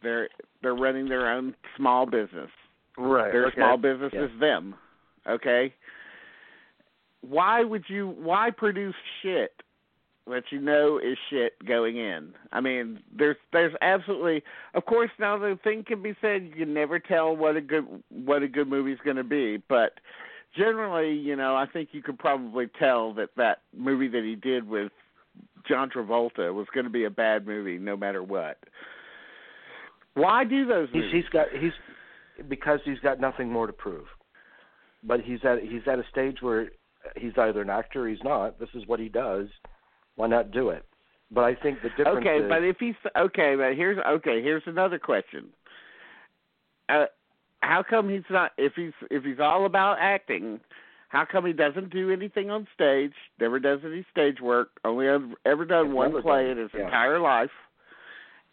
They're 0.02 0.28
they're 0.62 0.74
running 0.74 1.08
their 1.08 1.30
own 1.32 1.54
small 1.76 2.06
business. 2.06 2.50
Right. 2.98 3.30
Their 3.32 3.46
okay. 3.46 3.56
small 3.56 3.76
business 3.76 4.12
Yeah. 4.12 4.24
is 4.24 4.30
them. 4.40 4.74
Okay. 5.28 5.72
Why 7.20 7.62
would 7.64 7.84
you? 7.88 8.08
Why 8.08 8.50
produce 8.50 8.94
shit 9.22 9.52
that 10.28 10.44
you 10.50 10.60
know 10.60 10.98
is 10.98 11.16
shit 11.30 11.52
going 11.66 11.96
in? 11.96 12.32
I 12.52 12.60
mean, 12.60 13.00
there's 13.16 13.36
there's 13.52 13.74
absolutely. 13.80 14.42
Of 14.74 14.84
course, 14.86 15.10
now 15.18 15.38
the 15.38 15.58
thing 15.62 15.84
can 15.86 16.02
be 16.02 16.14
said. 16.20 16.44
You 16.44 16.64
can 16.64 16.74
never 16.74 16.98
tell 16.98 17.36
what 17.36 17.56
a 17.56 17.60
good 17.60 17.86
what 18.10 18.42
a 18.42 18.48
good 18.48 18.68
movie's 18.68 18.98
going 19.04 19.16
to 19.16 19.24
be, 19.24 19.62
but 19.68 19.92
generally, 20.56 21.12
you 21.12 21.36
know, 21.36 21.54
I 21.54 21.66
think 21.66 21.90
you 21.92 22.02
could 22.02 22.18
probably 22.18 22.66
tell 22.78 23.14
that 23.14 23.30
that 23.36 23.58
movie 23.76 24.08
that 24.08 24.24
he 24.24 24.34
did 24.34 24.68
with 24.68 24.90
John 25.68 25.90
Travolta 25.90 26.52
was 26.52 26.66
going 26.74 26.84
to 26.84 26.90
be 26.90 27.04
a 27.04 27.10
bad 27.10 27.46
movie, 27.46 27.78
no 27.78 27.96
matter 27.96 28.22
what. 28.22 28.58
Why 30.14 30.44
do 30.44 30.66
those 30.66 30.88
He's 30.92 31.02
movies? 31.02 31.24
he's 31.24 31.28
got 31.30 31.46
he's 31.52 31.72
because 32.48 32.80
he's 32.84 33.00
got 33.00 33.20
nothing 33.20 33.50
more 33.50 33.66
to 33.66 33.72
prove. 33.72 34.06
But 35.02 35.20
he's 35.20 35.40
at 35.44 35.62
he's 35.62 35.82
at 35.86 35.98
a 35.98 36.04
stage 36.10 36.38
where 36.40 36.70
he's 37.16 37.32
either 37.36 37.62
an 37.62 37.70
actor 37.70 38.04
or 38.04 38.08
he's 38.08 38.22
not. 38.24 38.58
This 38.58 38.70
is 38.74 38.86
what 38.86 38.98
he 38.98 39.08
does. 39.08 39.48
Why 40.16 40.26
not 40.26 40.50
do 40.50 40.70
it? 40.70 40.84
But 41.30 41.44
I 41.44 41.54
think 41.54 41.82
the 41.82 41.88
difference 41.90 42.18
okay, 42.18 42.44
is 42.44 42.48
but 42.48 42.62
if 42.62 42.76
he's 42.78 42.94
okay, 43.16 43.56
but 43.56 43.74
here's 43.74 43.98
okay. 43.98 44.42
Here's 44.42 44.62
another 44.66 44.98
question. 44.98 45.46
Uh, 46.88 47.06
how 47.60 47.82
come 47.88 48.08
he's 48.08 48.22
not? 48.30 48.52
If 48.56 48.74
he's 48.76 48.92
if 49.10 49.24
he's 49.24 49.40
all 49.40 49.66
about 49.66 49.98
acting, 50.00 50.60
how 51.08 51.24
come 51.30 51.44
he 51.44 51.52
doesn't 51.52 51.90
do 51.90 52.10
anything 52.12 52.50
on 52.50 52.68
stage? 52.74 53.12
Never 53.40 53.58
does 53.58 53.80
any 53.84 54.06
stage 54.10 54.40
work. 54.40 54.68
Only 54.84 55.08
ever, 55.08 55.64
done 55.64 55.92
one 55.92 56.22
play 56.22 56.42
done 56.42 56.50
in 56.52 56.58
his 56.58 56.70
yeah. 56.74 56.84
entire 56.84 57.18
life, 57.18 57.50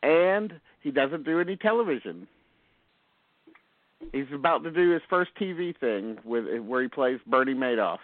and 0.01 0.53
he 0.81 0.89
doesn't 0.89 1.25
do 1.25 1.39
any 1.39 1.55
television. 1.55 2.27
He's 4.11 4.25
about 4.33 4.63
to 4.63 4.71
do 4.71 4.91
his 4.91 5.01
first 5.09 5.31
TV 5.39 5.77
thing 5.79 6.17
with 6.25 6.45
where 6.61 6.81
he 6.81 6.87
plays 6.87 7.19
Bernie 7.27 7.53
Madoff, 7.53 7.99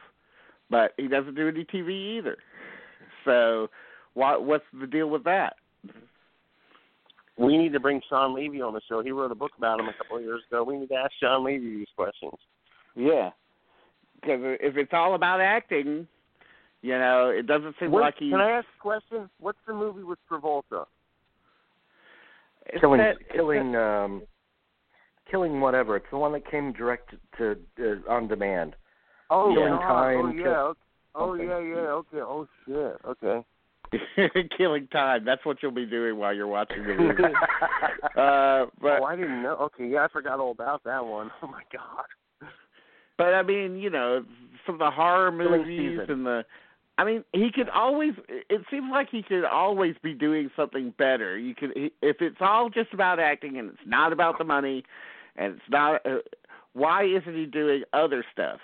but 0.70 0.94
he 0.98 1.08
doesn't 1.08 1.36
do 1.36 1.48
any 1.48 1.66
TV 1.66 2.18
either. 2.18 2.38
So, 3.30 3.68
what 4.16 4.44
what's 4.44 4.64
the 4.80 4.88
deal 4.88 5.08
with 5.10 5.24
that? 5.26 5.54
We 7.38 7.58
need 7.58 7.72
to 7.74 7.80
bring 7.80 8.02
Shawn 8.10 8.34
Levy 8.36 8.62
on 8.62 8.74
the 8.74 8.82
show. 8.90 9.02
He 9.02 9.12
wrote 9.12 9.32
a 9.32 9.36
book 9.36 9.52
about 9.58 9.80
him 9.80 9.88
a 9.88 9.94
couple 9.94 10.18
of 10.18 10.24
years 10.24 10.42
ago. 10.50 10.64
We 10.64 10.78
need 10.78 10.90
to 10.90 10.96
ask 10.96 11.12
Shawn 11.22 11.44
Levy 11.46 11.78
these 11.78 11.88
questions. 11.96 12.34
Yeah, 12.96 13.30
because 14.16 14.40
if 14.60 14.76
it's 14.76 14.92
all 14.94 15.14
about 15.16 15.40
acting, 15.40 16.08
you 16.82 16.98
know, 16.98 17.30
it 17.30 17.46
doesn't 17.48 17.76
seem 17.80 17.92
What, 17.92 18.02
like 18.02 18.16
he. 18.18 18.30
can 18.32 18.42
I 18.42 18.52
ask 18.52 18.68
a 18.78 18.82
question? 18.82 19.30
What's 19.40 19.60
the 19.68 19.74
movie 19.74 20.04
with 20.04 20.20
Travolta? 20.30 20.86
it's 22.66 22.82
killing 22.82 22.98
that- 23.00 23.16
it's 23.22 23.32
killing 23.32 23.76
um 23.76 24.22
killing 25.32 25.62
whatever. 25.62 25.96
It's 25.96 26.10
the 26.12 26.18
one 26.18 26.34
that 26.34 26.50
came 26.50 26.74
direct 26.74 27.14
to 27.38 27.56
uh, 27.80 28.12
on 28.12 28.28
demand. 28.28 28.76
Oh, 29.30 29.54
Killing 29.54 29.74
God. 29.74 29.80
Time, 29.88 30.18
Oh, 30.18 30.32
kill- 30.32 30.42
yeah. 30.42 30.62
okay. 30.62 30.80
Oh, 31.16 31.32
something. 31.32 31.48
yeah, 31.48 31.60
yeah. 31.60 31.76
Okay. 31.76 32.18
Oh, 32.18 32.48
shit. 32.66 32.98
Okay. 33.06 33.44
killing 34.58 34.88
time. 34.88 35.26
That's 35.26 35.44
what 35.46 35.58
you'll 35.62 35.72
be 35.72 35.86
doing 35.86 36.18
while 36.18 36.34
you're 36.34 36.48
watching 36.48 36.84
the 36.84 36.94
movie. 36.94 37.24
uh, 38.04 38.66
but 38.82 39.02
oh, 39.02 39.06
I 39.08 39.16
didn't 39.16 39.42
know. 39.42 39.56
Okay, 39.56 39.88
yeah, 39.88 40.06
I 40.06 40.08
forgot 40.10 40.40
all 40.40 40.52
about 40.52 40.84
that 40.84 41.06
one. 41.06 41.32
Oh 41.42 41.48
my 41.48 41.64
God. 41.74 42.50
but 43.18 43.34
I 43.34 43.42
mean, 43.42 43.78
you 43.78 43.90
know, 43.90 44.24
some 44.66 44.76
of 44.76 44.80
the 44.80 44.92
horror 44.92 45.32
movies 45.32 46.00
and 46.08 46.26
the 46.26 46.46
I 47.00 47.06
mean, 47.06 47.24
he 47.32 47.50
could 47.54 47.70
always. 47.70 48.12
It 48.28 48.62
seems 48.70 48.88
like 48.92 49.08
he 49.10 49.24
could 49.24 49.46
always 49.46 49.96
be 50.04 50.14
doing 50.14 50.52
something 50.54 50.94
better. 50.98 51.38
You 51.38 51.56
could, 51.56 51.72
if 51.76 52.18
it's 52.20 52.38
all 52.42 52.70
just 52.70 52.94
about 52.94 53.22
acting 53.22 53.58
and 53.58 53.70
it's 53.70 53.80
not 53.86 54.12
about 54.12 54.38
the 54.38 54.44
money, 54.44 54.84
and 55.38 55.54
it's 55.54 55.70
not. 55.70 56.06
Uh, 56.06 56.18
why 56.74 57.06
isn't 57.06 57.36
he 57.36 57.46
doing 57.46 57.84
other 57.94 58.26
stuff? 58.34 58.60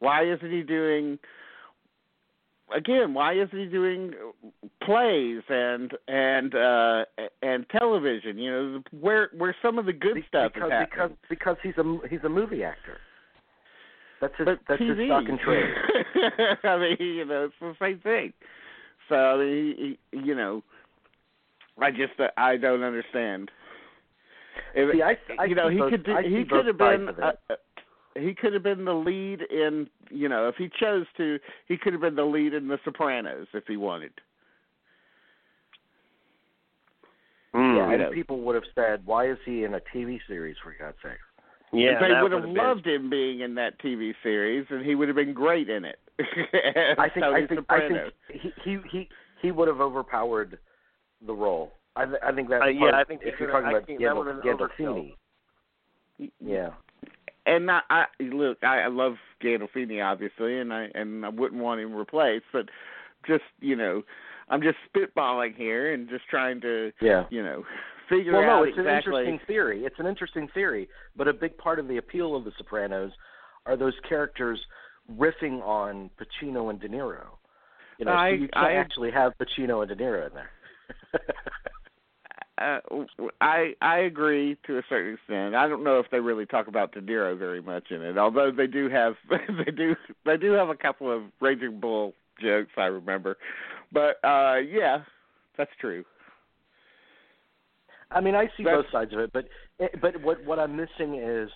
Why 0.00 0.24
isn't 0.24 0.50
he 0.50 0.62
doing? 0.62 1.18
Again, 2.74 3.14
why 3.14 3.34
isn't 3.34 3.58
he 3.58 3.66
doing 3.66 4.12
plays 4.82 5.42
and 5.48 5.92
and 6.08 6.54
uh 6.54 7.04
and 7.42 7.66
television? 7.70 8.38
You 8.38 8.50
know, 8.50 8.82
where 8.98 9.30
where 9.36 9.54
some 9.62 9.78
of 9.78 9.86
the 9.86 9.92
good 9.92 10.18
stuff 10.28 10.52
because, 10.54 10.68
is 10.68 10.72
happening. 10.72 11.16
Because 11.28 11.56
because 11.56 11.56
he's 11.62 11.78
a 11.78 11.98
he's 12.08 12.24
a 12.24 12.28
movie 12.28 12.64
actor. 12.64 12.98
That's 14.20 14.34
his 14.36 14.44
but 14.44 14.58
that's 14.68 14.82
TV. 14.82 14.98
his 14.98 15.08
stock 15.08 15.24
and 15.28 15.38
trade. 15.38 15.64
I 16.64 16.78
mean, 16.78 16.96
you 16.98 17.24
know, 17.24 17.44
it's 17.44 17.54
the 17.60 17.74
same 17.80 18.00
thing. 18.00 18.32
So 19.08 19.14
I 19.14 19.38
mean, 19.38 19.74
he, 19.76 19.98
he, 20.12 20.26
you 20.26 20.34
know, 20.34 20.62
I 21.80 21.90
just 21.90 22.18
uh, 22.18 22.28
I 22.36 22.56
don't 22.56 22.82
understand. 22.82 23.50
If, 24.74 24.94
See, 24.94 25.02
I, 25.02 25.16
I 25.40 25.44
you 25.46 25.54
know, 25.54 25.68
he 25.68 25.78
both, 25.78 25.90
could 25.90 26.04
do, 26.04 26.16
he 26.24 26.44
could 26.44 26.66
have 26.66 26.78
been 26.78 27.08
uh, 27.08 27.32
he 28.18 28.34
could 28.34 28.52
have 28.52 28.62
been 28.62 28.84
the 28.84 28.92
lead 28.94 29.42
in 29.50 29.88
you 30.10 30.28
know 30.28 30.48
if 30.48 30.56
he 30.56 30.68
chose 30.80 31.06
to 31.16 31.38
he 31.66 31.76
could 31.76 31.92
have 31.92 32.02
been 32.02 32.16
the 32.16 32.24
lead 32.24 32.54
in 32.54 32.68
The 32.68 32.78
Sopranos 32.84 33.46
if 33.54 33.64
he 33.66 33.76
wanted. 33.76 34.12
Mm, 37.54 37.76
yeah, 37.76 37.90
and 37.92 38.02
know. 38.02 38.10
people 38.12 38.40
would 38.42 38.54
have 38.54 38.64
said, 38.74 39.04
"Why 39.04 39.28
is 39.28 39.38
he 39.44 39.64
in 39.64 39.74
a 39.74 39.80
TV 39.94 40.20
series 40.28 40.56
for 40.62 40.74
God's 40.78 40.96
sake?" 41.02 41.18
yeah, 41.72 41.98
they 42.00 42.22
would 42.22 42.32
have 42.32 42.42
would've 42.42 42.56
loved 42.56 42.86
him 42.86 43.10
being 43.10 43.40
in 43.40 43.54
that 43.56 43.78
TV 43.80 44.14
series, 44.22 44.66
and 44.70 44.84
he 44.84 44.94
would 44.94 45.08
have 45.08 45.16
been 45.16 45.32
great 45.34 45.68
in 45.68 45.84
it. 45.84 45.98
I 46.98 47.08
think 47.08 47.24
Tony 47.24 47.42
I 47.42 47.46
think 47.46 47.66
I 47.68 47.78
think 47.88 48.12
he 48.28 48.52
he 48.64 48.78
he 48.90 49.08
he 49.42 49.50
would 49.50 49.66
have 49.68 49.80
overpowered 49.80 50.58
the 51.26 51.32
role. 51.34 51.72
I 51.96 52.04
th- 52.04 52.18
I 52.22 52.32
think 52.32 52.48
that 52.50 52.62
Uh, 52.62 52.66
yeah, 52.66 52.88
of- 52.88 52.94
I 52.94 53.04
think 53.04 53.22
if 53.24 53.34
you're 53.40 53.50
talking 53.50 53.66
I 53.66 53.70
about 53.72 53.86
think 53.86 53.98
that 54.00 54.06
Gandol- 54.06 54.42
overkill. 54.44 55.16
Gandolfini. 56.18 56.30
Yeah. 56.40 56.70
And 57.46 57.70
I, 57.70 57.80
I 57.90 58.04
look, 58.20 58.58
I, 58.62 58.80
I 58.82 58.88
love 58.88 59.14
Gandolfini 59.42 60.04
obviously, 60.04 60.58
and 60.58 60.72
I 60.72 60.88
and 60.94 61.24
I 61.24 61.28
wouldn't 61.28 61.60
want 61.62 61.80
him 61.80 61.94
replaced, 61.94 62.44
but 62.52 62.68
just 63.26 63.44
you 63.60 63.76
know, 63.76 64.02
I'm 64.48 64.62
just 64.62 64.76
spitballing 64.94 65.54
here 65.56 65.92
and 65.92 66.08
just 66.08 66.24
trying 66.28 66.60
to 66.62 66.92
Yeah. 67.00 67.24
you 67.30 67.42
know 67.42 67.64
figure 68.08 68.32
out. 68.36 68.38
Well, 68.38 68.46
no, 68.46 68.62
out 68.62 68.68
it's 68.68 68.78
exactly. 68.78 68.92
an 69.22 69.26
interesting 69.28 69.46
theory. 69.46 69.84
It's 69.84 69.98
an 69.98 70.06
interesting 70.06 70.48
theory, 70.52 70.88
but 71.16 71.28
a 71.28 71.32
big 71.32 71.56
part 71.58 71.78
of 71.78 71.88
the 71.88 71.96
appeal 71.98 72.34
of 72.36 72.44
The 72.44 72.52
Sopranos 72.58 73.12
are 73.66 73.76
those 73.76 73.94
characters 74.08 74.60
riffing 75.18 75.62
on 75.62 76.10
Pacino 76.18 76.70
and 76.70 76.80
De 76.80 76.88
Niro. 76.88 77.26
You 77.98 78.06
know, 78.06 78.12
I- 78.12 78.30
so 78.30 78.34
you 78.34 78.48
can't 78.48 78.66
I- 78.66 78.72
actually 78.74 79.10
have 79.10 79.32
Pacino 79.38 79.82
and 79.82 79.88
De 79.88 79.96
Niro 80.02 80.26
in 80.28 80.34
there. 80.34 80.50
Uh, 82.60 82.78
I 83.40 83.72
I 83.80 83.98
agree 84.00 84.56
to 84.66 84.76
a 84.78 84.82
certain 84.88 85.14
extent. 85.14 85.54
I 85.54 85.66
don't 85.66 85.82
know 85.82 85.98
if 85.98 86.06
they 86.12 86.20
really 86.20 86.44
talk 86.44 86.66
about 86.68 86.92
De 86.92 87.00
Niro 87.00 87.38
very 87.38 87.62
much 87.62 87.90
in 87.90 88.02
it, 88.02 88.18
although 88.18 88.50
they 88.54 88.66
do 88.66 88.90
have 88.90 89.14
they 89.30 89.72
do 89.72 89.96
they 90.26 90.36
do 90.36 90.52
have 90.52 90.68
a 90.68 90.74
couple 90.76 91.10
of 91.14 91.22
Raging 91.40 91.80
Bull 91.80 92.14
jokes 92.40 92.72
I 92.76 92.84
remember. 92.86 93.38
But 93.92 94.16
uh 94.22 94.56
yeah, 94.56 94.98
that's 95.56 95.70
true. 95.80 96.04
I 98.10 98.20
mean, 98.20 98.34
I 98.34 98.46
see 98.56 98.64
That's- 98.64 98.82
both 98.82 98.92
sides 98.92 99.12
of 99.14 99.20
it, 99.20 99.32
but 99.32 99.46
but 100.02 100.20
what 100.22 100.44
what 100.44 100.58
I'm 100.58 100.76
missing 100.76 101.14
is, 101.14 101.48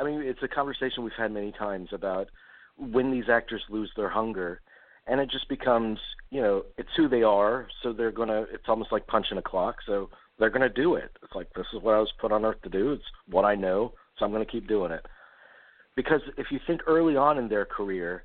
I 0.00 0.04
mean, 0.04 0.20
it's 0.22 0.42
a 0.42 0.48
conversation 0.48 1.04
we've 1.04 1.12
had 1.16 1.30
many 1.30 1.52
times 1.52 1.90
about 1.92 2.28
when 2.76 3.12
these 3.12 3.28
actors 3.30 3.62
lose 3.68 3.90
their 3.96 4.08
hunger, 4.08 4.62
and 5.08 5.20
it 5.20 5.30
just 5.30 5.48
becomes, 5.48 5.98
you 6.30 6.40
know, 6.40 6.64
it's 6.76 6.88
who 6.96 7.08
they 7.08 7.22
are, 7.22 7.66
so 7.82 7.92
they're 7.92 8.12
gonna. 8.12 8.44
It's 8.52 8.68
almost 8.68 8.92
like 8.92 9.06
punching 9.06 9.38
a 9.38 9.42
clock, 9.42 9.76
so 9.86 10.10
they're 10.38 10.50
gonna 10.50 10.68
do 10.68 10.94
it. 10.94 11.10
It's 11.22 11.34
like 11.34 11.52
this 11.54 11.66
is 11.72 11.82
what 11.82 11.94
I 11.94 12.00
was 12.00 12.12
put 12.20 12.32
on 12.32 12.44
earth 12.44 12.62
to 12.62 12.68
do. 12.68 12.92
It's 12.92 13.04
what 13.28 13.44
I 13.44 13.54
know, 13.54 13.92
so 14.18 14.24
I'm 14.24 14.32
gonna 14.32 14.44
keep 14.44 14.68
doing 14.68 14.92
it. 14.92 15.04
Because 15.96 16.20
if 16.36 16.46
you 16.50 16.60
think 16.66 16.82
early 16.86 17.16
on 17.16 17.38
in 17.38 17.48
their 17.48 17.64
career, 17.64 18.24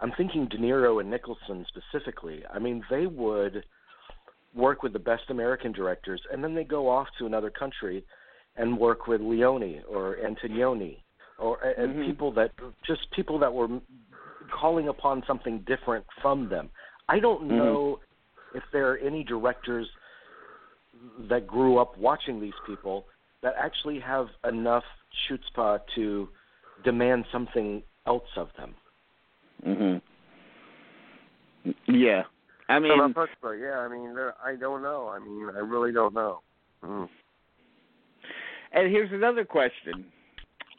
I'm 0.00 0.12
thinking 0.12 0.46
De 0.46 0.58
Niro 0.58 1.00
and 1.00 1.10
Nicholson 1.10 1.66
specifically. 1.68 2.42
I 2.52 2.58
mean, 2.58 2.84
they 2.90 3.06
would 3.06 3.64
work 4.54 4.82
with 4.82 4.92
the 4.92 4.98
best 4.98 5.24
American 5.30 5.72
directors, 5.72 6.20
and 6.32 6.44
then 6.44 6.54
they 6.54 6.64
go 6.64 6.88
off 6.88 7.08
to 7.18 7.26
another 7.26 7.50
country 7.50 8.04
and 8.56 8.78
work 8.78 9.06
with 9.06 9.20
Leone 9.20 9.82
or 9.88 10.16
Antonioni 10.16 10.98
or 11.38 11.60
and 11.62 11.94
Mhm. 11.96 12.06
people 12.06 12.32
that 12.32 12.52
just 12.82 13.10
people 13.12 13.38
that 13.38 13.52
were 13.52 13.68
calling 14.48 14.88
upon 14.88 15.22
something 15.26 15.60
different 15.60 16.04
from 16.20 16.48
them. 16.48 16.70
I 17.08 17.20
don't 17.20 17.42
Mhm. 17.42 17.56
know 17.56 18.00
if 18.54 18.62
there 18.72 18.90
are 18.90 18.96
any 18.98 19.24
directors 19.24 19.90
that 21.20 21.46
grew 21.46 21.78
up 21.78 21.96
watching 21.96 22.40
these 22.40 22.58
people 22.66 23.06
that 23.40 23.54
actually 23.56 24.00
have 24.00 24.28
enough 24.44 24.84
chutzpah 25.26 25.86
to 25.94 26.28
demand 26.82 27.26
something 27.30 27.82
else 28.06 28.36
of 28.36 28.52
them. 28.54 28.74
Mhm. 29.64 30.02
Yeah. 31.86 32.24
I 32.68 32.78
mean, 32.78 32.92
Some 32.92 33.00
of 33.00 33.28
yeah, 33.58 33.78
I 33.78 33.88
mean, 33.88 34.16
I 34.44 34.54
don't 34.56 34.82
know. 34.82 35.08
I 35.08 35.18
mean, 35.18 35.48
I 35.54 35.60
really 35.60 35.92
don't 35.92 36.12
know. 36.12 36.42
Mm. 36.82 37.08
And 38.72 38.90
here's 38.90 39.10
another 39.12 39.44
question. 39.44 40.12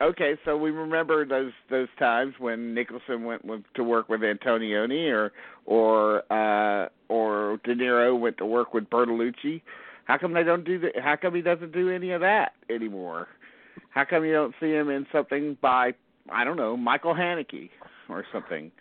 Okay, 0.01 0.35
so 0.45 0.55
we 0.55 0.71
remember 0.71 1.25
those 1.25 1.51
those 1.69 1.89
times 1.97 2.33
when 2.39 2.73
Nicholson 2.73 3.25
went 3.25 3.43
with, 3.43 3.61
to 3.75 3.83
work 3.83 4.07
with 4.07 4.21
Antonioni, 4.21 5.11
or 5.11 5.33
or 5.65 6.19
uh, 6.31 6.87
or 7.09 7.59
De 7.65 7.75
Niro 7.75 8.17
went 8.17 8.37
to 8.37 8.45
work 8.45 8.73
with 8.73 8.89
Bertolucci. 8.89 9.61
How 10.05 10.17
come 10.17 10.33
they 10.33 10.43
don't 10.43 10.63
do 10.63 10.79
the? 10.79 10.91
How 11.03 11.17
come 11.17 11.35
he 11.35 11.41
doesn't 11.41 11.73
do 11.73 11.89
any 11.89 12.11
of 12.11 12.21
that 12.21 12.53
anymore? 12.69 13.27
How 13.89 14.05
come 14.05 14.23
you 14.23 14.31
don't 14.31 14.55
see 14.61 14.71
him 14.71 14.89
in 14.89 15.05
something 15.11 15.57
by 15.61 15.91
I 16.31 16.45
don't 16.45 16.57
know 16.57 16.77
Michael 16.77 17.13
Haneke 17.13 17.69
or 18.07 18.23
something? 18.31 18.71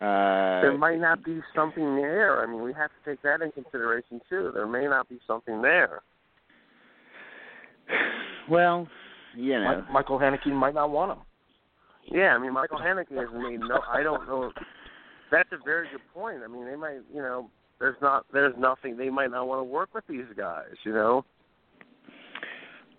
Uh, 0.00 0.60
There 0.62 0.78
might 0.78 0.98
not 1.00 1.24
be 1.24 1.40
something 1.54 1.96
there. 1.96 2.42
I 2.42 2.46
mean, 2.46 2.62
we 2.62 2.72
have 2.72 2.90
to 2.90 3.10
take 3.10 3.22
that 3.22 3.40
in 3.40 3.50
consideration 3.52 4.20
too. 4.28 4.50
There 4.54 4.66
may 4.66 4.86
not 4.86 5.08
be 5.08 5.18
something 5.26 5.60
there. 5.60 6.02
well, 8.50 8.88
you 9.36 9.58
know. 9.60 9.84
Mi- 9.86 9.92
Michael 9.92 10.18
Haneke 10.18 10.46
might 10.46 10.74
not 10.74 10.90
want 10.90 11.12
him. 11.12 11.18
Yeah, 12.10 12.34
I 12.34 12.38
mean, 12.38 12.52
Michael 12.52 12.78
Haneke 12.78 13.16
has 13.16 13.28
made 13.32 13.60
no. 13.60 13.80
I 13.90 14.02
don't 14.02 14.26
know. 14.26 14.52
That's 15.30 15.48
a 15.52 15.58
very 15.64 15.88
good 15.90 16.00
point. 16.12 16.38
I 16.44 16.48
mean, 16.48 16.66
they 16.66 16.76
might, 16.76 17.00
you 17.12 17.22
know, 17.22 17.48
there's 17.78 17.96
not, 18.02 18.26
there's 18.32 18.54
nothing. 18.58 18.96
They 18.96 19.08
might 19.08 19.30
not 19.30 19.46
want 19.46 19.60
to 19.60 19.64
work 19.64 19.94
with 19.94 20.06
these 20.08 20.26
guys. 20.36 20.74
You 20.84 20.92
know. 20.92 21.24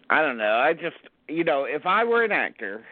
I 0.10 0.22
don't 0.22 0.38
know. 0.38 0.56
I 0.56 0.74
just, 0.74 0.98
you 1.28 1.44
know, 1.44 1.66
if 1.66 1.86
I 1.86 2.04
were 2.04 2.24
an 2.24 2.32
actor, 2.32 2.84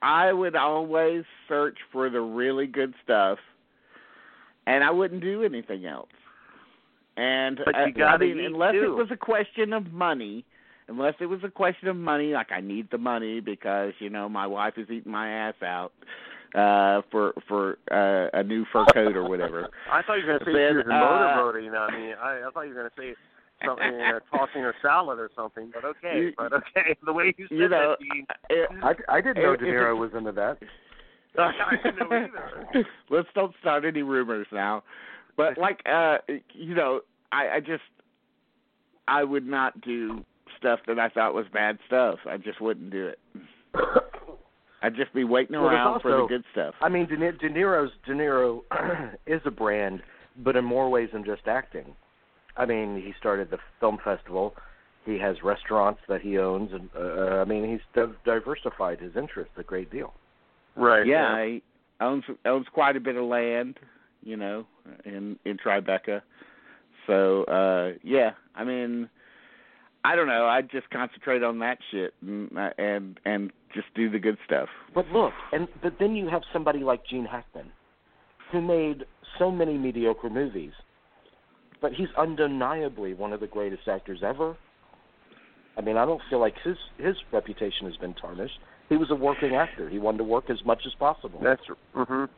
I 0.00 0.32
would 0.32 0.56
always 0.56 1.24
search 1.48 1.78
for 1.92 2.10
the 2.10 2.20
really 2.20 2.66
good 2.66 2.94
stuff, 3.04 3.38
and 4.66 4.82
I 4.82 4.90
wouldn't 4.90 5.22
do 5.22 5.44
anything 5.44 5.86
else. 5.86 6.08
And 7.16 7.60
But 7.64 7.74
you 7.76 7.82
uh, 7.82 7.86
gotta 7.96 8.24
mean, 8.24 8.40
unless 8.40 8.72
too. 8.72 8.84
it 8.84 8.88
was 8.88 9.08
a 9.10 9.16
question 9.16 9.72
of 9.72 9.92
money, 9.92 10.44
unless 10.88 11.14
it 11.20 11.26
was 11.26 11.40
a 11.44 11.50
question 11.50 11.88
of 11.88 11.96
money, 11.96 12.32
like 12.32 12.52
I 12.52 12.60
need 12.60 12.90
the 12.90 12.98
money 12.98 13.40
because 13.40 13.92
you 13.98 14.10
know 14.10 14.28
my 14.28 14.46
wife 14.46 14.74
is 14.76 14.88
eating 14.90 15.12
my 15.12 15.28
ass 15.30 15.54
out 15.62 15.92
uh 16.54 17.02
for 17.10 17.32
for 17.48 17.78
uh, 17.90 18.38
a 18.38 18.42
new 18.42 18.64
fur 18.72 18.84
coat 18.92 19.16
or 19.16 19.28
whatever. 19.28 19.68
I 19.92 20.02
thought 20.02 20.14
you 20.14 20.26
were 20.26 20.38
going 20.38 20.40
to 20.40 20.44
say 20.44 20.52
Then, 20.52 20.72
she 20.72 20.76
was 20.76 20.86
uh, 20.86 20.92
motorboating. 20.92 21.78
I 21.78 21.96
mean, 21.98 22.14
I, 22.20 22.46
I 22.46 22.50
thought 22.52 22.62
you 22.62 22.74
were 22.74 22.74
going 22.74 22.90
to 22.90 23.00
say 23.00 23.14
something, 23.64 24.00
uh, 24.00 24.20
tossing 24.36 24.64
a 24.64 24.72
salad 24.82 25.18
or 25.18 25.30
something. 25.34 25.70
But 25.72 25.84
okay, 25.84 26.18
You- 26.18 26.32
but 26.36 26.52
okay. 26.52 26.96
The 27.04 27.12
way 27.12 27.34
you 27.38 27.46
said 27.48 27.56
You 27.56 27.68
know, 27.68 27.96
that, 27.98 28.14
Gene, 28.14 28.26
it, 28.50 28.68
I, 28.82 29.16
I 29.16 29.20
didn't 29.20 29.42
know 29.42 29.52
If 29.52 29.60
De 29.60 29.66
Niro 29.66 29.96
was 29.96 30.10
into 30.16 30.32
that. 30.32 30.58
I 31.38 31.76
didn't 31.82 31.98
know 31.98 32.14
either. 32.16 32.84
Let's 33.08 33.28
don't 33.34 33.54
start 33.60 33.84
any 33.84 34.02
rumors 34.02 34.46
now. 34.52 34.82
But 35.36 35.56
like 35.56 35.80
uh 35.90 36.18
you 36.52 36.74
know, 36.74 37.00
I, 37.32 37.56
I 37.56 37.60
just 37.60 37.82
I 39.08 39.24
would 39.24 39.46
not 39.46 39.80
do 39.80 40.24
stuff 40.58 40.80
that 40.86 40.98
I 40.98 41.08
thought 41.08 41.34
was 41.34 41.46
bad 41.52 41.78
stuff. 41.86 42.18
I 42.26 42.36
just 42.36 42.60
wouldn't 42.60 42.90
do 42.90 43.08
it. 43.08 43.18
I'd 44.82 44.96
just 44.96 45.14
be 45.14 45.24
waiting 45.24 45.54
Well, 45.54 45.70
there's 45.70 45.74
around 45.74 46.00
for 46.00 46.10
the 46.22 46.26
good 46.26 46.44
stuff. 46.52 46.74
I 46.80 46.88
mean, 46.88 47.06
De, 47.06 47.16
Ni- 47.16 47.38
De 47.38 47.48
Niro's 47.48 47.92
De 48.04 48.12
Niro 48.12 48.62
is 49.26 49.40
a 49.44 49.50
brand, 49.50 50.02
but 50.38 50.56
in 50.56 50.64
more 50.64 50.90
ways 50.90 51.10
than 51.12 51.24
just 51.24 51.42
acting. 51.46 51.94
I 52.56 52.66
mean, 52.66 52.96
he 52.96 53.14
started 53.18 53.50
the 53.50 53.58
film 53.80 53.98
festival. 54.02 54.54
He 55.06 55.18
has 55.18 55.36
restaurants 55.42 56.00
that 56.08 56.20
he 56.20 56.38
owns, 56.38 56.70
and 56.72 56.88
uh, 56.96 57.36
I 57.40 57.44
mean, 57.44 57.70
he's 57.70 57.80
di- 57.94 58.12
diversified 58.24 59.00
his 59.00 59.16
interests 59.16 59.54
a 59.56 59.62
great 59.62 59.90
deal. 59.90 60.14
Right. 60.74 61.06
yeah, 61.06 61.44
he 61.44 61.62
owns 62.00 62.24
owns 62.44 62.66
quite 62.72 62.96
a 62.96 63.00
bit 63.00 63.16
of 63.16 63.24
land, 63.24 63.78
you 64.22 64.36
know, 64.36 64.66
in 65.04 65.38
in 65.44 65.58
Tribeca. 65.58 66.22
So, 67.06 67.44
uh 67.44 67.98
yeah, 68.02 68.30
I 68.54 68.64
mean 68.64 69.08
I 70.04 70.16
don't 70.16 70.26
know. 70.26 70.46
I'd 70.46 70.70
just 70.70 70.90
concentrate 70.90 71.42
on 71.42 71.60
that 71.60 71.78
shit 71.90 72.12
and 72.22 72.50
uh, 72.56 72.70
and 72.78 73.20
and 73.24 73.52
just 73.74 73.86
do 73.94 74.10
the 74.10 74.18
good 74.18 74.36
stuff. 74.44 74.68
But 74.94 75.06
look, 75.08 75.32
and 75.52 75.68
but 75.82 75.94
then 75.98 76.16
you 76.16 76.28
have 76.28 76.42
somebody 76.52 76.80
like 76.80 77.06
Gene 77.06 77.24
Hackman. 77.24 77.70
who 78.50 78.60
made 78.60 79.04
so 79.38 79.50
many 79.50 79.78
mediocre 79.78 80.28
movies, 80.28 80.72
but 81.80 81.92
he's 81.92 82.08
undeniably 82.18 83.14
one 83.14 83.32
of 83.32 83.40
the 83.40 83.46
greatest 83.46 83.88
actors 83.88 84.20
ever. 84.24 84.56
I 85.76 85.80
mean, 85.80 85.96
I 85.96 86.04
don't 86.04 86.20
feel 86.28 86.40
like 86.40 86.54
his 86.64 86.76
his 86.98 87.16
reputation 87.32 87.86
has 87.86 87.96
been 87.96 88.14
tarnished. 88.14 88.58
He 88.88 88.96
was 88.96 89.10
a 89.10 89.14
working 89.14 89.54
actor. 89.54 89.88
He 89.88 89.98
wanted 89.98 90.18
to 90.18 90.24
work 90.24 90.50
as 90.50 90.58
much 90.66 90.82
as 90.86 90.92
possible. 90.98 91.40
That's 91.42 91.62
mhm. 91.94 92.28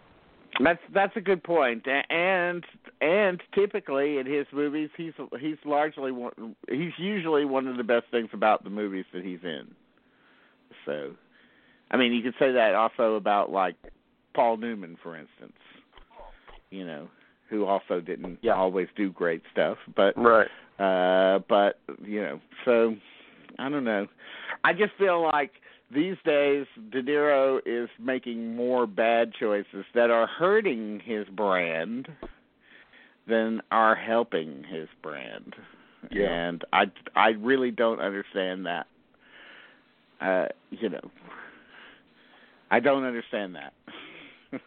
That's 0.63 0.81
that's 0.93 1.17
a 1.17 1.21
good 1.21 1.43
point, 1.43 1.85
and 2.11 2.65
and 3.01 3.43
typically 3.55 4.19
in 4.19 4.27
his 4.27 4.47
movies, 4.53 4.89
he's 4.97 5.13
he's 5.41 5.57
largely 5.65 6.13
one, 6.13 6.55
he's 6.71 6.93
usually 6.97 7.45
one 7.45 7.67
of 7.67 7.77
the 7.77 7.83
best 7.83 8.05
things 8.13 8.29
about 8.33 8.63
the 8.63 8.71
movies 8.71 9.05
that 9.13 9.25
he's 9.25 9.41
in. 9.43 9.67
So, 10.87 11.13
I 11.91 11.97
mean, 11.97 12.13
you 12.13 12.23
could 12.23 12.35
say 12.39 12.53
that 12.53 12.75
also 12.75 13.17
about 13.17 13.51
like 13.51 13.75
Paul 14.35 14.59
Newman, 14.59 14.97
for 15.03 15.17
instance. 15.17 15.59
You 16.71 16.87
know, 16.87 17.09
who 17.51 17.65
also 17.67 18.01
didn't 18.01 18.39
yeah. 18.43 18.55
always 18.55 18.89
do 18.97 19.11
great 19.11 19.43
stuff, 19.53 19.79
but 19.97 20.15
right. 20.17 20.49
Uh, 20.79 21.41
but 21.49 21.81
you 22.05 22.21
know, 22.21 22.41
so 22.65 22.95
I 23.59 23.69
don't 23.69 23.85
know. 23.85 24.07
I 24.63 24.73
just 24.73 24.93
feel 24.99 25.23
like 25.23 25.53
these 25.93 26.17
days 26.25 26.67
De 26.91 27.03
Niro 27.03 27.61
is 27.67 27.89
making 28.01 28.55
more 28.57 28.87
bad 28.87 29.33
choices 29.39 29.85
that 29.95 30.11
are 30.11 30.27
hurting 30.27 31.01
his 31.05 31.27
brand 31.29 32.09
than 33.29 33.61
are 33.71 33.95
helping 33.95 34.65
his 34.65 34.89
brand. 35.03 35.55
Yeah. 36.11 36.29
And 36.31 36.65
I 36.73 36.85
I 37.15 37.31
really 37.31 37.71
don't 37.71 38.01
understand 38.01 38.67
that. 38.67 38.87
Uh, 40.21 40.47
you 40.71 40.89
know. 40.89 41.11
I 42.71 42.81
don't 42.81 43.05
understand 43.05 43.55
that. 43.55 43.73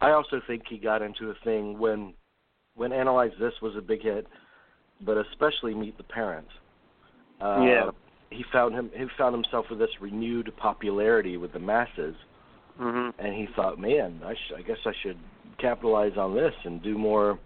I 0.00 0.10
also 0.10 0.40
think 0.46 0.62
he 0.68 0.78
got 0.78 1.02
into 1.02 1.30
a 1.30 1.34
thing 1.44 1.78
when 1.78 2.14
when 2.76 2.92
Analyze 2.92 3.32
This 3.40 3.54
was 3.62 3.74
a 3.76 3.82
big 3.82 4.02
hit, 4.02 4.26
but 5.00 5.16
especially 5.16 5.74
Meet 5.74 5.96
the 5.96 6.04
Parents. 6.04 6.50
Uh, 7.40 7.62
yeah 7.62 7.90
he 8.34 8.44
found 8.52 8.74
him 8.74 8.90
he 8.94 9.04
found 9.16 9.34
himself 9.34 9.66
with 9.70 9.78
this 9.78 9.90
renewed 10.00 10.52
popularity 10.56 11.36
with 11.36 11.52
the 11.52 11.58
masses, 11.58 12.14
hmm 12.76 13.10
and 13.18 13.34
he 13.34 13.46
thought, 13.54 13.78
man, 13.78 14.20
I, 14.24 14.34
sh- 14.34 14.52
I 14.58 14.62
guess 14.62 14.78
I 14.84 14.92
should 15.02 15.18
capitalize 15.58 16.16
on 16.18 16.34
this 16.34 16.52
and 16.64 16.82
do 16.82 16.98
more 16.98 17.38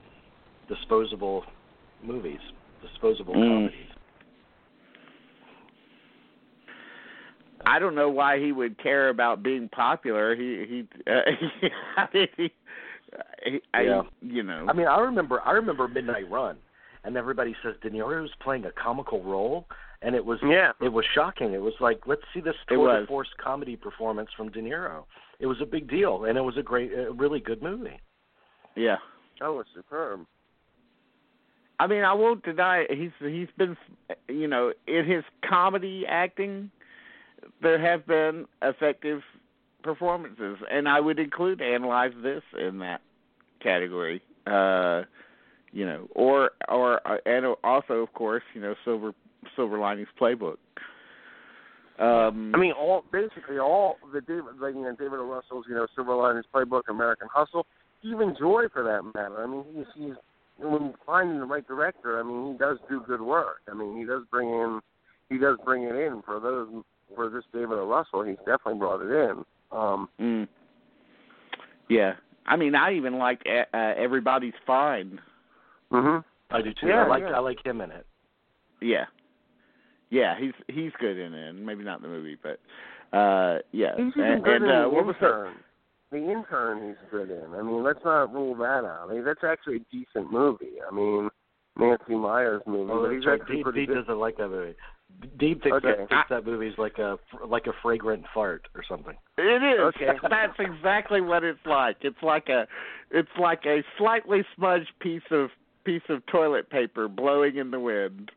disposable 0.69 1.45
movies, 2.03 2.41
disposable 2.83 3.35
Mm. 3.35 3.49
comedies. 3.49 3.89
I 7.67 7.79
don't 7.79 7.95
know 7.95 8.09
why 8.09 8.39
he 8.39 8.53
would 8.53 8.79
care 8.79 9.09
about 9.11 9.43
being 9.43 9.69
popular. 9.69 10.35
He 10.35 10.65
he, 10.69 11.11
uh, 11.11 11.21
I 11.97 12.09
mean, 12.15 12.29
he, 12.37 12.51
he 13.45 13.61
I, 13.75 13.83
Yeah. 13.83 14.03
you 14.23 14.43
know. 14.43 14.67
I 14.69 14.73
mean, 14.73 14.87
I 14.87 15.01
remember 15.01 15.43
I 15.45 15.53
remember 15.53 15.87
Midnight 15.89 16.31
Run, 16.31 16.57
and 17.05 17.17
everybody 17.17 17.55
says 17.63 17.75
De 17.83 17.91
Niro 17.91 18.23
was 18.23 18.31
playing 18.41 18.65
a 18.65 18.73
comical 18.73 19.23
role, 19.23 19.67
and 20.03 20.15
it 20.15 20.25
was 20.25 20.39
Yeah. 20.43 20.73
it 20.81 20.93
was 20.93 21.05
shocking. 21.15 21.53
It 21.53 21.61
was 21.63 21.75
like 21.81 22.07
let's 22.07 22.23
see 22.33 22.41
this 22.41 22.55
It 22.71 22.75
tour 22.75 23.01
de 23.01 23.07
force 23.07 23.29
comedy 23.43 23.77
performance 23.77 24.31
from 24.37 24.51
De 24.51 24.61
Niro. 24.61 25.05
It 25.41 25.47
was 25.47 25.61
a 25.61 25.67
big 25.67 25.89
deal, 25.89 26.25
and 26.25 26.37
it 26.37 26.43
was 26.43 26.57
a 26.57 26.63
great, 26.63 26.93
a 26.93 27.13
really 27.13 27.41
good 27.41 27.63
movie. 27.63 28.01
yeah. 28.75 28.97
That 29.41 29.53
was 29.53 29.67
superb. 29.73 30.27
I 31.79 31.87
mean, 31.87 32.03
I 32.03 32.13
won't 32.13 32.43
deny 32.43 32.79
it. 32.89 32.91
he's 32.99 33.13
he's 33.21 33.47
been, 33.57 33.77
you 34.29 34.49
know, 34.49 34.73
in 34.89 35.05
his 35.07 35.23
comedy 35.49 36.05
acting, 36.09 36.73
there 37.63 37.79
have 37.79 38.05
been 38.05 38.47
effective 38.63 39.23
performances, 39.85 40.59
and 40.71 40.89
I 40.89 40.99
would 40.99 41.21
include 41.21 41.63
analyze 41.63 42.11
this 42.21 42.43
in 42.59 42.79
that 42.81 43.01
category. 43.61 44.21
Uh, 44.45 45.03
you 45.71 45.87
know, 45.87 46.09
or 46.17 46.51
or 46.69 47.01
uh, 47.07 47.19
and 47.27 47.47
also, 47.63 47.95
of 47.95 48.13
course, 48.13 48.43
you 48.55 48.61
know, 48.61 48.75
Silver 48.85 49.13
Silver 49.57 49.79
Linings 49.79 50.09
Playbook. 50.21 50.57
Um, 51.99 52.53
I 52.55 52.59
mean, 52.59 52.73
all 52.73 53.05
basically 53.11 53.59
all 53.59 53.97
the 54.13 54.21
David, 54.21 54.61
like 54.61 54.75
you 54.75 54.83
know, 54.83 54.95
David 54.97 55.19
O. 55.19 55.25
Russell's, 55.25 55.65
you 55.69 55.75
know, 55.75 55.87
Silver 55.97 56.15
Linings 56.15 56.47
Playbook, 56.55 56.83
American 56.89 57.27
Hustle, 57.33 57.67
even 58.03 58.37
Joy 58.39 58.65
for 58.73 58.85
that 58.85 59.03
matter. 59.19 59.43
I 59.43 59.47
mean, 59.47 59.65
he's 59.75 59.87
he's 59.97 60.15
when 60.59 60.95
finding 61.05 61.41
the 61.41 61.45
right 61.45 61.67
director. 61.67 62.21
I 62.21 62.23
mean, 62.23 62.53
he 62.53 62.59
does 62.59 62.79
do 62.89 63.03
good 63.07 63.21
work. 63.21 63.63
I 63.69 63.75
mean, 63.75 63.99
he 63.99 64.05
does 64.05 64.23
bring 64.31 64.49
in, 64.49 64.81
he 65.29 65.39
does 65.39 65.57
bring 65.65 65.83
it 65.83 65.95
in 65.97 66.23
for 66.25 66.39
those 66.39 66.69
for 67.17 67.29
this 67.31 67.45
David 67.53 67.79
O. 67.79 67.87
Russell. 67.89 68.23
He's 68.23 68.39
definitely 68.39 68.79
brought 68.79 69.03
it 69.03 69.11
in. 69.11 69.45
Um, 69.73 70.09
mm, 70.21 70.49
yeah, 71.89 72.15
I 72.47 72.57
mean, 72.57 72.75
I 72.75 72.95
even 72.95 73.19
like 73.19 73.43
uh, 73.47 73.77
uh, 73.77 73.95
Everybody's 73.97 74.55
Fine. 74.67 75.21
hmm 75.91 76.19
I 76.51 76.63
do 76.63 76.73
too. 76.81 76.87
Yeah, 76.87 77.05
I 77.05 77.09
like 77.09 77.23
yeah. 77.23 77.37
I 77.37 77.39
like 77.41 77.65
him 77.65 77.81
in 77.81 77.91
it. 77.91 78.07
Yeah, 78.81 79.05
yeah, 80.11 80.35
he's 80.39 80.53
he's 80.69 80.93
good 81.01 81.19
in 81.19 81.35
it. 81.35 81.53
Maybe 81.55 81.85
not 81.85 81.99
in 81.99 82.03
the 82.03 82.09
movie, 82.09 82.37
but 82.43 82.59
uh, 83.17 83.59
yeah. 83.73 83.93
He's 83.97 84.13
and, 84.17 84.43
good 84.45 84.57
and 84.57 84.65
in 84.65 84.71
uh, 84.71 84.83
the 84.83 84.89
what 84.89 85.07
was 85.07 85.17
that? 85.21 85.27
intern. 85.27 85.55
The 86.11 86.17
intern 86.33 86.89
he's 86.89 87.11
good 87.11 87.31
in. 87.31 87.55
I 87.55 87.63
mean, 87.63 87.83
let's 87.85 88.01
not 88.05 88.33
rule 88.33 88.55
that 88.57 88.85
out. 88.85 89.09
I 89.11 89.13
mean, 89.15 89.25
that's 89.25 89.45
actually 89.45 89.77
a 89.77 89.87
decent 89.93 90.33
movie. 90.33 90.77
I 90.91 90.95
mean, 90.95 91.29
Nancy 91.79 92.15
Meyers' 92.15 92.63
movie, 92.67 92.91
Oh, 92.93 93.03
but 93.07 93.13
he's 93.15 93.27
right. 93.27 93.39
actually 93.41 93.57
Deeb, 93.59 93.63
pretty 93.65 93.85
Deeb 93.85 93.89
good. 93.89 93.95
doesn't 94.07 94.19
like 94.19 94.37
that 94.39 94.49
movie. 94.49 94.75
Deep 95.39 95.63
thinks 95.63 95.77
Okay. 95.77 95.89
that 95.89 96.09
thinks 96.09 96.29
that 96.31 96.47
movie's 96.47 96.77
like 96.79 96.99
a 96.99 97.19
like 97.47 97.67
a 97.67 97.73
fragrant 97.83 98.25
fart 98.33 98.69
or 98.75 98.83
something. 98.89 99.15
It 99.39 99.63
is. 99.63 99.81
Okay. 99.81 100.19
That's 100.29 100.59
exactly 100.59 101.21
what 101.21 101.45
it's 101.45 101.59
like. 101.67 101.97
It's 102.03 102.23
like 102.23 102.49
a, 102.49 102.67
it's 103.11 103.29
like 103.39 103.65
a 103.67 103.83
slightly 103.97 104.45
smudged 104.57 104.93
piece 105.01 105.23
of 105.31 105.51
piece 105.85 106.03
of 106.09 106.25
toilet 106.27 106.69
paper 106.71 107.09
blowing 107.09 107.57
in 107.57 107.71
the 107.71 107.81
wind. 107.81 108.31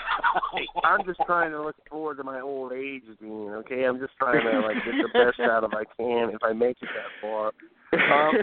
I'm 0.84 1.04
just 1.06 1.20
trying 1.26 1.50
to 1.50 1.62
look 1.62 1.76
forward 1.90 2.16
to 2.18 2.24
my 2.24 2.40
old 2.40 2.72
age, 2.72 3.02
Dean. 3.20 3.50
Okay, 3.50 3.84
I'm 3.84 3.98
just 3.98 4.12
trying 4.18 4.42
to 4.42 4.60
like 4.60 4.76
get 4.84 4.94
the 5.00 5.08
best 5.12 5.40
out 5.50 5.64
of 5.64 5.72
I 5.72 5.84
can 5.96 6.30
if 6.34 6.42
I 6.42 6.52
make 6.52 6.76
it 6.80 6.88
that 6.94 7.20
far. 7.20 7.52
Um, 7.92 8.34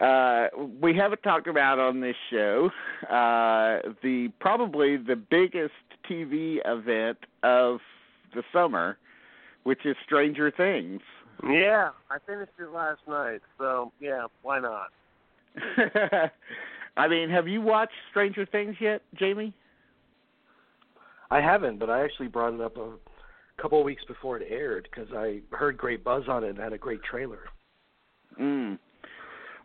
uh, 0.00 0.48
we 0.80 0.96
haven't 0.96 1.22
talked 1.22 1.46
about 1.46 1.78
on 1.78 2.00
this 2.00 2.16
show 2.30 2.70
uh, 3.04 3.90
the 4.02 4.32
probably 4.40 4.96
the 4.96 5.16
biggest 5.16 5.72
TV 6.10 6.58
event 6.64 7.18
of 7.42 7.78
the 8.34 8.42
summer, 8.52 8.98
which 9.64 9.84
is 9.84 9.96
Stranger 10.04 10.50
Things. 10.50 11.00
Yeah, 11.44 11.90
I 12.10 12.18
finished 12.26 12.52
it 12.58 12.70
last 12.70 13.00
night, 13.08 13.40
so 13.58 13.92
yeah, 14.00 14.26
why 14.42 14.60
not? 14.60 14.88
I 16.96 17.08
mean, 17.08 17.30
have 17.30 17.48
you 17.48 17.60
watched 17.60 17.94
Stranger 18.10 18.46
Things 18.46 18.76
yet, 18.80 19.02
Jamie? 19.18 19.54
I 21.32 21.40
haven't, 21.40 21.78
but 21.78 21.88
I 21.88 22.04
actually 22.04 22.28
brought 22.28 22.52
it 22.52 22.60
up 22.60 22.76
a 22.76 22.90
couple 23.60 23.78
of 23.78 23.86
weeks 23.86 24.04
before 24.06 24.36
it 24.36 24.46
aired 24.50 24.86
because 24.90 25.10
I 25.16 25.40
heard 25.50 25.78
great 25.78 26.04
buzz 26.04 26.24
on 26.28 26.44
it 26.44 26.50
and 26.50 26.58
had 26.58 26.74
a 26.74 26.78
great 26.78 27.02
trailer. 27.02 27.44
Mm. 28.38 28.78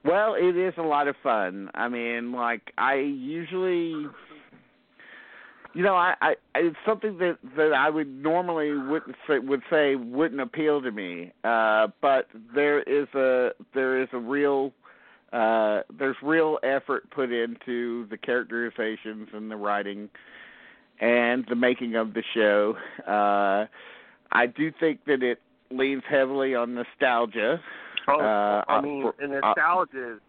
Well, 0.06 0.36
it 0.36 0.56
is 0.56 0.74
a 0.78 0.82
lot 0.82 1.10
of 1.10 1.16
fun. 1.22 1.70
I 1.74 1.90
mean, 1.90 2.32
like 2.32 2.72
I 2.78 2.96
usually 2.96 4.08
you 5.74 5.84
know, 5.84 5.96
I, 5.96 6.14
I 6.22 6.36
it's 6.56 6.78
something 6.86 7.18
that 7.18 7.38
that 7.58 7.74
I 7.74 7.90
would 7.90 8.08
normally 8.08 8.72
wouldn't 8.72 9.18
say, 9.28 9.40
would 9.40 9.62
say 9.70 9.96
wouldn't 9.96 10.40
appeal 10.40 10.82
to 10.82 10.92
me. 10.92 11.34
Uh 11.44 11.88
but 12.02 12.30
there 12.56 12.82
is 12.82 13.10
a 13.14 13.50
there 13.74 14.02
is 14.02 14.08
a 14.14 14.18
real 14.18 14.72
uh 15.34 15.82
there's 16.00 16.16
real 16.24 16.60
effort 16.64 17.12
put 17.12 17.34
into 17.34 18.08
the 18.08 18.18
characterizations 18.18 19.28
and 19.34 19.52
the 19.52 19.58
writing 19.58 20.10
and 21.00 21.46
the 21.50 21.56
making 21.56 21.96
of 21.96 22.14
the 22.14 22.24
show. 22.34 22.76
Uh 23.08 23.66
I 24.32 24.46
do 24.48 24.72
think 24.80 25.06
that 25.06 25.24
it 25.24 25.40
leans 25.72 26.04
heavily 26.10 26.54
on 26.56 26.76
nostalgia. 26.76 27.62
Oh, 28.10 28.20
Uh, 28.20 28.64
I 28.68 28.78
uh, 28.78 28.82
mean, 28.82 29.02
for- 29.04 29.16
the 29.20 29.26
uh, 29.38 29.40
nostalgia 29.42 30.14
is. 30.16 30.20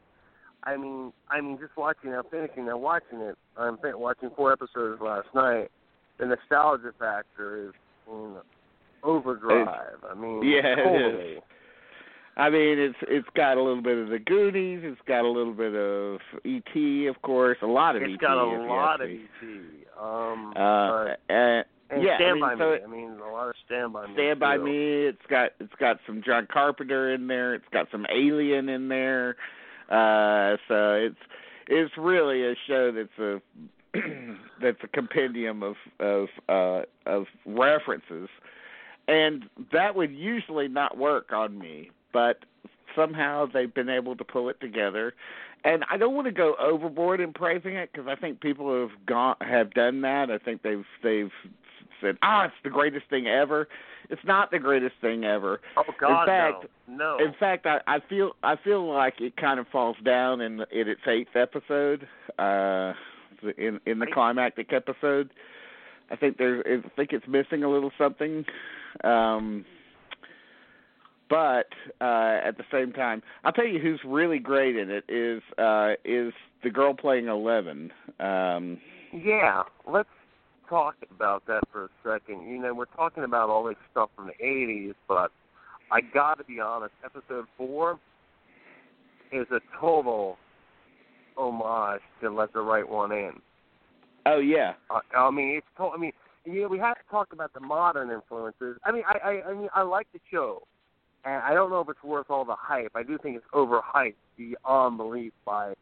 I 0.64 0.76
mean, 0.76 1.12
I 1.30 1.40
mean, 1.40 1.58
just 1.58 1.76
watching. 1.76 2.12
I'm 2.14 2.24
finishing. 2.30 2.66
now 2.66 2.76
watching 2.76 3.20
it. 3.20 3.36
I'm 3.56 3.78
watching 3.82 4.30
four 4.36 4.52
episodes 4.52 5.00
last 5.00 5.28
night. 5.34 5.70
The 6.18 6.26
nostalgia 6.26 6.92
factor 6.98 7.68
is 7.68 7.74
in 8.10 8.34
overdrive. 9.02 9.68
I 10.10 10.14
mean, 10.14 10.42
Yeah, 10.42 10.74
it 10.76 11.36
is. 11.36 11.42
I 12.38 12.50
mean, 12.50 12.78
it's 12.78 12.98
it's 13.02 13.28
got 13.34 13.56
a 13.56 13.62
little 13.62 13.82
bit 13.82 13.98
of 13.98 14.10
the 14.10 14.20
Goonies. 14.20 14.80
It's 14.84 15.00
got 15.08 15.24
a 15.24 15.28
little 15.28 15.52
bit 15.52 15.74
of 15.74 16.20
E.T. 16.44 17.06
Of 17.06 17.20
course, 17.22 17.58
a 17.62 17.66
lot 17.66 17.96
of 17.96 18.02
It's 18.02 18.10
E.T. 18.10 18.14
It's 18.14 18.20
got 18.22 18.38
a 18.38 18.46
lot 18.46 19.00
of. 19.00 19.10
ET. 19.10 19.18
Um, 20.00 20.52
Uh, 20.56 21.04
but, 21.04 21.20
and 21.28 21.64
and 21.90 22.02
yeah, 22.02 22.16
Stand 22.16 22.30
I 22.30 22.32
mean, 22.34 22.40
by 22.40 22.54
so 22.56 22.70
Me. 22.70 22.78
I 22.84 22.86
mean, 22.86 23.10
a 23.18 23.32
lot 23.32 23.48
of 23.48 23.54
Stand 23.66 23.92
by 23.92 24.06
Me. 24.06 24.12
Stand 24.14 24.40
by 24.40 24.56
too. 24.56 24.64
Me. 24.64 25.06
It's 25.06 25.26
got 25.28 25.50
it's 25.58 25.74
got 25.80 25.98
some 26.06 26.22
John 26.24 26.46
Carpenter 26.50 27.12
in 27.12 27.26
there. 27.26 27.54
It's 27.54 27.68
got 27.72 27.88
some 27.90 28.06
Alien 28.14 28.68
in 28.68 28.88
there. 28.88 29.36
Uh, 29.90 30.56
so 30.68 30.92
it's 30.94 31.16
it's 31.66 31.92
really 31.96 32.44
a 32.44 32.54
show 32.68 32.92
that's 32.92 33.18
a 33.18 33.40
that's 34.62 34.78
a 34.84 34.88
compendium 34.88 35.62
of 35.62 35.74
of 35.98 36.28
uh, 36.48 36.82
of 37.06 37.26
references, 37.46 38.28
and 39.08 39.46
that 39.72 39.96
would 39.96 40.12
usually 40.12 40.68
not 40.68 40.96
work 40.96 41.32
on 41.32 41.58
me. 41.58 41.90
But 42.12 42.38
somehow 42.96 43.46
they've 43.52 43.72
been 43.72 43.88
able 43.88 44.16
to 44.16 44.24
pull 44.24 44.48
it 44.48 44.60
together. 44.60 45.14
And 45.64 45.84
I 45.90 45.96
don't 45.96 46.14
want 46.14 46.26
to 46.26 46.32
go 46.32 46.54
overboard 46.60 47.20
in 47.20 47.32
praising 47.32 47.74
it 47.74 47.90
because 47.92 48.08
I 48.08 48.14
think 48.14 48.40
people 48.40 48.80
have 48.80 49.06
gone 49.06 49.36
have 49.40 49.72
done 49.74 50.00
that. 50.02 50.30
I 50.30 50.38
think 50.38 50.62
they've 50.62 50.84
they've 51.02 51.32
said, 52.00 52.16
"Ah, 52.22 52.44
it's 52.44 52.54
the 52.62 52.70
greatest 52.70 53.08
thing 53.10 53.26
ever." 53.26 53.68
It's 54.10 54.24
not 54.24 54.50
the 54.50 54.58
greatest 54.58 54.94
thing 55.00 55.24
ever. 55.24 55.60
Oh 55.76 55.82
God, 56.00 56.22
in 56.22 56.26
fact, 56.26 56.66
no. 56.86 57.18
no. 57.18 57.24
In 57.24 57.34
fact, 57.38 57.66
I, 57.66 57.80
I 57.86 57.98
feel 58.08 58.32
I 58.42 58.54
feel 58.62 58.88
like 58.88 59.20
it 59.20 59.36
kind 59.36 59.58
of 59.58 59.66
falls 59.68 59.96
down 60.04 60.40
in 60.40 60.60
in 60.70 60.88
its 60.88 61.00
eighth 61.06 61.34
episode, 61.34 62.06
uh, 62.38 62.92
in 63.58 63.80
in 63.84 63.98
the 63.98 64.06
climactic 64.06 64.72
episode. 64.72 65.30
I 66.10 66.16
think 66.16 66.38
there's 66.38 66.64
I 66.84 66.88
think 66.96 67.12
it's 67.12 67.26
missing 67.26 67.64
a 67.64 67.70
little 67.70 67.90
something. 67.98 68.44
Um, 69.02 69.64
but 71.28 71.68
uh, 72.00 72.40
at 72.44 72.56
the 72.56 72.64
same 72.72 72.92
time, 72.92 73.22
I'll 73.44 73.52
tell 73.52 73.66
you 73.66 73.78
who's 73.78 74.00
really 74.04 74.38
great 74.38 74.76
in 74.76 74.90
it 74.90 75.04
is 75.08 75.42
uh, 75.58 75.92
is 76.04 76.32
the 76.62 76.70
girl 76.70 76.94
playing 76.94 77.28
Eleven. 77.28 77.92
Um, 78.18 78.78
yeah, 79.12 79.62
let's 79.86 80.08
talk 80.68 80.94
about 81.14 81.46
that 81.46 81.62
for 81.72 81.84
a 81.84 81.88
second. 82.04 82.48
You 82.48 82.60
know, 82.60 82.74
we're 82.74 82.86
talking 82.86 83.24
about 83.24 83.48
all 83.50 83.64
this 83.64 83.76
stuff 83.90 84.10
from 84.16 84.26
the 84.26 84.44
'80s, 84.44 84.94
but 85.06 85.30
I 85.90 86.00
got 86.00 86.38
to 86.38 86.44
be 86.44 86.60
honest. 86.60 86.92
Episode 87.04 87.46
four 87.56 87.98
is 89.32 89.46
a 89.50 89.60
total 89.80 90.38
homage 91.36 92.00
to 92.22 92.30
"Let 92.30 92.52
the 92.52 92.60
Right 92.60 92.88
One 92.88 93.12
In." 93.12 93.32
Oh 94.26 94.38
yeah. 94.38 94.74
I, 94.90 95.00
I 95.16 95.30
mean, 95.30 95.56
it's. 95.56 95.66
To, 95.76 95.88
I 95.88 95.98
mean, 95.98 96.12
you 96.44 96.62
know, 96.62 96.68
we 96.68 96.78
have 96.78 96.96
to 96.96 97.10
talk 97.10 97.32
about 97.32 97.52
the 97.52 97.60
modern 97.60 98.10
influences. 98.10 98.78
I 98.84 98.92
mean, 98.92 99.02
I, 99.06 99.18
I, 99.18 99.50
I 99.50 99.54
mean, 99.54 99.68
I 99.74 99.82
like 99.82 100.06
the 100.12 100.20
show 100.30 100.62
and 101.24 101.42
I 101.42 101.54
don't 101.54 101.70
know 101.70 101.80
if 101.80 101.88
it's 101.88 102.02
worth 102.02 102.30
all 102.30 102.44
the 102.44 102.56
hype. 102.58 102.92
I 102.94 103.02
do 103.02 103.18
think 103.18 103.36
it's 103.36 103.46
overhyped 103.52 104.14
beyond 104.36 104.96
belief 104.96 105.32
by 105.44 105.74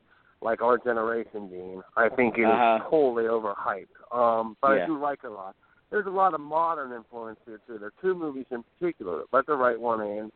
like 0.42 0.62
our 0.62 0.78
generation, 0.78 1.48
Dean. 1.48 1.82
I 1.96 2.08
think 2.08 2.36
it 2.38 2.42
is 2.42 2.46
uh-huh. 2.46 2.90
totally 2.90 3.24
overhyped. 3.24 3.86
Um, 4.12 4.56
but 4.60 4.72
yeah. 4.72 4.84
I 4.84 4.86
do 4.86 4.98
like 4.98 5.20
it 5.24 5.28
a 5.28 5.30
lot. 5.30 5.56
There's 5.90 6.06
a 6.06 6.10
lot 6.10 6.34
of 6.34 6.40
modern 6.40 6.92
influence 6.92 7.38
here 7.46 7.60
too. 7.66 7.78
There 7.78 7.88
are 7.88 8.02
two 8.02 8.14
movies 8.14 8.46
in 8.50 8.64
particular, 8.78 9.22
Let 9.32 9.46
the 9.46 9.54
Right 9.54 9.78
One 9.78 10.00
In 10.00 10.30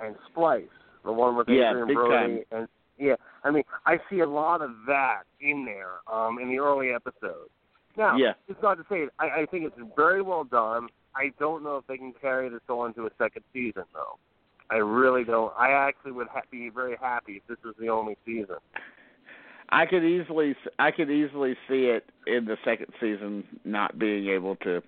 and 0.00 0.16
Splice, 0.30 0.64
the 1.04 1.12
one 1.12 1.36
with 1.36 1.48
yeah, 1.48 1.70
Adrien 1.70 1.86
big 1.86 1.96
Brody 1.96 2.34
time. 2.34 2.44
and 2.52 2.68
yeah, 2.98 3.14
I 3.44 3.50
mean, 3.50 3.62
I 3.84 3.98
see 4.10 4.20
a 4.20 4.28
lot 4.28 4.62
of 4.62 4.70
that 4.86 5.22
in 5.40 5.64
there 5.64 6.00
um, 6.12 6.38
in 6.38 6.48
the 6.48 6.58
early 6.58 6.90
episodes. 6.90 7.50
Now, 7.96 8.16
yeah. 8.16 8.32
it's 8.48 8.60
not 8.62 8.74
to 8.74 8.84
say 8.88 9.06
I, 9.18 9.42
I 9.42 9.46
think 9.50 9.64
it's 9.64 9.90
very 9.96 10.22
well 10.22 10.44
done. 10.44 10.88
I 11.14 11.30
don't 11.38 11.62
know 11.62 11.76
if 11.76 11.86
they 11.86 11.96
can 11.96 12.12
carry 12.20 12.48
this 12.48 12.60
on 12.68 12.94
to 12.94 13.06
a 13.06 13.10
second 13.16 13.42
season 13.52 13.84
though. 13.92 14.18
I 14.70 14.76
really 14.76 15.24
don't. 15.24 15.52
I 15.56 15.70
actually 15.70 16.12
would 16.12 16.28
ha- 16.28 16.42
be 16.50 16.70
very 16.70 16.96
happy 17.00 17.36
if 17.36 17.46
this 17.48 17.58
was 17.64 17.74
the 17.78 17.88
only 17.88 18.16
season. 18.24 18.56
I 19.68 19.86
could 19.86 20.04
easily, 20.04 20.54
I 20.78 20.90
could 20.90 21.10
easily 21.10 21.56
see 21.68 21.86
it 21.86 22.08
in 22.26 22.44
the 22.44 22.56
second 22.64 22.88
season 23.00 23.44
not 23.64 23.98
being 23.98 24.28
able 24.28 24.56
to, 24.56 24.82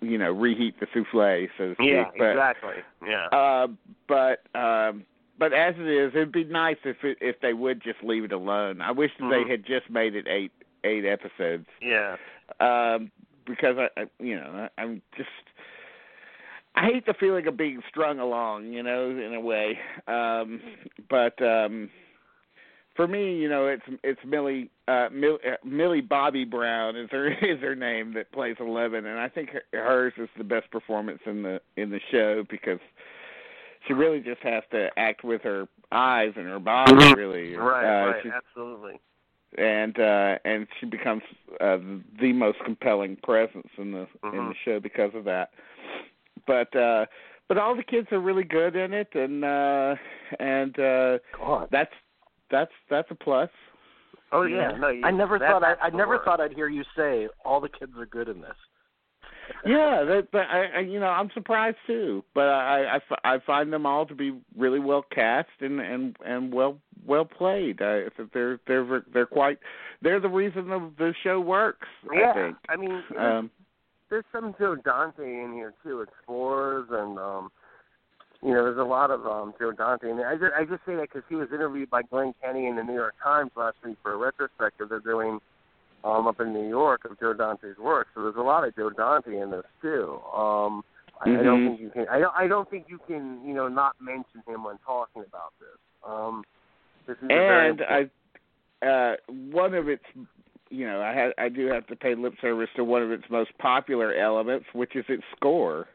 you 0.00 0.18
know, 0.18 0.32
reheat 0.32 0.78
the 0.78 0.86
souffle, 0.94 1.48
so 1.58 1.68
to 1.68 1.74
speak. 1.74 1.88
Yeah, 1.88 2.04
but, 2.16 2.30
exactly. 2.30 2.74
Yeah. 3.06 3.26
Uh, 3.26 3.66
but 4.06 4.46
um, 4.58 5.04
but 5.38 5.52
as 5.52 5.74
it 5.78 5.86
is, 5.86 6.12
it'd 6.14 6.32
be 6.32 6.44
nice 6.44 6.76
if 6.84 7.02
it, 7.02 7.18
if 7.20 7.40
they 7.40 7.54
would 7.54 7.82
just 7.82 8.02
leave 8.02 8.24
it 8.24 8.32
alone. 8.32 8.80
I 8.80 8.92
wish 8.92 9.10
Mhm. 9.20 9.30
they 9.30 9.48
had 9.48 9.64
just 9.64 9.90
made 9.90 10.14
it 10.14 10.26
eight 10.28 10.52
eight 10.84 11.04
episodes. 11.04 11.66
Yeah. 11.82 12.16
Um, 12.60 13.10
because 13.46 13.76
I, 13.78 13.88
I 14.00 14.06
you 14.20 14.36
know, 14.36 14.68
I, 14.76 14.82
I'm 14.82 15.02
just. 15.16 15.28
I 16.78 16.84
hate 16.92 17.06
the 17.06 17.14
feeling 17.14 17.46
of 17.48 17.56
being 17.56 17.80
strung 17.88 18.20
along, 18.20 18.72
you 18.72 18.82
know, 18.84 19.10
in 19.10 19.34
a 19.34 19.40
way. 19.40 19.78
Um, 20.06 20.60
but 21.10 21.40
um, 21.42 21.90
for 22.94 23.08
me, 23.08 23.36
you 23.36 23.48
know, 23.48 23.66
it's 23.66 23.82
it's 24.04 24.20
Millie 24.24 24.70
uh, 24.86 25.08
uh, 25.10 25.56
Millie 25.64 26.00
Bobby 26.00 26.44
Brown 26.44 26.94
is 26.94 27.08
her 27.10 27.28
is 27.42 27.60
her 27.60 27.74
name 27.74 28.14
that 28.14 28.30
plays 28.30 28.56
Eleven, 28.60 29.06
and 29.06 29.18
I 29.18 29.28
think 29.28 29.50
her, 29.50 29.62
hers 29.72 30.12
is 30.18 30.28
the 30.38 30.44
best 30.44 30.70
performance 30.70 31.18
in 31.26 31.42
the 31.42 31.60
in 31.76 31.90
the 31.90 32.00
show 32.12 32.44
because 32.48 32.78
she 33.86 33.92
really 33.92 34.20
just 34.20 34.42
has 34.42 34.62
to 34.70 34.88
act 34.96 35.24
with 35.24 35.42
her 35.42 35.66
eyes 35.90 36.32
and 36.36 36.46
her 36.46 36.60
body, 36.60 36.94
really. 37.14 37.56
Right. 37.56 38.04
uh, 38.04 38.10
right. 38.10 38.22
she- 38.22 38.30
Absolutely. 38.30 39.00
and 39.56 39.98
uh 39.98 40.38
and 40.44 40.68
she 40.78 40.86
becomes 40.86 41.22
uh 41.60 41.78
the 42.20 42.32
most 42.32 42.58
compelling 42.64 43.16
presence 43.16 43.68
in 43.78 43.90
the 43.92 44.06
in 44.22 44.30
Mhm. 44.30 44.48
the 44.50 44.54
show 44.64 44.78
because 44.80 45.12
of 45.14 45.24
that 45.24 45.50
but 46.48 46.74
uh 46.74 47.06
but 47.48 47.56
all 47.58 47.76
the 47.76 47.84
kids 47.84 48.08
are 48.10 48.18
really 48.20 48.42
good 48.44 48.74
in 48.74 48.92
it 48.92 49.08
and 49.14 49.44
uh 49.44 49.94
and 50.40 50.76
uh 50.80 51.18
God. 51.36 51.68
that's 51.70 51.94
that's 52.50 52.72
that's 52.90 53.08
a 53.12 53.14
plus 53.14 53.50
Oh 54.30 54.42
yeah. 54.42 54.72
No. 54.78 54.88
You, 54.88 55.02
I 55.06 55.10
never 55.10 55.38
that, 55.38 55.48
thought 55.50 55.64
I, 55.64 55.74
I 55.80 55.88
never 55.88 56.16
word. 56.16 56.20
thought 56.26 56.38
I'd 56.38 56.52
hear 56.52 56.68
you 56.68 56.84
say 56.94 57.28
all 57.46 57.60
the 57.62 57.68
kids 57.70 57.92
are 57.98 58.04
good 58.04 58.28
in 58.28 58.42
this. 58.42 58.56
yeah 59.64 60.04
that 60.04 60.28
but 60.30 60.42
i 60.42 60.66
I- 60.76 60.80
you 60.80 61.00
know 61.00 61.06
i'm 61.06 61.30
surprised 61.32 61.78
too 61.86 62.22
but 62.34 62.42
I, 62.48 62.98
I 63.24 63.34
i 63.34 63.38
find 63.46 63.72
them 63.72 63.86
all 63.86 64.04
to 64.04 64.14
be 64.14 64.38
really 64.54 64.78
well 64.78 65.02
cast 65.10 65.48
and 65.60 65.80
and 65.80 66.14
and 66.26 66.52
well 66.52 66.76
well 67.06 67.24
played 67.24 67.80
i 67.80 68.02
they're 68.34 68.60
they're 68.66 69.02
they're 69.14 69.24
quite 69.26 69.58
they're 70.02 70.20
the 70.20 70.28
reason 70.28 70.68
the 70.68 70.90
the 70.98 71.14
show 71.24 71.40
works 71.40 71.88
Yeah. 72.12 72.30
i 72.30 72.34
think 72.34 72.56
I 72.68 72.76
mean, 72.76 73.02
um 73.18 73.50
there's 74.10 74.24
some 74.32 74.54
Joe 74.58 74.76
Dante 74.76 75.22
in 75.22 75.52
here 75.52 75.74
too, 75.82 76.00
explorers, 76.02 76.86
and 76.90 77.18
um, 77.18 77.50
you 78.42 78.52
know, 78.54 78.64
there's 78.64 78.78
a 78.78 78.82
lot 78.82 79.10
of 79.10 79.26
um 79.26 79.54
Joe 79.58 79.72
Dante. 79.72 80.10
And 80.10 80.20
I 80.20 80.34
just 80.34 80.52
I 80.56 80.64
just 80.64 80.84
say 80.86 80.94
that 80.96 81.08
because 81.12 81.22
he 81.28 81.34
was 81.34 81.48
interviewed 81.52 81.90
by 81.90 82.02
Glenn 82.02 82.34
Kenny 82.42 82.66
in 82.66 82.76
the 82.76 82.82
New 82.82 82.94
York 82.94 83.14
Times 83.22 83.50
last 83.56 83.76
week 83.84 83.96
for 84.02 84.12
a 84.12 84.16
retrospective 84.16 84.88
they're 84.88 85.00
doing 85.00 85.40
um 86.04 86.26
up 86.26 86.40
in 86.40 86.52
New 86.52 86.68
York 86.68 87.04
of 87.04 87.18
Joe 87.18 87.34
Dante's 87.34 87.78
work. 87.78 88.08
So 88.14 88.22
there's 88.22 88.36
a 88.36 88.40
lot 88.40 88.66
of 88.66 88.74
Joe 88.76 88.90
Dante 88.90 89.38
in 89.38 89.50
this 89.50 89.64
too. 89.82 90.20
Um, 90.34 90.84
I, 91.20 91.30
I 91.30 91.42
don't 91.42 91.60
Mhm. 91.60 91.68
think 91.68 91.80
you 91.80 91.90
can. 91.90 92.08
I 92.08 92.20
don't. 92.20 92.34
I 92.36 92.46
don't 92.46 92.70
think 92.70 92.86
you 92.88 92.98
can. 93.06 93.44
You 93.44 93.54
know, 93.54 93.68
not 93.68 93.96
mention 94.00 94.42
him 94.46 94.64
when 94.64 94.78
talking 94.86 95.24
about 95.26 95.52
this. 95.58 95.78
Um, 96.06 96.44
this 97.06 97.16
is 97.18 97.30
and 97.30 97.82
I 97.82 98.08
uh 98.86 99.16
one 99.50 99.74
of 99.74 99.88
its 99.88 100.04
you 100.70 100.86
know 100.86 101.00
I 101.00 101.12
had 101.12 101.32
I 101.38 101.48
do 101.48 101.66
have 101.66 101.86
to 101.88 101.96
pay 101.96 102.14
lip 102.14 102.34
service 102.40 102.68
to 102.76 102.84
one 102.84 103.02
of 103.02 103.10
its 103.10 103.24
most 103.30 103.56
popular 103.58 104.14
elements 104.14 104.66
which 104.72 104.96
is 104.96 105.04
its 105.08 105.22
score 105.36 105.86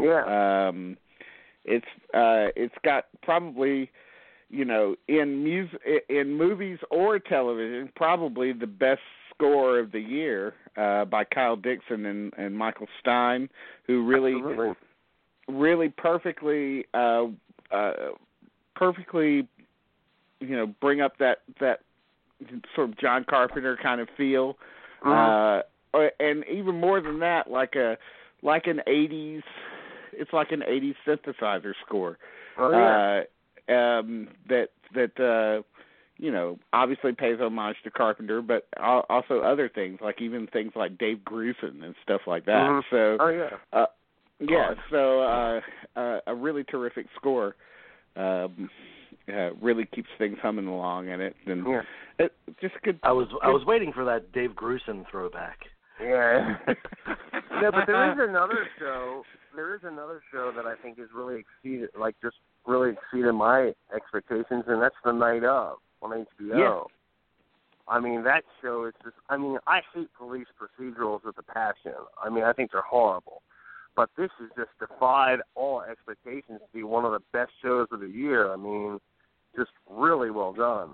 yeah. 0.00 0.68
um 0.68 0.96
it's 1.64 1.86
uh 2.14 2.52
it's 2.56 2.74
got 2.84 3.06
probably 3.22 3.90
you 4.50 4.64
know 4.64 4.96
in 5.08 5.42
music 5.42 5.80
in 6.08 6.32
movies 6.32 6.78
or 6.90 7.18
television 7.18 7.90
probably 7.96 8.52
the 8.52 8.66
best 8.66 9.00
score 9.34 9.78
of 9.78 9.92
the 9.92 10.00
year 10.00 10.54
uh 10.76 11.04
by 11.04 11.24
Kyle 11.24 11.56
Dixon 11.56 12.06
and 12.06 12.32
and 12.36 12.56
Michael 12.56 12.88
Stein 13.00 13.48
who 13.86 14.04
really 14.04 14.34
Absolutely. 14.34 14.74
really 15.48 15.88
perfectly 15.88 16.86
uh 16.94 17.26
uh 17.70 17.92
perfectly 18.74 19.48
you 20.40 20.56
know 20.56 20.66
bring 20.80 21.00
up 21.00 21.18
that 21.18 21.38
that 21.60 21.80
sort 22.74 22.90
of 22.90 22.98
John 22.98 23.24
Carpenter 23.28 23.76
kind 23.82 24.00
of 24.00 24.08
feel 24.16 24.56
Mhm. 25.04 25.62
uh 25.94 25.98
and 26.20 26.44
even 26.46 26.74
more 26.78 27.00
than 27.00 27.18
that 27.20 27.50
like 27.50 27.74
a 27.74 27.96
like 28.42 28.66
an 28.66 28.80
80s 28.86 29.42
it's 30.12 30.32
like 30.32 30.52
an 30.52 30.60
80s 30.60 30.94
synthesizer 31.06 31.72
score 31.84 32.18
oh 32.58 32.70
yeah. 32.70 33.22
uh 33.70 33.72
um 33.72 34.28
that 34.48 34.68
that 34.94 35.18
uh 35.20 35.62
you 36.18 36.30
know 36.30 36.58
obviously 36.72 37.12
pays 37.12 37.38
homage 37.40 37.76
to 37.84 37.90
Carpenter 37.90 38.42
but 38.42 38.66
also 39.08 39.40
other 39.40 39.68
things 39.68 39.98
like 40.02 40.20
even 40.20 40.46
things 40.48 40.72
like 40.76 40.98
Dave 40.98 41.18
Grusin 41.24 41.82
and 41.84 41.94
stuff 42.02 42.22
like 42.26 42.44
that 42.46 42.68
Mhm. 42.70 42.82
so 42.90 43.16
oh 43.20 43.28
yeah. 43.28 43.50
uh, 43.72 43.86
yeah, 44.40 44.74
God. 44.74 44.78
so 44.90 45.20
uh, 45.22 45.60
uh, 45.96 46.20
a 46.28 46.34
really 46.34 46.62
terrific 46.62 47.06
score. 47.16 47.56
Um, 48.14 48.70
uh, 49.28 49.54
really 49.60 49.86
keeps 49.86 50.08
things 50.18 50.36
humming 50.42 50.66
along 50.66 51.08
in 51.08 51.20
it, 51.20 51.36
and 51.46 51.66
Yeah. 51.66 51.82
it 52.18 52.32
just 52.60 52.74
good. 52.82 52.98
I 53.02 53.12
was 53.12 53.28
I 53.42 53.48
was 53.48 53.64
waiting 53.64 53.92
for 53.92 54.04
that 54.04 54.32
Dave 54.32 54.50
Grusin 54.50 55.08
throwback. 55.10 55.58
Yeah. 56.00 56.56
no, 57.60 57.70
but 57.72 57.86
there 57.86 58.12
is 58.12 58.18
another 58.20 58.68
show. 58.78 59.22
There 59.54 59.74
is 59.74 59.80
another 59.84 60.22
show 60.32 60.52
that 60.54 60.66
I 60.66 60.74
think 60.76 60.98
is 60.98 61.08
really 61.14 61.40
exceeded, 61.40 61.90
like 61.98 62.14
just 62.22 62.36
really 62.66 62.90
exceeded 62.90 63.32
my 63.32 63.72
expectations, 63.94 64.64
and 64.66 64.80
that's 64.80 64.94
The 65.04 65.12
Night 65.12 65.44
of 65.44 65.78
on 66.02 66.10
HBO. 66.40 66.58
Yeah. 66.58 66.80
I 67.88 68.00
mean, 68.00 68.22
that 68.24 68.44
show 68.62 68.84
is 68.84 68.94
just. 69.02 69.16
I 69.28 69.36
mean, 69.36 69.58
I 69.66 69.80
hate 69.94 70.08
police 70.16 70.46
procedurals 70.60 71.24
with 71.24 71.36
a 71.38 71.42
passion. 71.42 71.94
I 72.22 72.28
mean, 72.28 72.44
I 72.44 72.52
think 72.52 72.70
they're 72.72 72.82
horrible. 72.82 73.42
But 73.96 74.10
this 74.16 74.30
has 74.38 74.50
just 74.56 74.70
defied 74.78 75.40
all 75.56 75.82
expectations 75.82 76.60
to 76.60 76.72
be 76.72 76.84
one 76.84 77.04
of 77.04 77.10
the 77.10 77.18
best 77.32 77.50
shows 77.60 77.88
of 77.90 77.98
the 77.98 78.06
year. 78.06 78.52
I 78.52 78.56
mean, 78.56 79.00
just 79.56 79.70
really 79.88 80.30
well 80.30 80.52
done. 80.52 80.90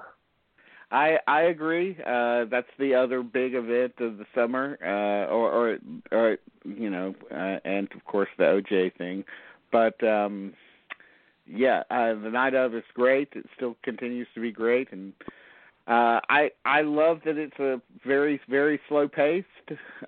I 0.90 1.18
I 1.26 1.42
agree. 1.42 1.96
Uh, 2.06 2.44
that's 2.50 2.68
the 2.78 2.94
other 2.94 3.22
big 3.22 3.54
event 3.54 3.94
of 3.98 4.18
the 4.18 4.26
summer, 4.34 4.78
uh, 4.82 5.32
or, 5.32 5.50
or 5.50 5.78
or 6.12 6.38
you 6.64 6.90
know, 6.90 7.14
uh, 7.32 7.58
and 7.64 7.88
of 7.94 8.04
course 8.04 8.28
the 8.38 8.44
OJ 8.44 8.96
thing. 8.96 9.24
But 9.72 10.02
um, 10.06 10.52
yeah, 11.46 11.82
uh, 11.90 12.14
the 12.14 12.30
night 12.30 12.54
of 12.54 12.74
is 12.74 12.84
great. 12.94 13.28
It 13.34 13.46
still 13.56 13.76
continues 13.82 14.28
to 14.34 14.40
be 14.40 14.52
great, 14.52 14.92
and 14.92 15.12
uh, 15.86 16.20
I 16.28 16.50
I 16.64 16.82
love 16.82 17.20
that 17.24 17.36
it's 17.36 17.58
a 17.58 17.80
very 18.06 18.40
very 18.48 18.80
slow 18.88 19.08
paced. 19.08 19.46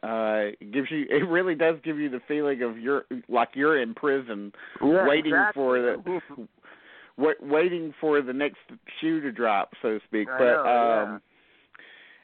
Uh, 0.02 0.52
it 0.60 0.72
gives 0.72 0.90
you 0.90 1.06
it 1.10 1.26
really 1.28 1.54
does 1.54 1.76
give 1.84 1.98
you 1.98 2.08
the 2.08 2.20
feeling 2.28 2.62
of 2.62 2.78
you're 2.78 3.04
like 3.28 3.50
you're 3.54 3.80
in 3.80 3.94
prison, 3.94 4.52
Yeah, 4.82 5.06
waiting 5.06 5.32
exactly. 5.32 5.60
for 5.60 5.80
the 5.80 6.26
wa- 7.16 7.32
waiting 7.40 7.94
for 8.00 8.22
the 8.22 8.32
next 8.32 8.58
shoe 9.00 9.20
to 9.20 9.32
drop, 9.32 9.72
so 9.82 9.98
to 9.98 10.00
speak. 10.06 10.28
I 10.28 10.38
but 10.38 10.44
know, 10.44 10.64
yeah. 10.64 11.02
um 11.02 11.22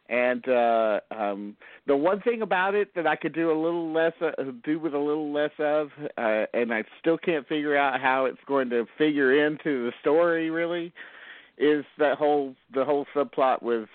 and 0.08 0.48
uh 0.48 1.00
um 1.10 1.56
the 1.86 1.96
one 1.96 2.20
thing 2.20 2.42
about 2.42 2.74
it 2.74 2.94
that 2.94 3.06
I 3.06 3.16
could 3.16 3.34
do 3.34 3.50
a 3.50 3.58
little 3.58 3.92
less 3.92 4.12
uh, 4.20 4.30
do 4.64 4.78
with 4.78 4.94
a 4.94 4.98
little 4.98 5.32
less 5.32 5.52
of 5.58 5.88
uh 6.18 6.44
and 6.52 6.72
I 6.72 6.84
still 7.00 7.18
can't 7.18 7.46
figure 7.48 7.76
out 7.76 8.00
how 8.00 8.26
it's 8.26 8.40
going 8.46 8.70
to 8.70 8.86
figure 8.98 9.46
into 9.46 9.86
the 9.86 9.92
story 10.00 10.50
really 10.50 10.92
is 11.58 11.84
that 11.98 12.18
whole 12.18 12.54
the 12.74 12.84
whole 12.84 13.06
subplot 13.14 13.62
with 13.62 13.88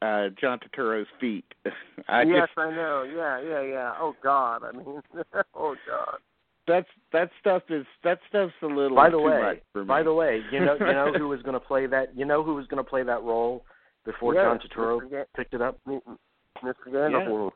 uh 0.00 0.28
John 0.40 0.58
Turturro's 0.58 1.08
feet. 1.20 1.44
I 2.08 2.22
yes, 2.22 2.48
just 2.48 2.58
I 2.58 2.70
know. 2.70 3.04
Yeah, 3.04 3.40
yeah, 3.40 3.62
yeah. 3.62 3.92
Oh 3.98 4.14
God, 4.22 4.62
I 4.64 4.72
mean, 4.76 5.02
oh 5.54 5.76
God. 5.86 6.18
That's 6.66 6.86
that 7.12 7.30
stuff 7.40 7.62
is 7.70 7.84
that 8.04 8.18
stuff's 8.28 8.52
a 8.62 8.66
little 8.66 8.96
By 8.96 9.10
the 9.10 9.18
way, 9.18 9.40
much 9.42 9.58
for 9.72 9.82
me. 9.82 9.88
by 9.88 10.02
the 10.02 10.12
way, 10.14 10.40
you 10.52 10.60
know 10.60 10.76
you 10.78 10.86
know 10.92 11.12
who 11.18 11.28
was 11.28 11.42
going 11.42 11.54
to 11.54 11.60
play 11.60 11.86
that? 11.86 12.16
You 12.16 12.24
know 12.24 12.42
who 12.42 12.54
was 12.54 12.66
going 12.66 12.82
to 12.82 12.88
play 12.88 13.02
that 13.02 13.22
role 13.22 13.64
before 14.04 14.34
John 14.34 14.58
Turturro 14.58 15.00
picked 15.36 15.54
it 15.54 15.62
up? 15.62 15.78
Mr. 15.88 16.74
Gandolfini. 16.88 17.50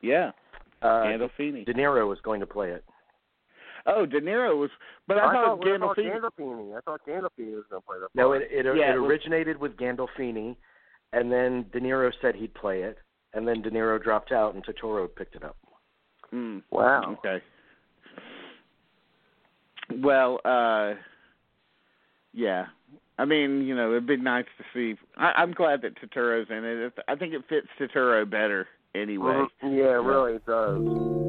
yeah, 0.00 0.30
Uh, 0.82 0.86
Gandolfini. 1.04 1.66
De 1.66 1.74
Niro 1.74 2.08
was 2.08 2.18
going 2.22 2.40
to 2.40 2.46
play 2.46 2.70
it. 2.70 2.84
Oh, 3.86 4.04
De 4.06 4.20
Niro 4.20 4.58
was, 4.58 4.70
but 5.06 5.16
I, 5.18 5.28
I 5.30 5.32
thought 5.32 5.60
thought, 5.60 5.68
I 5.68 5.78
thought 5.78 5.96
Gandolfini. 5.96 6.76
I 6.76 6.80
thought 6.80 7.00
Gandolfini 7.06 7.54
was 7.54 7.64
going 7.70 7.82
to 7.82 7.86
play 7.86 7.96
the 8.00 8.08
No, 8.14 8.32
it 8.32 8.42
it, 8.50 8.64
Yeah, 8.64 8.92
it 8.92 8.96
it 8.96 8.98
was- 9.00 9.08
originated 9.10 9.58
with 9.58 9.76
Gandolfini, 9.76 10.56
and 11.12 11.30
then 11.32 11.66
De 11.72 11.80
Niro 11.80 12.10
said 12.22 12.34
he'd 12.34 12.54
play 12.54 12.82
it, 12.82 12.98
and 13.34 13.46
then 13.48 13.62
De 13.62 13.70
Niro 13.70 14.02
dropped 14.02 14.32
out, 14.32 14.54
and 14.54 14.64
Turturro 14.64 15.08
picked 15.14 15.34
it 15.36 15.44
up. 15.44 15.56
Mm. 16.34 16.62
Wow. 16.70 17.16
Okay. 17.18 17.42
Well, 19.96 20.40
uh 20.44 20.94
yeah. 22.32 22.66
I 23.18 23.24
mean, 23.24 23.62
you 23.66 23.74
know, 23.74 23.90
it'd 23.90 24.06
be 24.06 24.16
nice 24.16 24.44
to 24.58 24.64
see. 24.72 24.98
I, 25.16 25.32
I'm 25.36 25.52
glad 25.52 25.82
that 25.82 26.00
Turturro's 26.00 26.48
in 26.50 26.64
it. 26.64 26.92
I 27.08 27.16
think 27.16 27.34
it 27.34 27.42
fits 27.48 27.66
Turturro 27.78 28.28
better 28.28 28.68
anyway. 28.94 29.44
Mhm. 29.62 29.76
Yeah, 29.76 29.98
it 29.98 30.04
really 30.04 30.38
does. 30.46 31.27